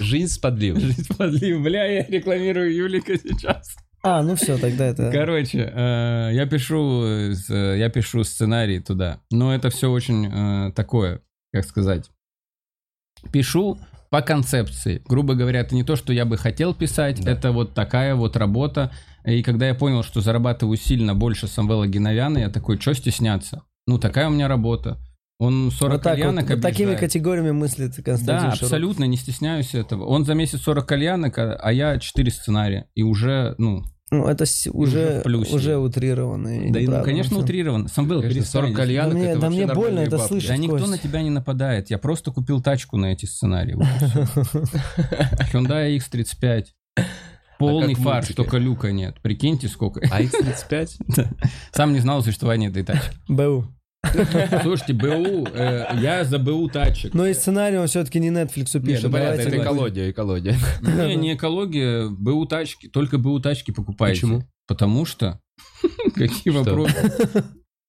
Жизнь 0.00 0.26
с 0.32 0.38
подливой. 0.38 0.80
Жизнь 0.80 1.04
с 1.04 1.16
подливой. 1.16 1.62
Бля, 1.62 1.84
я 1.86 2.04
рекламирую 2.04 2.74
Юлика 2.74 3.16
сейчас. 3.16 3.76
А, 4.02 4.20
ну 4.24 4.34
все, 4.34 4.58
тогда 4.58 4.86
это... 4.86 5.12
Короче, 5.12 5.60
э, 5.72 6.30
я 6.34 6.46
пишу, 6.46 7.04
э, 7.04 7.32
я 7.78 7.88
пишу 7.90 8.24
сценарий 8.24 8.80
туда, 8.80 9.20
но 9.30 9.54
это 9.54 9.70
все 9.70 9.88
очень 9.88 10.26
э, 10.26 10.72
такое, 10.72 11.20
как 11.52 11.64
сказать, 11.64 12.10
пишу 13.32 13.78
по 14.14 14.22
концепции. 14.22 15.02
Грубо 15.08 15.34
говоря, 15.34 15.58
это 15.58 15.74
не 15.74 15.82
то, 15.82 15.96
что 15.96 16.12
я 16.12 16.24
бы 16.24 16.36
хотел 16.36 16.72
писать, 16.72 17.20
Да. 17.24 17.32
это 17.32 17.50
вот 17.50 17.74
такая 17.74 18.14
вот 18.14 18.36
работа. 18.36 18.92
И 19.24 19.42
когда 19.42 19.66
я 19.66 19.74
понял, 19.74 20.04
что 20.04 20.20
зарабатываю 20.20 20.76
сильно 20.76 21.16
больше 21.16 21.48
Самвела 21.48 21.88
Геновяна, 21.88 22.38
я 22.38 22.48
такой, 22.48 22.78
что 22.80 22.94
стесняться? 22.94 23.62
Ну, 23.88 23.98
такая 23.98 24.28
у 24.28 24.30
меня 24.30 24.46
работа. 24.46 24.98
Он 25.40 25.72
40 25.72 25.92
Вот 25.94 26.02
так 26.04 26.12
вот, 26.12 26.20
кальянок 26.26 26.48
вот 26.48 26.60
такими 26.62 26.90
объезжает. 26.90 27.00
категориями 27.00 27.50
мыслит 27.50 27.96
Константин 27.96 28.26
Да, 28.26 28.40
Широков. 28.42 28.62
абсолютно, 28.62 29.04
не 29.04 29.16
стесняюсь 29.16 29.74
этого. 29.74 30.04
Он 30.04 30.24
за 30.24 30.34
месяц 30.34 30.60
40 30.60 30.86
кальянок, 30.86 31.36
а 31.36 31.54
а 31.60 31.72
я 31.72 31.98
4 31.98 32.30
сценария. 32.30 32.86
И 32.94 33.02
уже, 33.02 33.56
ну, 33.58 33.82
Ну, 34.10 34.26
это 34.28 34.44
с- 34.46 34.68
уже 34.70 34.98
уже, 34.98 35.20
в 35.20 35.22
плюсе. 35.22 35.54
уже 35.56 35.76
утрированно. 35.78 36.72
да, 36.72 36.78
и, 36.80 36.86
ну, 36.86 37.02
конечно, 37.02 37.30
на 37.30 37.36
самом- 37.36 37.44
утрирован. 37.44 37.88
Самвел, 37.88 38.20
Конечно, 38.20 38.40
перестань. 38.40 38.62
40 38.62 38.76
кальянок 38.76 39.12
Да 39.14 39.18
мне- 39.18 39.28
это 39.30 39.40
да 39.40 39.50
мне 39.50 39.66
больно 39.66 39.98
это 40.00 40.16
бабки. 40.18 40.28
слышать. 40.28 40.48
Да 40.50 40.56
никто 40.58 40.76
Кость. 40.78 40.90
на 40.90 40.98
тебя 40.98 41.22
не 41.22 41.30
нападает. 41.30 41.90
Я 41.90 41.98
просто 41.98 42.30
купил 42.30 42.60
тачку 42.62 42.96
на 42.96 43.06
эти 43.06 43.24
сценарии. 43.26 43.76
Hyundai 45.52 45.96
X35. 45.98 46.66
Полный 47.58 47.94
как 47.94 48.00
в 48.00 48.04
фарш, 48.04 48.28
только 48.34 48.58
люка 48.58 48.92
нет. 48.92 49.16
Прикиньте, 49.22 49.68
сколько. 49.68 50.00
А 50.10 50.20
X35? 50.22 51.26
Сам 51.72 51.92
не 51.92 52.00
знал 52.00 52.18
о 52.18 52.22
существовании 52.22 52.68
этой 52.68 52.82
тачки. 52.82 53.16
БУ. 53.28 53.66
Слушайте, 54.62 54.92
БУ, 54.92 55.46
э, 55.52 55.86
я 56.00 56.24
за 56.24 56.38
БУ 56.38 56.68
тачек. 56.68 57.14
Но 57.14 57.26
и 57.26 57.34
сценарий 57.34 57.78
он 57.78 57.86
все-таки 57.86 58.20
не 58.20 58.30
Netflix 58.30 58.78
Не, 58.78 58.86
пишет. 58.86 59.04
ну 59.04 59.10
понятно, 59.10 59.40
это 59.40 59.56
экология, 59.58 60.10
экология. 60.10 60.56
Не, 60.82 61.16
не 61.16 61.34
экология, 61.34 62.08
БУ 62.08 62.46
тачки. 62.46 62.88
Только 62.88 63.18
БУ 63.18 63.40
тачки 63.40 63.70
покупайте. 63.70 64.20
Почему? 64.20 64.42
Потому 64.66 65.04
что... 65.04 65.40
Какие 66.14 66.52
вопросы? 66.52 67.44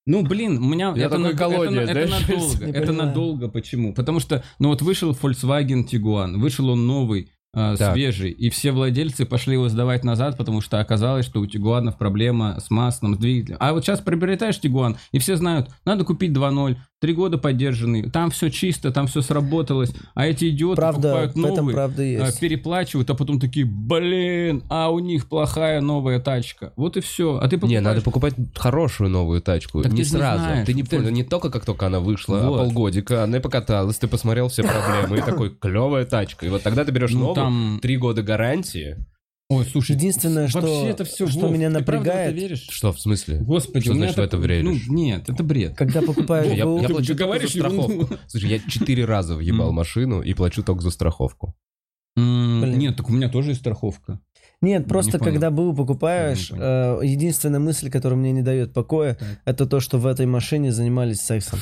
Ну, 0.07 0.21
блин, 0.23 0.57
у 0.59 0.67
меня... 0.67 0.93
Я 0.95 1.05
это, 1.05 1.15
такой 1.15 1.23
на- 1.23 1.35
экология, 1.35 1.81
это, 1.81 1.91
это 1.99 2.07
знаешь, 2.07 2.27
надолго. 2.27 2.65
Это 2.65 2.87
понимаю. 2.87 3.07
надолго. 3.07 3.47
Почему? 3.49 3.93
Потому 3.93 4.19
что, 4.19 4.43
ну 4.59 4.69
вот 4.69 4.81
вышел 4.83 5.11
Volkswagen 5.11 5.83
Tiguan, 5.83 6.37
вышел 6.37 6.69
он 6.69 6.85
новый, 6.85 7.31
э, 7.55 7.75
свежий, 7.77 8.31
и 8.31 8.49
все 8.49 8.71
владельцы 8.71 9.25
пошли 9.25 9.53
его 9.53 9.69
сдавать 9.69 10.03
назад, 10.03 10.37
потому 10.37 10.61
что 10.61 10.79
оказалось, 10.79 11.25
что 11.25 11.39
у 11.39 11.45
Тигуанов 11.45 11.97
проблема 11.97 12.59
с 12.59 12.69
маслом, 12.69 13.15
с 13.15 13.17
двигателем. 13.17 13.57
А 13.59 13.73
вот 13.73 13.83
сейчас 13.83 14.01
приобретаешь 14.01 14.59
Тигуан, 14.59 14.97
и 15.11 15.19
все 15.19 15.35
знают, 15.35 15.69
надо 15.85 16.03
купить 16.03 16.31
2.0, 16.31 16.77
три 17.05 17.13
года 17.13 17.37
поддержанный, 17.37 18.09
там 18.09 18.31
все 18.31 18.49
чисто, 18.49 18.91
там 18.91 19.05
все 19.05 19.21
сработалось, 19.21 19.91
а 20.15 20.25
эти 20.25 20.49
идиоты 20.49 20.77
Правда, 20.77 21.01
покупают 21.27 21.35
новый, 21.35 21.73
правда 21.75 22.01
а, 22.01 22.05
есть. 22.05 22.39
переплачивают, 22.39 23.07
а 23.11 23.13
потом 23.13 23.39
такие, 23.39 23.63
блин, 23.63 24.63
а 24.69 24.89
у 24.89 24.97
них 24.97 25.27
плохая 25.29 25.81
новая 25.81 26.19
тачка. 26.19 26.73
Вот 26.75 26.97
и 26.97 27.01
все. 27.01 27.37
А 27.37 27.47
ты 27.47 27.57
Не, 27.57 27.59
покупаешь... 27.59 27.83
надо 27.83 28.01
покупать 28.01 28.33
хорошую 28.55 29.11
новую 29.11 29.39
тачку. 29.39 29.83
Так 29.83 29.91
не 29.91 29.99
ты 29.99 30.03
же 30.05 30.13
не 30.15 30.19
сразу. 30.19 30.43
знаешь, 30.43 30.65
ты 30.65 30.73
не 30.73 30.81
понял, 30.81 31.09
не 31.11 31.23
только 31.23 31.51
как 31.51 31.63
только 31.63 31.85
она 31.85 31.99
вышла, 31.99 32.39
Вот. 32.39 32.59
а 32.59 32.63
полгодика, 32.63 33.23
она 33.23 33.39
покаталась, 33.39 33.99
ты 33.99 34.07
посмотрел 34.07 34.47
все 34.47 34.63
проблемы, 34.63 35.19
и 35.19 35.21
такой, 35.21 35.51
клевая 35.61 36.05
тачка. 36.05 36.47
И 36.47 36.49
вот 36.49 36.63
тогда 36.63 36.83
ты 36.85 36.91
берешь 36.91 37.11
Ну, 37.11 37.19
новую, 37.19 37.35
там- 37.35 37.79
три 37.83 37.97
года 37.97 38.23
гарантии. 38.23 38.97
Ой, 39.47 39.63
слушай, 39.65 39.95
Единственное, 39.95 40.47
что- 40.47 40.61
вообще 40.61 40.87
это 40.89 41.03
все, 41.05 41.27
что 41.27 41.49
меня 41.49 41.69
ты 41.69 41.83
правда 41.83 41.83
в 41.83 41.83
это 41.83 41.91
напрягает- 42.31 42.35
веришь? 42.35 42.67
Что, 42.69 42.91
в 42.91 42.99
смысле? 42.99 43.39
Господи, 43.41 43.81
Что 43.83 43.91
у 43.91 43.93
меня 43.93 44.05
значит 44.05 44.17
в 44.17 44.21
это 44.21 44.37
так- 44.37 44.47
веришь? 44.49 44.83
Ну, 44.87 44.93
нет, 44.95 45.29
это 45.29 45.43
бред. 45.43 45.75
Когда 45.77 46.01
покупаешь 46.01 46.47
Я, 46.47 46.65
я 46.65 46.87
ты 46.87 46.93
плачу 46.93 47.07
за 47.07 47.13
говоришь 47.13 47.49
страховку. 47.51 47.91
ерунду. 47.91 48.17
Слушай, 48.27 48.49
я 48.49 48.59
четыре 48.59 49.05
раза 49.05 49.35
въебал 49.35 49.71
машину 49.71 50.21
и 50.23 50.33
плачу 50.33 50.63
только 50.63 50.81
за 50.81 50.89
страховку. 50.89 51.53
Нет, 52.17 52.95
так 52.97 53.07
у 53.09 53.13
меня 53.13 53.29
тоже 53.29 53.49
есть 53.51 53.59
страховка. 53.61 54.19
Нет, 54.61 54.87
просто 54.87 55.19
когда 55.19 55.51
БУ 55.51 55.75
покупаешь, 55.75 56.49
э, 56.51 56.99
единственная 57.03 57.59
мысль, 57.59 57.91
которая 57.91 58.17
мне 58.17 58.31
не 58.31 58.41
дает 58.41 58.73
покоя, 58.73 59.15
Так. 59.15 59.27
это 59.45 59.65
то, 59.67 59.79
что 59.79 59.99
в 59.99 60.07
этой 60.07 60.25
машине 60.25 60.71
занимались 60.71 61.19
сексом. 61.21 61.59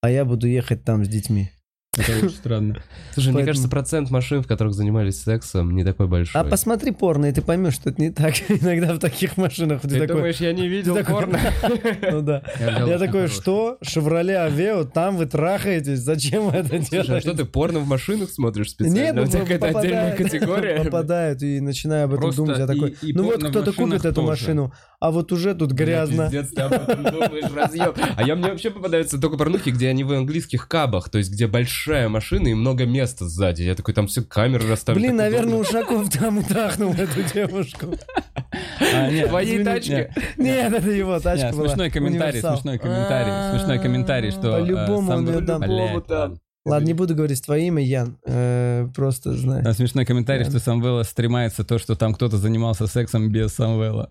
А 0.00 0.10
я 0.10 0.24
буду 0.24 0.48
ехать 0.48 0.82
там 0.82 1.04
с 1.04 1.08
детьми. 1.08 1.50
Это 1.96 2.18
очень 2.18 2.30
странно. 2.30 2.82
Слушай, 3.14 3.32
мне 3.32 3.44
кажется, 3.44 3.68
процент 3.68 4.10
машин, 4.10 4.42
в 4.42 4.46
которых 4.46 4.74
занимались 4.74 5.22
сексом, 5.22 5.74
не 5.74 5.84
такой 5.84 6.06
большой. 6.06 6.40
А 6.40 6.44
посмотри 6.44 6.92
порно, 6.92 7.26
и 7.26 7.32
ты 7.32 7.42
поймешь, 7.42 7.74
что 7.74 7.90
это 7.90 8.00
не 8.00 8.10
так. 8.10 8.34
Иногда 8.48 8.94
в 8.94 8.98
таких 8.98 9.36
машинах 9.36 9.82
ты, 9.82 9.88
такой... 9.88 10.06
думаешь, 10.08 10.36
я 10.36 10.52
не 10.52 10.68
видел 10.68 10.96
порно? 11.04 11.38
Ну 12.10 12.22
да. 12.22 12.42
Я 12.58 12.98
такой, 12.98 13.28
что? 13.28 13.78
Шевроле 13.82 14.38
Авео, 14.38 14.84
там 14.84 15.16
вы 15.16 15.26
трахаетесь? 15.26 15.98
Зачем 16.00 16.50
вы 16.50 16.58
это 16.58 16.76
а 16.76 16.78
делаете? 16.78 17.20
что 17.20 17.36
ты 17.36 17.44
порно 17.44 17.80
в 17.80 17.86
машинах 17.86 18.30
смотришь 18.30 18.68
Нет, 18.78 18.90
специально? 18.90 19.20
ну, 19.20 19.22
У 19.22 19.30
тебя 19.30 19.40
какая-то 19.40 19.78
отдельная 19.78 20.16
категория? 20.16 20.84
Попадают 20.84 21.42
и 21.42 21.60
начинаю 21.60 22.04
об 22.04 22.14
этом 22.14 22.30
думать. 22.30 22.58
Я 22.58 22.66
такой, 22.66 22.96
ну 23.02 23.24
вот 23.24 23.42
кто-то 23.42 23.72
купит 23.72 24.04
эту 24.04 24.22
машину, 24.22 24.72
а 25.00 25.10
вот 25.10 25.32
уже 25.32 25.54
тут 25.54 25.72
грязно. 25.72 26.24
Пиздец, 26.24 26.50
ты 26.50 26.62
об 26.62 26.72
этом 26.72 27.04
думаешь, 27.04 27.52
разъеб. 27.54 27.96
А 28.16 28.22
я 28.22 28.36
мне 28.36 28.50
вообще 28.50 28.70
попадаются 28.70 29.20
только 29.20 29.36
порнухи, 29.36 29.70
где 29.70 29.88
они 29.88 30.04
в 30.04 30.12
английских 30.12 30.68
кабах, 30.68 31.08
то 31.08 31.18
есть 31.18 31.32
где 31.32 31.46
большая 31.86 32.08
машина 32.08 32.48
и 32.48 32.54
много 32.54 32.84
места 32.84 33.26
сзади. 33.28 33.62
Я 33.62 33.74
такой, 33.74 33.94
там 33.94 34.06
все 34.08 34.22
камеры 34.22 34.68
расставлены. 34.68 35.06
Блин, 35.08 35.16
наверное. 35.16 35.58
Ушаков 35.58 36.10
там 36.10 36.40
и 36.40 36.42
трахнул 36.42 36.92
эту 36.92 37.22
девушку. 37.32 37.86
А, 38.94 39.10
нет, 39.10 39.28
твоей 39.28 39.62
тачке? 39.64 40.12
нет. 40.16 40.36
Нет, 40.36 40.72
это 40.72 40.90
его 40.90 41.18
тачка 41.20 41.46
Нет, 41.46 41.54
была. 41.56 41.68
смешной 41.68 41.90
комментарий, 41.90 42.38
Универсал. 42.40 42.56
смешной 42.56 42.78
комментарий, 42.78 43.58
смешной 43.58 43.78
комментарий, 43.78 44.30
что... 44.32 44.58
э, 44.58 44.60
По-любому 44.62 45.12
он 45.12 45.24
был- 45.26 45.40
дам. 45.40 46.34
Ладно. 46.64 46.84
Не 46.84 46.94
буду 46.94 47.14
говорить 47.14 47.40
твое 47.44 47.68
имя, 47.68 47.80
Ян. 47.84 48.18
Э, 48.26 48.88
Просто 48.94 49.34
знай. 49.34 49.62
Там 49.62 49.72
смешной 49.72 50.04
комментарий, 50.04 50.44
что 50.44 50.58
Самвела 50.58 51.04
стремается 51.04 51.62
то, 51.62 51.78
что 51.78 51.94
там 51.94 52.12
кто-то 52.14 52.38
занимался 52.38 52.88
сексом 52.88 53.30
без 53.30 53.52
Самвела. 53.54 54.10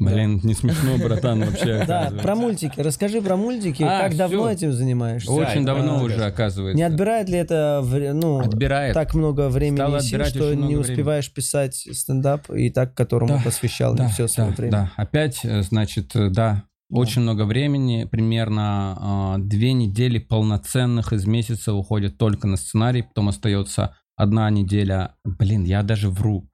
Блин, 0.00 0.40
не 0.42 0.54
смешно, 0.54 0.96
братан, 0.98 1.40
вообще. 1.44 1.84
Да, 1.86 2.10
про 2.22 2.34
мультики. 2.34 2.72
Расскажи 2.80 3.20
про 3.22 3.36
мультики. 3.36 3.82
А, 3.82 4.00
Как 4.08 4.16
давно 4.16 4.44
всё. 4.44 4.48
этим 4.50 4.72
занимаешься? 4.72 5.30
Очень 5.30 5.64
Да, 5.64 5.74
давно 5.74 6.02
уже, 6.02 6.24
оказывается. 6.24 6.76
Не 6.76 6.82
отбирает 6.82 7.28
ли 7.28 7.36
это 7.38 7.80
вре- 7.84 8.12
ну, 8.12 8.40
Отбирает. 8.40 8.94
так 8.94 9.14
много 9.14 9.48
времени 9.48 9.76
Стало 9.76 9.96
и 9.98 10.00
сил, 10.00 10.06
отбирать 10.20 10.28
что 10.34 10.48
очень 10.48 10.58
не 10.60 10.66
много 10.74 10.80
успеваешь 10.80 11.32
писать 11.32 11.74
стендап 11.92 12.50
и 12.50 12.70
так, 12.70 12.94
которому 12.94 13.34
Да, 13.34 13.40
посвящал 13.44 13.94
да, 13.94 14.06
не 14.06 14.10
все 14.12 14.26
свое 14.26 14.50
да, 14.50 14.56
время? 14.56 14.72
да. 14.72 14.92
Опять, 14.96 15.40
э, 15.44 15.62
значит, 15.62 16.16
э, 16.16 16.30
да, 16.30 16.64
Очень 16.92 17.22
много 17.22 17.44
времени, 17.44 18.02
примерно 18.10 18.96
а, 19.00 19.38
две 19.38 19.72
недели 19.74 20.18
полноценных 20.18 21.12
из 21.12 21.24
месяца 21.24 21.72
уходит 21.72 22.18
только 22.18 22.48
на 22.48 22.56
сценарий, 22.56 23.02
потом 23.02 23.28
остается 23.28 23.94
одна 24.16 24.50
неделя. 24.50 25.14
Блин, 25.24 25.62
я 25.62 25.84
даже 25.84 26.08
вру. 26.10 26.49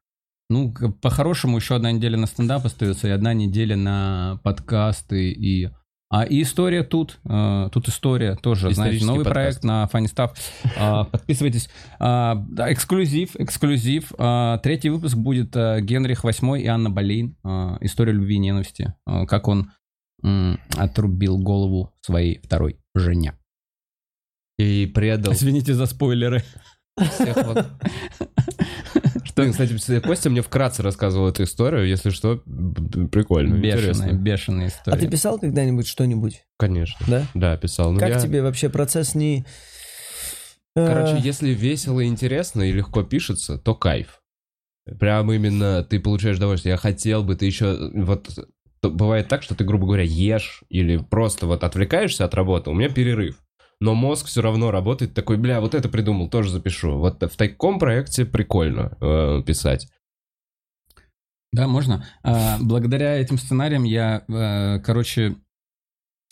Ну, 0.48 0.72
по-хорошему, 1.02 1.56
еще 1.56 1.74
одна 1.74 1.90
неделя 1.92 2.16
на 2.16 2.26
стендап 2.26 2.64
остается, 2.64 3.08
и 3.08 3.10
одна 3.10 3.34
неделя 3.34 3.76
на 3.76 4.40
подкасты 4.44 5.30
и... 5.32 5.70
А 6.08 6.22
и 6.22 6.42
история 6.42 6.84
тут, 6.84 7.18
э, 7.28 7.68
тут 7.72 7.88
история 7.88 8.36
тоже, 8.36 8.72
знаете, 8.72 9.04
новый 9.04 9.24
подкаст. 9.24 9.60
проект 9.60 9.64
на 9.64 9.90
Funny 9.92 10.06
Stuff. 10.06 10.36
А, 10.78 11.02
подписывайтесь. 11.02 11.68
Да, 11.98 12.72
эксклюзив, 12.72 13.34
эксклюзив. 13.34 14.12
А, 14.16 14.58
третий 14.58 14.88
выпуск 14.90 15.16
будет 15.16 15.56
а, 15.56 15.80
Генрих 15.80 16.24
VIII 16.24 16.60
и 16.60 16.66
Анна 16.68 16.90
Болейн. 16.90 17.36
А, 17.42 17.76
история 17.80 18.12
любви 18.12 18.36
и 18.36 18.38
ненависти. 18.38 18.94
А, 19.04 19.26
как 19.26 19.48
он 19.48 19.72
м, 20.22 20.60
отрубил 20.76 21.38
голову 21.38 21.92
своей 22.02 22.38
второй 22.38 22.78
жене. 22.94 23.34
И 24.60 24.86
предал 24.86 25.32
Извините 25.32 25.74
за 25.74 25.86
спойлеры. 25.86 26.44
всех 26.96 27.36
вот. 27.44 27.66
Блин, 29.36 29.52
кстати, 29.52 30.00
Костя 30.00 30.30
мне 30.30 30.40
вкратце 30.42 30.82
рассказывал 30.82 31.28
эту 31.28 31.42
историю, 31.44 31.86
если 31.86 32.10
что, 32.10 32.38
прикольно, 33.12 33.54
Бешеная, 33.54 33.90
интересно. 33.90 34.12
бешеная 34.12 34.68
история. 34.68 34.96
А 34.96 35.00
ты 35.00 35.08
писал 35.08 35.38
когда-нибудь 35.38 35.86
что-нибудь, 35.86 36.44
Конечно. 36.58 37.04
да? 37.06 37.26
Да, 37.34 37.56
писал. 37.56 37.92
Ну, 37.92 38.00
как 38.00 38.08
я- 38.08 38.20
тебе 38.20 38.42
вообще 38.42 38.68
процесс 38.70 39.14
не... 39.14 39.44
э, 40.74 40.86
Короче, 40.86 41.20
если 41.22 41.50
весело 41.50 42.00
и 42.00 42.06
интересно 42.06 42.62
и 42.62 42.72
легко 42.72 43.02
пишется, 43.02 43.58
то 43.58 43.74
кайф. 43.74 44.22
Прям 44.98 45.30
именно 45.32 45.82
ты 45.84 46.00
получаешь 46.00 46.36
удовольствие. 46.36 46.72
Я 46.72 46.76
хотел 46.78 47.22
бы, 47.22 47.34
ты 47.36 47.44
еще... 47.46 47.90
Вот 47.94 48.28
бывает 48.82 49.26
так, 49.28 49.42
что 49.42 49.54
ты, 49.56 49.64
грубо 49.64 49.86
говоря, 49.86 50.04
ешь 50.04 50.62
или 50.68 50.96
просто 50.96 51.46
вот 51.46 51.64
отвлекаешься 51.64 52.24
от 52.24 52.34
работы. 52.34 52.70
У 52.70 52.74
меня 52.74 52.88
перерыв. 52.88 53.36
Но 53.80 53.94
мозг 53.94 54.26
все 54.26 54.40
равно 54.40 54.70
работает 54.70 55.12
такой, 55.14 55.36
бля, 55.36 55.60
вот 55.60 55.74
это 55.74 55.88
придумал, 55.88 56.30
тоже 56.30 56.50
запишу. 56.50 56.98
Вот 56.98 57.22
в 57.22 57.36
таком 57.36 57.78
проекте 57.78 58.24
прикольно 58.24 58.96
э, 59.00 59.42
писать. 59.46 59.88
Да, 61.52 61.68
можно. 61.68 62.06
А, 62.22 62.58
благодаря 62.60 63.16
этим 63.16 63.38
сценариям 63.38 63.84
я, 63.84 64.24
э, 64.28 64.80
короче, 64.80 65.36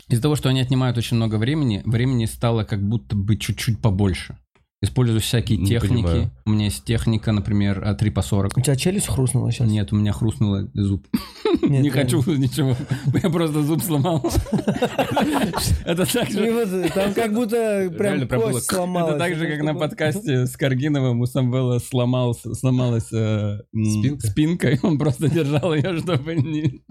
из-за 0.07 0.21
того, 0.21 0.35
что 0.35 0.49
они 0.49 0.61
отнимают 0.61 0.97
очень 0.97 1.17
много 1.17 1.35
времени, 1.35 1.81
времени 1.85 2.25
стало 2.25 2.63
как 2.63 2.81
будто 2.81 3.15
бы 3.15 3.37
чуть-чуть 3.37 3.81
побольше. 3.81 4.37
Использую 4.81 5.21
всякие 5.21 5.57
Не 5.57 5.67
техники. 5.67 6.03
понимаю. 6.03 6.31
У 6.45 6.49
меня 6.51 6.65
есть 6.65 6.83
техника, 6.83 7.31
например, 7.31 7.81
а, 7.83 7.95
3 7.95 8.09
по 8.11 8.21
40. 8.21 8.57
У 8.57 8.61
тебя 8.61 8.75
челюсть 8.75 9.07
хрустнула 9.07 9.51
сейчас? 9.51 9.69
Нет, 9.69 9.91
у 9.93 9.95
меня 9.95 10.11
хрустнула 10.11 10.69
зуб. 10.73 11.07
Нет, 11.61 11.81
Не 11.81 11.89
хочу 11.89 12.17
ничего. 12.37 12.75
Я 13.23 13.29
просто 13.29 13.63
зуб 13.63 13.81
сломал. 13.81 14.23
Это 15.85 16.05
так 16.05 16.29
же, 16.29 16.89
там 16.93 17.13
как 17.13 17.33
будто 17.33 17.91
прям 17.97 18.27
кость 18.27 18.69
сломалась. 18.69 19.15
это 19.15 19.19
так 19.19 19.35
же, 19.35 19.47
как 19.47 19.63
на 19.63 19.73
подкасте 19.75 20.45
с 20.45 20.57
Каргиновым 20.57 21.21
у 21.21 21.25
Самвела 21.25 21.79
сломалась, 21.79 23.11
э, 23.13 23.59
Спинка? 23.71 24.27
спинка, 24.27 24.69
и 24.71 24.79
он 24.83 24.97
просто 24.97 25.29
держал 25.29 25.73
ее, 25.73 25.97
чтобы 25.99 26.35
не... 26.35 26.81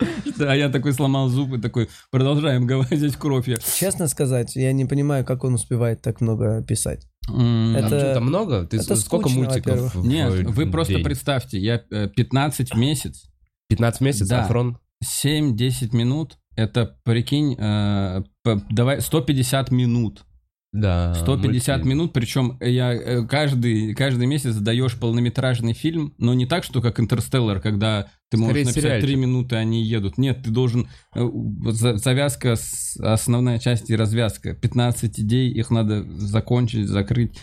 А 0.40 0.54
я 0.56 0.68
такой 0.70 0.92
сломал 0.92 1.28
зуб 1.28 1.52
и 1.54 1.60
такой, 1.60 1.88
продолжаем 2.10 2.66
говорить 2.66 3.16
кровь. 3.16 3.48
Честно 3.78 4.08
сказать, 4.08 4.56
я 4.56 4.72
не 4.72 4.84
понимаю, 4.86 5.24
как 5.24 5.44
он 5.44 5.54
успевает 5.54 6.02
так 6.02 6.20
много 6.20 6.62
писать. 6.62 7.06
Это- 7.28 7.86
что-то 7.88 8.20
много? 8.20 8.66
Ты 8.66 8.78
это 8.78 8.96
сколько 8.96 9.28
скучно, 9.28 9.44
мультиков? 9.44 9.94
Нет, 9.96 10.32
вы 10.48 10.66
просто 10.70 10.98
представьте, 11.00 11.58
я 11.58 11.82
э, 11.90 12.08
15 12.08 12.74
в 12.74 12.78
месяц, 12.78 13.30
15 13.68 14.00
месяцев, 14.00 14.28
Да. 14.28 14.44
Афрон? 14.44 14.78
7-10 15.04 15.94
минут, 15.94 16.38
это, 16.56 16.96
прикинь, 17.04 17.56
э, 17.58 18.22
давай 18.70 19.00
150 19.00 19.70
минут. 19.70 20.24
Да. 20.72 21.14
150 21.14 21.42
мультфильм. 21.44 21.88
минут, 21.88 22.12
причем 22.12 22.56
я 22.60 22.92
э, 22.94 23.26
каждый, 23.26 23.92
каждый 23.94 24.26
месяц 24.26 24.54
даешь 24.54 24.96
полнометражный 24.96 25.72
фильм, 25.72 26.14
но 26.18 26.32
не 26.32 26.46
так, 26.46 26.62
что 26.62 26.80
как 26.80 27.00
Интерстеллар, 27.00 27.60
когда 27.60 28.06
ты 28.30 28.36
можешь 28.36 28.52
Скорее 28.52 28.64
написать 28.66 28.82
сериальчик. 28.82 29.08
3 29.08 29.16
минуты, 29.16 29.56
они 29.56 29.82
едут. 29.82 30.16
Нет, 30.16 30.44
ты 30.44 30.50
должен... 30.50 30.88
э, 31.14 31.28
Завязка, 31.72 32.54
основная 33.00 33.58
часть 33.58 33.90
и 33.90 33.96
развязка. 33.96 34.54
15 34.54 35.18
идей, 35.18 35.50
их 35.50 35.70
надо 35.70 36.04
закончить, 36.18 36.86
закрыть. 36.88 37.36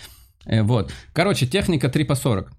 Э, 0.46 0.64
Вот. 0.64 0.94
Короче, 1.12 1.48
техника 1.48 1.90
3 1.90 2.06
по 2.06 2.16
40. 2.16 2.50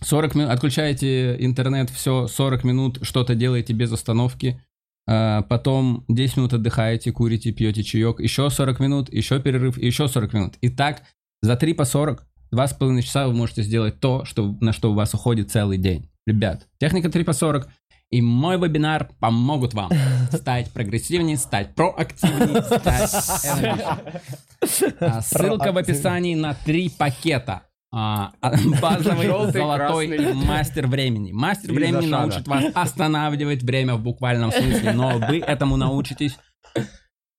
40 0.00 0.34
минут, 0.36 0.50
отключаете 0.50 1.36
интернет, 1.44 1.90
все, 1.90 2.28
40 2.28 2.64
минут 2.64 2.98
что-то 3.02 3.34
делаете 3.34 3.72
без 3.74 3.92
остановки. 3.92 4.62
А, 5.08 5.42
Потом 5.42 6.04
10 6.08 6.36
минут 6.36 6.52
отдыхаете, 6.52 7.12
курите, 7.12 7.50
пьете 7.52 7.82
чаек, 7.82 8.20
еще 8.20 8.50
40 8.50 8.80
минут, 8.80 9.12
еще 9.12 9.40
перерыв, 9.40 9.78
еще 9.78 10.06
40 10.06 10.32
минут. 10.34 10.54
И 10.60 10.68
так 10.68 11.02
за 11.40 11.56
3 11.56 11.72
по 11.72 11.84
40, 11.84 12.26
2,5 12.54 13.02
часа 13.02 13.26
вы 13.26 13.32
можете 13.32 13.62
сделать 13.62 14.00
то, 14.00 14.24
что, 14.26 14.56
на 14.60 14.72
что 14.72 14.92
у 14.92 14.94
вас 14.94 15.14
уходит 15.14 15.50
целый 15.50 15.78
день. 15.78 16.10
Ребят, 16.26 16.66
техника 16.78 17.08
3 17.08 17.24
по 17.24 17.32
40 17.32 17.68
и 18.10 18.22
мой 18.22 18.58
вебинар 18.58 19.10
помогут 19.18 19.74
вам 19.74 19.90
стать 20.32 20.70
прогрессивнее, 20.72 21.36
стать 21.36 21.74
проактивнее, 21.74 22.62
стать 22.62 23.10
энергичнее. 23.44 24.94
А, 25.00 25.20
Ссылка 25.22 25.72
в 25.72 25.78
описании 25.78 26.34
на 26.34 26.54
три 26.54 26.90
пакета. 26.90 27.62
А, 27.90 28.32
а, 28.42 28.50
Базовый, 28.82 29.26
Желтый, 29.26 29.52
золотой 29.52 30.08
красный. 30.08 30.34
мастер 30.34 30.86
времени. 30.86 31.32
Мастер 31.32 31.72
времени 31.72 32.06
научит 32.06 32.46
вас 32.46 32.64
останавливать 32.74 33.62
время 33.62 33.94
в 33.94 34.02
буквальном 34.02 34.52
смысле, 34.52 34.92
но 34.92 35.18
вы 35.18 35.38
этому 35.38 35.76
научитесь 35.76 36.36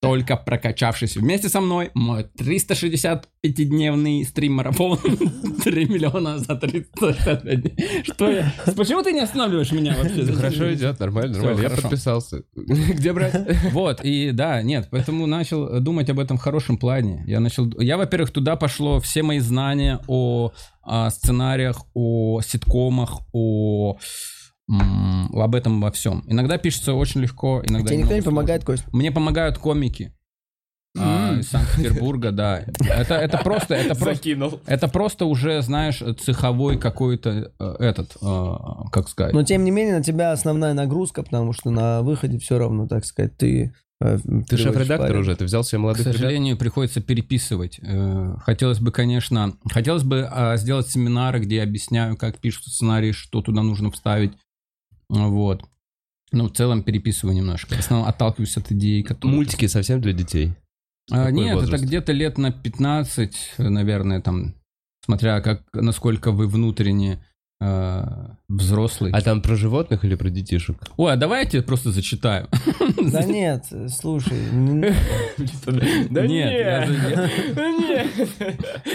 только 0.02 0.38
прокачавшись 0.38 1.18
вместе 1.18 1.50
со 1.50 1.60
мной. 1.60 1.92
Мой 1.94 2.26
365-дневный 2.38 4.24
стрим-марафон. 4.26 4.98
3 5.64 5.86
миллиона 5.86 6.40
за 6.40 6.56
365 6.56 7.62
дней. 7.62 8.04
Что 8.04 8.30
я? 8.30 8.54
Почему 8.78 9.04
ты 9.04 9.12
не 9.12 9.20
останавливаешь 9.20 9.72
меня 9.72 9.96
вообще? 9.98 10.24
Да 10.24 10.34
Хорошо 10.34 10.74
идет, 10.74 11.00
нормально, 11.00 11.38
нормально. 11.38 11.62
Я 11.62 11.70
хорошо. 11.70 11.90
подписался. 11.90 12.44
Где 12.56 13.14
брать? 13.14 13.36
Вот, 13.72 14.00
и 14.04 14.32
да, 14.32 14.62
нет, 14.62 14.88
поэтому 14.92 15.26
начал 15.26 15.80
думать 15.80 16.10
об 16.10 16.20
этом 16.20 16.38
в 16.38 16.42
хорошем 16.42 16.78
плане. 16.78 17.24
Я 17.28 17.40
начал... 17.40 17.70
Я, 17.80 17.98
во-первых, 17.98 18.32
туда 18.32 18.56
пошло 18.56 19.00
все 19.00 19.22
мои 19.22 19.40
знания 19.40 20.00
о, 20.08 20.52
а, 20.82 21.10
сценариях, 21.10 21.86
о 21.94 22.42
ситкомах, 22.42 23.22
о... 23.34 23.98
об 25.34 25.56
этом 25.56 25.82
во 25.82 25.92
всем. 25.92 26.24
Иногда 26.28 26.58
пишется 26.58 26.94
очень 26.94 27.22
легко, 27.22 27.62
иногда 27.66 27.90
Тебе 27.90 27.98
никто 28.04 28.16
не 28.16 28.22
помогает, 28.22 28.64
Кость? 28.64 28.84
Мне 28.94 29.12
помогают 29.12 29.58
комики. 29.58 30.14
а, 30.98 31.36
из 31.40 31.48
Санкт-Петербурга, 31.50 32.32
да. 32.32 32.64
Это, 32.90 33.16
это 33.16 33.38
просто, 33.40 33.76
это 33.76 33.96
просто, 33.96 34.60
это 34.66 34.88
просто 34.88 35.26
уже, 35.26 35.62
знаешь, 35.62 36.02
цеховой 36.20 36.78
какой-то 36.78 37.52
э, 37.60 37.76
этот, 37.80 38.18
э, 38.22 38.56
как 38.92 39.08
сказать. 39.10 39.34
Но 39.34 39.44
тем 39.44 39.64
не 39.64 39.72
менее 39.72 39.98
на 39.98 40.04
тебя 40.04 40.32
основная 40.32 40.74
нагрузка, 40.74 41.22
потому 41.24 41.54
что 41.54 41.70
на 41.70 42.02
выходе 42.02 42.38
все 42.40 42.58
равно, 42.58 42.88
так 42.88 43.06
сказать, 43.06 43.38
ты... 43.38 43.72
э, 44.02 44.18
Ты 44.48 44.58
шеф-редактор 44.58 45.16
уже, 45.18 45.36
ты 45.36 45.46
взял 45.46 45.64
себе 45.64 45.78
К 45.78 45.82
молодых 45.82 46.06
ребят? 46.08 46.16
сожалению, 46.16 46.58
приходится 46.58 47.02
переписывать. 47.02 47.80
Э, 47.84 48.36
Хотелось 48.44 48.80
бы, 48.80 48.92
конечно, 48.92 49.54
хотелось 49.72 50.04
бы 50.04 50.28
а, 50.30 50.58
сделать 50.58 50.88
семинары, 50.90 51.40
где 51.40 51.58
я 51.58 51.64
объясняю, 51.64 52.18
как 52.18 52.40
пишут 52.40 52.66
сценарий, 52.66 53.12
что 53.12 53.42
туда 53.42 53.62
нужно 53.62 53.92
вставить. 53.92 54.34
Вот. 55.10 55.66
Ну, 56.32 56.48
в 56.48 56.52
целом 56.52 56.84
переписываю 56.84 57.36
немножко. 57.36 57.76
В 57.76 57.80
основном 57.80 58.08
отталкиваюсь 58.08 58.56
от 58.58 58.72
идей, 58.72 59.04
которые... 59.04 59.36
Мультики 59.36 59.66
совсем 59.66 60.00
для 60.00 60.14
детей. 60.14 60.54
А, 61.12 61.26
Какой 61.26 61.46
нет, 61.46 61.56
возраст? 61.56 61.74
это 61.74 61.86
где-то 61.86 62.12
лет 62.12 62.38
на 62.38 62.52
15, 62.52 63.56
наверное, 63.58 64.22
там, 64.22 64.54
смотря 65.04 65.42
как, 65.42 65.64
насколько 65.74 66.32
вы 66.32 66.48
внутренне 66.48 67.14
э, 67.14 67.18
взрослый. 67.62 69.12
А 69.12 69.22
там 69.22 69.42
про 69.42 69.56
животных 69.56 70.06
или 70.06 70.16
про 70.16 70.30
детишек? 70.30 70.78
Ой, 70.98 71.14
а 71.14 71.18
давай 71.18 71.44
я 71.44 71.50
тебе 71.50 71.62
просто 71.62 71.92
зачитаю. 71.92 72.48
Да 73.12 73.24
нет, 73.24 73.66
слушай, 73.90 74.38
н- 74.52 74.86
Да 76.10 76.26
Нет, 76.26 76.90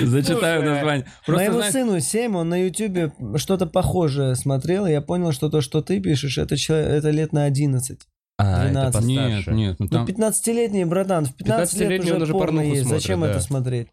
Зачитаю 0.00 0.64
название. 0.64 1.06
Просто, 1.26 1.52
моему 1.52 1.70
сыну 1.70 2.00
7, 2.00 2.36
он 2.36 2.48
на 2.48 2.64
ютубе 2.64 3.12
что-то 3.36 3.66
похожее 3.66 4.34
смотрел, 4.34 4.86
и 4.86 4.92
я 4.92 5.00
понял, 5.00 5.32
что 5.32 5.50
то, 5.50 5.60
что 5.60 5.82
ты 5.82 6.00
пишешь, 6.00 6.38
это, 6.38 6.54
это 6.54 7.10
лет 7.10 7.32
на 7.32 7.44
11. 7.44 8.00
А, 8.36 8.64
это 8.64 8.72
12. 8.72 9.04
Нет, 9.04 9.22
постарше. 9.22 9.52
нет, 9.52 9.76
ну 9.78 9.88
там... 9.88 10.06
Ну, 10.06 10.12
15-летний, 10.12 10.84
братан, 10.84 11.26
в 11.26 11.34
15 11.34 11.80
лет 11.80 11.90
15-летний 11.90 12.12
он 12.12 12.22
уже 12.22 12.32
порно 12.32 12.60
есть, 12.60 12.82
смотрит, 12.82 13.02
зачем 13.02 13.20
да. 13.20 13.30
это 13.30 13.40
смотреть? 13.40 13.88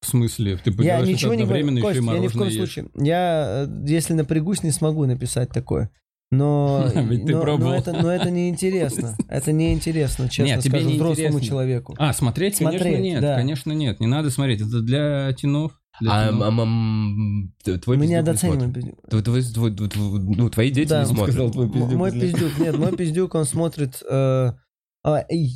В 0.00 0.06
смысле? 0.06 0.56
Ты 0.62 0.70
Я 0.82 1.00
ничего 1.00 1.34
не 1.34 1.44
говорю, 1.44 1.64
одновременно 1.66 1.80
Кость, 1.80 1.96
еще 2.00 2.04
и 2.10 2.14
я 2.14 2.18
ни 2.20 2.28
в 2.28 2.32
коем 2.32 2.48
ешь? 2.48 2.56
случае. 2.56 2.86
Я, 2.94 3.66
э, 3.68 3.84
если 3.88 4.14
напрягусь, 4.14 4.62
не 4.62 4.70
смогу 4.70 5.04
написать 5.06 5.50
такое. 5.50 5.90
Но, 6.30 6.86
Ведь 6.94 7.24
ты 7.26 7.32
но, 7.32 7.38
но 7.38 7.42
пробовал. 7.42 7.72
это, 7.72 7.92
но 7.92 8.12
это 8.12 8.30
неинтересно. 8.30 9.16
Это 9.28 9.50
неинтересно, 9.52 10.28
честно 10.28 10.44
Нет, 10.54 10.60
тебе 10.62 10.78
скажу, 10.80 10.88
не 10.90 10.94
взрослому 10.96 11.28
интересно. 11.28 11.48
человеку. 11.48 11.94
А, 11.98 12.12
смотреть, 12.12 12.58
конечно, 12.58 12.78
Смотреть, 12.78 13.02
нет. 13.02 13.20
да. 13.22 13.36
Конечно, 13.36 13.72
нет. 13.72 13.98
Не 14.00 14.06
надо 14.06 14.30
смотреть. 14.30 14.60
Это 14.60 14.80
для 14.82 15.32
тенов. 15.32 15.72
для 16.00 16.12
А, 16.12 16.30
т- 17.64 17.78
твой 17.78 17.96
Мы 17.96 18.06
не 18.06 18.14
недооцениваем 18.14 18.60
смотрит. 18.72 18.84
пиздюк. 18.84 19.08
Твой- 19.10 19.72
твой- 19.72 19.88
твой- 19.88 20.20
Ну, 20.20 20.50
твои 20.50 20.70
дети 20.70 20.88
Да, 20.90 21.00
не 21.00 21.06
смотрят. 21.06 21.52
твой 21.52 21.66
М- 21.66 21.96
Мой 21.96 22.12
пиздюк, 22.12 22.58
нет, 22.58 22.76
мой 22.78 22.94
пиздюк, 22.96 23.34
он 23.34 23.44
смотрит 23.46 24.00
э, 24.08 24.52
А, 25.04 25.24
эй, 25.30 25.52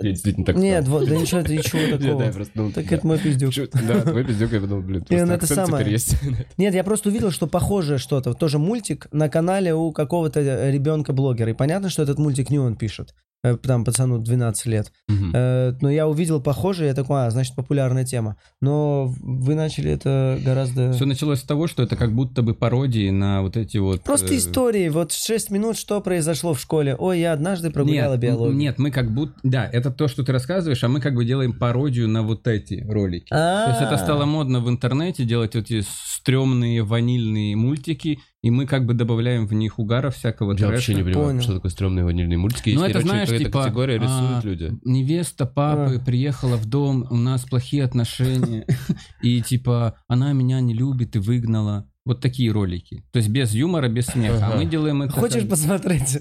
Я 0.00 0.10
действительно 0.10 0.46
так 0.46 0.56
Нет, 0.56 0.88
вот, 0.88 1.06
да 1.08 1.16
ничего, 1.16 1.42
ты 1.42 1.58
ничего 1.58 1.78
Я, 1.80 1.96
такого. 1.98 2.18
да, 2.18 2.24
я 2.26 2.32
просто, 2.32 2.52
ну, 2.54 2.72
Так 2.72 2.88
да. 2.88 2.96
это 2.96 3.06
мой 3.06 3.18
пиздюк. 3.18 3.52
Чё- 3.52 3.68
Да, 3.86 4.00
твой 4.00 4.24
пиздюк, 4.24 4.52
я 4.52 4.60
подумал, 4.60 4.82
блин, 4.82 5.02
И 5.02 5.04
просто 5.16 5.34
это 5.34 5.46
самое. 5.46 5.90
есть. 5.90 6.16
Нет, 6.56 6.74
я 6.74 6.82
просто 6.82 7.10
увидел, 7.10 7.30
что 7.30 7.46
похожее 7.46 7.98
что-то. 7.98 8.32
Тоже 8.34 8.58
мультик 8.58 9.06
на 9.12 9.28
канале 9.28 9.74
у 9.74 9.92
какого-то 9.92 10.40
ребенка-блогера. 10.70 11.50
И 11.50 11.54
понятно, 11.54 11.90
что 11.90 12.02
этот 12.02 12.18
мультик 12.18 12.48
не 12.50 12.58
он 12.58 12.76
пишет. 12.76 13.14
Э, 13.44 13.56
Там 13.56 13.84
пацану 13.84 14.18
12 14.18 14.66
лет. 14.66 14.92
Э, 15.08 15.72
Но 15.80 15.90
я 15.90 16.06
увидел 16.06 16.40
похожее, 16.40 16.88
я 16.88 16.94
такой, 16.94 17.26
а, 17.26 17.30
значит, 17.30 17.56
популярная 17.56 18.04
тема. 18.04 18.36
Но 18.60 19.12
вы 19.20 19.54
начали 19.54 19.90
это 19.90 20.38
гораздо... 20.44 20.92
Все 20.92 21.06
началось 21.06 21.40
с 21.40 21.42
того, 21.42 21.66
что 21.66 21.82
это 21.82 21.96
как 21.96 22.14
будто 22.14 22.42
бы 22.42 22.54
пародии 22.54 23.10
на 23.10 23.42
вот 23.42 23.56
эти 23.56 23.78
вот... 23.78 24.02
Просто 24.04 24.34
э, 24.34 24.36
истории. 24.36 24.88
Вот 24.88 25.12
6 25.12 25.50
минут, 25.50 25.76
что 25.76 26.00
произошло 26.00 26.54
в 26.54 26.60
школе. 26.60 26.94
Ой, 26.96 27.20
я 27.20 27.32
однажды 27.32 27.70
прогуляла 27.70 28.12
нет, 28.12 28.20
биологию. 28.20 28.56
Нет, 28.56 28.78
мы 28.78 28.90
как 28.90 29.12
будто... 29.12 29.34
Да, 29.42 29.68
это 29.70 29.90
то, 29.90 30.06
что 30.06 30.22
ты 30.24 30.30
рассказываешь, 30.32 30.82
а 30.84 30.88
мы 30.88 31.00
как 31.00 31.14
бы 31.14 31.24
делаем 31.24 31.52
пародию 31.52 32.08
на 32.08 32.22
вот 32.22 32.46
эти 32.46 32.84
ролики. 32.88 33.26
То 33.28 33.66
есть 33.70 33.82
это 33.82 33.96
стало 33.96 34.24
модно 34.24 34.60
в 34.60 34.68
интернете 34.68 35.24
делать 35.24 35.56
эти 35.56 35.82
стрёмные 36.22 36.82
ванильные 36.84 37.56
мультики, 37.56 38.20
и 38.42 38.50
мы 38.50 38.66
как 38.66 38.86
бы 38.86 38.94
добавляем 38.94 39.46
в 39.46 39.52
них 39.54 39.78
угара 39.78 40.10
всякого. 40.10 40.56
Я 40.56 40.68
вообще 40.68 40.94
не 40.94 41.02
трэша. 41.02 41.12
понимаю, 41.12 41.28
Понял. 41.30 41.42
что 41.42 41.54
такое 41.54 41.70
стрёмные 41.70 42.04
ванильные 42.04 42.38
мультики. 42.38 42.70
Ну, 42.70 42.84
это, 42.84 43.00
знаешь, 43.00 43.28
какая-то 43.32 43.44
типа, 43.50 43.62
категория 43.64 43.94
рисуют 43.98 44.10
а, 44.10 44.40
люди. 44.44 44.72
Невеста 44.84 45.46
папы 45.46 45.96
А. 46.00 46.04
приехала 46.04 46.56
в 46.56 46.66
дом, 46.66 47.06
у 47.10 47.16
нас 47.16 47.42
плохие 47.44 47.84
отношения, 47.84 48.66
и 49.22 49.40
типа 49.42 49.96
она 50.08 50.32
меня 50.32 50.60
не 50.60 50.74
любит 50.74 51.16
и 51.16 51.18
выгнала. 51.18 51.88
Вот 52.04 52.20
такие 52.20 52.50
ролики. 52.50 53.04
То 53.12 53.18
есть 53.20 53.28
без 53.28 53.54
юмора, 53.54 53.86
без 53.88 54.06
смеха. 54.06 54.38
А 54.44 54.48
Ага. 54.48 54.56
мы 54.56 54.64
делаем 54.64 55.02
это... 55.02 55.12
Хочешь 55.12 55.42
как- 55.42 55.50
посмотреть 55.50 56.18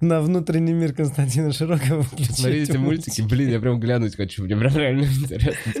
на 0.00 0.22
внутренний 0.22 0.72
мир 0.72 0.94
Константина 0.94 1.52
Широкого? 1.52 2.02
Смотрите 2.30 2.78
мультики, 2.78 3.20
блин, 3.20 3.50
я 3.50 3.60
прям 3.60 3.78
глянуть 3.78 4.16
хочу, 4.16 4.44
мне 4.44 4.56
прям 4.56 4.74
реально 4.74 5.02
интересно. 5.22 5.72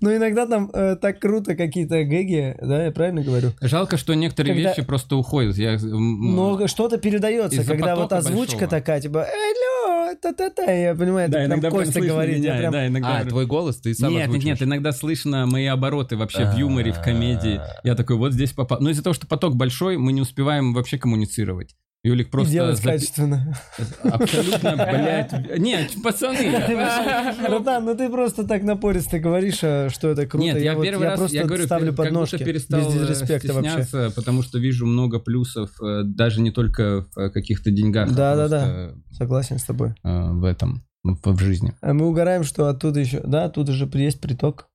Ну, 0.00 0.16
иногда 0.16 0.48
там 0.48 0.68
э, 0.74 0.96
так 0.96 1.20
круто 1.20 1.54
какие-то 1.54 2.02
гэги, 2.02 2.56
да, 2.60 2.86
я 2.86 2.90
правильно 2.90 3.22
говорю? 3.22 3.52
Жалко, 3.60 3.98
что 3.98 4.14
некоторые 4.14 4.56
Когда- 4.56 4.70
вещи 4.70 4.82
просто 4.84 5.14
уходят. 5.14 5.56
Я... 5.56 5.78
Но 5.80 6.66
что-то 6.66 6.98
передается, 6.98 7.62
когда 7.62 7.94
вот 7.94 8.12
озвучка 8.12 8.62
большого. 8.62 8.70
такая, 8.70 9.00
типа, 9.00 9.22
алло, 9.22 9.87
та-та-та, 10.14 10.70
я 10.70 10.94
понимаю, 10.94 11.28
Да, 11.28 11.40
это 11.40 11.48
иногда 11.48 11.70
Костя 11.70 12.00
говорит, 12.00 12.38
меня, 12.38 12.56
прям... 12.56 12.72
да, 12.72 12.86
иногда 12.86 13.18
А, 13.18 13.24
твой 13.24 13.46
голос, 13.46 13.76
ты 13.76 13.94
сам 13.94 14.12
нет, 14.12 14.28
нет, 14.28 14.44
нет, 14.44 14.62
иногда 14.62 14.92
слышно 14.92 15.46
мои 15.46 15.66
обороты 15.66 16.16
вообще 16.16 16.44
в 16.50 16.56
юморе, 16.56 16.92
в 16.92 17.00
комедии. 17.02 17.60
Я 17.84 17.94
такой, 17.94 18.16
вот 18.16 18.32
здесь 18.32 18.52
попал. 18.52 18.78
Но 18.80 18.90
из-за 18.90 19.02
того, 19.02 19.14
что 19.14 19.26
поток 19.26 19.56
большой, 19.56 19.96
мы 19.98 20.12
не 20.12 20.20
успеваем 20.20 20.74
вообще 20.74 20.98
коммуницировать. 20.98 21.74
Юлик 22.04 22.28
И 22.28 22.30
просто... 22.30 22.52
делать 22.52 22.78
запи- 22.78 22.84
качественно. 22.92 23.54
Абсолютно, 24.04 24.76
блядь. 24.76 25.58
Нет, 25.58 25.90
пацаны. 26.02 26.50
Братан, 27.48 27.84
ну 27.84 27.96
ты 27.96 28.08
просто 28.08 28.44
так 28.44 28.62
напористо 28.62 29.18
говоришь, 29.18 29.58
а, 29.62 29.90
что 29.90 30.08
это 30.10 30.26
круто. 30.26 30.44
Нет, 30.44 30.60
я, 30.60 30.76
первый 30.76 31.08
раз, 31.08 31.18
просто 31.18 31.36
я 31.36 31.44
говорю, 31.44 31.64
ставлю 31.64 31.86
как 31.88 31.96
будто 31.96 32.08
подножки. 32.08 32.44
перестал 32.44 32.80
Без 32.80 32.94
э, 32.94 32.98
дизреспекта 33.00 33.52
вообще. 33.52 33.70
стесняться, 33.82 34.12
потому 34.14 34.42
что 34.42 34.58
вижу 34.58 34.86
много 34.86 35.18
плюсов, 35.18 35.70
э, 35.82 36.02
даже 36.04 36.40
не 36.40 36.52
только 36.52 37.06
в 37.14 37.18
э, 37.18 37.30
каких-то 37.30 37.72
деньгах, 37.72 38.14
Да-да-да. 38.14 38.92
Согласен 39.10 39.58
с 39.58 39.64
тобой. 39.64 39.94
в 40.04 40.44
этом, 40.44 40.84
в 41.02 41.38
жизни. 41.40 41.74
А 41.80 41.92
мы 41.94 42.06
угораем, 42.06 42.44
что 42.44 42.68
оттуда 42.68 43.00
еще... 43.00 43.20
Да, 43.20 43.44
оттуда 43.44 43.72
же 43.72 43.90
есть 43.94 44.20
приток. 44.20 44.68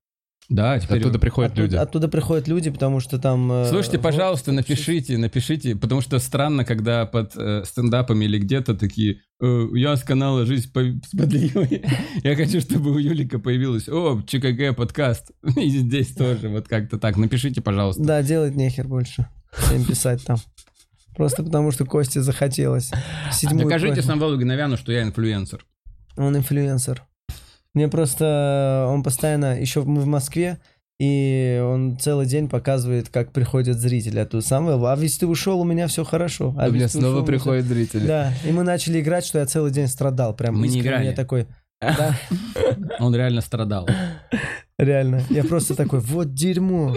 Да, 0.49 0.77
теперь... 0.79 0.99
Оттуда 0.99 1.19
приходят 1.19 1.51
Оттуда, 1.53 1.63
люди. 1.67 1.75
оттуда 1.75 2.07
приходят 2.07 2.47
люди, 2.47 2.69
потому 2.69 2.99
что 2.99 3.17
там... 3.17 3.51
э, 3.51 3.69
Слушайте, 3.69 3.97
вот- 3.97 4.03
пожалуйста, 4.03 4.51
напишите, 4.51 5.17
напишите, 5.17 5.75
потому 5.75 6.01
что 6.01 6.19
странно, 6.19 6.65
когда 6.65 7.05
под 7.05 7.33
э, 7.35 7.63
стендапами 7.65 8.25
или 8.25 8.39
где-то 8.39 8.75
такие, 8.75 9.21
«Э, 9.41 9.67
я 9.73 9.95
с 9.95 10.03
канала 10.03 10.45
«Жизнь 10.45 10.71
по- 10.71 10.81
с 10.81 11.17
подливой», 11.17 11.85
я 12.23 12.35
хочу, 12.35 12.59
чтобы 12.59 12.91
у 12.91 12.97
Юлика 12.97 13.39
появилось, 13.39 13.87
о, 13.87 14.21
ЧКГ 14.27 14.75
подкаст, 14.75 15.31
и 15.55 15.69
здесь 15.69 16.13
тоже, 16.13 16.49
вот 16.49 16.67
как-то 16.67 16.99
так, 16.99 17.15
напишите, 17.17 17.61
пожалуйста. 17.61 18.03
Да, 18.03 18.21
делать 18.21 18.55
нехер 18.55 18.87
больше. 18.87 19.27
Всем 19.53 19.85
писать 19.85 20.23
там. 20.25 20.37
Просто 21.15 21.43
потому, 21.43 21.71
что 21.71 21.85
Косте 21.85 22.21
захотелось. 22.21 22.91
Седьмую 23.31 23.65
Докажите 23.65 23.93
просьбу. 23.93 24.11
Самвелу 24.11 24.77
что 24.77 24.91
я 24.91 25.03
инфлюенсер. 25.03 25.65
Он 26.17 26.35
инфлюенсер. 26.35 27.03
Мне 27.73 27.87
просто... 27.87 28.87
Он 28.89 29.03
постоянно... 29.03 29.59
Еще 29.59 29.83
мы 29.83 30.01
в 30.01 30.05
Москве, 30.05 30.59
и 30.99 31.61
он 31.63 31.97
целый 31.99 32.25
день 32.25 32.47
показывает, 32.47 33.09
как 33.09 33.31
приходят 33.31 33.77
зрители. 33.77 34.19
А 34.19 34.25
тут 34.25 34.45
Самвел, 34.45 34.85
а 34.85 34.95
ведь 34.95 35.19
ты 35.19 35.27
ушел, 35.27 35.59
у 35.59 35.63
меня 35.63 35.87
все 35.87 36.03
хорошо. 36.03 36.55
А 36.57 36.67
У 36.67 36.71
меня 36.71 36.87
снова 36.87 37.15
ушел, 37.15 37.25
приходят 37.25 37.65
зрители. 37.65 38.05
Да, 38.05 38.33
и 38.45 38.51
мы 38.51 38.63
начали 38.63 39.01
играть, 39.01 39.25
что 39.25 39.39
я 39.39 39.45
целый 39.45 39.71
день 39.71 39.87
страдал. 39.87 40.35
Прям 40.35 40.57
Мы 40.57 40.67
не 40.67 40.81
играли. 40.81 41.07
Я 41.07 41.13
такой, 41.13 41.47
да, 41.81 42.15
Он 42.99 43.15
реально 43.15 43.41
страдал. 43.41 43.87
Реально. 44.77 45.21
Я 45.29 45.43
просто 45.43 45.75
такой, 45.75 45.99
вот 45.99 46.33
дерьмо. 46.33 46.95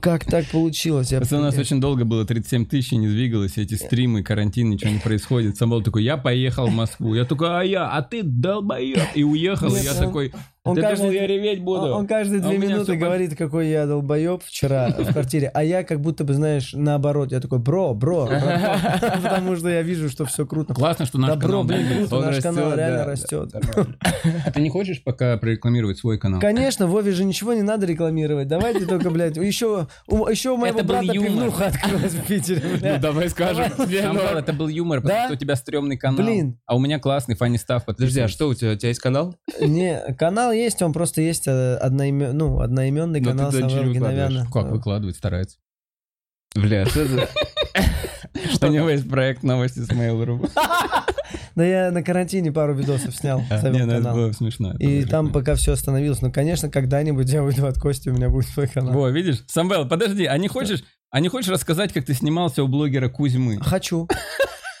Как 0.00 0.24
так 0.24 0.44
получилось? 0.46 1.12
Я, 1.12 1.18
Просто 1.18 1.38
у 1.38 1.40
нас 1.40 1.56
очень 1.56 1.80
долго 1.80 2.04
было 2.04 2.26
37 2.26 2.66
тысяч, 2.66 2.92
и 2.92 2.96
не 2.96 3.08
двигалось, 3.08 3.56
эти 3.56 3.74
стримы, 3.74 4.22
карантин, 4.22 4.68
ничего 4.68 4.90
не 4.92 4.98
происходит. 4.98 5.56
Самвел 5.56 5.82
такой, 5.82 6.02
я 6.04 6.18
поехал 6.18 6.66
в 6.66 6.72
Москву. 6.74 7.14
Я 7.14 7.24
такой, 7.24 7.48
а 7.48 7.62
я, 7.62 7.86
а 7.90 8.02
ты 8.02 8.22
долбоеб. 8.22 8.98
И 9.14 9.22
уехал, 9.24 9.68
и 9.68 9.72
Нет, 9.78 9.84
я 9.84 9.92
он- 9.92 9.96
такой, 10.06 10.32
он 10.62 10.74
ты 10.76 10.82
каждый- 10.82 10.98
думал, 11.06 11.12
я 11.12 11.26
реветь 11.26 11.60
буду? 11.62 11.82
Он, 11.82 11.92
он 11.92 12.06
каждые 12.06 12.42
А 12.42 12.48
две 12.48 12.58
меня 12.58 12.74
минуты 12.74 12.92
по- 12.92 12.98
говорит, 12.98 13.34
какой 13.36 13.68
я 13.68 13.86
долбоеб 13.86 14.42
вчера 14.42 14.90
в 14.90 15.10
квартире, 15.12 15.50
а 15.54 15.64
я 15.64 15.84
как 15.84 16.00
будто 16.02 16.24
бы, 16.24 16.34
знаешь, 16.34 16.72
наоборот, 16.74 17.32
я 17.32 17.40
такой, 17.40 17.58
бро, 17.60 17.94
бро, 17.94 18.26
братан», 18.26 19.00
потому 19.22 19.56
что 19.56 19.68
я 19.70 19.80
вижу, 19.82 20.10
что 20.10 20.26
все 20.26 20.44
круто. 20.44 20.74
Классно, 20.74 21.06
что 21.06 21.18
наш 21.18 21.30
Да, 21.30 21.36
бро, 21.36 21.46
канал 21.48 21.64
блин, 21.64 21.78
двигается. 21.80 22.08
круто, 22.10 22.16
Он 22.26 22.32
наш 22.34 22.42
канал 22.42 22.74
реально 22.76 22.98
да, 22.98 23.04
растет. 23.06 23.54
А 24.46 24.50
ты 24.50 24.60
не 24.60 24.68
хочешь 24.68 25.02
пока 25.02 25.36
прорекламировать 25.38 25.96
свой 25.98 26.18
канал? 26.18 26.40
Конечно, 26.40 26.86
Вове 27.04 27.14
же 27.14 27.24
ничего 27.24 27.52
не 27.52 27.60
надо 27.60 27.84
рекламировать. 27.84 28.48
Давайте 28.48 28.86
только, 28.86 29.10
блядь, 29.10 29.36
еще, 29.36 29.88
у, 30.06 30.26
еще 30.26 30.50
у 30.52 30.56
моего 30.56 30.78
Это 30.78 30.88
был 30.88 30.94
брата 30.94 31.12
юмор. 31.12 31.28
пивнуха 31.30 31.66
открылась 31.66 32.12
в 32.14 32.26
Питере, 32.26 32.62
Ну 32.94 32.98
давай 32.98 33.28
скажем. 33.28 33.70
Самвел, 33.76 34.38
это 34.38 34.54
был 34.54 34.68
юмор, 34.68 35.02
потому 35.02 35.18
Да? 35.20 35.24
что 35.26 35.34
у 35.34 35.36
тебя 35.36 35.54
стрёмный 35.56 35.98
канал. 35.98 36.24
Блин. 36.24 36.58
А 36.64 36.74
у 36.74 36.78
меня 36.78 36.98
классный 36.98 37.34
фанни 37.34 37.58
став. 37.58 37.84
Подожди, 37.84 38.20
а 38.20 38.28
что 38.28 38.48
у 38.48 38.54
тебя? 38.54 38.72
У 38.72 38.76
тебя 38.76 38.88
есть 38.88 39.00
канал? 39.00 39.36
Не, 39.60 40.14
канал 40.18 40.50
есть, 40.50 40.80
он 40.80 40.94
просто 40.94 41.20
есть 41.20 41.46
э, 41.46 41.74
одноимен, 41.76 42.34
ну, 42.36 42.60
одноименный 42.60 43.20
Но 43.20 43.30
канал 43.32 43.50
выкладываешь. 43.50 43.94
Геновяна. 43.94 44.46
Как 44.50 44.70
выкладывать, 44.70 45.16
старается. 45.16 45.58
Бля, 46.54 46.86
что 46.86 47.04
за... 47.06 47.28
У 48.66 48.70
него 48.70 48.88
есть 48.88 49.08
проект 49.10 49.42
новости 49.42 49.80
с 49.80 49.90
Mail.ru. 49.90 50.48
Да 51.54 51.64
я 51.64 51.90
на 51.90 52.02
карантине 52.02 52.50
пару 52.52 52.74
видосов 52.74 53.14
снял, 53.14 53.42
А, 53.50 53.68
Не, 53.68 53.84
ну 53.84 53.92
это 53.92 54.12
было 54.12 54.32
смешно. 54.32 54.74
И 54.78 55.04
там 55.04 55.32
пока 55.32 55.54
все 55.54 55.72
остановилось. 55.72 56.20
Ну, 56.20 56.32
конечно, 56.32 56.68
когда-нибудь 56.68 57.28
я 57.30 57.42
уйду 57.42 57.66
от 57.66 57.78
Кости, 57.78 58.08
у 58.08 58.14
меня 58.14 58.28
будет 58.28 58.48
свой 58.48 58.66
канал. 58.66 58.92
Во, 58.92 59.08
видишь? 59.10 59.44
Самвел, 59.46 59.86
подожди, 59.88 60.24
а 60.24 60.36
не 60.36 60.48
хочешь, 60.48 60.82
а 61.10 61.20
не 61.20 61.28
хочешь 61.28 61.50
рассказать, 61.50 61.92
как 61.92 62.04
ты 62.04 62.14
снимался 62.14 62.64
у 62.64 62.68
блогера 62.68 63.08
Кузьмы? 63.08 63.58
Хочу. 63.60 64.08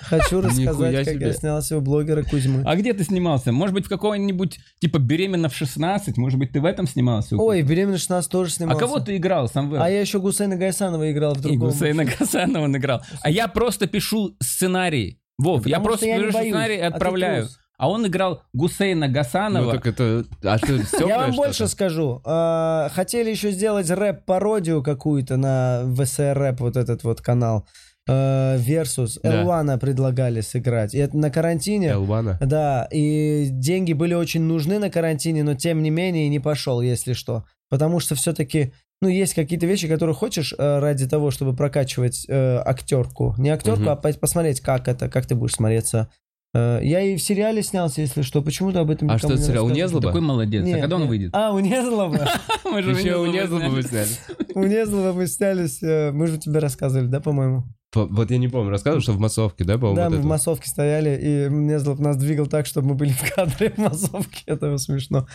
Хочу 0.00 0.40
рассказать, 0.42 1.04
как 1.04 1.14
себе. 1.14 1.26
я 1.28 1.32
снялся 1.32 1.78
у 1.78 1.80
блогера 1.80 2.24
Кузьмы. 2.24 2.62
А 2.66 2.74
где 2.76 2.92
ты 2.92 3.04
снимался? 3.04 3.52
Может 3.52 3.72
быть, 3.74 3.86
в 3.86 3.88
какой-нибудь, 3.88 4.58
типа, 4.80 4.98
беременна 4.98 5.48
в 5.48 5.54
16? 5.54 6.16
Может 6.16 6.38
быть, 6.38 6.52
ты 6.52 6.60
в 6.60 6.64
этом 6.64 6.88
снимался? 6.88 7.36
Ой, 7.36 7.62
беременный 7.62 7.98
16 7.98 8.30
тоже 8.30 8.50
а 8.50 8.52
снимался. 8.52 8.80
кого 8.80 8.98
ты 8.98 9.16
играл, 9.16 9.48
Самвел? 9.48 9.80
А 9.80 9.88
я 9.88 10.00
еще 10.00 10.18
Гусейна 10.18 10.56
Гайсанова 10.56 11.10
играл 11.10 11.34
в 11.34 11.38
И 11.38 11.42
другом. 11.42 11.68
Гусейна 11.70 12.04
Гасанова 12.04 12.64
он 12.64 12.76
играл. 12.76 13.02
А 13.22 13.30
я 13.30 13.46
просто 13.48 13.86
пишу 13.86 14.36
сценарий. 14.42 15.20
Вов, 15.38 15.66
я 15.66 15.76
Потому 15.78 15.84
просто 15.86 16.06
я 16.06 16.16
боюсь, 16.18 16.34
сценарий 16.34 16.76
и 16.76 16.80
а 16.80 16.90
ты 16.90 16.94
отправляю. 16.96 17.42
трус. 17.44 17.58
А 17.76 17.90
он 17.90 18.06
играл 18.06 18.42
Гусейна 18.52 19.08
Ну 19.08 19.12
Гасанова. 19.12 19.72
так 19.72 19.86
это... 19.88 20.24
А 20.44 20.58
что, 20.58 20.74
Я 21.06 21.18
вам 21.18 21.32
что-то? 21.32 21.36
больше 21.36 21.68
скажу. 21.68 22.20
А, 22.24 22.88
Хотели 22.94 23.30
еще 23.30 23.50
сделать 23.50 23.90
рэп-пародию 23.90 24.82
какую-то 24.82 25.36
на 25.36 25.82
ВСР 25.96 26.34
рэп, 26.38 26.60
вот 26.60 26.76
этот 26.76 27.02
вот 27.02 27.20
канал. 27.20 27.66
А, 28.08 28.56
Versus. 28.58 29.18
Да. 29.24 29.40
Элвана 29.40 29.76
предлагали 29.78 30.40
сыграть. 30.40 30.94
И 30.94 30.98
это 30.98 31.16
на 31.16 31.30
карантине. 31.30 31.88
Элвана. 31.88 32.38
Да, 32.40 32.86
и 32.92 33.48
деньги 33.50 33.92
были 33.92 34.14
очень 34.14 34.42
нужны 34.42 34.78
на 34.78 34.88
карантине, 34.88 35.42
но 35.42 35.54
тем 35.56 35.82
не 35.82 35.90
менее 35.90 36.28
не 36.28 36.38
пошел, 36.38 36.80
если 36.80 37.12
что. 37.12 37.44
Потому 37.70 37.98
что 37.98 38.14
все-таки, 38.14 38.72
ну, 39.02 39.08
есть 39.08 39.34
какие-то 39.34 39.66
вещи, 39.66 39.86
которые 39.88 40.14
хочешь 40.14 40.54
э, 40.56 40.78
ради 40.78 41.06
того, 41.08 41.30
чтобы 41.30 41.54
прокачивать 41.54 42.24
э, 42.28 42.56
актерку. 42.64 43.34
Не 43.38 43.50
актерку, 43.50 43.80
Мгм. 43.82 43.88
а 43.90 43.96
по- 43.96 44.12
посмотреть, 44.12 44.60
как 44.60 44.88
это, 44.88 45.08
как 45.08 45.26
ты 45.26 45.34
будешь 45.34 45.52
смотреться. 45.54 46.08
Э, 46.54 46.78
я 46.82 47.00
и 47.02 47.16
в 47.16 47.22
сериале 47.22 47.62
снялся, 47.62 48.00
если 48.00 48.22
что. 48.22 48.40
Почему 48.40 48.72
ты 48.72 48.78
об 48.78 48.90
этом 48.90 49.10
А 49.10 49.14
никому 49.14 49.32
что, 49.34 49.38
не 49.40 49.44
сериал 49.46 49.64
у 49.64 49.68
рассказываешь? 49.68 49.86
Незлоба? 49.90 50.06
Такой 50.06 50.20
молодец. 50.20 50.64
Не, 50.64 50.74
а 50.74 50.80
когда 50.80 50.96
он 50.96 51.02
не. 51.02 51.08
выйдет? 51.08 51.30
А, 51.34 51.52
у 51.52 51.58
Незлоба? 51.58 52.28
Мы 52.64 52.82
же 52.82 52.90
Еще 52.92 53.16
у 53.16 53.26
Незлоба 53.26 53.64
Незлоба 53.64 53.64
сняли. 53.64 53.74
вы 53.74 53.82
сняли. 53.82 54.08
У 54.54 54.62
Незлова 54.64 55.12
мы 55.12 55.26
снялись, 55.26 55.82
э, 55.82 56.10
мы 56.12 56.26
же 56.28 56.38
тебе 56.38 56.60
рассказывали, 56.60 57.08
да, 57.08 57.20
по-моему? 57.20 57.64
Вот 57.94 58.30
я 58.30 58.38
не 58.38 58.48
помню, 58.48 58.70
рассказывал, 58.70 59.02
что 59.02 59.12
в 59.12 59.18
массовке, 59.18 59.64
да, 59.64 59.74
по-моему, 59.74 59.96
Да, 59.96 60.04
вот 60.04 60.10
мы 60.10 60.16
в 60.16 60.20
это? 60.20 60.28
массовке 60.28 60.68
стояли, 60.68 61.18
и 61.22 61.52
Незлов 61.52 61.98
нас 61.98 62.16
двигал 62.16 62.46
так, 62.46 62.66
чтобы 62.66 62.88
мы 62.88 62.94
были 62.94 63.10
в 63.12 63.34
кадре 63.34 63.70
в 63.70 63.78
массовке. 63.78 64.42
Это 64.46 64.76
смешно. 64.78 65.26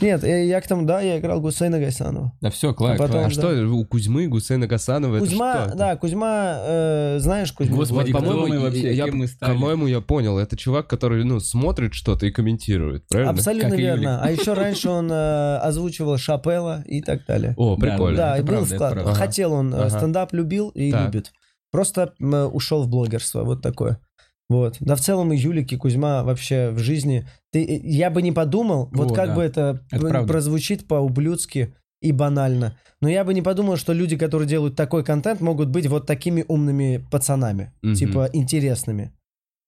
Нет, 0.00 0.22
я 0.24 0.60
к 0.60 0.66
тому, 0.68 0.84
да, 0.86 1.00
я 1.00 1.18
играл 1.18 1.40
Гусейна 1.40 1.78
Гайсанова. 1.78 2.32
Да 2.40 2.50
все, 2.50 2.74
Клайв, 2.74 3.00
А 3.00 3.04
потом-. 3.04 3.24
А 3.26 3.30
что, 3.30 3.48
у 3.68 3.84
Кузьмы, 3.84 4.26
Гусейна 4.26 4.66
Гасанова, 4.66 5.16
это 5.16 5.24
Кузьма, 5.26 5.66
что? 5.68 5.76
да, 5.76 5.96
Кузьма, 5.96 6.56
э, 6.60 7.16
знаешь 7.20 7.52
Кузьму? 7.52 7.76
Господи, 7.76 8.12
Вот, 8.12 8.20
по-моему, 8.20 8.46
мы 8.48 8.58
вообще, 8.60 8.94
я, 8.94 9.06
мы 9.06 9.26
стали? 9.26 9.52
по-моему, 9.52 9.86
я 9.86 10.00
понял, 10.00 10.38
это 10.38 10.56
чувак, 10.56 10.86
который, 10.88 11.24
ну, 11.24 11.40
смотрит 11.40 11.94
что-то 11.94 12.26
и 12.26 12.30
комментирует, 12.30 13.06
правильно? 13.08 13.32
Абсолютно 13.32 13.70
Как 13.70 13.78
верно. 13.78 14.00
Юлик. 14.00 14.20
А 14.22 14.30
еще 14.30 14.52
раньше 14.54 14.88
он 14.90 15.10
э, 15.10 15.56
озвучивал 15.58 16.16
Шапелла 16.18 16.82
и 16.86 17.00
так 17.02 17.26
далее. 17.26 17.54
О, 17.56 17.76
Да, 17.76 17.80
прикольно. 17.86 18.16
Да, 18.16 18.36
и 18.36 18.40
это 18.40 18.46
был 18.46 18.54
правда, 18.66 18.74
это 18.74 19.00
вклад. 19.00 19.16
Хотел 19.16 19.52
он, 19.52 19.74
э, 19.74 19.78
Ага. 19.78 19.90
стендап 19.90 20.32
любил 20.32 20.68
и 20.70 20.90
Так. 20.90 21.06
любит. 21.06 21.32
Просто 21.70 22.14
ушел 22.20 22.84
в 22.84 22.88
блогерство, 22.88 23.44
вот 23.44 23.62
такое. 23.62 24.00
Вот. 24.48 24.76
Да 24.80 24.96
в 24.96 25.00
целом 25.00 25.32
и 25.32 25.36
Юлик, 25.36 25.72
и 25.72 25.76
Кузьма 25.76 26.24
вообще 26.24 26.70
в 26.70 26.78
жизни. 26.78 27.28
Ты, 27.52 27.62
э, 27.62 27.80
я 27.82 28.10
бы 28.10 28.22
не 28.22 28.32
подумал, 28.32 28.88
вот 28.92 29.12
О, 29.12 29.14
как 29.14 29.28
да. 29.28 29.34
бы 29.34 29.42
это, 29.42 29.84
Это 29.90 30.24
прозвучит 30.24 30.88
по-ублюдски 30.88 31.74
и 32.00 32.12
банально. 32.12 32.78
Но 33.00 33.08
я 33.08 33.24
бы 33.24 33.34
не 33.34 33.42
подумал, 33.42 33.76
что 33.76 33.92
люди, 33.92 34.16
которые 34.16 34.48
делают 34.48 34.74
такой 34.74 35.04
контент, 35.04 35.40
могут 35.40 35.68
быть 35.68 35.86
вот 35.86 36.06
такими 36.06 36.44
умными 36.48 37.04
пацанами. 37.10 37.72
Мгм. 37.82 37.94
Типа 37.94 38.30
интересными. 38.32 39.12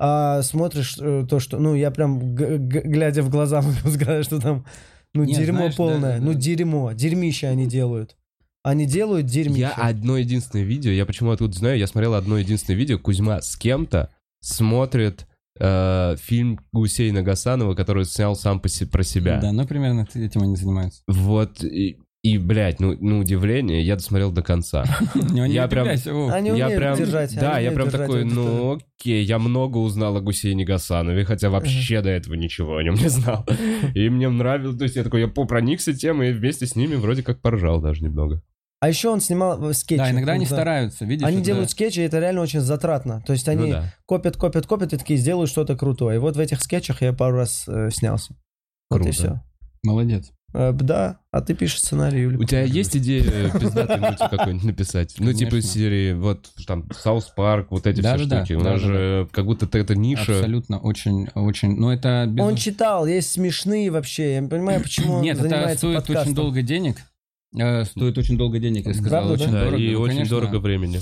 А 0.01 0.41
смотришь 0.43 0.97
э, 0.99 1.27
то, 1.29 1.41
что... 1.41 1.59
Ну, 1.59 1.75
я 1.75 1.91
прям, 1.91 2.35
глядя 2.35 3.23
в 3.23 3.29
глаза, 3.29 3.61
могу 3.85 3.91
сказать, 3.91 4.25
что 4.25 4.41
там... 4.41 4.65
Ну, 5.13 5.25
Не, 5.25 5.35
дерьмо 5.35 5.59
знаешь, 5.59 5.73
да, 5.73 5.77
полное. 5.77 6.19
да, 6.19 6.25
Ну, 6.25 6.33
да. 6.33 6.39
дерьмо. 6.39 6.93
Дерьмище 6.93 7.49
они 7.49 7.67
делают. 7.67 8.17
Они 8.63 8.87
делают 8.87 9.27
дерьмище. 9.27 9.61
Я 9.61 9.71
одно 9.73 10.19
единственное 10.19 10.65
видео, 10.65 10.91
я 10.91 11.07
почему 11.07 11.35
тут 11.37 11.55
знаю, 11.55 11.79
я 11.79 11.87
смотрел 11.87 12.15
одно 12.15 12.39
единственное 12.39 12.79
видео, 12.79 12.99
Кузьма 12.99 13.41
с 13.41 13.57
кем-то 13.57 14.11
смотрит 14.41 15.27
э, 15.59 16.17
фильм 16.19 16.61
Гусейна 16.73 17.23
Гасанова, 17.23 17.75
который 17.75 18.05
снял 18.05 18.37
сам 18.37 18.61
по 18.61 18.69
се- 18.69 18.87
про 18.87 19.03
себя. 19.03 19.41
Да, 19.41 19.53
ну 19.53 19.67
примерно 19.67 20.07
этим 20.15 20.43
они 20.43 20.57
занимаются. 20.57 21.03
Вот, 21.07 21.63
и, 21.65 21.99
и, 22.23 22.37
блядь, 22.39 22.81
ну, 22.81 22.97
ну, 23.01 23.21
удивление, 23.21 23.83
я 23.83 23.97
досмотрел 23.97 24.31
до 24.31 24.43
конца. 24.43 24.85
Я 25.55 25.69
прям- 25.69 25.87
я 26.57 26.69
прям, 26.77 26.97
да, 27.41 27.59
я 27.59 27.71
прям 27.73 27.89
такой, 27.91 28.25
ну 28.35 28.79
окей, 28.99 29.25
я 29.25 29.39
много 29.39 29.79
узнал 29.79 30.17
о 30.17 30.21
Гусейне 30.21 30.65
Гасанове, 30.65 31.25
хотя 31.25 31.49
вообще 31.51 32.03
до 32.03 32.11
этого 32.11 32.35
ничего 32.35 32.77
о 32.77 32.83
нем 32.83 32.95
не 32.95 33.09
знал. 33.09 33.47
И 33.95 34.09
мне 34.11 34.29
нравилось, 34.29 34.77
то 34.77 34.85
есть 34.85 34.97
я 34.97 35.03
такой, 35.05 35.21
я 35.23 35.29
по- 35.29 35.47
проникся 35.47 35.95
темой 35.95 36.31
и 36.31 36.33
вместе 36.33 36.67
с 36.67 36.77
ними 36.77 36.95
вроде 36.95 37.23
как 37.23 37.41
поржал 37.41 37.81
даже 37.81 38.03
немного. 38.05 38.43
А 38.81 38.89
еще 38.89 39.11
он 39.11 39.21
снимал 39.21 39.63
э, 39.71 39.75
скетчи. 39.75 39.99
Да, 39.99 40.11
иногда 40.11 40.33
они 40.33 40.47
Да. 40.47 40.55
стараются, 40.57 41.05
видишь? 41.05 41.27
Они 41.27 41.37
это- 41.37 41.45
делают 41.47 41.71
скетчи, 41.71 42.01
и 42.01 42.03
это 42.03 42.19
реально 42.19 42.41
очень 42.41 42.61
затратно. 42.61 43.23
То 43.27 43.35
есть 43.35 43.47
Ну 43.47 43.53
они 43.53 43.73
да, 43.73 43.95
копят, 44.07 44.39
копят, 44.39 44.67
копят, 44.67 44.95
и 44.95 44.97
такие 44.97 45.19
сделают 45.19 45.51
что-то 45.51 45.77
крутое. 45.77 46.17
И 46.17 46.19
вот 46.19 46.37
в 46.37 46.41
этих 46.41 46.63
скетчах 46.63 47.03
я 47.03 47.13
пару 47.13 47.37
раз 47.37 47.65
э, 47.69 47.91
снялся. 47.93 48.35
Вот 48.89 49.01
и 49.01 49.03
Круто. 49.03 49.13
все. 49.13 49.41
Молодец. 49.83 50.33
да, 50.53 51.19
а 51.31 51.43
ты 51.43 51.55
пишешь 51.55 51.81
сценарий, 51.81 52.23
Юлик. 52.23 52.41
У 52.41 52.45
тебя 52.45 52.63
есть 52.63 52.97
идея 52.97 53.51
пиздатый 53.51 53.99
мультик 53.99 54.31
какой-нибудь 54.31 54.65
написать? 54.65 55.15
Ну, 55.19 55.33
типа 55.33 55.57
из 55.57 55.71
серии, 55.71 56.13
вот, 56.15 56.51
там, 56.67 56.89
South 56.93 57.27
Park, 57.37 57.69
вот 57.71 57.87
эти 57.87 58.01
все 58.01 58.19
штуки. 58.19 58.55
У 58.55 58.63
нас 58.63 58.81
же 58.81 59.29
как 59.31 59.45
будто 59.45 59.69
это 59.79 59.95
ниша. 59.95 60.39
Абсолютно, 60.39 60.79
очень, 60.81 61.29
очень. 61.35 61.77
Ну, 61.77 61.91
это... 61.91 62.33
Он 62.41 62.57
читал, 62.57 63.07
есть 63.07 63.31
смешные 63.31 63.91
вообще. 63.91 64.35
Я 64.35 64.41
не 64.41 64.49
понимаю, 64.49 64.83
почему 64.83 65.17
он 65.17 65.23
Нет, 65.23 65.39
это 65.39 65.77
стоит 65.77 66.09
очень 66.11 66.35
долго 66.35 66.63
денег. 66.63 66.97
Э, 67.59 67.85
Стоит 67.85 68.17
очень 68.19 68.37
долго 68.39 68.59
денег, 68.59 68.87
я 68.87 68.95
сказал. 68.95 69.27
Правда, 69.27 69.37
да? 69.37 69.43
очень 69.45 69.53
Да, 69.53 69.65
дорого. 69.65 69.83
и 69.83 69.93
Ну, 69.95 70.01
очень 70.01 70.15
конечно, 70.17 70.37
дорого 70.41 70.59
времени. 70.61 71.01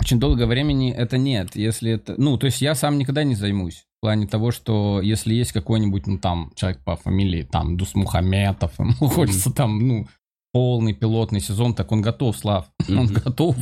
Очень 0.00 0.18
долго 0.20 0.46
времени 0.46 0.92
это 0.92 1.16
нет. 1.18 1.54
Если 1.54 1.92
это... 1.92 2.14
Ну, 2.18 2.36
то 2.36 2.46
есть 2.46 2.60
я 2.60 2.74
сам 2.74 2.98
никогда 2.98 3.24
не 3.24 3.34
займусь. 3.34 3.84
В 3.98 4.00
плане 4.02 4.26
того, 4.26 4.50
что 4.50 5.00
если 5.00 5.32
есть 5.32 5.52
какой-нибудь, 5.52 6.06
ну, 6.06 6.18
там, 6.18 6.50
человек 6.56 6.80
по 6.84 6.96
фамилии, 6.96 7.42
там, 7.44 7.76
Дус 7.76 7.94
Мухаметов, 7.94 8.72
ему 8.78 8.92
хочется 9.08 9.52
там, 9.52 9.86
ну, 9.86 10.08
полный 10.52 10.92
пилотный 10.92 11.40
сезон, 11.40 11.72
так 11.74 11.92
он 11.92 12.02
готов, 12.02 12.36
Слав. 12.36 12.66
Он 12.88 13.04
Мгм. 13.04 13.14
готов. 13.14 13.56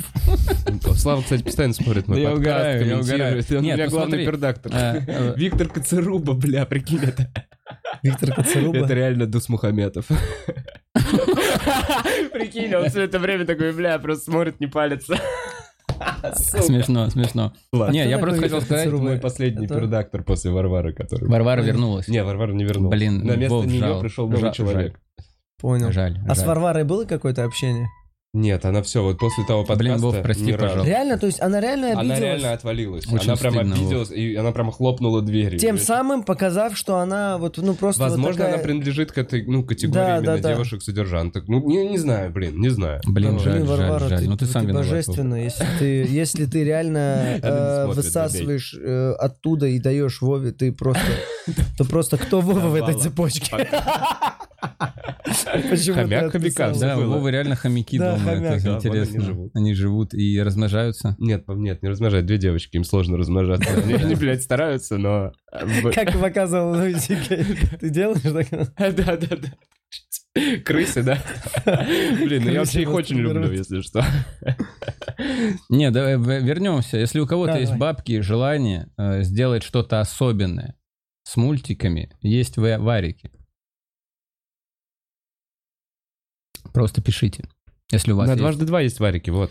Слава, 0.96 1.20
кстати, 1.22 1.42
постоянно 1.42 1.74
смотрит 1.74 2.08
мой 2.08 2.16
Да 2.16 2.22
я 2.22 2.30
подкаст, 2.30 2.40
угораю, 2.48 2.72
я 2.72 2.78
комментирует. 2.78 3.04
угораю. 3.14 3.44
Он 3.50 3.56
у 3.58 3.60
Нет, 3.62 3.76
меня 3.76 3.84
ну 3.84 3.90
главный 3.90 4.24
пердактор. 4.24 4.72
Э, 4.74 5.04
э, 5.06 5.34
Виктор 5.36 5.68
Коцеруба, 5.68 6.32
бля, 6.32 6.64
прикинь, 6.64 7.00
это. 7.02 7.30
Виктор 8.02 8.34
Коцеруба. 8.34 8.78
Это 8.78 8.94
реально 8.94 9.26
Дус 9.26 9.48
Мухаметов. 9.48 10.06
Прикинь, 12.32 12.74
он 12.74 12.88
все 12.88 13.02
это 13.02 13.18
время 13.18 13.44
такой, 13.46 13.72
бля, 13.72 13.98
просто 13.98 14.30
смотрит, 14.30 14.60
не 14.60 14.66
палится. 14.66 15.16
Смешно, 16.34 17.10
смешно. 17.10 17.52
Ладно. 17.72 17.92
Не, 17.92 18.08
я 18.08 18.18
просто 18.18 18.40
хотел 18.40 18.60
сказать? 18.62 18.90
Мой 18.92 19.18
последний 19.18 19.66
Это- 19.66 19.74
пердактор 19.74 20.22
после 20.22 20.50
Варвары, 20.50 20.92
который... 20.94 21.28
Варвара 21.28 21.60
вернулась. 21.60 22.08
Не, 22.08 22.22
Варвара 22.24 22.52
не 22.52 22.64
вернулась. 22.64 22.96
Блин, 22.96 23.24
На 23.26 23.36
место 23.36 23.54
нее 23.66 23.80
жал. 23.80 24.00
пришел 24.00 24.26
новый 24.26 24.40
Жал- 24.40 24.52
человек. 24.52 24.98
Понял. 25.60 25.92
Жаль. 25.92 26.18
А 26.26 26.34
с. 26.34 26.42
Варварой 26.46 26.84
было 26.84 27.04
какое-то 27.04 27.44
общение? 27.44 27.88
Нет, 28.32 28.64
она 28.64 28.80
все, 28.82 29.02
вот 29.02 29.18
после 29.18 29.42
того 29.44 29.62
подкаста... 29.64 29.82
Блин, 29.82 29.96
Вов, 29.98 30.22
прости, 30.22 30.52
пожалуйста. 30.52 30.86
Реально? 30.86 31.18
То 31.18 31.26
есть 31.26 31.40
она 31.40 31.60
реально 31.60 31.88
обиделась? 31.88 32.18
Она 32.18 32.20
реально 32.26 32.52
отвалилась. 32.52 33.06
Очень 33.08 33.24
она 33.30 33.36
прям 33.36 33.54
стыдно, 33.54 33.74
обиделась, 33.74 34.10
и 34.12 34.36
она 34.36 34.52
прям 34.52 34.70
хлопнула 34.70 35.20
дверью. 35.20 35.58
Тем 35.58 35.74
Я- 35.74 35.82
самым 35.82 36.22
показав, 36.22 36.76
что 36.76 36.98
она 36.98 37.38
вот, 37.38 37.56
ну, 37.58 37.74
просто 37.74 38.04
вот 38.04 38.10
Возможно, 38.10 38.36
такая... 38.44 38.54
она 38.54 38.62
принадлежит 38.62 39.10
к 39.10 39.18
этой, 39.18 39.44
ну, 39.44 39.64
категории 39.64 39.94
Да, 40.00 40.16
именно 40.18 40.36
да, 40.36 40.42
да. 40.42 40.48
девушек-содержанток. 40.50 41.48
Ну, 41.48 41.66
не, 41.68 41.88
не 41.88 41.98
знаю, 41.98 42.30
блин, 42.30 42.60
не 42.60 42.68
знаю. 42.68 43.00
Блин, 43.04 43.32
Ну, 43.32 43.38
жаль, 43.40 43.54
блин, 43.54 43.66
Варвара, 43.66 43.98
жаль, 43.98 44.08
жаль. 44.10 44.18
ты, 44.20 44.28
Ну 44.28 44.36
ты 44.36 44.46
сам 44.46 44.62
ты 44.62 44.68
виноват. 44.68 44.86
Вов. 44.86 44.94
божественно, 44.94 45.34
если 45.34 45.66
ты, 45.80 45.84
если 46.08 46.46
ты 46.46 46.62
реально 46.62 47.38
э, 47.42 47.86
высасываешь 47.88 48.76
э, 48.80 49.12
оттуда 49.18 49.66
и 49.66 49.80
даешь 49.80 50.22
Вове, 50.22 50.52
ты 50.52 50.70
просто, 50.70 51.02
то 51.76 51.84
просто 51.84 52.16
кто 52.16 52.40
Вова 52.40 52.60
в 52.68 52.74
этой 52.76 52.94
цепочке? 52.94 53.68
Хомяк 55.94 56.32
хомяка? 56.32 56.72
Да, 56.78 56.98
у. 56.98 57.08
Вовы 57.10 57.30
реально 57.30 57.56
хомяки 57.56 57.98
дома. 57.98 58.30
это 58.32 58.76
интересно. 58.76 59.16
они 59.18 59.24
живут. 59.26 59.50
Они 59.54 59.74
живут 59.74 60.14
и 60.14 60.40
размножаются. 60.42 61.16
Нет, 61.18 61.44
нет, 61.48 61.82
не 61.82 61.88
размножать. 61.88 62.26
Две 62.26 62.38
девочки, 62.38 62.76
им 62.76 62.84
сложно 62.84 63.16
размножаться. 63.16 63.70
Они, 63.74 64.14
блядь, 64.14 64.42
стараются, 64.42 64.98
но... 64.98 65.32
э, 65.52 65.90
Как 65.92 66.12
показывал 66.18 66.72
Луи 66.78 66.94
Сикей. 66.94 67.44
Ты 67.80 67.90
делаешь 67.90 68.20
так? 68.22 68.76
Да, 68.96 69.16
да, 69.16 69.36
да. 69.36 69.48
Крысы, 70.64 71.02
да? 71.02 71.18
Блин, 71.64 72.44
ну 72.44 72.50
я 72.50 72.60
вообще 72.60 72.82
их 72.82 72.92
очень 72.92 73.16
люблю, 73.18 73.50
если 73.50 73.80
что. 73.80 74.04
Не, 75.68 75.90
давай 75.90 76.16
вернемся. 76.18 76.98
Если 76.98 77.18
у 77.20 77.26
кого-то 77.26 77.58
есть 77.58 77.74
бабки 77.76 78.12
и 78.12 78.20
желание 78.20 78.88
э, 78.96 79.22
сделать 79.22 79.62
что-то 79.64 80.00
особенное 80.00 80.76
с 81.24 81.36
мультиками, 81.36 82.10
есть 82.20 82.56
в- 82.56 82.78
варики. 82.78 83.30
Просто 86.72 87.02
пишите. 87.02 87.44
Если 87.90 88.12
у 88.12 88.16
вас 88.16 88.26
На 88.26 88.32
есть. 88.32 88.40
дважды 88.40 88.64
два 88.64 88.80
есть 88.80 89.00
варики, 89.00 89.30
вот. 89.30 89.50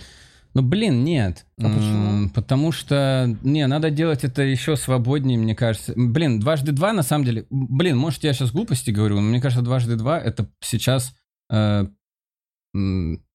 Ну, 0.55 0.63
блин, 0.63 1.03
нет. 1.03 1.45
А 1.59 1.63
почему? 1.63 2.29
Потому 2.29 2.71
что, 2.71 3.37
не, 3.43 3.67
надо 3.67 3.91
делать 3.91 4.23
это 4.23 4.41
еще 4.41 4.75
свободнее, 4.75 5.37
мне 5.37 5.55
кажется. 5.55 5.93
Блин, 5.95 6.39
дважды 6.39 6.71
два, 6.71 6.91
на 6.91 7.03
самом 7.03 7.25
деле, 7.25 7.45
блин, 7.49 7.97
может, 7.97 8.23
я 8.23 8.33
сейчас 8.33 8.51
глупости 8.51 8.89
говорю, 8.89 9.15
но 9.17 9.21
мне 9.21 9.41
кажется, 9.41 9.63
дважды 9.63 9.95
два 9.95 10.19
это 10.19 10.49
сейчас 10.59 11.13
э, 11.51 11.85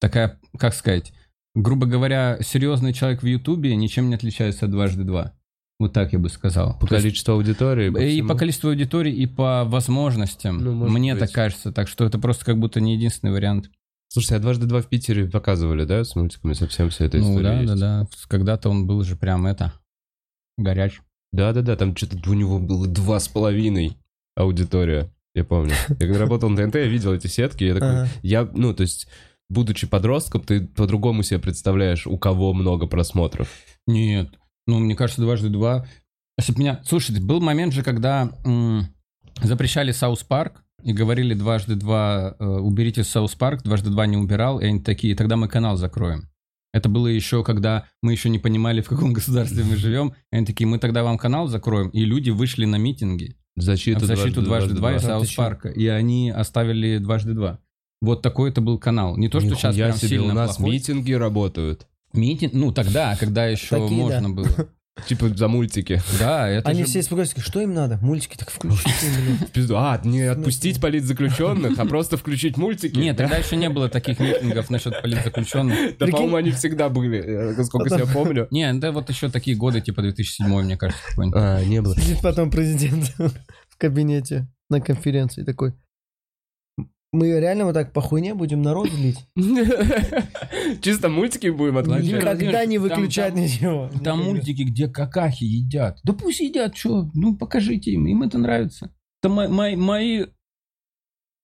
такая, 0.00 0.40
как 0.58 0.74
сказать, 0.74 1.12
грубо 1.54 1.86
говоря, 1.86 2.38
серьезный 2.40 2.92
человек 2.92 3.22
в 3.22 3.26
Ютубе 3.26 3.76
ничем 3.76 4.08
не 4.08 4.16
отличается 4.16 4.64
от 4.64 4.72
дважды 4.72 5.04
два. 5.04 5.34
Вот 5.80 5.92
так 5.92 6.12
я 6.12 6.18
бы 6.18 6.28
сказал. 6.28 6.78
По 6.78 6.86
То 6.86 6.94
есть, 6.94 7.04
количеству 7.04 7.34
аудитории. 7.34 7.90
по 7.90 7.98
и 7.98 8.12
всему. 8.14 8.28
по 8.28 8.34
количеству 8.36 8.70
аудитории, 8.70 9.12
и 9.12 9.26
по 9.26 9.64
возможностям. 9.64 10.58
Ну, 10.58 10.88
Мне 10.88 11.14
быть. 11.14 11.20
так 11.20 11.32
кажется. 11.32 11.72
Так 11.72 11.88
что 11.88 12.04
это 12.04 12.18
просто 12.18 12.44
как 12.44 12.58
будто 12.58 12.80
не 12.80 12.94
единственный 12.94 13.32
вариант. 13.32 13.70
Слушайте, 14.08 14.36
а 14.36 14.38
дважды 14.38 14.66
два 14.66 14.80
в 14.80 14.86
Питере 14.86 15.26
показывали, 15.26 15.84
да, 15.84 16.04
с 16.04 16.14
мультиками 16.14 16.52
совсем 16.52 16.90
вся 16.90 17.06
эта 17.06 17.18
ну 17.18 17.30
история 17.30 17.48
да, 17.48 17.60
есть? 17.60 17.80
да, 17.80 18.00
да. 18.02 18.08
Когда-то 18.28 18.70
он 18.70 18.86
был 18.86 19.02
же 19.02 19.16
прям 19.16 19.46
это 19.46 19.72
горяч. 20.56 21.00
Да-да-да, 21.32 21.74
там 21.74 21.96
что-то 21.96 22.18
у 22.30 22.34
него 22.34 22.60
было 22.60 22.86
два 22.86 23.18
с 23.18 23.26
половиной 23.26 23.96
аудитория, 24.36 25.10
я 25.34 25.42
помню. 25.44 25.72
Я 25.88 25.96
когда 25.96 26.18
работал 26.20 26.48
на 26.48 26.56
ТНТ, 26.56 26.76
я 26.76 26.86
видел 26.86 27.12
эти 27.12 27.26
сетки, 27.26 27.64
я 27.64 27.74
такой, 27.74 28.08
я, 28.22 28.48
ну, 28.54 28.72
то 28.72 28.82
есть, 28.82 29.08
будучи 29.50 29.88
подростком, 29.88 30.42
ты 30.42 30.64
по-другому 30.64 31.24
себе 31.24 31.40
представляешь, 31.40 32.06
у 32.06 32.16
кого 32.16 32.52
много 32.52 32.86
просмотров. 32.86 33.48
Нет. 33.88 34.28
Ну, 34.66 34.78
мне 34.78 34.94
кажется, 34.96 35.22
дважды 35.22 35.48
два. 35.48 35.86
Если 36.38 36.52
б 36.52 36.58
меня... 36.60 36.80
Слушайте, 36.84 37.20
был 37.22 37.40
момент 37.40 37.72
же, 37.72 37.82
когда 37.82 38.30
м, 38.44 38.86
запрещали 39.42 39.92
South 39.92 40.22
Park 40.24 40.64
и 40.82 40.92
говорили 40.92 41.34
дважды 41.34 41.74
два, 41.76 42.34
э, 42.38 42.44
уберите 42.44 43.04
Саус 43.04 43.34
Парк, 43.34 43.62
дважды 43.62 43.90
два 43.90 44.06
не 44.06 44.16
убирал, 44.16 44.60
и 44.60 44.66
они 44.66 44.80
такие, 44.80 45.14
тогда 45.14 45.36
мы 45.36 45.48
канал 45.48 45.76
закроем. 45.76 46.28
Это 46.72 46.88
было 46.88 47.06
еще, 47.06 47.44
когда 47.44 47.86
мы 48.02 48.12
еще 48.12 48.28
не 48.30 48.40
понимали, 48.40 48.80
в 48.80 48.88
каком 48.88 49.12
государстве 49.14 49.62
мы 49.64 49.76
живем. 49.76 50.14
И 50.32 50.36
они 50.36 50.44
такие, 50.46 50.66
мы 50.66 50.78
тогда 50.78 51.04
вам 51.04 51.18
канал 51.18 51.46
закроем. 51.46 51.88
И 51.90 52.04
люди 52.04 52.30
вышли 52.30 52.64
на 52.64 52.76
митинги 52.76 53.36
В 53.54 53.62
защиту, 53.62 54.00
в 54.00 54.04
защиту 54.04 54.42
дважды 54.42 54.74
два 54.74 54.94
и 54.94 54.98
South 54.98 55.28
чё? 55.28 55.36
Парка. 55.42 55.68
И 55.68 55.86
они 55.86 56.30
оставили 56.30 56.98
дважды 56.98 57.34
два. 57.34 57.60
Вот 58.02 58.22
такой 58.22 58.50
это 58.50 58.60
был 58.60 58.78
канал. 58.78 59.16
Не 59.16 59.28
то, 59.28 59.40
что 59.40 59.54
сейчас 59.54 59.76
Нихуя 59.76 59.90
прям 59.90 59.98
себе, 59.98 60.08
сильно 60.08 60.24
у 60.32 60.32
нас 60.34 60.56
плохой. 60.56 60.74
митинги 60.74 61.12
работают. 61.12 61.86
Митинг, 62.14 62.52
ну 62.52 62.72
тогда, 62.72 63.16
когда 63.16 63.46
еще 63.46 63.80
Такие, 63.80 64.00
можно 64.00 64.30
было. 64.30 64.48
Типа 65.08 65.28
за 65.28 65.48
мультики. 65.48 66.00
Да, 66.20 66.48
это 66.48 66.68
Они 66.68 66.82
же- 66.82 66.86
все 66.86 67.00
испугались, 67.00 67.34
что 67.38 67.60
им 67.60 67.74
надо? 67.74 67.98
Мультики 68.00 68.36
так 68.36 68.50
включите, 68.52 69.06
блин. 69.18 69.38
В 69.38 69.50
пизду. 69.50 69.74
А, 69.76 70.00
не 70.04 70.22
отпустить 70.22 70.80
политзаключенных, 70.80 71.78
а 71.78 71.84
просто 71.84 72.16
включить 72.16 72.56
мультики? 72.56 72.96
Нет, 72.96 73.16
тогда 73.16 73.36
еще 73.36 73.56
не 73.56 73.68
было 73.68 73.88
таких 73.88 74.20
митингов 74.20 74.70
насчет 74.70 75.02
политзаключенных. 75.02 75.76
Да, 75.98 76.06
по-моему, 76.06 76.36
они 76.36 76.50
всегда 76.52 76.88
были, 76.88 77.18
э, 77.58 77.64
сколько 77.64 77.90
себя 77.90 78.06
помню. 78.06 78.46
Не, 78.50 78.70
это 78.70 78.92
вот 78.92 79.10
еще 79.10 79.28
такие 79.30 79.56
годы, 79.56 79.80
типа 79.80 80.00
2007, 80.02 80.46
мне 80.62 80.76
кажется, 80.76 81.02
какой-нибудь. 81.08 81.40
А, 81.40 81.64
не 81.64 81.82
было. 81.82 81.94
Сидит 81.96 82.20
потом 82.22 82.50
президент 82.50 83.12
в 83.18 83.76
кабинете 83.76 84.48
на 84.70 84.80
конференции 84.80 85.42
такой. 85.42 85.74
Мы 87.14 87.28
реально 87.38 87.66
вот 87.66 87.74
так 87.74 87.92
по 87.92 88.00
хуйне 88.00 88.34
будем 88.34 88.60
народ 88.62 88.90
злить? 88.90 89.20
Чисто 90.82 91.08
мультики 91.08 91.46
будем 91.46 91.78
отключать. 91.78 92.12
Никогда 92.12 92.64
не 92.66 92.78
выключать 92.78 93.36
ничего. 93.36 93.88
Там 94.02 94.24
мультики, 94.24 94.62
где 94.62 94.88
какахи 94.88 95.44
едят. 95.44 96.00
Да 96.02 96.12
пусть 96.12 96.40
едят, 96.40 96.76
что? 96.76 97.08
Ну, 97.14 97.36
покажите 97.36 97.92
им, 97.92 98.08
им 98.08 98.24
это 98.24 98.36
нравится. 98.38 98.90
Это 99.22 99.28
мо- 99.32 99.46
мои... 99.48 99.76
мои... 99.76 100.26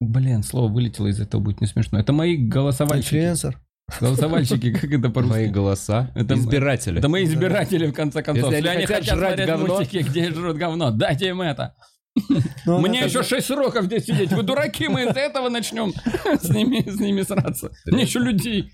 Блин, 0.00 0.42
слово 0.42 0.72
вылетело 0.72 1.06
из 1.06 1.20
этого, 1.20 1.40
будет 1.40 1.60
не 1.60 1.68
смешно. 1.68 2.00
Это 2.00 2.12
мои 2.12 2.36
голосовальщики. 2.36 3.14
Инфлюенсер. 3.14 3.60
Голосовальщики, 4.00 4.72
как 4.72 4.90
это 4.90 5.08
Мои 5.08 5.12
по-русски? 5.12 5.46
голоса. 5.46 6.10
Это- 6.16 6.34
Избиратели. 6.34 6.98
Это 6.98 7.08
мои 7.08 7.24
избиратели, 7.24 7.86
в 7.86 7.92
конце 7.92 8.24
концов. 8.24 8.52
Если 8.52 8.66
они 8.66 8.86
хотят 8.86 9.16
жрать 9.16 9.46
говно. 9.46 9.76
мультики, 9.76 9.98
где 9.98 10.30
жрут 10.30 10.56
говно, 10.56 10.90
дайте 10.90 11.28
им 11.28 11.40
это. 11.42 11.76
Ну, 12.66 12.76
он 12.76 12.82
Мне 12.82 13.00
это- 13.00 13.08
еще 13.08 13.22
6 13.22 13.46
сроков 13.46 13.84
здесь 13.86 14.04
сидеть. 14.04 14.32
Вы 14.32 14.42
дураки, 14.42 14.88
мы 14.88 15.04
из 15.04 15.16
этого 15.16 15.48
начнем 15.48 15.92
с 16.40 16.48
ними, 16.50 16.88
с 16.88 16.98
ними 17.00 17.22
сраться. 17.22 17.70
Мне 17.86 18.02
еще 18.02 18.18
людей. 18.18 18.72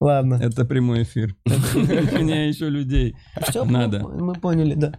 Ладно. 0.00 0.38
Это 0.42 0.64
прямой 0.64 1.02
эфир. 1.02 1.34
Мне 1.74 2.48
еще 2.48 2.68
людей. 2.68 3.16
Всё, 3.48 3.64
Надо. 3.64 4.00
Мы 4.00 4.24
мы 4.24 4.34
поняли, 4.34 4.74
да. 4.74 4.94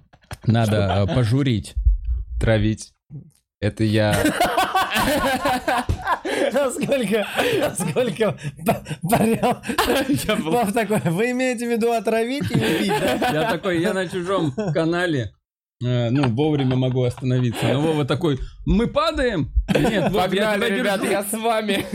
Надо 0.45 1.05
э, 1.09 1.16
пожурить. 1.16 1.74
Травить. 2.39 2.93
Это 3.59 3.84
я... 3.84 4.16
Насколько, 6.53 7.26
насколько 7.59 8.38
порял. 9.09 9.62
Вов 10.39 10.74
такой, 10.74 10.99
вы 11.12 11.32
имеете 11.32 11.68
в 11.68 11.72
виду 11.72 11.91
отравить 11.91 12.49
и 12.51 12.55
убить, 12.55 12.88
да? 12.99 13.30
Я 13.32 13.51
такой, 13.51 13.82
я 13.82 13.93
на 13.93 14.07
чужом 14.07 14.51
канале. 14.74 15.34
Э, 15.82 16.10
Ну, 16.10 16.30
вовремя 16.30 16.76
могу 16.76 17.04
остановиться. 17.04 17.74
Но 17.74 17.82
Вова 17.82 18.06
такой, 18.06 18.40
мы 18.66 18.88
падаем? 18.88 19.52
Нет, 19.74 20.12
Вов, 20.12 20.34
я 20.34 20.52
Погнали, 20.52 20.66
тебя 20.66 20.78
ребят, 20.78 21.02
держу. 21.02 21.12
я 21.12 21.24
с 21.24 21.34
вами. 21.34 21.86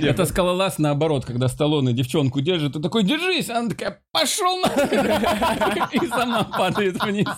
Это 0.02 0.24
скалолаз 0.26 0.78
наоборот, 0.78 1.24
когда 1.24 1.48
Сталлоне 1.48 1.92
девчонку 1.92 2.40
держит, 2.40 2.74
ты 2.74 2.80
такой, 2.80 3.04
держись, 3.04 3.50
она 3.50 3.68
такая, 3.68 4.00
пошел 4.12 4.60
на 4.60 4.68
И 5.92 6.06
сама 6.08 6.44
падает 6.44 7.02
вниз. 7.02 7.28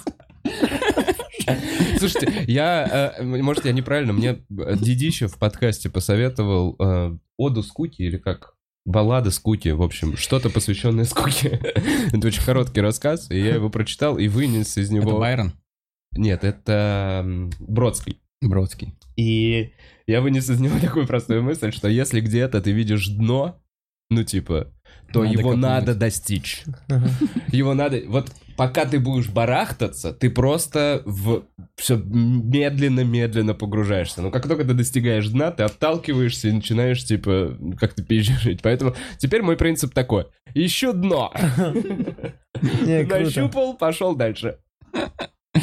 Слушайте, 1.98 2.44
я, 2.46 3.14
э, 3.18 3.22
может, 3.24 3.64
я 3.64 3.72
неправильно, 3.72 4.12
мне 4.12 4.44
Дидищев 4.48 5.32
в 5.34 5.38
подкасте 5.38 5.90
посоветовал 5.90 6.76
э, 6.78 7.16
оду 7.36 7.62
скуки 7.62 8.02
или 8.02 8.18
как? 8.18 8.54
Баллада 8.84 9.30
скуки, 9.30 9.68
в 9.68 9.82
общем, 9.82 10.16
что-то 10.16 10.50
посвященное 10.50 11.04
скуке. 11.04 11.60
Это 12.12 12.26
очень 12.26 12.42
короткий 12.42 12.80
рассказ, 12.80 13.30
и 13.30 13.38
я 13.38 13.54
его 13.54 13.68
прочитал 13.70 14.18
и 14.18 14.28
вынес 14.28 14.78
из 14.78 14.86
Это 14.90 14.94
него... 14.94 15.18
Байрон 15.18 15.52
Нет, 16.12 16.44
это 16.44 17.24
Бродский. 17.60 18.20
Бродский. 18.40 18.94
И 19.16 19.72
я 20.06 20.20
вынес 20.20 20.48
из 20.48 20.60
него 20.60 20.78
такую 20.80 21.06
простую 21.06 21.42
мысль, 21.42 21.72
что 21.72 21.88
если 21.88 22.20
где-то 22.20 22.60
ты 22.62 22.72
видишь 22.72 23.08
дно, 23.08 23.60
ну 24.10 24.24
типа, 24.24 24.72
то 25.12 25.20
Надо 25.24 25.32
его 25.32 25.50
копнуть. 25.50 25.62
надо 25.62 25.94
достичь. 25.94 26.64
Ага. 26.88 27.10
Его 27.52 27.74
надо... 27.74 28.00
Вот 28.06 28.32
пока 28.58 28.86
ты 28.86 28.98
будешь 28.98 29.28
барахтаться, 29.28 30.12
ты 30.12 30.28
просто 30.30 31.02
в 31.04 31.44
все 31.76 31.96
медленно-медленно 31.96 33.54
погружаешься. 33.54 34.20
Но 34.20 34.32
как 34.32 34.48
только 34.48 34.64
ты 34.64 34.74
достигаешь 34.74 35.28
дна, 35.28 35.52
ты 35.52 35.62
отталкиваешься 35.62 36.48
и 36.48 36.52
начинаешь, 36.52 37.04
типа, 37.04 37.56
как-то 37.78 38.02
жить. 38.08 38.60
Поэтому 38.64 38.96
теперь 39.18 39.42
мой 39.42 39.56
принцип 39.56 39.94
такой. 39.94 40.26
Ищу 40.54 40.92
дно. 40.92 41.32
Нащупал, 42.60 43.76
пошел 43.76 44.16
дальше. 44.16 44.58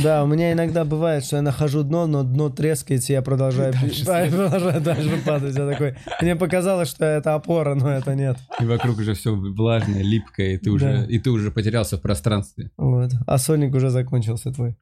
Да, 0.04 0.24
у 0.24 0.28
меня 0.28 0.54
иногда 0.54 0.86
бывает, 0.86 1.24
что 1.26 1.38
я 1.38 1.42
нахожу 1.42 1.84
дно, 1.84 2.08
но 2.08 2.24
дно 2.24 2.50
трескается, 2.50 3.14
и 3.14 3.16
я 3.16 3.22
продолжаю, 3.22 3.74
Дальше 3.74 4.06
продолжаю 4.06 4.82
дальше 4.82 5.22
падать. 5.26 5.56
Я 5.56 5.70
такой, 5.70 5.96
мне 6.22 6.36
показалось, 6.36 6.90
что 6.90 7.06
это 7.06 7.36
опора, 7.36 7.76
но 7.76 7.90
это 7.92 8.16
нет. 8.16 8.38
И 8.60 8.66
вокруг 8.66 8.98
уже 8.98 9.14
все 9.14 9.36
влажное, 9.36 10.02
липкое, 10.02 10.54
и 10.54 10.58
ты 10.58 10.72
уже, 10.72 11.06
и 11.08 11.20
ты 11.20 11.30
уже 11.30 11.52
потерялся 11.52 11.98
в 11.98 12.02
пространстве. 12.02 12.72
Вот. 12.78 13.12
А 13.28 13.38
сольник 13.38 13.74
уже 13.76 13.90
закончился 13.90 14.52
твой. 14.52 14.76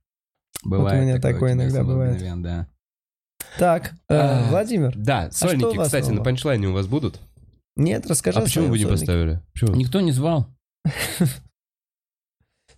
Бывает 0.63 1.01
меня 1.03 1.19
такое 1.19 1.51
у 1.51 1.55
тебя 1.55 1.63
иногда 1.63 1.75
самого 1.79 1.93
бывает. 1.93 2.41
да. 2.41 2.67
Так, 3.59 3.93
э, 4.09 4.15
А, 4.15 4.49
Владимир. 4.49 4.93
Да, 4.95 5.29
что 5.29 5.49
сольники, 5.49 5.77
кстати, 5.77 6.09
на 6.09 6.23
панчлайне 6.23 6.67
у 6.67 6.73
вас 6.73 6.87
будут? 6.87 7.19
Нет, 7.75 8.07
расскажи 8.07 8.39
А 8.39 8.41
почему 8.43 8.67
вы 8.67 8.79
не 8.79 8.85
поставили? 8.85 9.41
Почему? 9.53 9.75
Никто 9.75 9.99
не 10.01 10.11
звал. 10.11 10.47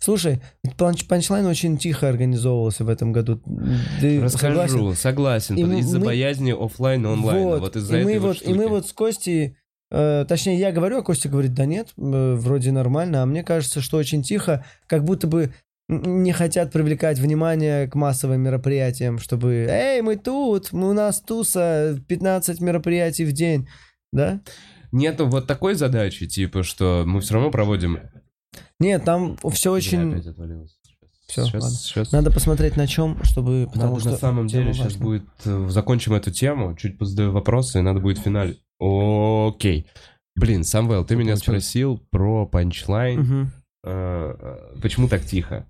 Слушай, 0.06 0.40
панч- 0.78 1.04
панчлайн 1.08 1.44
очень 1.46 1.78
тихо 1.78 2.08
организовывался 2.08 2.84
в 2.84 2.88
этом 2.88 3.10
году. 3.10 3.42
Ты 4.00 4.28
согласен? 4.28 4.76
Расскажу, 4.76 4.94
согласен. 4.94 5.56
И 5.56 5.64
мы- 5.64 5.80
из-за 5.80 5.98
мы- 5.98 6.06
боязни 6.06 6.52
оффлайна 6.52 7.12
онлайна. 7.12 7.42
Вот, 7.42 7.60
Вот, 7.60 7.76
из-за 7.76 7.98
и 7.98 8.04
мы 8.04 8.20
вот 8.20 8.40
вот, 8.40 8.48
и 8.48 8.54
мы 8.54 8.68
вот 8.68 8.86
с 8.86 8.92
Костей, 8.92 9.56
э, 9.90 10.24
точнее, 10.28 10.60
я 10.60 10.70
говорю, 10.70 10.98
а 10.98 11.02
Костя 11.02 11.28
говорит, 11.28 11.54
да 11.54 11.64
нет, 11.64 11.88
э, 11.98 12.34
вроде 12.38 12.70
нормально, 12.70 13.24
а 13.24 13.26
мне 13.26 13.42
кажется, 13.42 13.80
что 13.80 13.96
очень 13.96 14.22
тихо, 14.22 14.64
как 14.86 15.02
будто 15.02 15.26
бы 15.26 15.52
не 15.88 16.30
хотят 16.30 16.70
привлекать 16.70 17.18
внимание 17.18 17.88
к 17.88 17.96
массовым 17.96 18.42
мероприятиям, 18.42 19.18
чтобы, 19.18 19.66
эй, 19.68 20.02
мы 20.02 20.14
тут, 20.14 20.72
мы, 20.72 20.90
у 20.90 20.92
нас 20.92 21.20
туса, 21.20 21.98
15 22.06 22.60
мероприятий 22.60 23.24
в 23.24 23.32
день, 23.32 23.66
да? 24.12 24.40
Нету 24.92 25.26
вот 25.26 25.48
такой 25.48 25.74
задачи, 25.74 26.28
типа, 26.28 26.62
что 26.62 27.02
мы 27.04 27.20
все 27.20 27.34
равно 27.34 27.50
проводим... 27.50 27.98
Нет, 28.80 29.04
там 29.04 29.36
все 29.52 29.72
очень... 29.72 30.22
Всё, 31.28 31.44
сейчас, 31.44 31.62
ладно. 31.62 31.70
сейчас. 31.76 32.12
Надо 32.12 32.30
посмотреть 32.30 32.76
на 32.76 32.86
чем, 32.86 33.18
чтобы... 33.24 33.68
Потому 33.72 33.94
Надо 33.94 34.00
что 34.00 34.10
на 34.12 34.16
самом 34.16 34.46
деле 34.46 34.72
сейчас 34.72 34.92
важна. 34.92 35.04
будет... 35.04 35.24
э, 35.44 35.66
Закончим 35.70 36.14
эту 36.14 36.30
тему, 36.30 36.76
чуть 36.76 36.98
позадаю 36.98 37.32
вопросы, 37.32 37.80
и 37.80 37.82
надо 37.82 37.98
будет 37.98 38.18
финале. 38.20 38.58
Окей. 38.78 39.86
Блин, 40.36 40.62
Самвел, 40.62 41.04
ты 41.04 41.14
Что 41.14 41.20
меня 41.22 41.32
получилось? 41.32 41.64
спросил 41.64 42.00
про 42.12 42.46
панчлайн. 42.46 43.50
Э, 43.84 44.34
э, 44.38 44.78
Почему 44.80 45.08
так 45.08 45.22
тихо? 45.24 45.66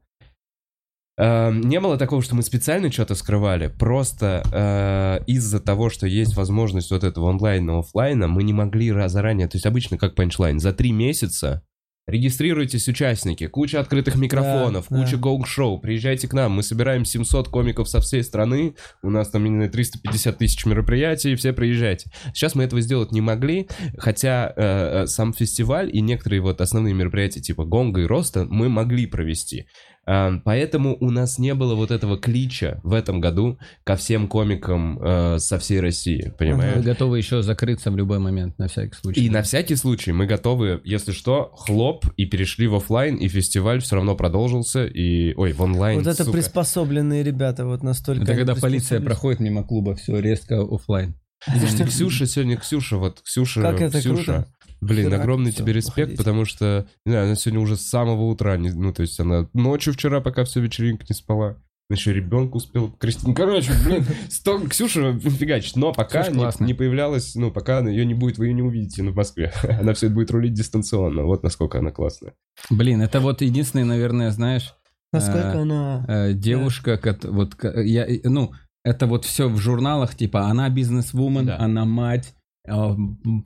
Э, 1.16 1.50
Не 1.52 1.80
было 1.80 1.96
такого, 1.96 2.20
что 2.20 2.34
мы 2.34 2.42
специально 2.42 2.92
что-то 2.92 3.14
скрывали. 3.14 3.68
Просто 3.68 5.22
из-за 5.26 5.60
того, 5.60 5.88
что 5.88 6.06
есть 6.06 6.36
возможность 6.36 6.90
вот 6.90 7.02
этого 7.02 7.30
онлайна, 7.30 7.78
оффлайна, 7.78 8.28
мы 8.28 8.42
не 8.42 8.52
могли 8.52 8.92
заранее. 9.08 9.48
То 9.48 9.56
есть 9.56 9.64
обычно 9.64 9.96
как 9.96 10.14
панчлайн. 10.16 10.60
За 10.60 10.74
три 10.74 10.92
месяца 10.92 11.62
регистрируйтесь 12.06 12.88
участники, 12.88 13.46
куча 13.48 13.80
открытых 13.80 14.16
микрофонов, 14.16 14.86
Да, 14.88 14.96
куча 14.96 15.12
да. 15.12 15.18
гоу-шоу. 15.18 15.78
Приезжайте 15.80 16.28
к 16.28 16.32
нам. 16.32 16.52
Мы 16.52 16.62
собираем 16.62 17.04
700 17.04 17.48
комиков 17.48 17.88
со 17.88 18.00
всей 18.00 18.22
страны. 18.22 18.74
У 19.02 19.10
нас 19.10 19.28
там 19.28 19.44
именно 19.44 19.68
350 19.68 20.38
тысяч 20.38 20.64
мероприятий. 20.66 21.34
Все 21.34 21.52
приезжайте. 21.52 22.10
Сейчас 22.32 22.54
мы 22.54 22.64
этого 22.64 22.80
сделать 22.80 23.12
не 23.12 23.20
могли, 23.20 23.68
хотя 23.98 24.52
э, 24.56 25.02
э, 25.02 25.06
сам 25.06 25.32
фестиваль 25.32 25.90
и 25.94 26.00
некоторые 26.00 26.40
вот 26.40 26.60
основные 26.60 26.94
мероприятия 26.94 27.40
типа 27.40 27.64
Гонга 27.64 28.02
и 28.02 28.06
Роста 28.06 28.44
мы 28.48 28.68
могли 28.68 29.06
провести. 29.06 29.66
А, 30.06 30.38
Поэтому 30.44 30.96
у 31.00 31.10
нас 31.10 31.38
не 31.38 31.52
было 31.54 31.74
вот 31.74 31.90
этого 31.90 32.16
клича 32.16 32.80
в 32.84 32.92
этом 32.94 33.20
году 33.20 33.58
ко 33.84 33.96
всем 33.96 34.28
комикам 34.28 34.98
э, 35.02 35.38
со 35.38 35.58
всей 35.58 35.80
России, 35.80 36.26
Мы 36.26 36.32
понимаешь? 36.32 36.84
готовы 36.84 37.18
еще 37.18 37.42
закрыться 37.42 37.90
в 37.90 37.96
любой 37.96 38.20
момент, 38.20 38.56
на 38.58 38.68
всякий 38.68 38.94
случай. 38.94 39.26
И 39.26 39.30
на 39.30 39.42
всякий 39.42 39.74
случай 39.74 40.12
мы 40.12 40.26
готовы, 40.26 40.80
если 40.84 41.10
что, 41.12 41.52
хлоп, 41.56 42.06
и 42.16 42.24
перешли 42.26 42.68
в 42.68 42.76
оффлайн, 42.76 43.16
и 43.16 43.26
фестиваль 43.28 43.80
все 43.80 43.96
равно 43.96 44.14
продолжился, 44.14 44.86
и... 44.86 45.34
Ой, 45.34 45.52
в 45.52 45.60
онлайн, 45.60 45.98
Вот 45.98 46.06
это 46.06 46.24
сука. 46.24 46.36
приспособленные 46.36 47.24
ребята, 47.24 47.66
вот 47.66 47.82
настолько... 47.82 48.22
Это 48.22 48.36
когда 48.36 48.54
полиция 48.54 49.00
проходит 49.00 49.40
мимо 49.40 49.64
клуба, 49.64 49.96
все 49.96 50.20
резко. 50.20 50.64
Слушайте, 51.44 51.84
Ксюша 51.84 52.26
сегодня, 52.26 52.56
Ксюша, 52.56 52.96
вот 52.96 53.20
Ксюша, 53.22 53.60
Как 53.60 53.80
это 53.80 54.00
Ксюша. 54.00 54.24
круто. 54.24 54.48
Блин, 54.80 55.06
Херак, 55.06 55.20
огромный 55.22 55.50
всё, 55.52 55.62
тебе 55.62 55.72
респект, 55.72 55.96
уходите. 56.12 56.16
потому 56.18 56.44
что, 56.44 56.86
не 57.04 57.12
знаю, 57.12 57.26
она 57.26 57.34
сегодня 57.36 57.60
уже 57.60 57.76
с 57.76 57.82
самого 57.88 58.24
утра, 58.24 58.56
не- 58.56 58.70
ну, 58.70 58.92
то 58.92 59.02
есть 59.02 59.18
она 59.20 59.48
ночью 59.54 59.92
вчера, 59.94 60.20
пока 60.20 60.44
всю 60.44 60.60
вечеринку 60.60 61.04
не 61.08 61.14
спала, 61.14 61.56
еще 61.88 62.12
ребенка 62.12 62.56
успел 62.56 62.90
крестить. 62.90 63.28
Ну, 63.28 63.34
короче, 63.34 63.72
блин, 63.84 64.04
сто... 64.28 64.58
Ксюша 64.68 65.18
фигачит, 65.20 65.76
но 65.76 65.92
пока 65.92 66.22
Ксюша 66.22 66.32
не, 66.36 66.42
классная. 66.42 66.66
не 66.66 66.74
появлялась, 66.74 67.34
ну, 67.36 67.50
пока 67.52 67.78
ее 67.80 68.04
не 68.04 68.14
будет, 68.14 68.38
вы 68.38 68.46
ее 68.48 68.54
не 68.54 68.62
увидите 68.62 69.02
ну, 69.04 69.12
в 69.12 69.16
Москве. 69.16 69.52
Она 69.80 69.94
все 69.94 70.06
это 70.06 70.14
будет 70.16 70.30
рулить 70.32 70.52
дистанционно, 70.54 71.22
вот 71.24 71.42
насколько 71.44 71.78
она 71.78 71.90
классная. 71.92 72.34
Блин, 72.70 73.02
это 73.02 73.20
вот 73.20 73.40
единственный, 73.40 73.84
наверное, 73.84 74.30
знаешь, 74.30 74.74
Насколько 75.12 75.38
э, 75.58 75.60
она... 75.62 76.04
э, 76.08 76.32
девушка, 76.32 76.98
кот- 76.98 77.24
вот 77.24 77.56
я, 77.62 78.06
ну, 78.24 78.52
это 78.84 79.06
вот 79.06 79.24
все 79.24 79.48
в 79.48 79.56
журналах, 79.58 80.16
типа, 80.16 80.46
она 80.46 80.68
бизнес-вумен, 80.68 81.46
Да. 81.46 81.58
она 81.60 81.84
мать, 81.84 82.34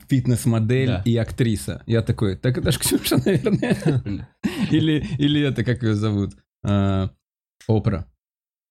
фитнес-модель 0.09 0.87
Да. 0.87 1.01
и 1.05 1.15
актриса. 1.17 1.83
Я 1.85 2.01
такой, 2.01 2.35
так 2.35 2.57
это 2.57 2.71
ж 2.71 2.77
Ксюша, 2.79 3.17
наверное. 3.25 4.29
Или, 4.69 5.05
или 5.17 5.41
это, 5.41 5.63
как 5.63 5.83
ее 5.83 5.95
зовут? 5.95 6.33
А, 6.63 7.09
Опра. 7.67 8.05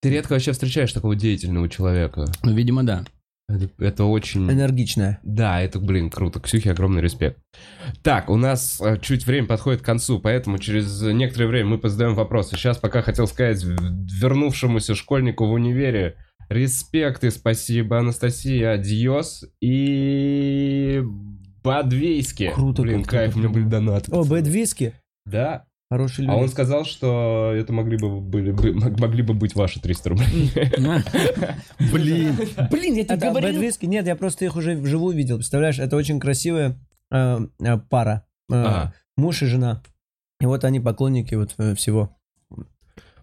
Ты 0.03 0.11
редко 0.11 0.33
вообще 0.33 0.53
встречаешь 0.53 0.93
такого 0.93 1.15
деятельного 1.15 1.69
человека. 1.69 2.25
Ну, 2.43 2.55
видимо, 2.55 2.83
да. 2.85 3.05
Это, 3.49 3.69
это 3.79 4.05
очень... 4.05 4.49
Энергичная. 4.51 5.19
Да, 5.25 5.61
это, 5.61 5.81
блин, 5.81 6.09
круто. 6.09 6.39
Ксюхе 6.41 6.71
огромный 6.71 7.03
респект. 7.03 7.37
Так, 8.03 8.31
у 8.31 8.37
нас 8.37 8.81
э, 8.81 8.97
чуть 9.03 9.27
время 9.27 9.49
подходит 9.49 9.83
к 9.83 9.85
концу, 9.85 10.21
поэтому 10.21 10.59
через 10.59 11.03
некоторое 11.03 11.49
время 11.49 11.71
мы 11.71 11.79
позадаем 11.79 12.15
вопросы. 12.15 12.55
Сейчас 12.57 12.79
пока 12.79 13.03
хотел 13.03 13.27
сказать 13.27 13.63
вернувшемуся 13.65 14.95
школьнику 14.95 15.47
в 15.47 15.53
универе 15.53 16.17
респект 16.51 17.25
и 17.25 17.31
спасибо, 17.31 17.99
Анастасия, 17.99 18.73
адьос 18.75 19.45
и 19.61 21.03
Бадвейски. 21.63 22.51
Круто, 22.55 22.83
Блин, 22.83 22.97
круто, 23.03 23.11
кайф, 23.11 23.31
у 23.31 23.33
круто. 23.33 23.39
меня 23.49 23.55
были 23.55 23.65
донаты. 23.65 24.13
О, 24.13 24.23
Виски. 24.23 24.95
Да. 25.25 25.65
Хороший 25.91 26.25
А 26.29 26.35
он 26.37 26.43
люди. 26.43 26.53
сказал, 26.53 26.85
что 26.85 27.53
это 27.53 27.73
могли 27.73 27.97
бы, 27.99 28.21
были, 28.21 28.53
бы- 28.53 28.73
могли 28.75 29.23
бы 29.25 29.35
быть 29.35 29.57
ваши 29.57 29.81
300 29.81 30.09
рублей. 30.11 30.53
Блин. 31.93 32.37
Блин, 32.71 32.95
я 32.95 33.05
тебе 33.05 33.15
Это 33.17 33.33
Бэд 33.33 33.43
говорил. 33.43 33.73
Нет, 33.83 34.07
я 34.07 34.15
просто 34.15 34.45
их 34.45 34.55
уже 34.55 34.77
вживую 34.77 35.17
видел. 35.17 35.37
Представляешь, 35.39 35.81
это 35.81 35.97
очень 35.97 36.21
красивая 36.21 36.79
э, 37.11 37.41
э, 37.61 37.79
пара. 37.89 38.25
Э. 38.53 38.91
Муж 39.17 39.43
и 39.43 39.47
жена. 39.47 39.83
И 40.41 40.47
вот 40.47 40.65
они 40.65 40.79
поклонники 40.79 41.35
вот 41.35 41.57
всего. 41.77 42.17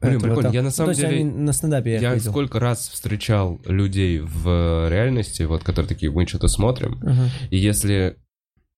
Блин, 0.02 0.20
прикольно. 0.22 0.44
там. 0.44 0.52
Я 0.54 0.62
на 0.62 0.66
Ну, 0.66 0.72
самом 0.72 0.90
есть 0.92 1.02
деле- 1.02 1.24
на 1.26 1.54
стендапе 1.54 1.94
я, 1.94 2.00
Я 2.00 2.14
видел. 2.16 2.32
сколько 2.32 2.60
раз 2.60 2.90
встречал 2.90 3.60
людей 3.66 4.20
в 4.20 4.88
реальности, 4.90 5.44
вот, 5.44 5.64
которые 5.64 5.88
такие, 5.90 6.12
мы 6.12 6.26
что-то 6.28 6.48
смотрим, 6.48 7.00
Ага. 7.02 7.30
и 7.50 7.58
если, 7.58 8.18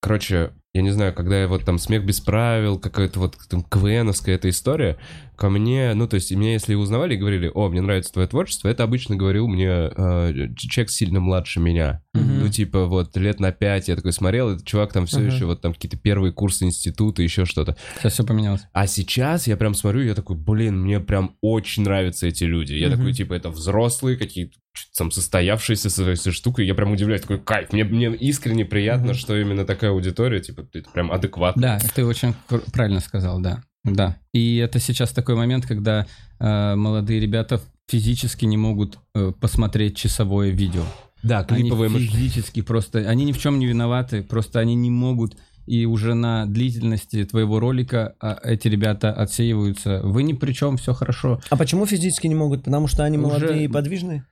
короче, 0.01 0.51
я 0.73 0.81
не 0.83 0.91
знаю, 0.91 1.13
когда 1.13 1.41
я 1.41 1.47
вот 1.47 1.65
там 1.65 1.79
смех 1.79 2.05
без 2.05 2.19
правил, 2.19 2.77
какая-то 2.77 3.19
вот 3.19 3.35
там 3.49 3.63
КВНовская 3.63 4.35
эта 4.35 4.49
история, 4.49 4.97
ко 5.35 5.49
мне, 5.49 5.93
ну, 5.95 6.07
то 6.07 6.15
есть, 6.15 6.31
меня 6.31 6.51
если 6.53 6.75
узнавали 6.75 7.15
и 7.15 7.17
говорили, 7.17 7.49
о, 7.53 7.69
мне 7.69 7.81
нравится 7.81 8.13
твое 8.13 8.27
творчество, 8.27 8.67
это 8.67 8.83
обычно 8.83 9.15
говорил 9.15 9.47
мне 9.47 9.67
э, 9.67 10.49
человек 10.57 10.91
сильно 10.91 11.19
младше 11.21 11.59
меня. 11.59 12.03
Мгм. 12.13 12.39
Ну, 12.41 12.49
типа, 12.49 12.85
вот 12.85 13.15
лет 13.17 13.39
на 13.39 13.51
пять 13.51 13.87
я 13.87 13.95
такой 13.95 14.11
смотрел, 14.11 14.49
этот 14.51 14.67
чувак 14.67 14.93
там 14.93 15.05
все 15.07 15.21
Ага. 15.21 15.33
еще, 15.33 15.45
вот 15.45 15.61
там 15.61 15.73
какие-то 15.73 15.97
первые 15.97 16.33
курсы 16.33 16.65
института, 16.65 17.23
еще 17.23 17.45
что-то. 17.45 17.75
Сейчас 17.97 18.13
все 18.13 18.23
поменялось. 18.25 18.61
А 18.73 18.85
сейчас 18.85 19.47
я 19.47 19.57
прям 19.57 19.73
смотрю, 19.73 20.01
я 20.03 20.13
такой, 20.13 20.35
блин, 20.35 20.81
мне 20.81 20.99
прям 20.99 21.35
очень 21.41 21.83
нравятся 21.83 22.27
эти 22.27 22.43
люди. 22.43 22.73
Я 22.73 22.89
Мгм. 22.89 22.97
такой, 22.97 23.13
типа, 23.13 23.33
это 23.33 23.49
взрослые, 23.49 24.17
какие-то 24.17 24.57
там 24.97 25.11
состоявшиеся 25.11 25.89
с 25.89 25.99
этой 25.99 26.31
штукой. 26.31 26.65
Я 26.65 26.75
прям 26.75 26.91
удивляюсь, 26.91 27.21
такой 27.21 27.39
кайф. 27.39 27.71
Мне, 27.71 27.83
мне 27.83 28.07
искренне 28.15 28.65
приятно, 28.65 29.07
Мгм. 29.07 29.13
что 29.15 29.37
именно 29.37 29.65
такая 29.65 29.91
аудитория, 29.91 30.39
типа, 30.39 30.65
это 30.73 30.89
прям 30.91 31.11
адекватно. 31.11 31.61
Да, 31.61 31.79
ты 31.95 32.05
очень 32.05 32.33
правильно 32.73 32.99
сказал, 32.99 33.39
да. 33.41 33.63
Да. 33.83 34.17
И 34.33 34.57
это 34.57 34.79
сейчас 34.79 35.11
такой 35.11 35.35
момент, 35.35 35.65
когда 35.65 36.05
э, 36.39 36.75
молодые 36.75 37.19
ребята 37.19 37.61
физически 37.87 38.45
не 38.45 38.57
могут 38.57 38.99
э, 39.15 39.31
посмотреть 39.39 39.95
часовое 39.97 40.49
видео. 40.49 40.83
Да, 41.23 41.43
клиповые 41.43 41.87
они 41.89 41.99
физически 42.07 42.61
просто, 42.61 42.99
они 42.99 43.25
ни 43.25 43.31
в 43.31 43.39
чем 43.39 43.59
не 43.59 43.65
виноваты, 43.65 44.21
просто 44.23 44.59
они 44.59 44.75
не 44.75 44.89
могут. 44.89 45.35
И 45.65 45.85
уже 45.85 46.13
на 46.15 46.45
длительности 46.47 47.23
твоего 47.25 47.59
ролика 47.59 48.15
а, 48.19 48.39
эти 48.43 48.67
ребята 48.67 49.11
отсеиваются. 49.13 50.01
Вы 50.03 50.23
ни 50.23 50.33
при 50.33 50.51
чем, 50.53 50.77
все 50.77 50.93
хорошо. 50.93 51.41
А 51.49 51.57
почему 51.57 51.85
физически 51.85 52.25
не 52.27 52.35
могут? 52.35 52.63
Потому 52.63 52.87
что 52.87 53.03
они 53.03 53.17
Уже- 53.17 53.27
молодые 53.27 53.65
и 53.65 53.67
подвижные? 53.67 54.25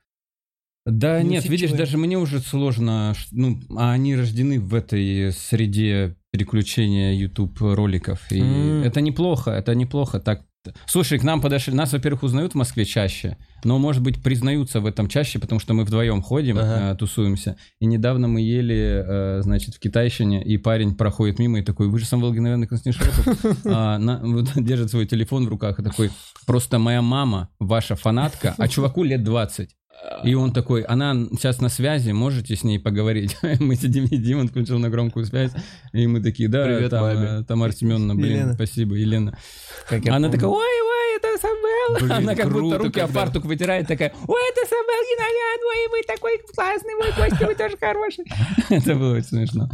Да 0.90 1.22
нет, 1.22 1.44
Неусидчивые. 1.44 1.58
видишь, 1.58 1.76
даже 1.78 1.98
мне 1.98 2.18
уже 2.18 2.40
сложно, 2.40 3.14
ну, 3.32 3.60
а 3.76 3.92
они 3.92 4.16
рождены 4.16 4.60
в 4.60 4.74
этой 4.74 5.32
среде 5.32 6.16
переключения 6.30 7.12
YouTube 7.14 7.58
роликов, 7.60 8.20
и 8.30 8.40
М. 8.40 8.82
это 8.82 9.00
неплохо, 9.00 9.50
это 9.50 9.74
неплохо. 9.74 10.20
Так, 10.20 10.42
слушай, 10.86 11.18
к 11.18 11.22
нам 11.24 11.40
подошли, 11.40 11.72
нас, 11.74 11.92
во-первых, 11.92 12.22
узнают 12.22 12.52
в 12.52 12.54
Москве 12.56 12.84
чаще, 12.84 13.38
но, 13.64 13.78
может 13.78 14.02
быть, 14.02 14.22
признаются 14.22 14.80
в 14.80 14.86
этом 14.86 15.08
чаще, 15.08 15.38
потому 15.38 15.58
что 15.58 15.72
мы 15.74 15.84
вдвоем 15.84 16.20
ходим, 16.22 16.58
Ага. 16.58 16.92
э, 16.92 16.96
тусуемся. 16.96 17.56
И 17.80 17.86
недавно 17.86 18.28
мы 18.28 18.40
ели, 18.42 18.76
э, 19.06 19.40
значит, 19.42 19.74
в 19.74 19.78
китайщине, 19.80 20.44
и 20.44 20.58
парень 20.58 20.94
проходит 20.94 21.38
мимо 21.38 21.60
и 21.60 21.62
такой, 21.62 21.88
вы 21.88 21.98
же 21.98 22.04
Самвел 22.04 22.32
Геновенный 22.34 22.66
Константин 22.66 23.00
Широков?» 23.02 23.44
А, 23.64 23.98
на- 23.98 24.20
вот 24.22 24.50
держит 24.56 24.90
свой 24.90 25.06
телефон 25.06 25.46
в 25.46 25.48
руках 25.48 25.80
и 25.80 25.82
такой, 25.82 26.10
просто 26.46 26.78
моя 26.78 27.00
мама 27.02 27.48
ваша 27.58 27.96
фанатка, 27.96 28.54
а 28.58 28.68
чуваку 28.68 29.02
лет 29.02 29.22
20. 29.24 29.74
И 30.24 30.34
он 30.34 30.52
такой, 30.52 30.82
она 30.82 31.14
сейчас 31.32 31.60
на 31.60 31.68
связи, 31.68 32.12
можете 32.12 32.54
с 32.56 32.64
ней 32.64 32.78
поговорить? 32.78 33.36
Мы 33.60 33.74
сидим, 33.76 34.04
едим, 34.04 34.38
он 34.40 34.48
включил 34.48 34.78
на 34.78 34.90
громкую 34.90 35.26
связь, 35.26 35.52
и 35.92 36.06
мы 36.06 36.22
такие, 36.22 36.48
да, 36.48 36.64
Привет, 36.64 36.90
там, 36.90 37.02
маме. 37.02 37.40
э, 37.40 37.44
Тамара 37.44 37.72
Семеновна, 37.72 38.14
блин, 38.14 38.32
Елена. 38.36 38.54
спасибо, 38.54 38.94
Елена. 38.94 39.36
Как 39.88 40.00
Она 40.06 40.28
помню. 40.28 40.30
такая, 40.32 40.50
ой, 40.50 40.56
ой, 40.66 41.16
это 41.16 41.28
Самвел. 41.40 42.12
Она 42.16 42.34
как 42.34 42.46
круто, 42.48 42.60
будто 42.62 42.78
руки 42.78 43.00
о 43.00 43.06
когда- 43.06 43.20
фартук 43.20 43.44
вытирает, 43.44 43.86
такая, 43.88 44.12
ой, 44.26 44.40
это 44.50 44.68
Самвел 44.68 45.02
Геновян, 45.10 45.60
ой, 45.68 45.88
вы 45.90 46.06
такой 46.06 46.38
классный, 46.54 46.94
ой, 46.94 47.12
Костя, 47.16 47.46
вы 47.46 47.54
тоже 47.54 47.76
хороший. 47.76 48.24
Это 48.70 48.94
было 48.94 49.14
очень 49.14 49.24
смешно. 49.28 49.68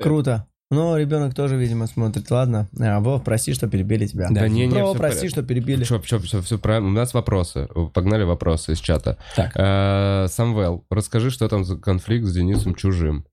Круто. 0.00 0.46
Но 0.70 0.98
ребенок 0.98 1.34
тоже, 1.34 1.56
видимо, 1.56 1.86
смотрит. 1.86 2.30
Ладно. 2.30 2.68
А, 2.78 3.00
Вов, 3.00 3.24
прости, 3.24 3.54
что 3.54 3.68
перебили 3.68 4.06
тебя. 4.06 4.28
Да, 4.30 4.48
не, 4.48 4.66
не, 4.66 4.72
всё 4.72 4.92
в 4.92 4.98
прости, 4.98 5.20
порядке. 5.20 5.28
что 5.30 5.42
перебили. 5.42 5.84
Чё, 5.84 5.98
чё, 6.00 6.18
всё, 6.18 6.42
всё 6.42 6.58
правильно. 6.58 6.88
У 6.88 6.92
нас 6.92 7.14
вопросы. 7.14 7.68
Погнали 7.94 8.24
вопросы 8.24 8.72
из 8.72 8.78
чата. 8.80 9.16
Так. 9.34 9.52
Э, 9.54 10.26
Самвел, 10.28 10.84
расскажи, 10.90 11.30
что 11.30 11.48
там 11.48 11.64
за 11.64 11.76
конфликт 11.76 12.26
с 12.26 12.34
Денисом 12.34 12.74
Чужим. 12.74 13.24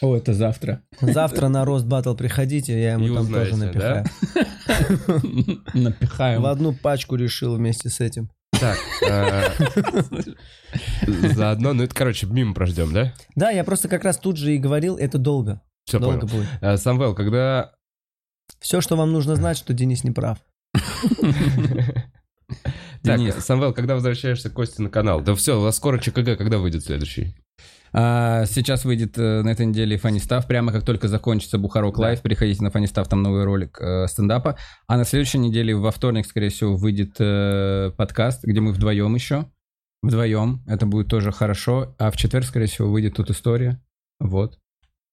О, 0.00 0.14
это 0.16 0.32
завтра. 0.32 0.82
Завтра 1.00 1.48
на 1.48 1.64
рост 1.64 1.84
батл 1.84 2.14
приходите, 2.14 2.80
я 2.80 2.92
ему 2.92 3.06
И 3.06 3.08
там 3.08 3.22
узнаете, 3.22 3.50
тоже 3.50 3.64
напихаю. 3.64 4.04
Напихаем. 5.74 6.42
В 6.42 6.46
одну 6.46 6.72
пачку 6.72 7.16
решил 7.16 7.56
вместе 7.56 7.88
с 7.88 7.98
этим. 7.98 8.30
Так, 8.60 8.78
э, 9.08 9.42
заодно, 11.34 11.72
ну 11.74 11.82
это, 11.84 11.94
короче, 11.94 12.26
мимо 12.26 12.54
прождем, 12.54 12.92
да? 12.92 13.12
Да, 13.34 13.50
я 13.50 13.62
просто 13.64 13.88
как 13.88 14.04
раз 14.04 14.18
тут 14.18 14.36
же 14.36 14.54
и 14.54 14.58
говорил, 14.58 14.96
это 14.96 15.18
долго. 15.18 15.60
Все 15.88 15.98
долго 15.98 16.20
понял. 16.26 16.32
будет. 16.32 16.48
Э, 16.60 16.76
Самвел, 16.76 17.14
когда... 17.14 17.72
Все, 18.60 18.80
что 18.80 18.96
вам 18.96 19.12
нужно 19.12 19.36
знать, 19.36 19.58
что 19.58 19.72
Денис 19.72 20.04
не 20.04 20.10
прав. 20.10 20.38
Так, 23.02 23.18
Денис. 23.18 23.34
Самвел, 23.36 23.72
когда 23.72 23.94
возвращаешься 23.94 24.50
к 24.50 24.54
Косте 24.54 24.82
на 24.82 24.90
канал? 24.90 25.20
Да 25.20 25.34
все, 25.34 25.58
у 25.58 25.62
вас 25.62 25.76
скоро 25.76 25.98
ЧКГ, 25.98 26.36
когда 26.36 26.58
выйдет 26.58 26.84
следующий? 26.84 27.36
А, 27.92 28.44
сейчас 28.46 28.84
выйдет 28.84 29.16
э, 29.18 29.42
на 29.42 29.50
этой 29.50 29.66
неделе 29.66 29.96
Фанни 29.96 30.18
Став. 30.18 30.46
Прямо 30.46 30.72
как 30.72 30.84
только 30.84 31.08
закончится 31.08 31.58
Бухарок 31.58 31.96
Да. 31.96 32.02
Лайв, 32.02 32.22
переходите 32.22 32.62
на 32.62 32.70
Фанни 32.70 32.86
Став, 32.86 33.08
там 33.08 33.22
новый 33.22 33.44
ролик 33.44 33.78
э, 33.80 34.06
стендапа. 34.08 34.58
А 34.86 34.96
на 34.96 35.04
следующей 35.04 35.38
неделе, 35.38 35.74
во 35.74 35.90
вторник, 35.90 36.26
скорее 36.26 36.48
всего, 36.50 36.76
выйдет 36.76 37.16
э, 37.18 37.92
подкаст, 37.96 38.44
где 38.44 38.60
мы 38.60 38.72
вдвоем 38.72 39.14
еще. 39.14 39.46
Вдвоем. 40.02 40.62
Это 40.66 40.86
будет 40.86 41.08
тоже 41.08 41.32
хорошо. 41.32 41.94
А 41.98 42.10
в 42.10 42.16
четверг, 42.16 42.46
скорее 42.46 42.66
всего, 42.66 42.90
выйдет 42.90 43.14
тут 43.14 43.30
история. 43.30 43.80
Вот. 44.20 44.58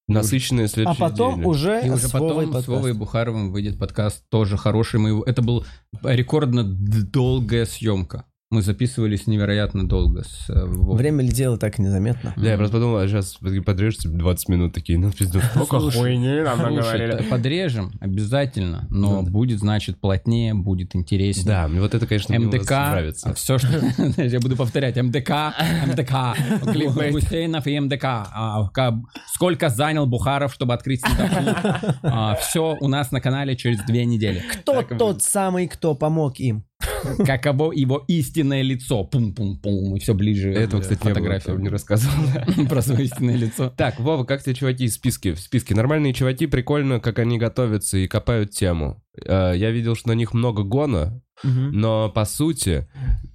Насыщенные 0.08 0.66
А 0.66 0.68
следующие 0.68 1.00
потом 1.10 1.34
недели. 1.34 1.48
уже, 1.48 1.82
И 1.86 1.90
уже 1.90 2.08
с 2.08 2.14
Вовой 2.14 2.30
потом 2.30 2.44
с 2.44 2.46
подкаст. 2.46 2.68
Вовой 2.68 2.94
Бухаровым 2.94 3.52
выйдет 3.52 3.80
подкаст 3.80 4.24
тоже 4.30 4.58
хороший. 4.58 5.00
Мы 5.00 5.10
его... 5.10 5.24
Это 5.24 5.42
был 5.42 5.66
рекордно 6.04 6.64
долгая 6.64 7.66
съемка. 7.66 8.26
Мы 8.52 8.62
записывались 8.62 9.26
невероятно 9.26 9.88
долго 9.88 10.24
с 10.24 10.50
э. 10.50 10.66
Время 10.68 11.24
летело 11.24 11.58
так 11.58 11.80
незаметно. 11.80 12.32
Да, 12.38 12.52
я 12.52 12.58
просто 12.58 12.74
подумал, 12.74 12.98
а 12.98 13.08
сейчас 13.08 13.38
подрежете 13.66 14.08
20 14.08 14.50
минут 14.50 14.74
такие, 14.74 15.00
ну, 15.00 15.12
пиздец, 15.12 15.42
сколько 15.46 15.80
хуйни 15.90 16.42
нам 16.42 16.60
наговорили. 16.60 17.24
подрежем 17.28 17.92
обязательно, 18.00 18.86
но 18.92 19.24
да. 19.24 19.32
будет, 19.32 19.60
значит, 19.60 20.00
плотнее, 20.00 20.54
будет 20.54 20.96
интереснее. 20.96 21.48
Да, 21.48 21.68
мне 21.68 21.82
вот 21.82 21.96
это, 21.96 22.06
конечно, 22.06 22.36
мне 22.38 22.46
у 22.46 22.52
вас 22.52 22.62
МДК, 22.62 22.70
нравится. 22.70 23.34
все, 23.34 23.58
что... 23.58 23.68
Я 24.22 24.40
буду 24.40 24.56
повторять. 24.56 24.96
МДК, 24.96 25.56
МДК, 25.88 26.38
Кликбейт. 26.72 27.14
Гусейнов 27.14 27.66
и 27.66 27.80
МДК. 27.80 28.04
А, 28.04 28.70
ка- 28.70 29.02
Сколько 29.34 29.70
занял 29.70 30.06
Бухаров, 30.06 30.54
чтобы 30.54 30.76
открыть 30.76 31.00
стендап 31.00 32.40
Все 32.42 32.78
у 32.80 32.88
нас 32.88 33.12
на 33.12 33.20
канале 33.22 33.56
через 33.56 33.80
две 33.86 34.06
недели. 34.06 34.44
Кто 34.54 34.84
тот 34.84 35.24
самый, 35.24 35.68
кто 35.68 35.96
помог 35.96 36.40
им? 36.40 36.64
Каково 37.26 37.72
его 37.72 38.04
истинное 38.08 38.62
лицо. 38.62 39.04
Пум-пум-пум. 39.04 39.96
И 39.96 40.00
все 40.00 40.14
ближе 40.14 40.52
Этого, 40.52 40.82
кстати, 40.82 41.00
фотография. 41.00 41.54
не 41.54 41.70
рассказывал. 41.70 42.16
Про 42.70 42.82
свое 42.82 43.06
истинное 43.06 43.36
лицо. 43.38 43.74
Так, 43.76 44.00
Вова, 44.00 44.24
как 44.24 44.44
тебе 44.44 44.56
чуваки 44.56 44.88
в 44.88 44.94
списке? 44.94 45.34
В 45.34 45.40
списке 45.40 45.76
нормальные 45.76 46.14
чуваки, 46.14 46.48
прикольно, 46.48 47.00
как 47.00 47.20
они 47.20 47.38
готовятся 47.38 47.98
и 47.98 48.08
копают 48.08 48.52
тему. 48.52 49.04
Э, 49.26 49.54
Я 49.56 49.72
видел, 49.72 49.96
что 49.96 50.10
на 50.10 50.14
них 50.14 50.34
много 50.34 50.64
гона, 50.64 51.22
но 51.44 52.10
по 52.10 52.24
сути, 52.26 52.88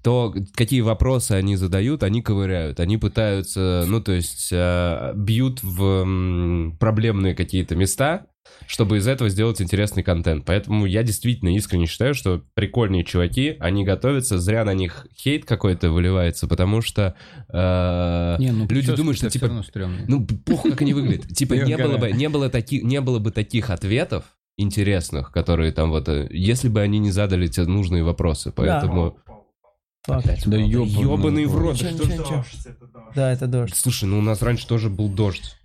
то, 0.03 0.35
какие 0.55 0.81
вопросы 0.81 1.33
они 1.33 1.57
задают, 1.57 2.03
они 2.03 2.23
ковыряют. 2.23 2.81
Они 2.81 2.97
пытаются, 2.97 3.85
ну, 3.87 4.01
то 4.01 4.13
есть, 4.13 4.49
э, 4.51 5.13
бьют 5.15 5.63
в 5.63 6.75
проблемные 6.81 7.35
какие-то 7.35 7.77
места, 7.77 8.27
чтобы 8.67 8.99
из 8.99 9.07
этого 9.07 9.31
сделать 9.31 9.61
интересный 9.61 10.03
контент. 10.03 10.45
Поэтому 10.45 10.87
я 10.87 11.03
действительно 11.03 11.55
искренне 11.55 11.87
считаю, 11.87 12.15
что 12.15 12.43
прикольные 12.55 13.05
чуваки, 13.05 13.57
они 13.61 13.85
готовятся, 13.85 14.39
зря 14.39 14.65
на 14.65 14.75
них 14.75 15.07
хейт 15.17 15.45
какой-то 15.45 15.91
выливается, 15.91 16.47
потому 16.47 16.81
что 16.81 17.15
э, 17.49 18.37
Не, 18.39 18.53
ну, 18.53 18.67
люди 18.69 18.95
думают, 18.95 19.19
что 19.19 19.31
типа 19.31 19.51
ну, 20.07 20.27
похуй, 20.27 20.73
как 20.73 20.83
они 20.83 20.95
выглядят. 20.95 21.29
Типа, 21.41 21.55
не 21.55 21.77
было, 21.77 21.97
бы, 21.97 22.13
не, 22.13 22.29
было 22.29 22.49
таки, 22.49 22.81
не 22.83 23.01
было 23.01 23.19
бы 23.19 23.31
таких 23.31 23.71
ответов 23.71 24.25
интересных, 24.57 25.33
которые 25.33 25.73
там 25.73 25.91
вот... 25.91 26.09
э, 26.09 26.29
Если 26.31 26.69
бы 26.69 26.81
они 26.81 26.99
не 26.99 27.11
задали 27.11 27.47
те 27.47 27.65
нужные 27.65 28.05
вопросы. 28.05 28.53
Поэтому... 28.53 29.19
Фак. 30.05 30.25
Да 30.47 30.57
ёбаный, 30.57 31.03
Ёбаный 31.03 31.45
в 31.45 31.57
рот. 31.57 31.81
Ничего. 31.81 32.45
Да, 33.15 33.33
это 33.33 33.47
дождь. 33.47 33.75
Слушай, 33.77 34.05
ну 34.05 34.19
у 34.19 34.23
нас 34.23 34.41
раньше 34.41 34.67
тоже 34.67 34.89
был 34.89 35.09
дождь. 35.09 35.60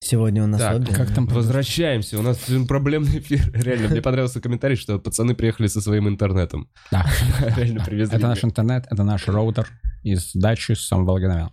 Сегодня 0.00 0.44
у 0.44 0.46
нас 0.46 0.60
Так, 0.60 0.76
отдых. 0.76 0.96
Как 0.96 1.14
там 1.14 1.26
Возвращаемся. 1.28 2.18
У 2.18 2.22
нас 2.22 2.38
проблемный 2.68 3.18
эфир. 3.18 3.50
Реально, 3.52 3.88
мне 3.88 4.00
понравился 4.00 4.40
комментарий, 4.40 4.76
что 4.76 4.98
пацаны 4.98 5.34
приехали 5.34 5.66
со 5.66 5.80
своим 5.80 6.08
интернетом. 6.08 6.70
Да. 6.90 7.06
Реально 7.56 7.84
привезли. 7.84 8.16
Это 8.16 8.28
наш 8.28 8.44
интернет, 8.44 8.86
это 8.90 9.02
наш 9.02 9.26
роутер 9.28 9.68
из 10.02 10.32
дачи 10.34 10.72
с 10.72 10.86
самого. 10.86 11.50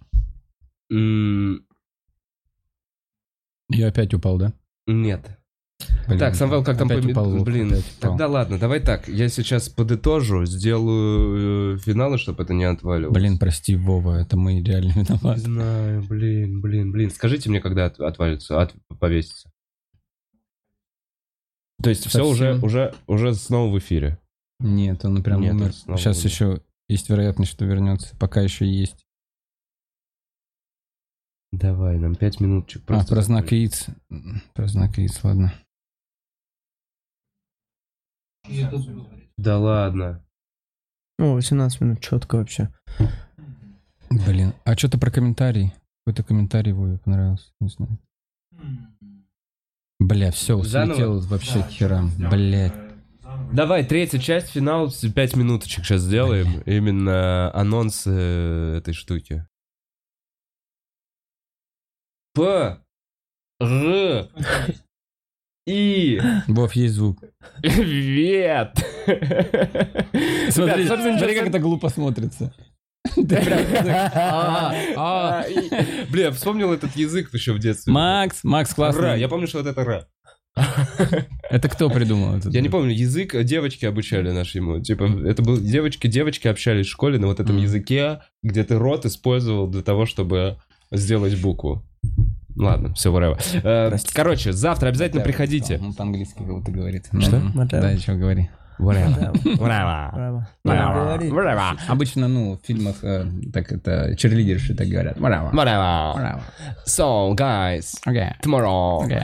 М, 0.91 1.65
Я 3.69 3.87
опять 3.87 4.13
упал, 4.13 4.37
да? 4.37 4.53
Нет. 4.85 5.39
Блин. 6.07 6.19
Так, 6.19 6.35
Самвел, 6.35 6.63
как 6.63 6.77
там 6.77 6.87
поме- 6.89 7.11
упал 7.11 7.43
Блин, 7.43 7.73
тогда 7.99 8.27
ладно, 8.27 8.59
давай 8.59 8.79
так. 8.79 9.07
Я 9.07 9.27
сейчас 9.29 9.69
подытожу, 9.69 10.45
сделаю 10.45 11.75
э, 11.75 11.77
финалы, 11.79 12.17
чтобы 12.17 12.43
это 12.43 12.53
не 12.53 12.63
отваливалось. 12.65 13.13
Блин, 13.15 13.37
прости, 13.39 13.75
Вова, 13.75 14.15
это 14.21 14.37
мы 14.37 14.61
реально 14.61 14.91
Не 14.95 15.03
виноваты. 15.03 15.39
знаю, 15.41 16.03
блин, 16.03 16.61
блин, 16.61 16.91
блин. 16.91 17.09
Скажите 17.09 17.49
мне, 17.49 17.59
когда 17.61 17.85
от- 17.87 17.99
отвалится, 17.99 18.61
от- 18.61 18.75
повесится. 18.99 19.49
То 21.81 21.89
есть 21.89 22.05
все 22.07 22.25
уже, 22.25 22.53
Совсем? 22.53 22.63
уже, 22.63 22.93
уже 23.07 23.33
снова 23.33 23.71
в 23.73 23.77
эфире. 23.79 24.19
Нет, 24.59 25.03
он 25.05 25.21
прям 25.23 25.41
Нет, 25.41 25.53
умер. 25.53 25.73
снова 25.73 25.97
Сейчас 25.99 26.17
умер. 26.19 26.25
еще 26.29 26.61
есть 26.87 27.09
вероятность, 27.09 27.51
что 27.51 27.65
вернется. 27.65 28.15
Пока 28.17 28.41
еще 28.41 28.65
есть. 28.65 29.05
Давай, 31.51 31.97
нам 31.97 32.15
пять 32.15 32.39
минуточек. 32.39 32.83
А, 32.83 32.87
просто 32.87 33.15
про 33.15 33.21
знак 33.21 33.51
яиц. 33.51 33.87
Про 34.53 34.67
знак 34.67 34.97
яиц, 34.97 35.23
ладно. 35.23 35.53
Да 39.37 39.57
ладно. 39.59 40.23
О, 41.19 41.33
18 41.33 41.81
минут, 41.81 42.01
четко 42.01 42.35
вообще. 42.37 42.73
Блин, 44.09 44.53
а 44.65 44.75
что-то 44.77 44.97
про 44.97 45.11
комментарий? 45.11 45.73
Какой-то 46.05 46.23
комментарий 46.23 46.71
Вове 46.71 46.97
понравился, 46.99 47.51
не 47.59 47.69
знаю. 47.69 47.99
Бля, 49.99 50.31
все, 50.31 50.61
Заново? 50.61 50.93
слетел 50.95 51.19
вообще 51.21 51.63
к 51.63 51.69
херам. 51.69 52.11
Блять. 52.29 52.73
Давай, 53.51 53.85
третья 53.85 54.19
часть, 54.19 54.49
финал, 54.49 54.89
с- 54.91 55.09
пять 55.11 55.35
минуточек 55.35 55.83
сейчас 55.85 56.01
сделаем. 56.01 56.61
Именно 56.65 57.51
анонс 57.53 58.03
э, 58.05 58.75
этой 58.77 58.93
штуки. 58.93 59.45
П. 62.33 62.79
Р. 63.59 64.29
И. 65.67 66.21
Вов, 66.47 66.73
есть 66.73 66.93
звук. 66.93 67.19
Привет. 67.61 68.75
Смотри, 70.49 70.83
Ребят, 70.83 70.99
смотри, 70.99 71.35
как 71.35 71.47
это 71.47 71.59
глупо 71.59 71.89
смотрится. 71.89 72.53
А, 73.17 74.73
а. 74.95 75.43
А, 75.43 75.45
Бля, 76.09 76.31
вспомнил 76.31 76.73
этот 76.73 76.95
язык 76.95 77.31
еще 77.33 77.53
в 77.53 77.59
детстве. 77.59 77.93
Макс, 77.93 78.43
Макс, 78.43 78.71
Ра, 78.71 78.75
классно. 78.75 79.15
я 79.15 79.27
помню, 79.29 79.47
что 79.47 79.59
вот 79.59 79.67
это 79.67 79.83
ра. 79.83 80.07
Это 81.49 81.69
кто 81.69 81.89
придумал 81.89 82.35
это? 82.35 82.49
Я 82.49 82.61
не 82.61 82.69
помню, 82.69 82.93
язык 82.93 83.35
девочки 83.43 83.85
обучали 83.85 84.31
наш 84.31 84.55
ему. 84.55 84.81
Типа, 84.81 85.03
это 85.03 85.43
был 85.43 85.57
девочки, 85.59 86.07
девочки 86.07 86.47
общались 86.47 86.87
в 86.87 86.91
школе 86.91 87.19
на 87.19 87.27
вот 87.27 87.39
этом 87.39 87.57
языке, 87.57 88.21
где 88.41 88.63
ты 88.63 88.77
рот 88.77 89.05
использовал 89.05 89.67
для 89.67 89.81
того, 89.83 90.05
чтобы 90.05 90.57
сделать 90.91 91.39
букву. 91.39 91.83
Ладно, 92.55 92.93
все, 92.93 93.11
whatever. 93.11 93.37
Э, 93.63 93.89
Простите. 93.89 94.15
Короче, 94.15 94.51
завтра 94.53 94.89
обязательно 94.89 95.21
приходите. 95.21 95.77
Он 95.81 95.93
по-английски 95.93 96.37
как 96.39 96.47
будто 96.47 96.71
говорит. 96.71 97.07
Что? 97.19 97.41
Да, 97.53 97.97
что 97.97 98.15
говори. 98.15 98.49
Whatever. 98.77 99.31
Whatever. 99.57 100.43
Whatever. 100.65 101.29
Whatever. 101.29 101.77
Обычно, 101.87 102.27
ну, 102.27 102.57
в 102.61 102.65
фильмах 102.65 102.95
э, 103.03 103.25
так 103.53 103.71
это 103.71 104.15
черлидерши 104.17 104.75
так 104.75 104.87
говорят. 104.87 105.17
Whatever. 105.17 105.51
Whatever. 105.53 106.15
Whatever. 106.15 106.41
So, 106.85 107.33
guys, 107.35 107.93
Okay. 108.05 108.33
tomorrow. 108.43 109.05
Okay. 109.05 109.23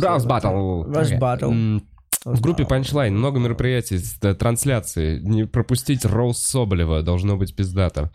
Rouse 0.00 0.26
Battle. 0.26 0.84
Rush. 0.86 1.18
Battle. 1.18 1.80
В 2.24 2.40
группе 2.40 2.64
Punchline 2.64 3.10
много 3.10 3.38
мероприятий, 3.40 3.98
с- 3.98 4.18
трансляции. 4.36 5.18
Не 5.20 5.44
пропустить 5.46 6.04
Роуз 6.04 6.38
Соболева, 6.38 7.02
должно 7.02 7.36
быть 7.36 7.54
пиздато. 7.56 8.10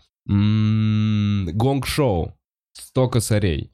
Гонг-шоу. 1.52 2.32
100 2.74 3.08
косарей. 3.08 3.70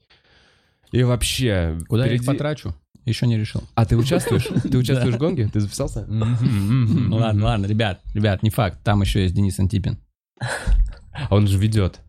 И 0.91 1.03
вообще... 1.03 1.77
Куда 1.87 2.05
я 2.05 2.13
их 2.13 2.21
впереди- 2.21 2.37
потрачу? 2.37 2.75
Еще 3.05 3.25
не 3.25 3.37
решил. 3.37 3.63
А 3.75 3.85
ты 3.85 3.97
участвуешь? 3.97 4.47
Ты 4.63 4.77
участвуешь 4.77 5.15
в 5.15 5.17
гонге? 5.17 5.49
Ты 5.51 5.59
записался? 5.59 6.05
Ну 6.07 7.15
ладно, 7.15 7.45
ладно, 7.45 7.65
ребят, 7.65 8.01
ребят, 8.13 8.43
не 8.43 8.51
факт. 8.51 8.83
Там 8.83 9.01
еще 9.01 9.23
есть 9.23 9.33
Денис 9.33 9.59
Антипин. 9.59 9.99
А 10.39 11.35
он 11.35 11.47
же 11.47 11.57
ведет. 11.57 11.99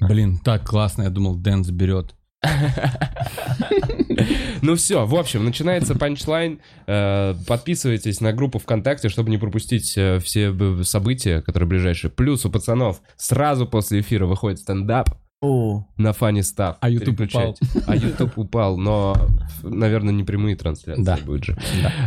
Блин, 0.00 0.38
так 0.38 0.66
классно, 0.66 1.02
я 1.02 1.10
думал, 1.10 1.36
Дэн 1.36 1.64
заберет. 1.64 2.14
Ну 4.60 4.74
все, 4.74 5.06
в 5.06 5.14
общем, 5.14 5.44
начинается 5.44 5.94
панчлайн. 5.94 6.60
Э, 6.88 7.34
Подписывайтесь 7.46 8.20
на 8.20 8.32
группу 8.32 8.58
ВКонтакте, 8.58 9.08
чтобы 9.08 9.30
не 9.30 9.38
пропустить 9.38 9.96
э, 9.96 10.18
все 10.18 10.52
события, 10.82 11.40
которые 11.42 11.68
ближайшие. 11.68 12.10
Плюс 12.10 12.44
у 12.44 12.50
пацанов 12.50 13.00
сразу 13.16 13.66
после 13.66 14.00
эфира 14.00 14.26
выходит 14.26 14.58
стендап 14.58 15.10
О, 15.40 15.84
на 15.96 16.12
фане 16.12 16.42
став. 16.42 16.76
А 16.80 16.88
YouTube 16.90 17.16
Переключайте. 17.16 17.64
А 17.86 17.94
YouTube 17.94 18.36
упал, 18.38 18.76
но, 18.76 19.14
наверное, 19.62 20.12
не 20.12 20.24
прямые 20.24 20.56
трансляции 20.56 21.02
Да. 21.02 21.16
будет 21.24 21.44
же. 21.44 21.56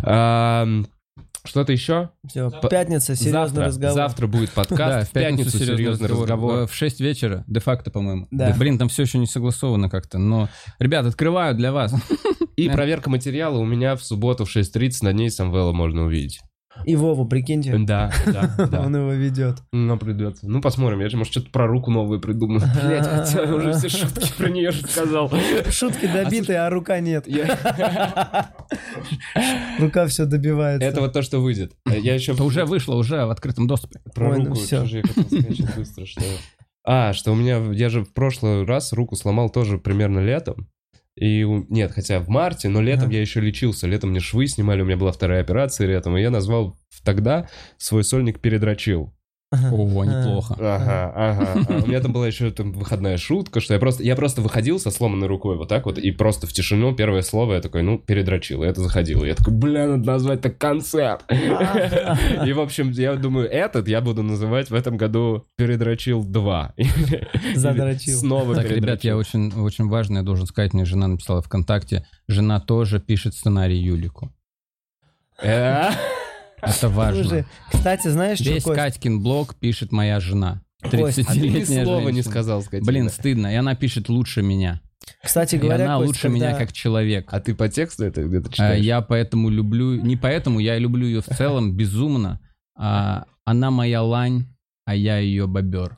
Ам, 0.04 0.86
Что-то 1.46 1.72
еще? 1.72 2.10
все, 2.28 2.52
пятница, 2.70 3.16
серьезный 3.16 3.32
завтра, 3.42 3.66
разговор. 3.66 3.96
завтра 3.96 4.28
будет 4.28 4.52
подкаст. 4.52 4.78
Да, 4.78 5.04
в 5.06 5.10
пятницу 5.12 5.58
серьезный 5.58 6.08
разговор. 6.10 6.54
Э, 6.60 6.68
В 6.68 6.74
6 6.76 7.00
вечера, 7.00 7.44
де-факто, 7.48 7.90
по-моему. 7.90 8.28
Да. 8.32 8.54
Блин, 8.58 8.78
там 8.78 8.90
все 8.90 9.04
еще 9.04 9.18
не 9.18 9.26
согласовано 9.28 9.90
как-то, 9.90 10.20
но... 10.20 10.50
Ребят, 10.78 11.06
открываю 11.06 11.56
для 11.56 11.72
вас. 11.72 11.94
И 12.58 12.70
проверка 12.70 13.10
материала 13.10 13.58
у 13.58 13.66
меня 13.66 13.96
в 13.96 14.04
субботу 14.04 14.46
в 14.46 14.56
6.30 14.56 14.98
на 15.04 15.14
ней 15.14 15.32
Самвела 15.32 15.72
можно 15.72 16.04
увидеть. 16.04 16.42
И 16.86 16.96
Вову, 16.96 17.26
прикиньте, 17.26 17.78
Да, 17.78 18.12
да, 18.26 18.68
да. 18.68 18.82
он 18.86 18.96
его 18.96 19.12
ведет. 19.12 19.58
Ну, 19.72 19.98
придется. 19.98 20.48
Ну, 20.50 20.62
посмотрим. 20.62 21.00
Я 21.00 21.10
же, 21.10 21.18
может, 21.18 21.34
что-то 21.34 21.50
про 21.52 21.68
руку 21.68 21.92
новую 21.92 22.20
придумаю. 22.20 22.62
Блять, 22.84 23.08
хотя 23.08 23.44
я 23.44 23.56
уже 23.56 23.74
все 23.74 23.90
шутки 23.90 24.32
про 24.38 24.50
нее 24.50 24.72
же 24.72 24.82
сказал. 24.84 25.32
Шутки 25.70 26.08
добиты, 26.08 26.56
а 26.56 26.70
рука 26.70 27.00
нет. 27.00 27.28
Рука 29.80 30.08
все 30.08 30.26
добивается. 30.26 30.88
Это 30.88 31.02
вот 31.02 31.14
то, 31.14 31.22
что 31.22 31.40
выйдет. 31.40 31.74
Я 31.86 32.16
еще 32.16 32.34
Это 32.34 32.44
уже 32.44 32.66
вышло, 32.66 32.96
уже 32.96 33.26
в 33.26 33.32
открытом 33.32 33.68
доступе. 33.68 34.02
про 34.14 34.38
ну 34.38 34.46
руку. 34.46 34.56
Что 34.56 34.86
же 34.86 34.98
я 34.98 35.04
хотел 35.04 35.24
сказать 35.24 35.76
быстро, 35.76 36.06
что... 36.06 36.22
А, 36.84 37.14
что 37.14 37.32
у 37.32 37.36
меня... 37.36 37.58
Я 37.74 37.90
же 37.90 38.04
в 38.04 38.14
прошлый 38.14 38.66
раз 38.66 38.92
руку 38.94 39.16
сломал 39.16 39.50
тоже 39.50 39.78
примерно 39.78 40.20
летом. 40.20 40.68
И 41.16 41.44
нет, 41.44 41.92
хотя 41.92 42.20
в 42.20 42.30
марте, 42.30 42.70
но 42.70 42.82
летом 42.82 43.06
Ага. 43.06 43.16
я 43.16 43.22
еще 43.22 43.42
лечился. 43.42 43.88
Летом 43.88 44.12
мне 44.12 44.20
швы 44.20 44.48
снимали, 44.48 44.82
у 44.82 44.86
меня 44.86 44.98
была 44.98 45.12
вторая 45.12 45.42
операция 45.42 45.88
летом, 45.88 46.18
и 46.18 46.22
я 46.22 46.30
назвал 46.30 46.80
тогда 47.04 47.50
свой 47.78 48.04
сольник 48.04 48.40
«Передрочил». 48.40 49.14
О, 49.52 50.06
неплохо. 50.06 50.56
Ага, 50.58 51.12
ага. 51.14 51.66
А 51.68 51.84
у 51.84 51.88
меня 51.88 52.00
там 52.00 52.14
была 52.14 52.26
еще 52.26 52.52
там 52.52 52.72
выходная 52.72 53.18
шутка, 53.18 53.60
что 53.60 53.74
я 53.74 53.82
просто, 53.82 54.02
я 54.02 54.16
просто 54.16 54.42
выходил 54.42 54.80
со 54.80 54.92
сломанной 54.92 55.28
рукой 55.28 55.58
вот 55.58 55.68
так 55.68 55.86
вот, 55.86 55.98
и 55.98 56.12
просто 56.12 56.48
в 56.48 56.54
тишину 56.54 56.96
первое 56.96 57.22
слово 57.22 57.56
я 57.56 57.62
такой, 57.62 57.82
ну, 57.82 57.98
передрочил, 58.00 58.64
и 58.64 58.68
это 58.68 58.82
заходило. 58.82 59.26
Я 59.26 59.36
такой, 59.36 59.54
бля, 59.54 59.88
надо 59.88 60.06
назвать 60.06 60.40
так 60.40 60.58
концерт. 60.58 61.26
И, 61.30 62.54
в 62.54 62.62
общем, 62.62 62.92
я 62.92 63.16
думаю, 63.16 63.50
этот 63.50 63.90
я 63.90 64.00
буду 64.00 64.24
называть 64.24 64.70
в 64.70 64.74
этом 64.74 64.96
году 64.96 65.46
«Передрочил 65.58 66.24
2». 66.24 67.56
Задрочил. 67.56 68.20
Снова 68.20 68.56
Так, 68.56 68.72
ребят, 68.72 69.04
я 69.04 69.18
очень, 69.18 69.52
очень 69.60 69.90
важно, 69.90 70.20
я 70.20 70.24
должен 70.24 70.46
сказать, 70.46 70.74
мне 70.74 70.86
жена 70.86 71.08
написала 71.08 71.42
ВКонтакте, 71.42 72.06
жена 72.28 72.62
тоже 72.62 73.02
пишет 73.02 73.34
сценарий 73.34 73.78
Юлику. 73.78 74.32
Э? 76.62 76.70
Это 76.70 76.90
важно. 76.90 77.24
Слушай, 77.24 77.46
кстати, 77.72 78.08
знаешь, 78.08 78.40
что, 78.40 78.50
Весь 78.52 78.64
Кость? 78.64 78.76
Катькин 78.80 79.22
блог 79.22 79.56
пишет 79.56 79.92
моя 79.92 80.20
жена. 80.20 80.62
Кость, 80.82 81.20
а 81.20 81.24
А 81.28 81.34
ты 81.34 81.40
ни 81.40 81.50
30-летняя 81.50 81.84
слова 81.84 82.00
не 82.00 82.06
женщина. 82.14 82.32
сказал, 82.32 82.62
скотина. 82.64 82.86
Блин, 82.88 83.10
стыдно. 83.10 83.48
И 83.54 83.56
она 83.56 83.76
пишет 83.76 84.10
лучше 84.10 84.42
меня. 84.42 84.82
Кстати 85.24 85.56
И 85.56 85.58
говоря, 85.60 85.86
она 85.86 85.98
Кость, 85.98 86.08
лучше 86.08 86.30
меня 86.30 86.48
когда- 86.52 86.60
как 86.66 86.74
человек. 86.74 87.28
А 87.32 87.40
ты 87.40 87.54
по 87.56 87.70
тексту 87.70 88.06
это 88.06 88.24
где-то 88.24 88.50
А, 88.50 88.52
читаешь? 88.52 88.84
Я 88.84 89.02
поэтому 89.02 89.50
люблю... 89.50 89.96
Не 89.96 90.16
поэтому, 90.18 90.60
я 90.60 90.78
люблю 90.78 91.06
ее 91.08 91.22
в 91.22 91.26
целом 91.28 91.76
безумно. 91.76 92.40
А, 92.78 93.26
Она 93.46 93.72
моя 93.72 94.02
лань, 94.04 94.46
а 94.86 94.96
я 94.96 95.18
ее 95.18 95.48
бобер. 95.48 95.98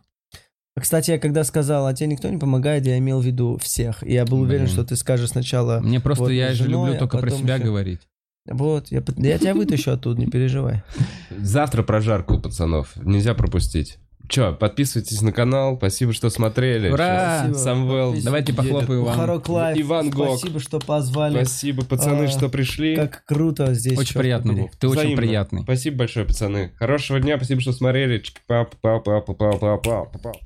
Кстати, 0.80 1.12
я 1.12 1.20
когда 1.20 1.44
сказал, 1.44 1.86
а 1.86 1.94
тебе 1.94 2.08
никто 2.08 2.30
не 2.30 2.38
помогает, 2.40 2.86
я 2.88 2.98
имел 2.98 3.20
в 3.20 3.26
виду 3.26 3.58
всех. 3.62 4.02
И 4.04 4.14
я 4.14 4.26
был 4.26 4.42
уверен, 4.42 4.64
Блин. 4.66 4.74
что 4.74 4.84
ты 4.84 4.96
скажешь 4.96 5.30
сначала, 5.30 5.80
Мне 5.82 6.00
просто, 6.00 6.24
Вот 6.24 6.30
я 6.32 6.50
же 6.54 6.64
женой, 6.64 6.88
люблю 6.90 6.96
а 6.96 7.00
только 7.00 7.18
про 7.20 7.30
себя 7.30 7.56
ещё. 7.56 7.66
говорить. 7.66 8.00
Вот, 8.46 8.92
я, 8.92 9.02
я 9.18 9.38
тебя 9.38 9.54
вытащу 9.54 9.92
оттуда, 9.92 10.20
не 10.20 10.28
переживай. 10.28 10.82
Завтра 11.30 11.84
прожарку, 11.84 12.40
пацанов. 12.40 12.96
Нельзя 12.98 13.34
пропустить. 13.34 14.00
Че, 14.30 14.54
подписывайтесь 14.54 15.22
на 15.22 15.32
канал. 15.32 15.78
Спасибо, 15.78 16.14
что 16.14 16.30
смотрели. 16.30 16.90
Ура! 16.90 17.54
Самвел. 17.54 18.16
Давайте 18.24 18.54
похлопаю 18.54 19.04
вам. 19.04 19.18
Бухарог 19.18 19.50
Лайв, 19.50 19.78
Иван 19.78 20.10
Гог. 20.10 20.40
спасибо, 20.40 20.60
что 20.60 20.80
позвали. 20.80 21.36
Спасибо, 21.36 21.84
пацаны, 21.86 22.24
А, 22.24 22.28
что 22.28 22.50
пришли. 22.50 22.96
Как 22.96 23.24
круто 23.26 23.74
здесь. 23.74 23.98
Очень 23.98 24.20
приятно. 24.20 24.54
Вов. 24.54 24.72
Ты 24.80 24.88
очень 24.88 25.16
приятный. 25.18 25.64
Спасибо 25.64 25.98
большое, 25.98 26.26
пацаны. 26.26 26.72
Хорошего 26.78 27.20
дня, 27.20 27.36
спасибо, 27.38 27.62
что 27.62 27.74
смотрели. 27.74 28.20
Чик-пап-пап-пап-пап-пап-пап. 28.20 30.38